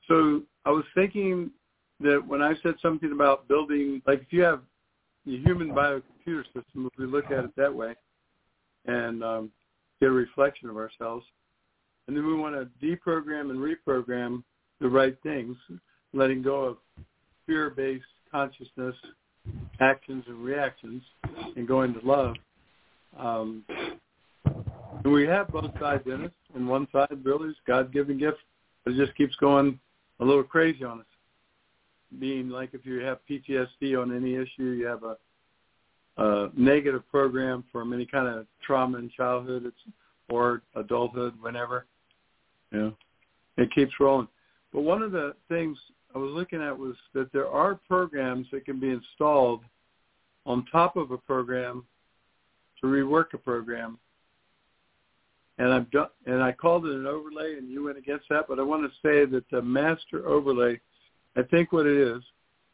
so 0.08 0.44
I 0.66 0.72
was 0.72 0.86
thinking 0.96 1.52
that 2.02 2.26
when 2.26 2.42
I 2.42 2.54
said 2.64 2.76
something 2.82 3.12
about 3.12 3.48
building, 3.48 4.02
like 4.08 4.22
if 4.22 4.32
you 4.34 4.42
have 4.42 4.62
the 5.26 5.38
human 5.38 5.70
biocomputer 5.70 6.46
system, 6.46 6.90
if 6.92 6.98
we 6.98 7.06
look 7.06 7.26
at 7.26 7.44
it 7.44 7.56
that 7.58 7.74
way, 7.74 7.96
and 8.86 9.24
um, 9.24 9.52
get 10.00 10.10
a 10.10 10.12
reflection 10.12 10.70
of 10.70 10.78
ourselves, 10.78 11.26
and 12.08 12.18
then 12.18 12.26
we 12.26 12.34
want 12.34 12.56
to 12.56 12.86
deprogram 12.86 13.52
and 13.52 13.60
reprogram 13.60 14.44
the 14.80 14.90
right 14.90 15.16
things, 15.22 15.56
letting 16.14 16.42
go 16.42 16.64
of 16.64 16.78
fear-based 17.46 18.04
consciousness, 18.32 18.96
actions 19.80 20.24
and 20.28 20.44
reactions, 20.44 21.04
and 21.56 21.68
going 21.68 21.94
to 21.94 22.06
love. 22.06 22.36
Um, 23.18 23.64
and 25.04 25.12
we 25.14 25.28
have 25.28 25.50
both 25.50 25.72
sides 25.80 26.04
in 26.06 26.26
us, 26.26 26.32
and 26.56 26.68
one 26.68 26.88
side 26.92 27.08
really 27.24 27.50
is 27.50 27.56
God-given 27.68 28.18
gift, 28.18 28.40
but 28.84 28.94
it 28.94 28.98
just 28.98 29.16
keeps 29.16 29.36
going 29.36 29.80
a 30.20 30.26
little 30.26 30.44
crazy 30.44 30.84
on 30.84 31.02
us. 31.02 31.06
Being 32.20 32.50
like 32.50 32.74
if 32.74 32.86
you 32.86 33.00
have 33.00 33.20
PTSD 33.30 34.02
on 34.02 34.16
any 34.16 34.36
issue, 34.36 34.72
you 34.72 34.86
have 34.86 35.04
a, 35.04 35.18
a 36.18 36.50
negative 36.56 37.10
program 37.10 37.64
from 37.72 37.94
any 37.94 38.06
kind 38.06 38.28
of 38.28 38.46
trauma 38.66 38.98
in 38.98 39.10
childhood 39.16 39.66
it's, 39.66 39.96
or 40.30 40.62
adulthood, 40.76 41.34
whenever. 41.42 41.86
Know, 42.72 42.96
it 43.58 43.74
keeps 43.74 43.94
rolling. 44.00 44.28
But 44.74 44.82
one 44.82 45.02
of 45.02 45.12
the 45.12 45.36
things 45.50 45.78
I 46.16 46.18
was 46.18 46.32
looking 46.32 46.62
at 46.62 46.78
was 46.78 46.96
that 47.14 47.32
there 47.34 47.50
are 47.50 47.76
programs 47.76 48.48
that 48.52 48.66
can 48.66 48.80
be 48.80 48.90
installed 48.90 49.62
on 50.46 50.66
top 50.72 50.96
of 50.96 51.12
a 51.12 51.18
program 51.18 51.86
to 52.80 52.88
rework 52.88 53.34
a 53.34 53.38
program. 53.38 53.98
And 55.58 55.74
I've 55.74 55.92
done, 55.92 56.08
and 56.26 56.42
I 56.42 56.52
called 56.52 56.86
it 56.86 56.96
an 56.96 57.06
overlay, 57.06 57.58
and 57.58 57.70
you 57.70 57.84
went 57.84 57.98
against 57.98 58.26
that. 58.30 58.46
But 58.48 58.60
I 58.60 58.64
want 58.64 58.84
to 58.84 59.08
say 59.08 59.26
that 59.26 59.44
the 59.52 59.62
master 59.62 60.28
overlay, 60.28 60.80
I 61.36 61.44
think 61.44 61.72
what 61.72 61.86
it 61.86 61.98
is, 61.98 62.22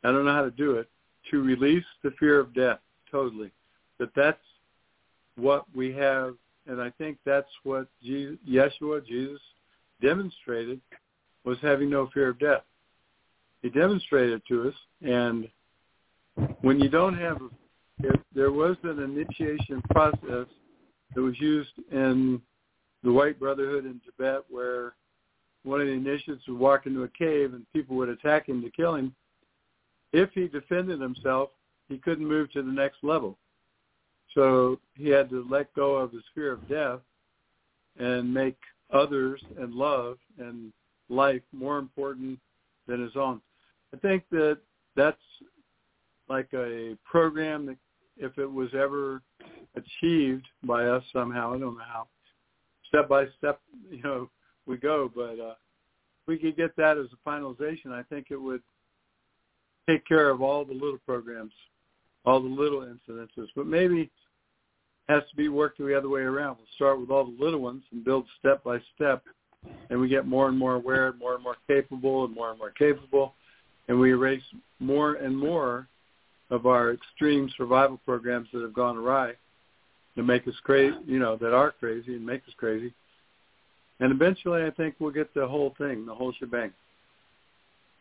I 0.03 0.11
don't 0.11 0.25
know 0.25 0.33
how 0.33 0.43
to 0.43 0.51
do 0.51 0.75
it, 0.77 0.89
to 1.31 1.43
release 1.43 1.85
the 2.03 2.11
fear 2.19 2.39
of 2.39 2.53
death 2.53 2.79
totally. 3.11 3.51
That 3.99 4.09
that's 4.15 4.37
what 5.35 5.65
we 5.75 5.93
have, 5.93 6.35
and 6.67 6.81
I 6.81 6.89
think 6.91 7.17
that's 7.25 7.49
what 7.63 7.87
Jesus, 8.03 8.37
Yeshua, 8.49 9.05
Jesus, 9.05 9.41
demonstrated 10.01 10.79
was 11.43 11.57
having 11.61 11.89
no 11.89 12.09
fear 12.13 12.29
of 12.29 12.39
death. 12.39 12.63
He 13.61 13.69
demonstrated 13.69 14.41
to 14.47 14.69
us, 14.69 14.75
and 15.01 15.47
when 16.61 16.79
you 16.79 16.89
don't 16.89 17.17
have, 17.17 17.39
there 18.33 18.51
was 18.51 18.77
an 18.83 18.99
initiation 18.99 19.81
process 19.89 20.47
that 21.15 21.21
was 21.21 21.39
used 21.39 21.71
in 21.91 22.41
the 23.03 23.11
White 23.11 23.39
Brotherhood 23.39 23.85
in 23.85 23.99
Tibet, 24.05 24.43
where 24.49 24.93
one 25.67 25.81
of 25.81 25.87
the 25.87 25.93
initiates 25.93 26.47
would 26.47 26.57
walk 26.57 26.85
into 26.85 27.03
a 27.03 27.09
cave 27.09 27.53
and 27.53 27.65
people 27.73 27.97
would 27.97 28.09
attack 28.09 28.47
him 28.47 28.61
to 28.61 28.71
kill 28.71 28.95
him. 28.95 29.13
If 30.13 30.29
he 30.33 30.47
defended 30.47 31.01
himself, 31.01 31.49
he 31.89 31.97
couldn't 31.97 32.27
move 32.27 32.51
to 32.53 32.61
the 32.61 32.71
next 32.71 33.03
level. 33.03 33.37
So 34.33 34.79
he 34.95 35.09
had 35.09 35.29
to 35.31 35.45
let 35.49 35.73
go 35.73 35.95
of 35.97 36.11
his 36.13 36.23
fear 36.33 36.53
of 36.53 36.67
death 36.69 36.99
and 37.99 38.33
make 38.33 38.57
others 38.93 39.41
and 39.59 39.73
love 39.73 40.17
and 40.37 40.71
life 41.09 41.41
more 41.51 41.79
important 41.79 42.39
than 42.87 43.01
his 43.01 43.15
own. 43.15 43.41
I 43.93 43.97
think 43.97 44.23
that 44.31 44.59
that's 44.95 45.17
like 46.29 46.47
a 46.53 46.97
program 47.09 47.65
that 47.65 47.77
if 48.17 48.37
it 48.37 48.51
was 48.51 48.69
ever 48.73 49.21
achieved 49.75 50.45
by 50.63 50.85
us 50.85 51.03
somehow, 51.11 51.53
I 51.53 51.59
don't 51.59 51.77
know 51.77 51.83
how, 51.85 52.07
step 52.87 53.09
by 53.09 53.25
step, 53.37 53.59
you 53.89 54.01
know, 54.01 54.29
we 54.67 54.77
go, 54.77 55.11
but 55.13 55.39
uh, 55.39 55.55
if 55.55 56.27
we 56.27 56.37
could 56.37 56.57
get 56.57 56.75
that 56.75 56.97
as 56.97 57.07
a 57.13 57.29
finalization, 57.29 57.91
I 57.91 58.03
think 58.03 58.27
it 58.29 58.41
would 58.41 58.61
take 59.89 60.05
care 60.05 60.29
of 60.29 60.41
all 60.41 60.65
the 60.65 60.73
little 60.73 60.99
programs, 61.05 61.53
all 62.25 62.41
the 62.41 62.47
little 62.47 62.81
incidences. 62.81 63.47
But 63.55 63.67
maybe 63.67 64.01
it 64.01 64.09
has 65.07 65.23
to 65.29 65.35
be 65.35 65.47
worked 65.47 65.77
the 65.77 65.97
other 65.97 66.09
way 66.09 66.21
around. 66.21 66.57
We'll 66.57 66.67
start 66.75 66.99
with 66.99 67.09
all 67.09 67.25
the 67.25 67.43
little 67.43 67.61
ones 67.61 67.83
and 67.91 68.03
build 68.03 68.25
step 68.39 68.63
by 68.63 68.79
step, 68.95 69.23
and 69.89 69.99
we 69.99 70.09
get 70.09 70.27
more 70.27 70.49
and 70.49 70.57
more 70.57 70.75
aware, 70.75 71.13
more 71.13 71.35
and 71.35 71.43
more 71.43 71.57
capable, 71.67 72.25
and 72.25 72.35
more 72.35 72.51
and 72.51 72.59
more 72.59 72.71
capable, 72.71 73.33
and 73.87 73.99
we 73.99 74.11
erase 74.11 74.43
more 74.79 75.15
and 75.15 75.37
more 75.37 75.87
of 76.49 76.65
our 76.65 76.93
extreme 76.93 77.49
survival 77.57 77.99
programs 78.05 78.47
that 78.53 78.61
have 78.61 78.73
gone 78.73 78.97
awry 78.97 79.33
to 80.15 80.23
make 80.23 80.47
us 80.47 80.53
crazy, 80.63 80.95
you 81.05 81.19
know, 81.19 81.37
that 81.37 81.53
are 81.53 81.71
crazy 81.71 82.15
and 82.15 82.25
make 82.25 82.41
us 82.43 82.53
crazy. 82.57 82.93
And 83.99 84.11
eventually 84.11 84.63
I 84.63 84.71
think 84.71 84.95
we'll 84.99 85.11
get 85.11 85.33
the 85.33 85.47
whole 85.47 85.73
thing, 85.77 86.05
the 86.05 86.13
whole 86.13 86.33
shebang. 86.33 86.71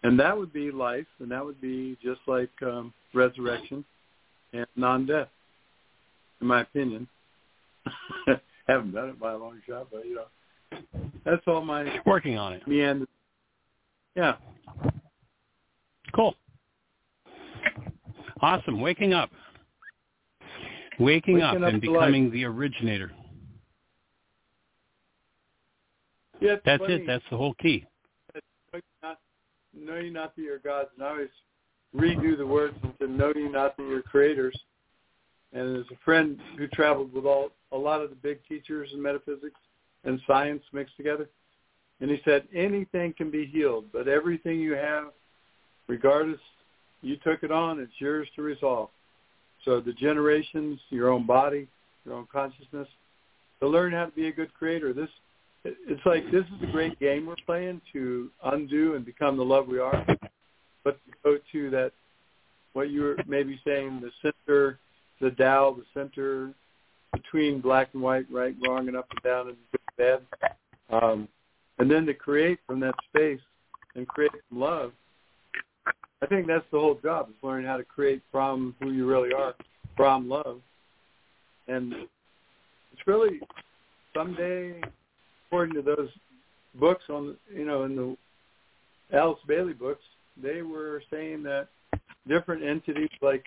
And 0.02 0.18
that 0.20 0.36
would 0.36 0.52
be 0.52 0.70
life, 0.70 1.06
and 1.20 1.30
that 1.30 1.44
would 1.44 1.60
be 1.60 1.96
just 2.02 2.20
like 2.26 2.50
um, 2.62 2.92
resurrection 3.14 3.84
and 4.52 4.66
non-death, 4.76 5.28
in 6.40 6.46
my 6.46 6.60
opinion. 6.60 7.08
Haven't 8.68 8.92
done 8.92 9.10
it 9.10 9.18
by 9.18 9.32
a 9.32 9.38
long 9.38 9.60
shot, 9.66 9.88
but, 9.90 10.04
you 10.04 10.16
know, 10.16 10.80
that's 11.24 11.42
all 11.46 11.62
my... 11.62 12.00
Working 12.04 12.36
on 12.36 12.52
it. 12.52 12.66
Meander. 12.68 13.06
Yeah. 14.14 14.34
Cool. 16.14 16.34
Awesome. 18.40 18.80
Waking 18.80 19.12
up. 19.14 19.30
Waking, 20.98 21.34
Waking 21.34 21.42
up, 21.42 21.56
up 21.56 21.62
and 21.62 21.80
becoming 21.80 22.24
life. 22.24 22.32
the 22.32 22.44
originator. 22.44 23.12
Yeah, 26.40 26.56
that's 26.64 26.80
funny. 26.80 26.94
it. 26.94 27.06
That's 27.06 27.24
the 27.30 27.36
whole 27.36 27.54
key. 27.54 27.86
know 29.74 29.96
you 29.96 30.10
not 30.10 30.34
that 30.36 30.42
you're 30.42 30.58
gods, 30.58 30.88
and 30.96 31.06
I 31.06 31.10
always 31.10 31.28
redo 31.94 32.36
the 32.36 32.46
words 32.46 32.76
into 32.82 33.12
know 33.12 33.32
you 33.34 33.50
not 33.50 33.76
that 33.76 33.82
you're 33.82 34.02
creators. 34.02 34.56
And 35.52 35.74
there's 35.74 35.86
a 35.90 36.04
friend 36.04 36.38
who 36.58 36.66
traveled 36.68 37.12
with 37.12 37.24
all 37.24 37.50
a 37.72 37.76
lot 37.76 38.02
of 38.02 38.10
the 38.10 38.16
big 38.16 38.38
teachers 38.48 38.90
in 38.92 39.00
metaphysics 39.00 39.58
and 40.04 40.20
science 40.26 40.62
mixed 40.72 40.96
together. 40.96 41.28
And 42.00 42.10
he 42.10 42.20
said, 42.24 42.46
anything 42.54 43.14
can 43.16 43.30
be 43.30 43.46
healed, 43.46 43.86
but 43.92 44.06
everything 44.06 44.60
you 44.60 44.74
have, 44.74 45.06
regardless, 45.88 46.40
you 47.00 47.16
took 47.24 47.42
it 47.42 47.50
on, 47.50 47.78
it's 47.80 47.92
yours 47.98 48.28
to 48.36 48.42
resolve. 48.42 48.90
So 49.64 49.80
the 49.80 49.92
generations, 49.92 50.78
your 50.90 51.10
own 51.10 51.26
body, 51.26 51.68
your 52.04 52.14
own 52.14 52.26
consciousness, 52.30 52.88
to 53.60 53.68
learn 53.68 53.92
how 53.92 54.06
to 54.06 54.12
be 54.12 54.28
a 54.28 54.32
good 54.32 54.52
creator. 54.52 54.92
This, 54.92 55.08
it's 55.64 56.04
like 56.06 56.24
this 56.30 56.44
is 56.44 56.68
a 56.68 56.72
great 56.72 56.98
game 57.00 57.26
we're 57.26 57.34
playing 57.44 57.80
to 57.92 58.30
undo 58.44 58.94
and 58.94 59.04
become 59.04 59.36
the 59.36 59.44
love 59.44 59.66
we 59.66 59.78
are. 59.78 60.04
But 60.84 60.98
to 61.06 61.12
go 61.24 61.38
to 61.52 61.70
that, 61.70 61.92
what 62.72 62.90
you 62.90 63.02
were 63.02 63.16
maybe 63.26 63.60
saying, 63.64 64.00
the 64.00 64.10
center, 64.22 64.78
the 65.20 65.30
Tao, 65.30 65.76
the 65.76 66.00
center 66.00 66.52
between 67.12 67.60
black 67.60 67.88
and 67.94 68.02
white, 68.02 68.26
right, 68.30 68.54
wrong, 68.66 68.88
and 68.88 68.96
up 68.96 69.08
and 69.10 69.22
down 69.22 69.48
and 69.48 69.56
bad. 69.96 70.20
Um, 70.90 71.28
and 71.78 71.90
then 71.90 72.06
to 72.06 72.14
create 72.14 72.58
from 72.66 72.80
that 72.80 72.94
space 73.08 73.40
and 73.94 74.06
create 74.06 74.30
from 74.48 74.60
love. 74.60 74.92
I 76.22 76.26
think 76.26 76.46
that's 76.46 76.64
the 76.70 76.78
whole 76.78 76.98
job 77.02 77.28
is 77.28 77.34
learning 77.42 77.66
how 77.66 77.76
to 77.76 77.84
create 77.84 78.22
from 78.32 78.74
who 78.80 78.92
you 78.92 79.06
really 79.06 79.32
are, 79.32 79.54
from 79.96 80.28
love. 80.28 80.60
And 81.68 81.92
it's 82.92 83.06
really 83.06 83.40
someday, 84.14 84.80
according 85.46 85.74
to 85.74 85.82
those 85.82 86.08
books 86.74 87.04
on, 87.08 87.36
you 87.54 87.64
know, 87.64 87.84
in 87.84 87.96
the 87.96 88.16
Alice 89.16 89.38
Bailey 89.46 89.72
books, 89.72 90.02
they 90.42 90.62
were 90.62 91.02
saying 91.10 91.42
that 91.44 91.68
different 92.28 92.62
entities 92.62 93.10
like 93.22 93.44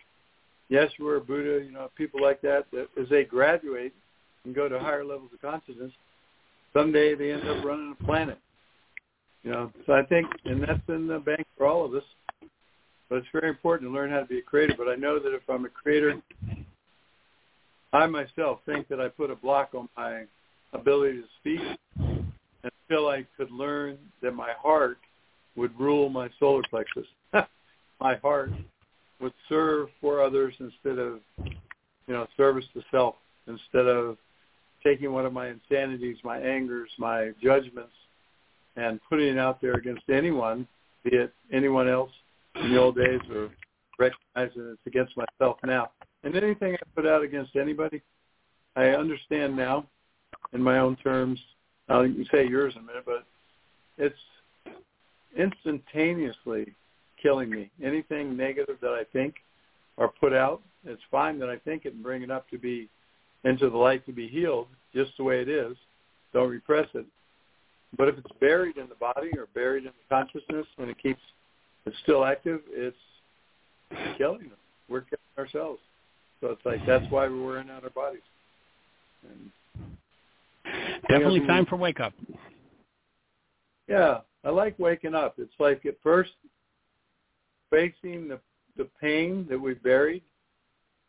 Yeshua, 0.72 1.26
Buddha, 1.26 1.64
you 1.66 1.72
know, 1.72 1.90
people 1.96 2.22
like 2.22 2.42
that, 2.42 2.66
that 2.72 2.88
as 3.00 3.10
they 3.10 3.24
graduate 3.24 3.94
and 4.46 4.56
go 4.56 4.70
to 4.70 4.80
higher 4.80 5.04
levels 5.04 5.32
of 5.34 5.42
consciousness, 5.42 5.92
someday 6.74 7.16
they 7.16 7.32
end 7.32 7.48
up 7.48 7.64
running 7.64 7.96
a 8.00 8.04
planet. 8.04 8.40
You 9.44 9.52
know, 9.52 9.72
so 9.86 9.94
I 9.94 10.04
think, 10.04 10.28
and 10.46 10.62
that's 10.62 10.82
in 10.90 11.08
the 11.08 11.20
bank 11.20 11.46
for 11.58 11.66
all 11.66 11.86
of 11.86 11.94
us. 11.94 12.04
But 13.10 13.20
it's 13.20 13.28
very 13.32 13.50
important 13.50 13.90
to 13.90 13.94
learn 13.94 14.12
how 14.12 14.20
to 14.20 14.26
be 14.26 14.40
a 14.40 14.42
creator. 14.44 14.76
But 14.78 14.88
I 14.88 14.96
know 14.96 15.18
that 15.18 15.34
if 15.34 15.42
I'm 15.50 15.66
a 15.66 15.70
creator, 15.70 16.22
I 17.92 18.06
myself 18.06 18.60
think 18.66 18.88
that 18.90 19.00
I 19.02 19.08
put 19.08 19.32
a 19.32 19.36
block 19.36 19.70
on 19.74 19.90
my 19.98 20.26
ability 20.74 21.22
to 21.22 21.28
speak 21.40 22.20
until 22.64 23.08
I 23.08 23.26
could 23.38 23.52
learn 23.52 23.98
that 24.22 24.34
my 24.34 24.52
heart 24.62 24.98
would 25.56 25.78
rule 25.80 26.10
my 26.10 26.30
solar 26.40 26.62
plexus. 26.70 27.08
my 28.00 28.16
heart 28.16 28.52
would 29.20 29.34
serve 29.48 29.90
for 30.00 30.22
others 30.22 30.54
instead 30.60 30.98
of, 30.98 31.20
you 31.38 32.14
know, 32.14 32.28
service 32.38 32.66
to 32.74 32.82
self, 32.92 33.16
instead 33.48 33.88
of 33.88 34.18
taking 34.84 35.12
one 35.12 35.26
of 35.26 35.34
my 35.34 35.50
insanities, 35.50 36.18
my 36.24 36.40
angers, 36.40 36.90
my 36.98 37.32
judgments, 37.44 37.94
and 38.76 39.00
putting 39.10 39.28
it 39.28 39.38
out 39.38 39.62
there 39.62 39.74
against 39.74 40.04
anyone, 40.10 40.68
be 41.04 41.16
it 41.16 41.34
anyone 41.52 41.90
else 41.90 42.12
in 42.56 42.72
the 42.72 42.80
old 42.80 42.96
days 42.96 43.20
or 43.34 43.50
recognizing 43.98 44.72
it's 44.72 44.82
against 44.86 45.14
myself 45.18 45.58
now. 45.66 45.92
And 46.24 46.36
anything 46.36 46.76
I 46.76 46.78
put 46.96 47.06
out 47.06 47.24
against 47.24 47.56
anybody, 47.56 48.02
I 48.76 48.90
understand 48.90 49.56
now 49.56 49.86
in 50.54 50.62
my 50.62 50.80
own 50.80 50.96
terms. 50.98 51.40
I'll 51.88 52.08
say 52.32 52.48
yours 52.48 52.74
in 52.76 52.84
a 52.84 52.86
minute, 52.86 53.04
but 53.06 53.26
it's 53.98 54.16
instantaneously 55.38 56.74
killing 57.22 57.50
me. 57.50 57.70
Anything 57.84 58.38
negative 58.38 58.78
that 58.82 58.92
I 58.92 59.04
think 59.12 59.36
or 59.98 60.10
put 60.20 60.34
out, 60.34 60.62
it's 60.86 61.02
fine 61.12 61.40
that 61.40 61.50
I 61.50 61.58
think 61.58 61.86
it 61.86 61.94
and 61.94 62.04
bring 62.04 62.22
it 62.22 62.32
up 62.32 62.50
to 62.50 62.58
be 62.58 62.88
into 63.44 63.70
the 63.70 63.78
light 63.78 64.06
to 64.06 64.12
be 64.12 64.28
healed, 64.28 64.68
just 64.94 65.12
the 65.18 65.24
way 65.24 65.42
it 65.42 65.50
is. 65.50 65.76
Don't 66.34 66.50
repress 66.50 66.88
it. 66.94 67.06
But 67.98 68.08
if 68.08 68.18
it's 68.18 68.32
buried 68.40 68.78
in 68.78 68.88
the 68.88 68.96
body 68.96 69.32
or 69.36 69.48
buried 69.54 69.86
in 69.86 69.92
the 69.92 70.16
consciousness 70.16 70.68
and 70.78 70.90
it 70.90 71.02
keeps 71.02 71.22
it's 71.86 71.98
still 72.04 72.24
active, 72.24 72.62
it's 72.70 72.98
killing 74.18 74.42
them. 74.42 74.58
We're 74.90 75.02
killing 75.02 75.20
ourselves. 75.38 75.80
So 76.42 76.48
it's 76.48 76.66
like 76.66 76.86
that's 76.86 77.10
why 77.12 77.28
we're 77.28 77.46
wearing 77.46 77.70
out 77.70 77.84
our 77.84 77.90
bodies. 77.90 78.22
And, 79.30 79.52
Definitely 81.08 81.46
time 81.48 81.66
for 81.66 81.76
wake 81.76 82.00
up. 82.00 82.14
Yeah, 83.88 84.20
I 84.44 84.50
like 84.50 84.78
waking 84.78 85.16
up. 85.16 85.36
It's 85.38 85.54
like 85.60 85.86
at 85.86 85.96
first 86.04 86.32
facing 87.70 88.28
the 88.28 88.40
the 88.78 88.88
pain 89.02 89.46
that 89.50 89.60
we've 89.60 89.82
buried, 89.84 90.24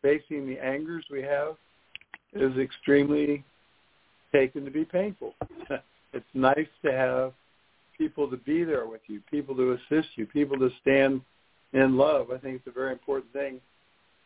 facing 0.02 0.46
the 0.46 0.58
angers 0.58 1.04
we 1.10 1.22
have, 1.22 1.54
is 2.32 2.56
extremely 2.58 3.44
taken 4.32 4.64
to 4.64 4.70
be 4.70 4.84
painful. 4.84 5.34
it's 6.12 6.26
nice 6.34 6.68
to 6.84 6.92
have 6.92 7.32
people 7.96 8.28
to 8.28 8.36
be 8.38 8.64
there 8.64 8.86
with 8.86 9.02
you, 9.06 9.20
people 9.30 9.54
to 9.54 9.72
assist 9.72 10.08
you, 10.16 10.26
people 10.26 10.58
to 10.58 10.70
stand 10.80 11.20
in 11.72 11.96
love. 11.96 12.30
I 12.32 12.38
think 12.38 12.56
it's 12.56 12.66
a 12.66 12.72
very 12.72 12.92
important 12.92 13.32
thing 13.32 13.60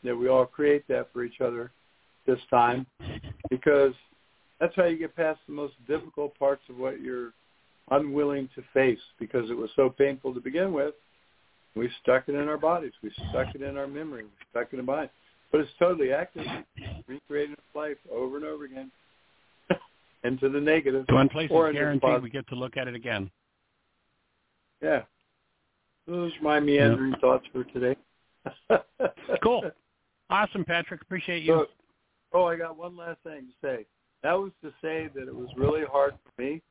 that 0.05 0.17
we 0.17 0.29
all 0.29 0.47
create 0.47 0.87
that 0.89 1.09
for 1.13 1.25
each 1.25 1.41
other 1.41 1.71
this 2.27 2.39
time 2.51 2.87
because 3.51 3.93
that's 4.65 4.77
how 4.77 4.85
you 4.85 4.97
get 4.97 5.15
past 5.15 5.39
the 5.47 5.53
most 5.53 5.75
difficult 5.87 6.37
parts 6.39 6.63
of 6.71 6.79
what 6.79 6.99
you're 6.99 7.33
unwilling 7.91 8.49
to 8.55 8.63
face 8.73 8.99
because 9.21 9.51
it 9.51 9.57
was 9.57 9.69
so 9.77 9.91
painful 9.91 10.33
to 10.33 10.41
begin 10.41 10.73
with. 10.73 10.95
We 11.77 11.91
stuck 12.03 12.31
it 12.31 12.35
in 12.35 12.49
our 12.49 12.57
bodies. 12.57 12.93
We 13.03 13.13
stuck 13.29 13.55
it 13.55 13.61
in 13.61 13.77
our 13.77 13.87
memory. 13.87 14.25
We 14.25 14.31
stuck 14.51 14.73
it 14.73 14.79
in 14.79 14.89
our 14.89 14.97
mind. 14.97 15.11
But 15.53 15.61
it's 15.61 15.71
totally 15.79 16.13
active, 16.13 16.47
recreating 17.07 17.57
life 17.75 17.99
over 18.11 18.37
and 18.37 18.47
over 18.47 18.65
again 18.65 18.91
into 20.25 20.49
the 20.49 20.61
negative. 20.61 21.05
So 21.11 21.15
one 21.15 21.29
place 21.29 21.51
is 21.51 21.73
guaranteed 21.75 22.23
we 22.23 22.31
get 22.31 22.49
to 22.49 22.55
look 22.55 22.79
at 22.79 22.89
it 22.89 22.95
again. 22.95 23.31
Yeah. 24.83 25.03
Those 26.07 26.33
are 26.41 26.43
my 26.43 26.59
meandering 26.59 27.13
yep. 27.13 27.21
thoughts 27.21 27.47
for 27.53 27.65
today. 27.65 27.97
cool. 29.43 29.71
Awesome, 30.31 30.65
Patrick. 30.65 31.03
Appreciate 31.03 31.43
you. 31.43 31.53
So, 31.53 31.67
oh, 32.33 32.47
I 32.47 32.57
got 32.57 32.79
one 32.79 32.97
last 32.97 33.19
thing 33.25 33.43
to 33.43 33.67
say. 33.67 33.87
That 34.25 34.41
was 34.41 34.53
to 34.63 34.73
say 34.81 35.11
that 35.15 35.29
it 35.29 35.37
was 35.37 35.51
really 35.55 35.85
hard 35.85 36.15
for 36.25 36.43
me, 36.43 36.63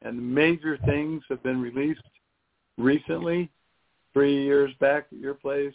and 0.00 0.34
major 0.34 0.78
things 0.86 1.22
have 1.28 1.42
been 1.42 1.60
released 1.60 2.00
recently, 2.78 3.50
three 4.14 4.44
years 4.44 4.72
back 4.80 5.08
at 5.12 5.18
your 5.18 5.34
place, 5.34 5.74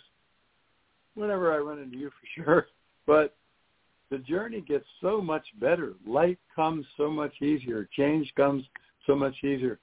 whenever 1.14 1.54
I 1.54 1.60
run 1.60 1.78
into 1.78 1.96
you 1.96 2.10
for 2.10 2.44
sure. 2.44 2.68
But 3.06 3.36
the 4.10 4.18
journey 4.18 4.62
gets 4.62 4.86
so 5.00 5.22
much 5.22 5.46
better. 5.60 5.94
Light 6.08 6.40
comes 6.56 6.88
so 6.98 7.08
much 7.08 7.40
easier. 7.40 7.88
Change 7.96 8.34
comes 8.36 8.64
so 9.06 9.16
much 9.16 9.36
easier. 9.44 9.78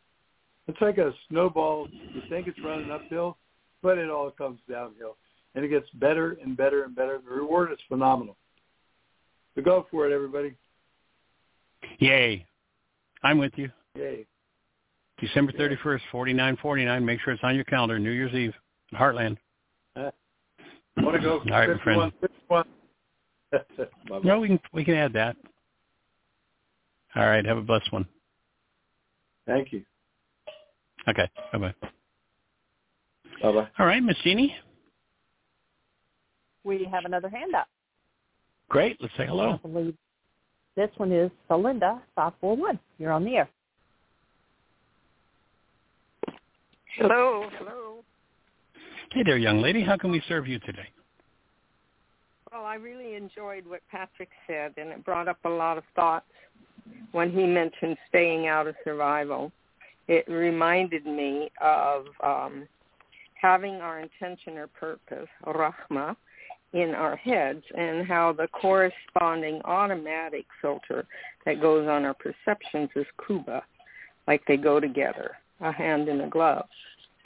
It's 0.67 0.81
like 0.81 0.99
a 0.99 1.15
snowball. 1.29 1.87
You 1.93 2.21
think 2.29 2.49
it's 2.49 2.59
running 2.65 2.91
uphill, 2.91 3.37
but 3.81 3.97
it 3.97 4.11
all 4.11 4.29
comes 4.33 4.59
downhill. 4.69 5.17
And 5.55 5.65
it 5.65 5.69
gets 5.69 5.89
better 5.95 6.37
and 6.43 6.57
better 6.57 6.83
and 6.83 6.97
better. 6.97 7.21
The 7.25 7.33
reward 7.33 7.71
is 7.71 7.79
phenomenal. 7.89 8.37
So 9.55 9.63
go 9.63 9.87
for 9.89 10.05
it, 10.05 10.13
everybody. 10.13 10.57
Yay. 11.99 12.47
I'm 13.23 13.39
with 13.39 13.53
you. 13.57 13.71
Yay. 13.97 14.27
December 15.21 15.53
31st, 15.53 16.01
4949. 16.13 17.05
Make 17.05 17.21
sure 17.21 17.33
it's 17.35 17.43
on 17.43 17.55
your 17.55 17.65
calendar, 17.65 17.99
New 17.99 18.11
Year's 18.11 18.33
Eve, 18.35 18.55
Heartland. 18.95 19.37
Uh, 19.97 20.11
want 20.99 21.17
to 21.17 21.23
go? 21.23 21.39
All 21.41 21.51
right, 21.51 21.69
my 21.69 21.83
friend. 21.83 22.13
no, 24.25 24.39
we 24.41 24.49
can 24.49 24.61
we 24.73 24.85
can 24.85 24.95
add 24.95 25.13
that. 25.15 25.37
All 27.17 27.27
right, 27.27 27.45
have 27.45 27.57
a 27.57 27.63
blessed 27.63 27.93
one. 27.93 28.07
Thank 29.47 29.73
you. 29.73 29.83
Okay. 31.09 31.29
Bye 31.53 31.59
bye. 31.59 31.75
Bye 33.43 33.53
bye. 33.53 33.69
All 33.79 33.87
right, 33.87 34.03
Miss 34.03 34.17
Jeanie. 34.23 34.55
We 36.65 36.87
have 36.91 37.07
another 37.07 37.31
hand 37.31 37.55
up. 37.55 37.67
Great. 38.69 38.99
Let's 39.01 39.15
say 39.17 39.27
hello. 39.27 39.59
This 40.77 40.91
one 40.97 41.13
is 41.13 41.31
Belinda 41.49 42.01
five 42.15 42.33
four 42.41 42.57
one. 42.57 42.79
You're 42.99 43.13
on 43.13 43.25
the 43.25 43.37
air. 43.37 43.49
Hello. 46.97 47.49
Hello. 47.59 48.05
Hey 49.13 49.23
there, 49.25 49.39
young 49.39 49.61
lady. 49.63 49.83
How 49.83 49.97
can 49.97 50.11
we 50.11 50.23
serve 50.29 50.47
you 50.47 50.59
today? 50.61 50.89
Well, 52.53 52.65
I 52.65 52.75
really 52.75 53.15
enjoyed 53.15 53.67
what 53.67 53.81
Patrick 53.91 54.31
said, 54.47 54.75
and 54.77 54.91
it 54.91 55.05
brought 55.05 55.29
up 55.29 55.39
a 55.45 55.49
lot 55.49 55.79
of 55.79 55.85
thoughts 55.95 56.27
when 57.13 57.31
he 57.31 57.45
mentioned 57.45 57.97
staying 58.09 58.47
out 58.47 58.67
of 58.67 58.75
survival 58.85 59.53
it 60.09 60.27
reminded 60.27 61.05
me 61.05 61.51
of 61.61 62.07
um, 62.25 62.67
having 63.35 63.75
our 63.75 64.01
intention 64.01 64.57
or 64.57 64.67
purpose, 64.67 65.29
rahma, 65.47 66.17
in 66.73 66.95
our 66.95 67.17
heads 67.17 67.63
and 67.77 68.07
how 68.07 68.33
the 68.33 68.47
corresponding 68.49 69.61
automatic 69.65 70.45
filter 70.61 71.07
that 71.47 71.61
goes 71.61 71.89
on 71.89 72.05
our 72.05 72.15
perceptions 72.15 72.91
is 72.95 73.07
Kuba, 73.27 73.63
like 74.27 74.43
they 74.47 74.57
go 74.57 74.79
together, 74.79 75.37
a 75.61 75.73
hand 75.73 76.09
in 76.09 76.21
a 76.23 76.29
glove. 76.29 76.67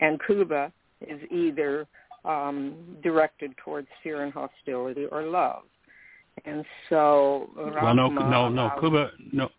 And 0.00 0.20
Kuba 0.26 0.72
is 1.00 1.20
either 1.30 1.86
um, 2.24 2.74
directed 3.02 3.56
towards 3.56 3.88
fear 4.02 4.22
and 4.22 4.32
hostility 4.32 5.06
or 5.06 5.22
love. 5.22 5.62
And 6.44 6.64
so, 6.88 7.50
well, 7.56 7.94
no, 7.94 8.08
no, 8.08 8.48
no, 8.48 8.70
Kuba, 8.80 9.10
no, 9.32 9.50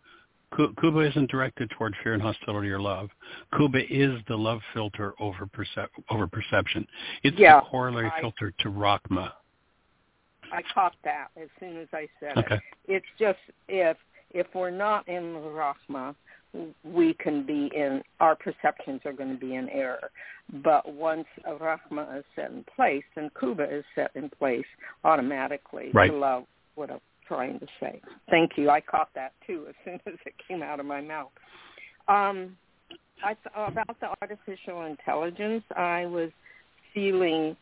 Kuba 0.56 1.00
isn't 1.00 1.30
directed 1.30 1.70
toward 1.70 1.94
fear 2.02 2.14
and 2.14 2.22
hostility 2.22 2.70
or 2.70 2.80
love. 2.80 3.10
Kuba 3.56 3.80
is 3.92 4.18
the 4.28 4.36
love 4.36 4.60
filter 4.72 5.14
over 5.20 5.46
percep- 5.46 5.88
over 6.10 6.26
perception. 6.26 6.86
It's 7.22 7.38
yeah, 7.38 7.60
the 7.60 7.66
corollary 7.66 8.10
I, 8.14 8.20
filter 8.20 8.52
to 8.60 8.68
Rachma. 8.70 9.32
I 10.54 10.62
caught 10.72 10.94
that 11.04 11.28
as 11.40 11.48
soon 11.60 11.76
as 11.76 11.88
I 11.92 12.08
said 12.20 12.38
okay. 12.38 12.54
it. 12.56 12.62
It's 12.86 13.06
just 13.18 13.38
if 13.68 13.96
if 14.30 14.46
we're 14.54 14.70
not 14.70 15.08
in 15.08 15.22
Rachma, 15.22 16.14
we 16.84 17.14
can 17.14 17.46
be 17.46 17.70
in 17.74 18.02
our 18.20 18.36
perceptions 18.36 19.00
are 19.04 19.12
going 19.12 19.30
to 19.30 19.38
be 19.38 19.54
in 19.54 19.68
error. 19.68 20.10
But 20.62 20.92
once 20.92 21.26
a 21.46 21.52
Rachma 21.52 22.18
is 22.18 22.24
set 22.36 22.50
in 22.50 22.64
place, 22.76 23.04
then 23.14 23.30
Kuba 23.38 23.64
is 23.74 23.84
set 23.94 24.10
in 24.14 24.28
place 24.30 24.66
automatically 25.04 25.90
right. 25.94 26.10
to 26.10 26.16
love 26.16 26.44
what 26.74 26.90
I'm 26.90 27.00
trying 27.26 27.58
to 27.60 27.66
say. 27.80 28.00
Thank 28.30 28.52
you. 28.56 28.70
I 28.70 28.80
caught 28.80 29.08
that 29.14 29.32
too 29.46 29.66
as 29.68 29.74
soon 29.84 30.00
as 30.06 30.18
it 30.26 30.34
came 30.46 30.62
out 30.62 30.80
of 30.80 30.86
my 30.86 31.00
mouth. 31.00 31.30
Um, 32.08 32.56
I, 33.24 33.36
about 33.56 33.98
the 34.00 34.08
artificial 34.20 34.84
intelligence, 34.84 35.64
I 35.74 36.04
was 36.06 36.30
feeling 36.92 37.56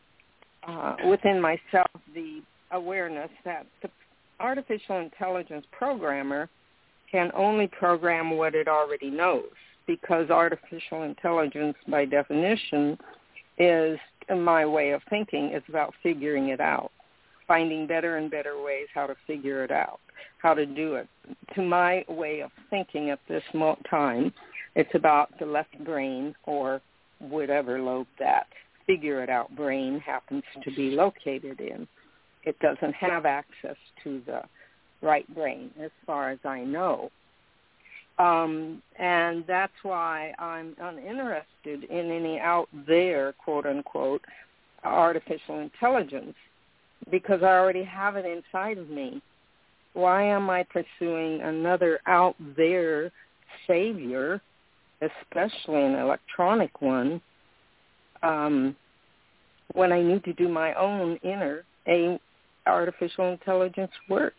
uh, 0.67 0.97
within 1.09 1.41
myself 1.41 1.91
the 2.15 2.41
awareness 2.73 3.31
that 3.45 3.67
the 3.83 3.91
artificial 4.41 4.99
intelligence 4.99 5.65
programmer 5.73 6.49
can 7.11 7.31
only 7.35 7.67
program 7.67 8.37
what 8.37 8.55
it 8.55 8.69
already 8.69 9.11
knows 9.11 9.51
because 9.87 10.31
artificial 10.31 11.03
intelligence 11.03 11.77
by 11.89 12.05
definition 12.05 12.99
is 13.59 13.99
my 14.37 14.65
way 14.65 14.91
of 14.91 15.03
thinking 15.11 15.53
is 15.53 15.63
about 15.69 15.93
figuring 16.03 16.49
it 16.49 16.61
out 16.61 16.91
finding 17.47 17.87
better 17.87 18.17
and 18.17 18.31
better 18.31 18.63
ways 18.63 18.87
how 18.95 19.07
to 19.07 19.15
figure 19.27 19.65
it 19.65 19.71
out 19.71 20.01
how 20.39 20.55
to 20.55 20.67
do 20.67 20.95
it. 20.95 21.09
To 21.55 21.63
my 21.63 22.05
way 22.09 22.41
of 22.41 22.51
thinking 22.71 23.11
at 23.11 23.21
this 23.29 23.43
time 23.89 24.33
it's 24.75 24.95
about 24.95 25.31
the 25.39 25.47
left 25.47 25.79
brain 25.85 26.35
or 26.45 26.81
whatever 27.19 27.81
lobe 27.81 28.07
that 28.19 28.47
figure 28.87 29.23
it 29.23 29.29
out 29.29 29.55
brain 29.55 30.01
happens 30.01 30.43
to 30.65 30.75
be 30.75 30.91
located 30.91 31.61
in 31.61 31.87
it 32.45 32.59
doesn't 32.61 32.95
have 32.95 33.27
access 33.27 33.77
to 34.03 34.23
the 34.27 34.43
right 35.01 35.33
brain 35.35 35.71
as 35.81 35.91
far 36.07 36.31
as 36.31 36.39
I 36.45 36.61
know. 36.61 37.11
Um, 38.19 38.83
and 38.99 39.45
that's 39.49 39.73
why 39.83 40.33
I'm 40.39 40.77
uninterested 40.81 41.85
in 41.85 42.11
any 42.11 42.39
out 42.39 42.69
there, 42.87 43.33
quote 43.45 43.67
unquote, 43.67 44.23
artificial 44.85 45.61
intelligence 45.61 46.35
because 47.11 47.43
I 47.43 47.59
already 47.59 47.85
have 47.85 48.17
it 48.17 48.27
inside 48.27 48.79
of 48.79 48.89
me. 48.89 49.23
Why 49.95 50.23
am 50.25 50.51
I 50.51 50.65
pursuing 50.65 51.41
another 51.43 52.01
out 52.07 52.37
there 52.57 53.11
savior, 53.67 54.41
especially 55.01 55.83
an 55.83 55.95
electronic 55.95 56.81
one, 56.81 57.21
um, 58.23 58.77
when 59.75 59.93
I 59.93 60.03
need 60.03 60.25
to 60.25 60.33
do 60.35 60.49
my 60.49 60.75
own 60.75 61.17
inner 61.23 61.65
a 61.89 62.19
artificial 62.67 63.33
intelligence 63.33 63.93
work. 64.09 64.35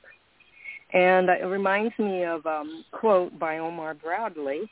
And 0.94 1.30
it 1.30 1.46
reminds 1.46 1.98
me 1.98 2.24
of 2.24 2.46
a 2.46 2.58
um, 2.60 2.86
quote 2.92 3.38
by 3.40 3.58
Omar 3.58 3.96
Bradley, 3.96 4.70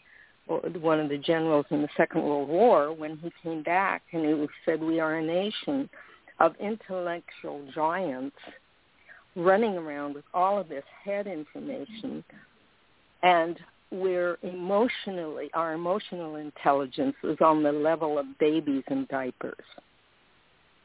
one 0.48 1.00
of 1.00 1.10
the 1.10 1.18
generals 1.18 1.66
in 1.72 1.82
the 1.82 1.88
Second 1.96 2.24
World 2.24 2.50
War, 2.50 2.94
when 2.94 3.18
he 3.18 3.32
came 3.42 3.64
back 3.64 4.04
and 4.12 4.26
he 4.26 4.48
said, 4.66 4.82
we 4.82 5.00
are 5.00 5.16
a 5.16 5.24
nation 5.24 5.90
of 6.40 6.54
intellectual 6.60 7.66
giants 7.74 8.36
running 9.36 9.78
around 9.78 10.14
with 10.14 10.26
all 10.34 10.60
of 10.60 10.68
this 10.68 10.84
head 11.04 11.26
information 11.26 12.24
and 13.24 13.60
we're 13.92 14.38
emotionally, 14.42 15.50
our 15.54 15.74
emotional 15.74 16.36
intelligence 16.36 17.16
is 17.24 17.38
on 17.42 17.62
the 17.62 17.72
level 17.72 18.18
of 18.18 18.26
babies 18.40 18.84
in 18.90 19.06
diapers. 19.10 19.54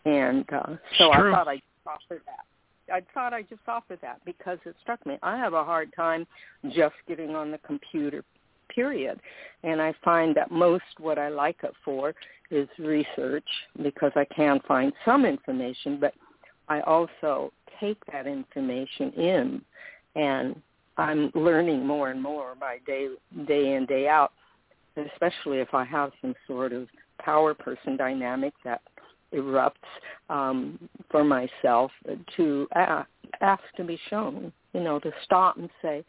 And 0.04 0.44
uh, 0.52 0.76
so 0.98 1.12
I 1.12 1.18
thought 1.30 1.48
I'd 1.48 1.62
offer 1.86 2.20
that. 2.26 2.44
I 2.92 3.02
thought 3.14 3.32
I'd 3.32 3.48
just 3.48 3.62
offer 3.66 3.96
that 4.02 4.20
because 4.24 4.58
it 4.64 4.76
struck 4.82 5.04
me. 5.06 5.18
I 5.22 5.36
have 5.36 5.54
a 5.54 5.64
hard 5.64 5.92
time 5.94 6.26
just 6.70 6.94
getting 7.08 7.34
on 7.34 7.50
the 7.50 7.58
computer, 7.58 8.24
period. 8.74 9.20
And 9.62 9.80
I 9.80 9.94
find 10.04 10.34
that 10.36 10.50
most 10.50 10.84
what 10.98 11.18
I 11.18 11.28
like 11.28 11.58
it 11.62 11.72
for 11.84 12.14
is 12.50 12.68
research 12.78 13.48
because 13.82 14.12
I 14.14 14.24
can 14.34 14.60
find 14.66 14.92
some 15.04 15.24
information, 15.24 15.98
but 16.00 16.14
I 16.68 16.80
also 16.80 17.52
take 17.80 17.98
that 18.12 18.26
information 18.26 19.12
in 19.12 19.62
and 20.14 20.60
I'm 20.96 21.30
learning 21.34 21.86
more 21.86 22.10
and 22.10 22.22
more 22.22 22.54
by 22.58 22.78
day 22.86 23.08
day 23.46 23.74
in, 23.74 23.86
day 23.86 24.08
out, 24.08 24.32
especially 24.96 25.58
if 25.58 25.74
I 25.74 25.84
have 25.84 26.12
some 26.22 26.34
sort 26.46 26.72
of 26.72 26.88
power 27.18 27.54
person 27.54 27.96
dynamic 27.96 28.54
that 28.64 28.80
erupts 29.36 29.72
um, 30.30 30.78
for 31.10 31.24
myself 31.24 31.90
to 32.36 32.66
ask, 32.74 33.08
ask 33.40 33.62
to 33.76 33.84
be 33.84 33.98
shown, 34.08 34.52
you 34.72 34.80
know, 34.80 34.98
to 35.00 35.12
stop 35.24 35.56
and 35.58 35.70
say, 35.82 36.04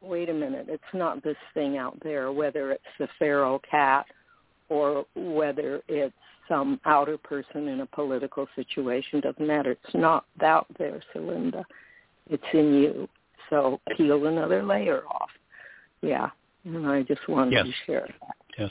wait 0.00 0.28
a 0.28 0.34
minute, 0.34 0.66
it's 0.68 0.82
not 0.94 1.22
this 1.22 1.36
thing 1.54 1.76
out 1.76 1.96
there, 2.02 2.32
whether 2.32 2.72
it's 2.72 2.84
the 2.98 3.08
feral 3.18 3.60
cat 3.70 4.06
or 4.68 5.04
whether 5.14 5.82
it's 5.88 6.14
some 6.48 6.80
outer 6.84 7.18
person 7.18 7.68
in 7.68 7.80
a 7.80 7.86
political 7.86 8.46
situation, 8.56 9.20
doesn't 9.20 9.46
matter. 9.46 9.72
It's 9.72 9.94
not 9.94 10.24
out 10.42 10.66
there, 10.78 11.02
Celinda. 11.14 11.64
It's 12.30 12.42
in 12.52 12.74
you. 12.74 13.08
So 13.50 13.80
peel 13.96 14.26
another 14.26 14.62
layer 14.62 15.02
off. 15.06 15.30
Yeah. 16.00 16.30
And 16.64 16.86
I 16.86 17.02
just 17.02 17.26
wanted 17.28 17.52
yes. 17.52 17.66
to 17.66 17.72
share 17.86 18.08
that. 18.20 18.36
Yes. 18.58 18.70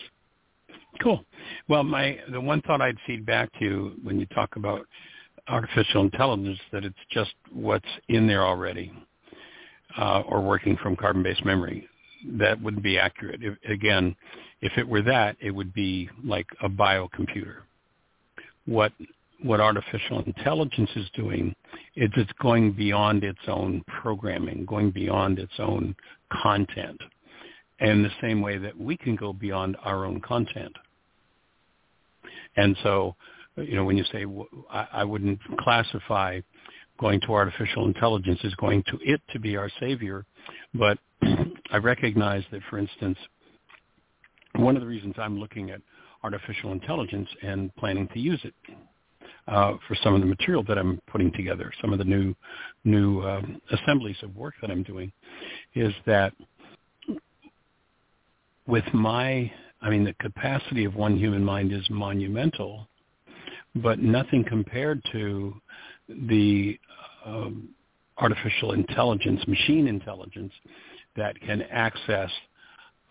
Cool. 1.01 1.23
Well, 1.67 1.83
my 1.83 2.17
the 2.31 2.41
one 2.41 2.61
thought 2.61 2.81
I'd 2.81 2.97
feed 3.05 3.25
back 3.25 3.51
to 3.59 3.65
you 3.65 3.91
when 4.03 4.19
you 4.19 4.25
talk 4.27 4.55
about 4.55 4.85
artificial 5.47 6.01
intelligence 6.01 6.59
that 6.71 6.83
it's 6.83 6.97
just 7.11 7.33
what's 7.51 7.85
in 8.09 8.27
there 8.27 8.43
already, 8.43 8.91
uh, 9.97 10.21
or 10.27 10.41
working 10.41 10.77
from 10.77 10.95
carbon-based 10.95 11.45
memory. 11.45 11.87
That 12.31 12.61
wouldn't 12.61 12.83
be 12.83 12.97
accurate. 12.97 13.41
If, 13.43 13.57
again, 13.69 14.15
if 14.61 14.73
it 14.77 14.87
were 14.87 15.03
that, 15.03 15.37
it 15.39 15.51
would 15.51 15.73
be 15.73 16.09
like 16.23 16.47
a 16.61 16.69
biocomputer. 16.69 17.57
What 18.65 18.91
what 19.43 19.61
artificial 19.61 20.21
intelligence 20.23 20.89
is 20.95 21.07
doing 21.13 21.55
is 21.95 22.09
it's 22.17 22.31
going 22.41 22.71
beyond 22.71 23.23
its 23.23 23.39
own 23.47 23.83
programming, 24.01 24.65
going 24.65 24.89
beyond 24.89 25.37
its 25.37 25.53
own 25.59 25.95
content, 26.41 26.99
and 27.79 28.03
the 28.03 28.09
same 28.19 28.41
way 28.41 28.57
that 28.57 28.75
we 28.75 28.97
can 28.97 29.15
go 29.15 29.31
beyond 29.31 29.77
our 29.83 30.05
own 30.05 30.19
content. 30.21 30.75
And 32.57 32.75
so, 32.83 33.15
you 33.55 33.75
know, 33.75 33.85
when 33.85 33.97
you 33.97 34.03
say 34.11 34.25
I, 34.69 35.03
wouldn't 35.03 35.39
classify 35.59 36.41
going 36.99 37.21
to 37.21 37.33
artificial 37.33 37.85
intelligence 37.85 38.39
as 38.43 38.53
going 38.55 38.83
to 38.83 38.99
it 39.01 39.21
to 39.31 39.39
be 39.39 39.55
our 39.55 39.69
savior, 39.79 40.25
but 40.73 40.97
I 41.71 41.77
recognize 41.77 42.43
that, 42.51 42.61
for 42.69 42.77
instance, 42.79 43.17
one 44.55 44.75
of 44.75 44.81
the 44.81 44.87
reasons 44.87 45.15
I'm 45.17 45.39
looking 45.39 45.69
at 45.69 45.81
artificial 46.23 46.71
intelligence 46.71 47.29
and 47.43 47.73
planning 47.75 48.07
to 48.13 48.19
use 48.19 48.41
it 48.43 48.53
uh, 49.47 49.73
for 49.87 49.95
some 50.03 50.15
of 50.15 50.21
the 50.21 50.25
material 50.25 50.63
that 50.67 50.77
I'm 50.77 50.99
putting 51.07 51.31
together, 51.33 51.71
some 51.79 51.93
of 51.93 51.99
the 51.99 52.05
new 52.05 52.35
new 52.83 53.21
um, 53.21 53.61
assemblies 53.71 54.17
of 54.23 54.35
work 54.35 54.55
that 54.61 54.71
I'm 54.71 54.83
doing, 54.83 55.11
is 55.75 55.93
that 56.05 56.33
with 58.65 58.83
my 58.93 59.51
I 59.81 59.89
mean, 59.89 60.03
the 60.03 60.13
capacity 60.13 60.85
of 60.85 60.95
one 60.95 61.17
human 61.17 61.43
mind 61.43 61.71
is 61.71 61.87
monumental, 61.89 62.87
but 63.75 63.99
nothing 63.99 64.43
compared 64.43 65.01
to 65.11 65.53
the 66.09 66.79
um, 67.25 67.69
artificial 68.17 68.71
intelligence, 68.71 69.45
machine 69.47 69.87
intelligence 69.87 70.53
that 71.15 71.39
can 71.41 71.61
access, 71.63 72.31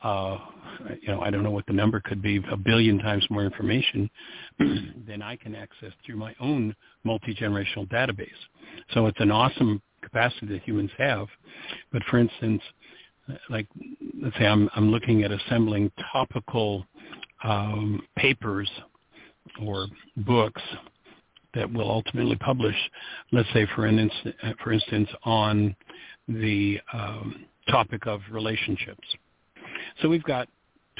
uh, 0.02 0.38
you 1.00 1.08
know, 1.08 1.20
I 1.20 1.30
don't 1.30 1.42
know 1.42 1.50
what 1.50 1.66
the 1.66 1.72
number 1.72 2.00
could 2.00 2.22
be, 2.22 2.42
a 2.50 2.56
billion 2.56 2.98
times 2.98 3.24
more 3.30 3.44
information 3.44 4.10
than 4.58 5.22
I 5.22 5.36
can 5.36 5.54
access 5.54 5.92
through 6.04 6.16
my 6.16 6.34
own 6.40 6.74
multi-generational 7.04 7.88
database. 7.88 8.28
So 8.94 9.06
it's 9.06 9.20
an 9.20 9.30
awesome 9.30 9.80
capacity 10.02 10.46
that 10.46 10.62
humans 10.62 10.90
have. 10.98 11.28
But 11.92 12.02
for 12.10 12.18
instance, 12.18 12.62
like 13.50 13.66
let's 14.22 14.36
say 14.38 14.46
I'm 14.46 14.68
I'm 14.74 14.90
looking 14.90 15.22
at 15.22 15.32
assembling 15.32 15.90
topical 16.12 16.86
um, 17.44 18.02
papers 18.16 18.70
or 19.62 19.86
books 20.18 20.62
that 21.54 21.72
will 21.72 21.90
ultimately 21.90 22.36
publish, 22.36 22.76
let's 23.32 23.48
say 23.52 23.66
for 23.74 23.86
instance, 23.86 24.12
for 24.62 24.72
instance 24.72 25.08
on 25.24 25.74
the 26.28 26.78
um, 26.92 27.46
topic 27.68 28.06
of 28.06 28.20
relationships. 28.30 29.06
So 30.02 30.08
we've 30.08 30.22
got 30.24 30.48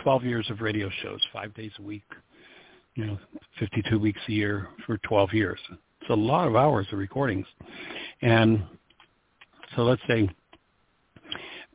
12 0.03 0.25
years 0.25 0.51
of 0.51 0.61
radio 0.61 0.91
shows, 1.03 1.21
five 1.33 1.53
days 1.55 1.73
a 1.79 1.83
week, 1.83 2.05
you 2.95 3.07
know, 3.07 3.19
52 3.59 3.99
weeks 3.99 4.21
a 4.29 4.33
year 4.33 4.69
for 4.87 4.99
12 4.99 5.33
years. 5.33 5.59
It's 6.01 6.11
a 6.11 6.15
lot 6.15 6.49
of 6.49 6.57
hours 6.57 6.87
of 6.93 6.99
recordings. 6.99 7.47
And 8.23 8.63
so 9.75 9.83
let's 9.83 10.03
say 10.09 10.29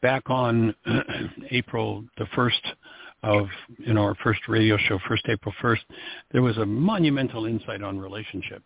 back 0.01 0.29
on 0.29 0.75
April 1.51 2.03
the 2.17 2.25
1st 2.37 2.73
of 3.23 3.47
you 3.77 3.93
know 3.93 4.01
our 4.01 4.15
first 4.23 4.41
radio 4.47 4.77
show, 4.77 4.99
first 5.07 5.23
April 5.29 5.53
1st, 5.61 5.81
there 6.31 6.41
was 6.41 6.57
a 6.57 6.65
monumental 6.65 7.45
insight 7.45 7.83
on 7.83 7.99
relationship. 7.99 8.63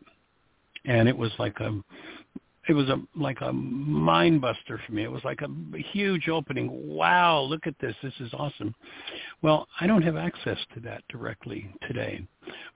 And 0.86 1.10
it 1.10 1.18
was 1.18 1.32
like 1.40 1.60
a 1.60 1.82
it 2.68 2.74
was 2.74 2.90
a 2.90 3.00
like 3.16 3.38
a 3.42 3.54
mind 3.54 4.42
buster 4.42 4.80
for 4.86 4.92
me. 4.92 5.04
It 5.04 5.12
was 5.12 5.24
like 5.24 5.42
a 5.42 5.78
huge 5.92 6.30
opening. 6.30 6.70
Wow, 6.88 7.42
look 7.42 7.68
at 7.68 7.76
this. 7.80 7.96
This 8.02 8.14
is 8.20 8.34
awesome. 8.34 8.74
Well, 9.42 9.68
I 9.80 9.88
don't 9.88 10.02
have 10.02 10.16
access 10.16 10.58
to 10.74 10.80
that 10.82 11.04
directly 11.10 11.70
today. 11.88 12.26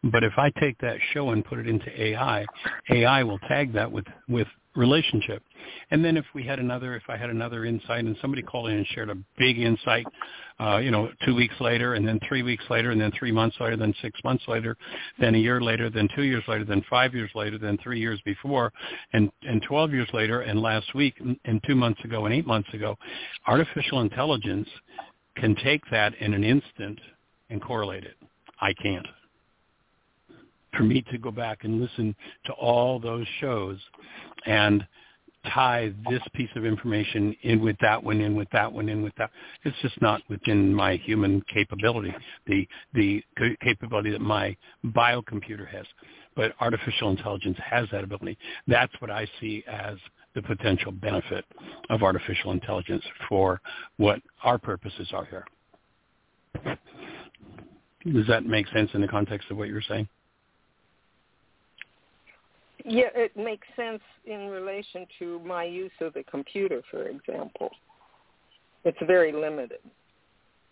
But 0.03 0.23
if 0.23 0.33
I 0.37 0.51
take 0.59 0.77
that 0.79 0.97
show 1.13 1.31
and 1.31 1.43
put 1.43 1.59
it 1.59 1.67
into 1.67 1.89
AI, 2.01 2.45
AI 2.91 3.23
will 3.23 3.39
tag 3.39 3.73
that 3.73 3.91
with 3.91 4.05
with 4.27 4.47
relationship. 4.75 5.43
And 5.91 6.03
then 6.03 6.15
if 6.15 6.25
we 6.35 6.43
had 6.43 6.59
another, 6.59 6.95
if 6.95 7.03
I 7.09 7.17
had 7.17 7.29
another 7.29 7.65
insight 7.65 8.05
and 8.05 8.15
somebody 8.21 8.41
called 8.41 8.69
in 8.69 8.77
and 8.77 8.87
shared 8.87 9.09
a 9.09 9.15
big 9.37 9.59
insight, 9.59 10.05
uh, 10.59 10.77
you 10.77 10.91
know, 10.91 11.09
two 11.25 11.35
weeks 11.35 11.55
later 11.59 11.95
and 11.95 12.07
then 12.07 12.19
three 12.27 12.43
weeks 12.43 12.63
later 12.69 12.91
and 12.91 13.01
then 13.01 13.11
three 13.17 13.31
months 13.31 13.57
later, 13.59 13.77
then 13.77 13.93
six 14.01 14.19
months 14.23 14.43
later, 14.47 14.77
then 15.19 15.35
a 15.35 15.37
year 15.37 15.59
later, 15.59 15.89
then 15.89 16.07
two 16.15 16.23
years 16.23 16.43
later, 16.47 16.65
then 16.65 16.83
five 16.89 17.13
years 17.13 17.31
later, 17.33 17.57
then 17.57 17.77
three 17.81 17.99
years 17.99 18.21
before 18.25 18.71
and, 19.13 19.31
and 19.43 19.61
12 19.63 19.91
years 19.91 20.09
later 20.13 20.41
and 20.41 20.61
last 20.61 20.93
week 20.93 21.15
and 21.19 21.61
two 21.65 21.75
months 21.75 22.03
ago 22.03 22.25
and 22.25 22.33
eight 22.33 22.47
months 22.47 22.71
ago, 22.73 22.95
artificial 23.47 24.01
intelligence 24.01 24.67
can 25.35 25.55
take 25.63 25.81
that 25.91 26.13
in 26.19 26.33
an 26.33 26.43
instant 26.43 26.99
and 27.49 27.61
correlate 27.61 28.03
it. 28.03 28.15
I 28.61 28.73
can't 28.73 29.07
for 30.75 30.83
me 30.83 31.03
to 31.11 31.17
go 31.17 31.31
back 31.31 31.63
and 31.63 31.81
listen 31.81 32.15
to 32.45 32.53
all 32.53 32.99
those 32.99 33.25
shows 33.39 33.77
and 34.45 34.85
tie 35.47 35.93
this 36.09 36.21
piece 36.33 36.49
of 36.55 36.65
information 36.65 37.35
in 37.43 37.61
with 37.61 37.77
that 37.81 38.03
one, 38.03 38.19
in 38.21 38.35
with 38.35 38.49
that 38.51 38.71
one, 38.71 38.89
in 38.89 39.01
with 39.01 39.13
that. 39.17 39.31
It's 39.63 39.77
just 39.81 39.99
not 40.01 40.21
within 40.29 40.73
my 40.73 40.95
human 40.97 41.41
capability, 41.53 42.13
the 42.45 42.67
the 42.93 43.23
capability 43.61 44.11
that 44.11 44.21
my 44.21 44.55
biocomputer 44.85 45.67
has. 45.67 45.85
But 46.35 46.53
artificial 46.59 47.09
intelligence 47.09 47.57
has 47.63 47.87
that 47.91 48.03
ability. 48.03 48.37
That's 48.67 48.93
what 48.99 49.11
I 49.11 49.27
see 49.39 49.63
as 49.67 49.97
the 50.35 50.41
potential 50.41 50.91
benefit 50.91 51.43
of 51.89 52.03
artificial 52.03 52.51
intelligence 52.51 53.03
for 53.27 53.59
what 53.97 54.21
our 54.43 54.57
purposes 54.57 55.09
are 55.11 55.25
here. 55.25 55.45
Does 58.05 58.27
that 58.27 58.45
make 58.45 58.67
sense 58.69 58.89
in 58.93 59.01
the 59.01 59.07
context 59.07 59.49
of 59.51 59.57
what 59.57 59.67
you're 59.67 59.81
saying? 59.81 60.07
Yeah, 62.85 63.09
it 63.15 63.35
makes 63.35 63.67
sense 63.75 64.01
in 64.25 64.47
relation 64.47 65.05
to 65.19 65.39
my 65.45 65.63
use 65.63 65.91
of 66.01 66.13
the 66.13 66.23
computer, 66.23 66.81
for 66.89 67.07
example. 67.07 67.69
It's 68.85 68.97
very 69.05 69.31
limited. 69.31 69.79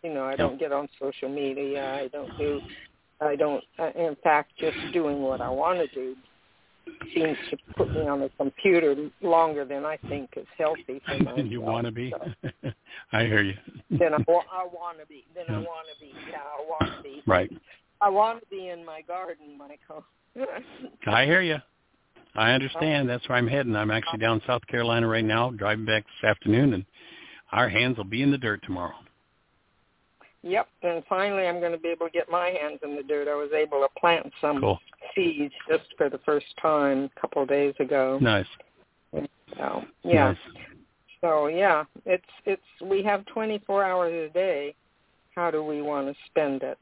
You 0.04 0.14
know, 0.14 0.24
I 0.24 0.36
don't 0.36 0.60
get 0.60 0.72
on 0.72 0.88
social 1.00 1.28
media. 1.28 1.96
I 1.96 2.08
don't 2.08 2.38
do. 2.38 2.62
I 3.20 3.36
don't. 3.36 3.64
Uh, 3.78 3.92
in 3.96 4.16
fact, 4.24 4.52
just 4.58 4.78
doing 4.94 5.22
what 5.22 5.42
I 5.42 5.50
want 5.50 5.80
to 5.80 5.88
do 5.94 6.16
seems 7.14 7.38
to 7.50 7.58
put 7.76 7.92
me 7.92 8.08
on 8.08 8.22
the 8.22 8.30
computer 8.38 8.96
longer 9.22 9.66
than 9.66 9.84
I 9.86 9.98
think 10.08 10.30
is 10.38 10.46
healthy 10.58 11.02
for 11.06 11.18
myself. 11.24 11.40
you 11.46 11.62
want 11.62 11.86
to 11.86 11.92
be? 11.92 12.14
So. 12.42 12.72
I 13.12 13.24
hear 13.24 13.42
you. 13.42 13.56
then 13.90 14.14
I, 14.14 14.18
I 14.52 14.66
want 14.72 15.00
to 15.00 15.06
be. 15.08 15.26
Then 15.36 15.46
yeah. 15.50 15.56
I 15.56 15.60
want 15.60 15.88
to 15.94 16.00
be. 16.00 16.12
Yeah, 16.30 16.38
I 16.38 16.64
want 16.66 16.98
to 16.98 17.04
be. 17.04 17.22
Right. 17.26 17.52
I 18.00 18.10
want 18.10 18.40
to 18.42 18.46
be 18.50 18.70
in 18.70 18.86
my 18.86 19.02
garden, 19.02 19.58
Michael. 19.58 20.06
I 21.08 21.26
hear 21.26 21.42
you. 21.42 21.58
I 22.38 22.52
understand. 22.52 23.10
That's 23.10 23.28
where 23.28 23.38
I'm 23.38 23.48
heading. 23.48 23.76
I'm 23.76 23.92
actually 23.92 24.20
down 24.20 24.42
South 24.46 24.66
Carolina 24.68 25.08
right 25.08 25.26
now, 25.26 25.50
driving 25.52 25.86
back 25.86 26.06
this 26.06 26.30
afternoon, 26.30 26.74
and 26.74 26.86
our 27.52 27.68
hands 27.68 27.98
will 27.98 28.04
be 28.04 28.22
in 28.22 28.32
the 28.32 28.38
dirt 28.38 28.62
tomorrow. 28.64 28.96
Yep, 30.44 30.68
and 30.84 31.04
finally 31.10 31.48
I'm 31.48 31.60
going 31.60 31.72
to 31.72 31.80
be 31.80 31.90
able 31.90 32.06
to 32.06 32.12
get 32.12 32.30
my 32.30 32.48
hands 32.50 32.80
in 32.84 32.96
the 32.96 33.04
dirt. 33.04 33.28
I 33.28 33.36
was 33.36 33.50
able 33.54 33.82
to 33.82 34.00
plant 34.00 34.32
some 34.40 34.62
cool. 34.62 34.80
seeds 35.16 35.54
just 35.68 35.86
for 35.98 36.10
the 36.10 36.20
first 36.20 36.46
time 36.62 37.10
a 37.16 37.20
couple 37.20 37.42
of 37.42 37.50
days 37.50 37.74
ago. 37.80 38.20
Nice. 38.22 38.46
So 39.58 39.84
yeah. 40.04 40.30
Nice. 40.30 40.38
So 41.22 41.48
yeah, 41.48 41.84
it's 42.06 42.24
it's 42.46 42.62
we 42.84 43.02
have 43.04 43.26
24 43.26 43.84
hours 43.84 44.30
a 44.30 44.34
day. 44.34 44.76
How 45.36 45.50
do 45.50 45.64
we 45.64 45.82
want 45.82 46.08
to 46.08 46.16
spend 46.28 46.62
it? 46.62 46.78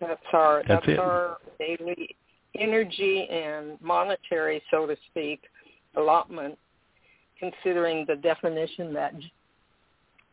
That's 0.00 0.20
our 0.32 0.62
that's, 0.66 0.86
that's 0.86 0.98
our 0.98 1.38
daily 1.58 2.16
energy 2.58 3.28
and 3.30 3.80
monetary, 3.80 4.62
so 4.70 4.86
to 4.86 4.96
speak, 5.10 5.40
allotment, 5.96 6.58
considering 7.38 8.04
the 8.06 8.16
definition 8.16 8.92
that 8.94 9.14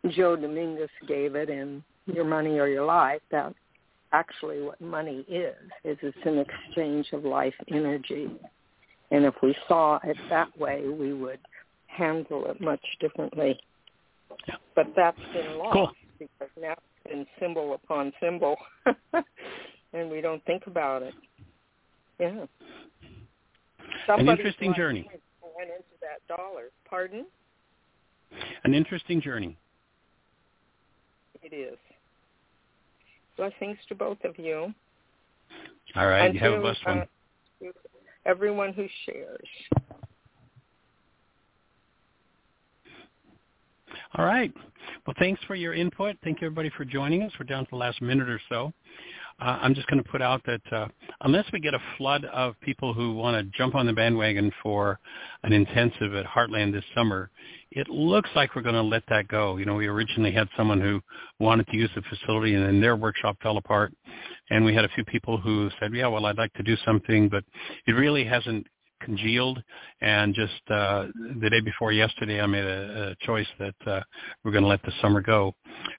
Joe 0.09 0.35
Dominguez 0.35 0.89
gave 1.07 1.35
it 1.35 1.49
in 1.49 1.83
Your 2.05 2.25
Money 2.25 2.59
or 2.59 2.67
Your 2.67 2.85
Life, 2.85 3.21
that 3.31 3.53
actually 4.11 4.61
what 4.61 4.79
money 4.81 5.25
is, 5.27 5.55
is 5.83 5.97
it's 6.01 6.17
an 6.25 6.39
exchange 6.39 7.07
of 7.13 7.23
life 7.23 7.53
energy. 7.69 8.29
And 9.11 9.25
if 9.25 9.35
we 9.41 9.55
saw 9.67 9.99
it 10.03 10.17
that 10.29 10.57
way, 10.57 10.87
we 10.87 11.13
would 11.13 11.39
handle 11.87 12.45
it 12.49 12.61
much 12.61 12.83
differently. 12.99 13.59
Yeah. 14.47 14.55
But 14.75 14.87
that's 14.95 15.17
been 15.33 15.57
lost 15.57 15.73
cool. 15.73 15.91
because 16.19 16.49
now 16.59 16.73
it's 16.73 17.11
been 17.11 17.25
symbol 17.39 17.73
upon 17.73 18.13
symbol, 18.21 18.55
and 19.93 20.09
we 20.09 20.21
don't 20.21 20.43
think 20.45 20.67
about 20.67 21.01
it. 21.01 21.13
Yeah. 22.19 22.45
Somebody 24.05 24.29
An 24.29 24.37
interesting 24.37 24.73
journey. 24.73 25.09
Went 25.55 25.69
into 25.69 25.83
that 26.01 26.35
dollar. 26.35 26.65
Pardon? 26.89 27.25
An 28.63 28.73
interesting 28.73 29.21
journey. 29.21 29.57
It 31.41 31.53
is. 31.53 31.77
Blessings 33.37 33.77
to 33.87 33.95
both 33.95 34.17
of 34.23 34.37
you. 34.37 34.73
All 35.95 36.07
right. 36.07 36.25
And 36.25 36.33
you 36.33 36.41
have 36.41 36.51
to, 36.51 36.57
a 36.57 36.61
blessed 36.61 36.85
one. 36.85 36.99
Uh, 36.99 37.69
everyone 38.25 38.73
who 38.73 38.87
shares. 39.05 39.47
All 44.17 44.25
right. 44.25 44.53
Well, 45.07 45.15
thanks 45.19 45.41
for 45.47 45.55
your 45.55 45.73
input. 45.73 46.17
Thank 46.23 46.41
you, 46.41 46.47
everybody, 46.47 46.69
for 46.75 46.83
joining 46.83 47.23
us. 47.23 47.31
We're 47.39 47.45
down 47.45 47.63
to 47.63 47.69
the 47.69 47.77
last 47.77 48.01
minute 48.01 48.29
or 48.29 48.41
so 48.49 48.73
uh, 49.41 49.59
I'm 49.61 49.73
just 49.73 49.87
going 49.87 50.03
to 50.03 50.09
put 50.09 50.21
out 50.21 50.41
that 50.45 50.61
uh, 50.71 50.87
unless 51.21 51.45
we 51.53 51.59
get 51.59 51.73
a 51.73 51.79
flood 51.97 52.25
of 52.25 52.59
people 52.61 52.93
who 52.93 53.13
want 53.13 53.37
to 53.37 53.57
jump 53.57 53.75
on 53.75 53.85
the 53.85 53.93
bandwagon 53.93 54.51
for 54.61 54.99
an 55.43 55.53
intensive 55.53 56.13
at 56.13 56.25
Heartland 56.25 56.73
this 56.73 56.83
summer, 56.93 57.29
it 57.71 57.87
looks 57.87 58.29
like 58.35 58.55
we're 58.55 58.61
going 58.61 58.75
to 58.75 58.81
let 58.81 59.03
that 59.09 59.27
go. 59.27 59.57
You 59.57 59.65
know, 59.65 59.75
we 59.75 59.87
originally 59.87 60.31
had 60.31 60.47
someone 60.57 60.81
who 60.81 61.01
wanted 61.39 61.67
to 61.67 61.77
use 61.77 61.89
the 61.95 62.01
facility 62.01 62.55
and 62.55 62.65
then 62.65 62.81
their 62.81 62.95
workshop 62.95 63.37
fell 63.41 63.57
apart. 63.57 63.93
And 64.49 64.65
we 64.65 64.73
had 64.73 64.85
a 64.85 64.89
few 64.89 65.05
people 65.05 65.37
who 65.37 65.69
said, 65.79 65.93
yeah, 65.93 66.07
well, 66.07 66.25
I'd 66.25 66.37
like 66.37 66.53
to 66.53 66.63
do 66.63 66.75
something, 66.85 67.29
but 67.29 67.43
it 67.87 67.93
really 67.93 68.25
hasn't 68.25 68.67
congealed. 69.01 69.61
And 70.01 70.33
just 70.33 70.61
uh, 70.69 71.07
the 71.41 71.49
day 71.49 71.61
before 71.61 71.91
yesterday, 71.91 72.41
I 72.41 72.45
made 72.45 72.65
a, 72.65 73.11
a 73.11 73.25
choice 73.25 73.47
that 73.59 73.75
uh, 73.85 74.01
we're 74.43 74.51
going 74.51 74.63
to 74.63 74.69
let 74.69 74.81
the 74.83 74.91
summer 75.01 75.21
go, 75.21 75.53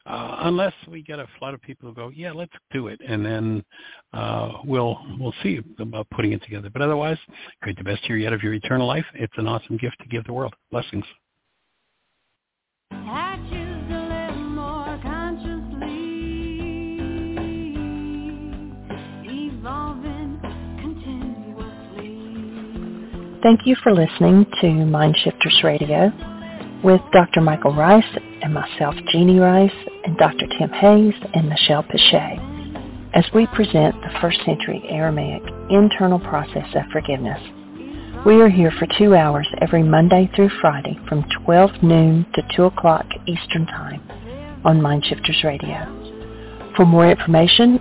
uh, 0.06 0.36
unless 0.40 0.74
we 0.88 1.02
get 1.02 1.18
a 1.18 1.26
flood 1.38 1.54
of 1.54 1.62
people 1.62 1.88
who 1.88 1.94
go, 1.94 2.10
yeah, 2.14 2.32
let's 2.32 2.52
do 2.72 2.88
it, 2.88 3.00
and 3.06 3.24
then 3.24 3.64
uh, 4.12 4.52
we'll 4.64 4.98
we'll 5.18 5.34
see 5.42 5.60
about 5.78 6.08
putting 6.10 6.32
it 6.32 6.42
together. 6.42 6.70
But 6.72 6.82
otherwise, 6.82 7.18
create 7.62 7.78
the 7.78 7.84
best 7.84 8.08
year 8.08 8.18
yet 8.18 8.32
of 8.32 8.42
your 8.42 8.54
eternal 8.54 8.86
life. 8.86 9.06
It's 9.14 9.32
an 9.36 9.46
awesome 9.46 9.76
gift 9.76 9.96
to 10.00 10.08
give 10.08 10.24
the 10.24 10.32
world. 10.32 10.54
Blessings. 10.70 11.04
Thank 23.42 23.66
you 23.66 23.74
for 23.82 23.94
listening 23.94 24.44
to 24.60 24.66
MindShifters 24.66 25.64
Radio 25.64 26.12
with 26.84 27.00
Dr. 27.10 27.40
Michael 27.40 27.74
Ryce 27.74 28.04
and 28.42 28.52
myself, 28.52 28.94
Jeanie 29.10 29.38
Ryce, 29.38 29.72
and 30.04 30.14
Dr. 30.18 30.46
Tim 30.58 30.68
Hayes 30.68 31.14
and 31.32 31.48
Michelle 31.48 31.82
Pichet 31.82 32.38
as 33.14 33.24
we 33.34 33.46
present 33.46 33.94
the 34.02 34.18
first 34.20 34.38
century 34.44 34.84
Aramaic 34.90 35.42
internal 35.70 36.18
process 36.18 36.66
of 36.74 36.82
forgiveness. 36.92 37.40
We 38.26 38.42
are 38.42 38.50
here 38.50 38.72
for 38.78 38.86
two 38.98 39.14
hours 39.14 39.48
every 39.62 39.84
Monday 39.84 40.30
through 40.36 40.50
Friday 40.60 41.00
from 41.08 41.24
12 41.46 41.82
noon 41.82 42.26
to 42.34 42.42
2 42.54 42.64
o'clock 42.64 43.06
Eastern 43.26 43.64
Time 43.64 44.02
on 44.66 44.82
MindShifters 44.82 45.42
Radio. 45.44 46.72
For 46.76 46.84
more 46.84 47.10
information 47.10 47.80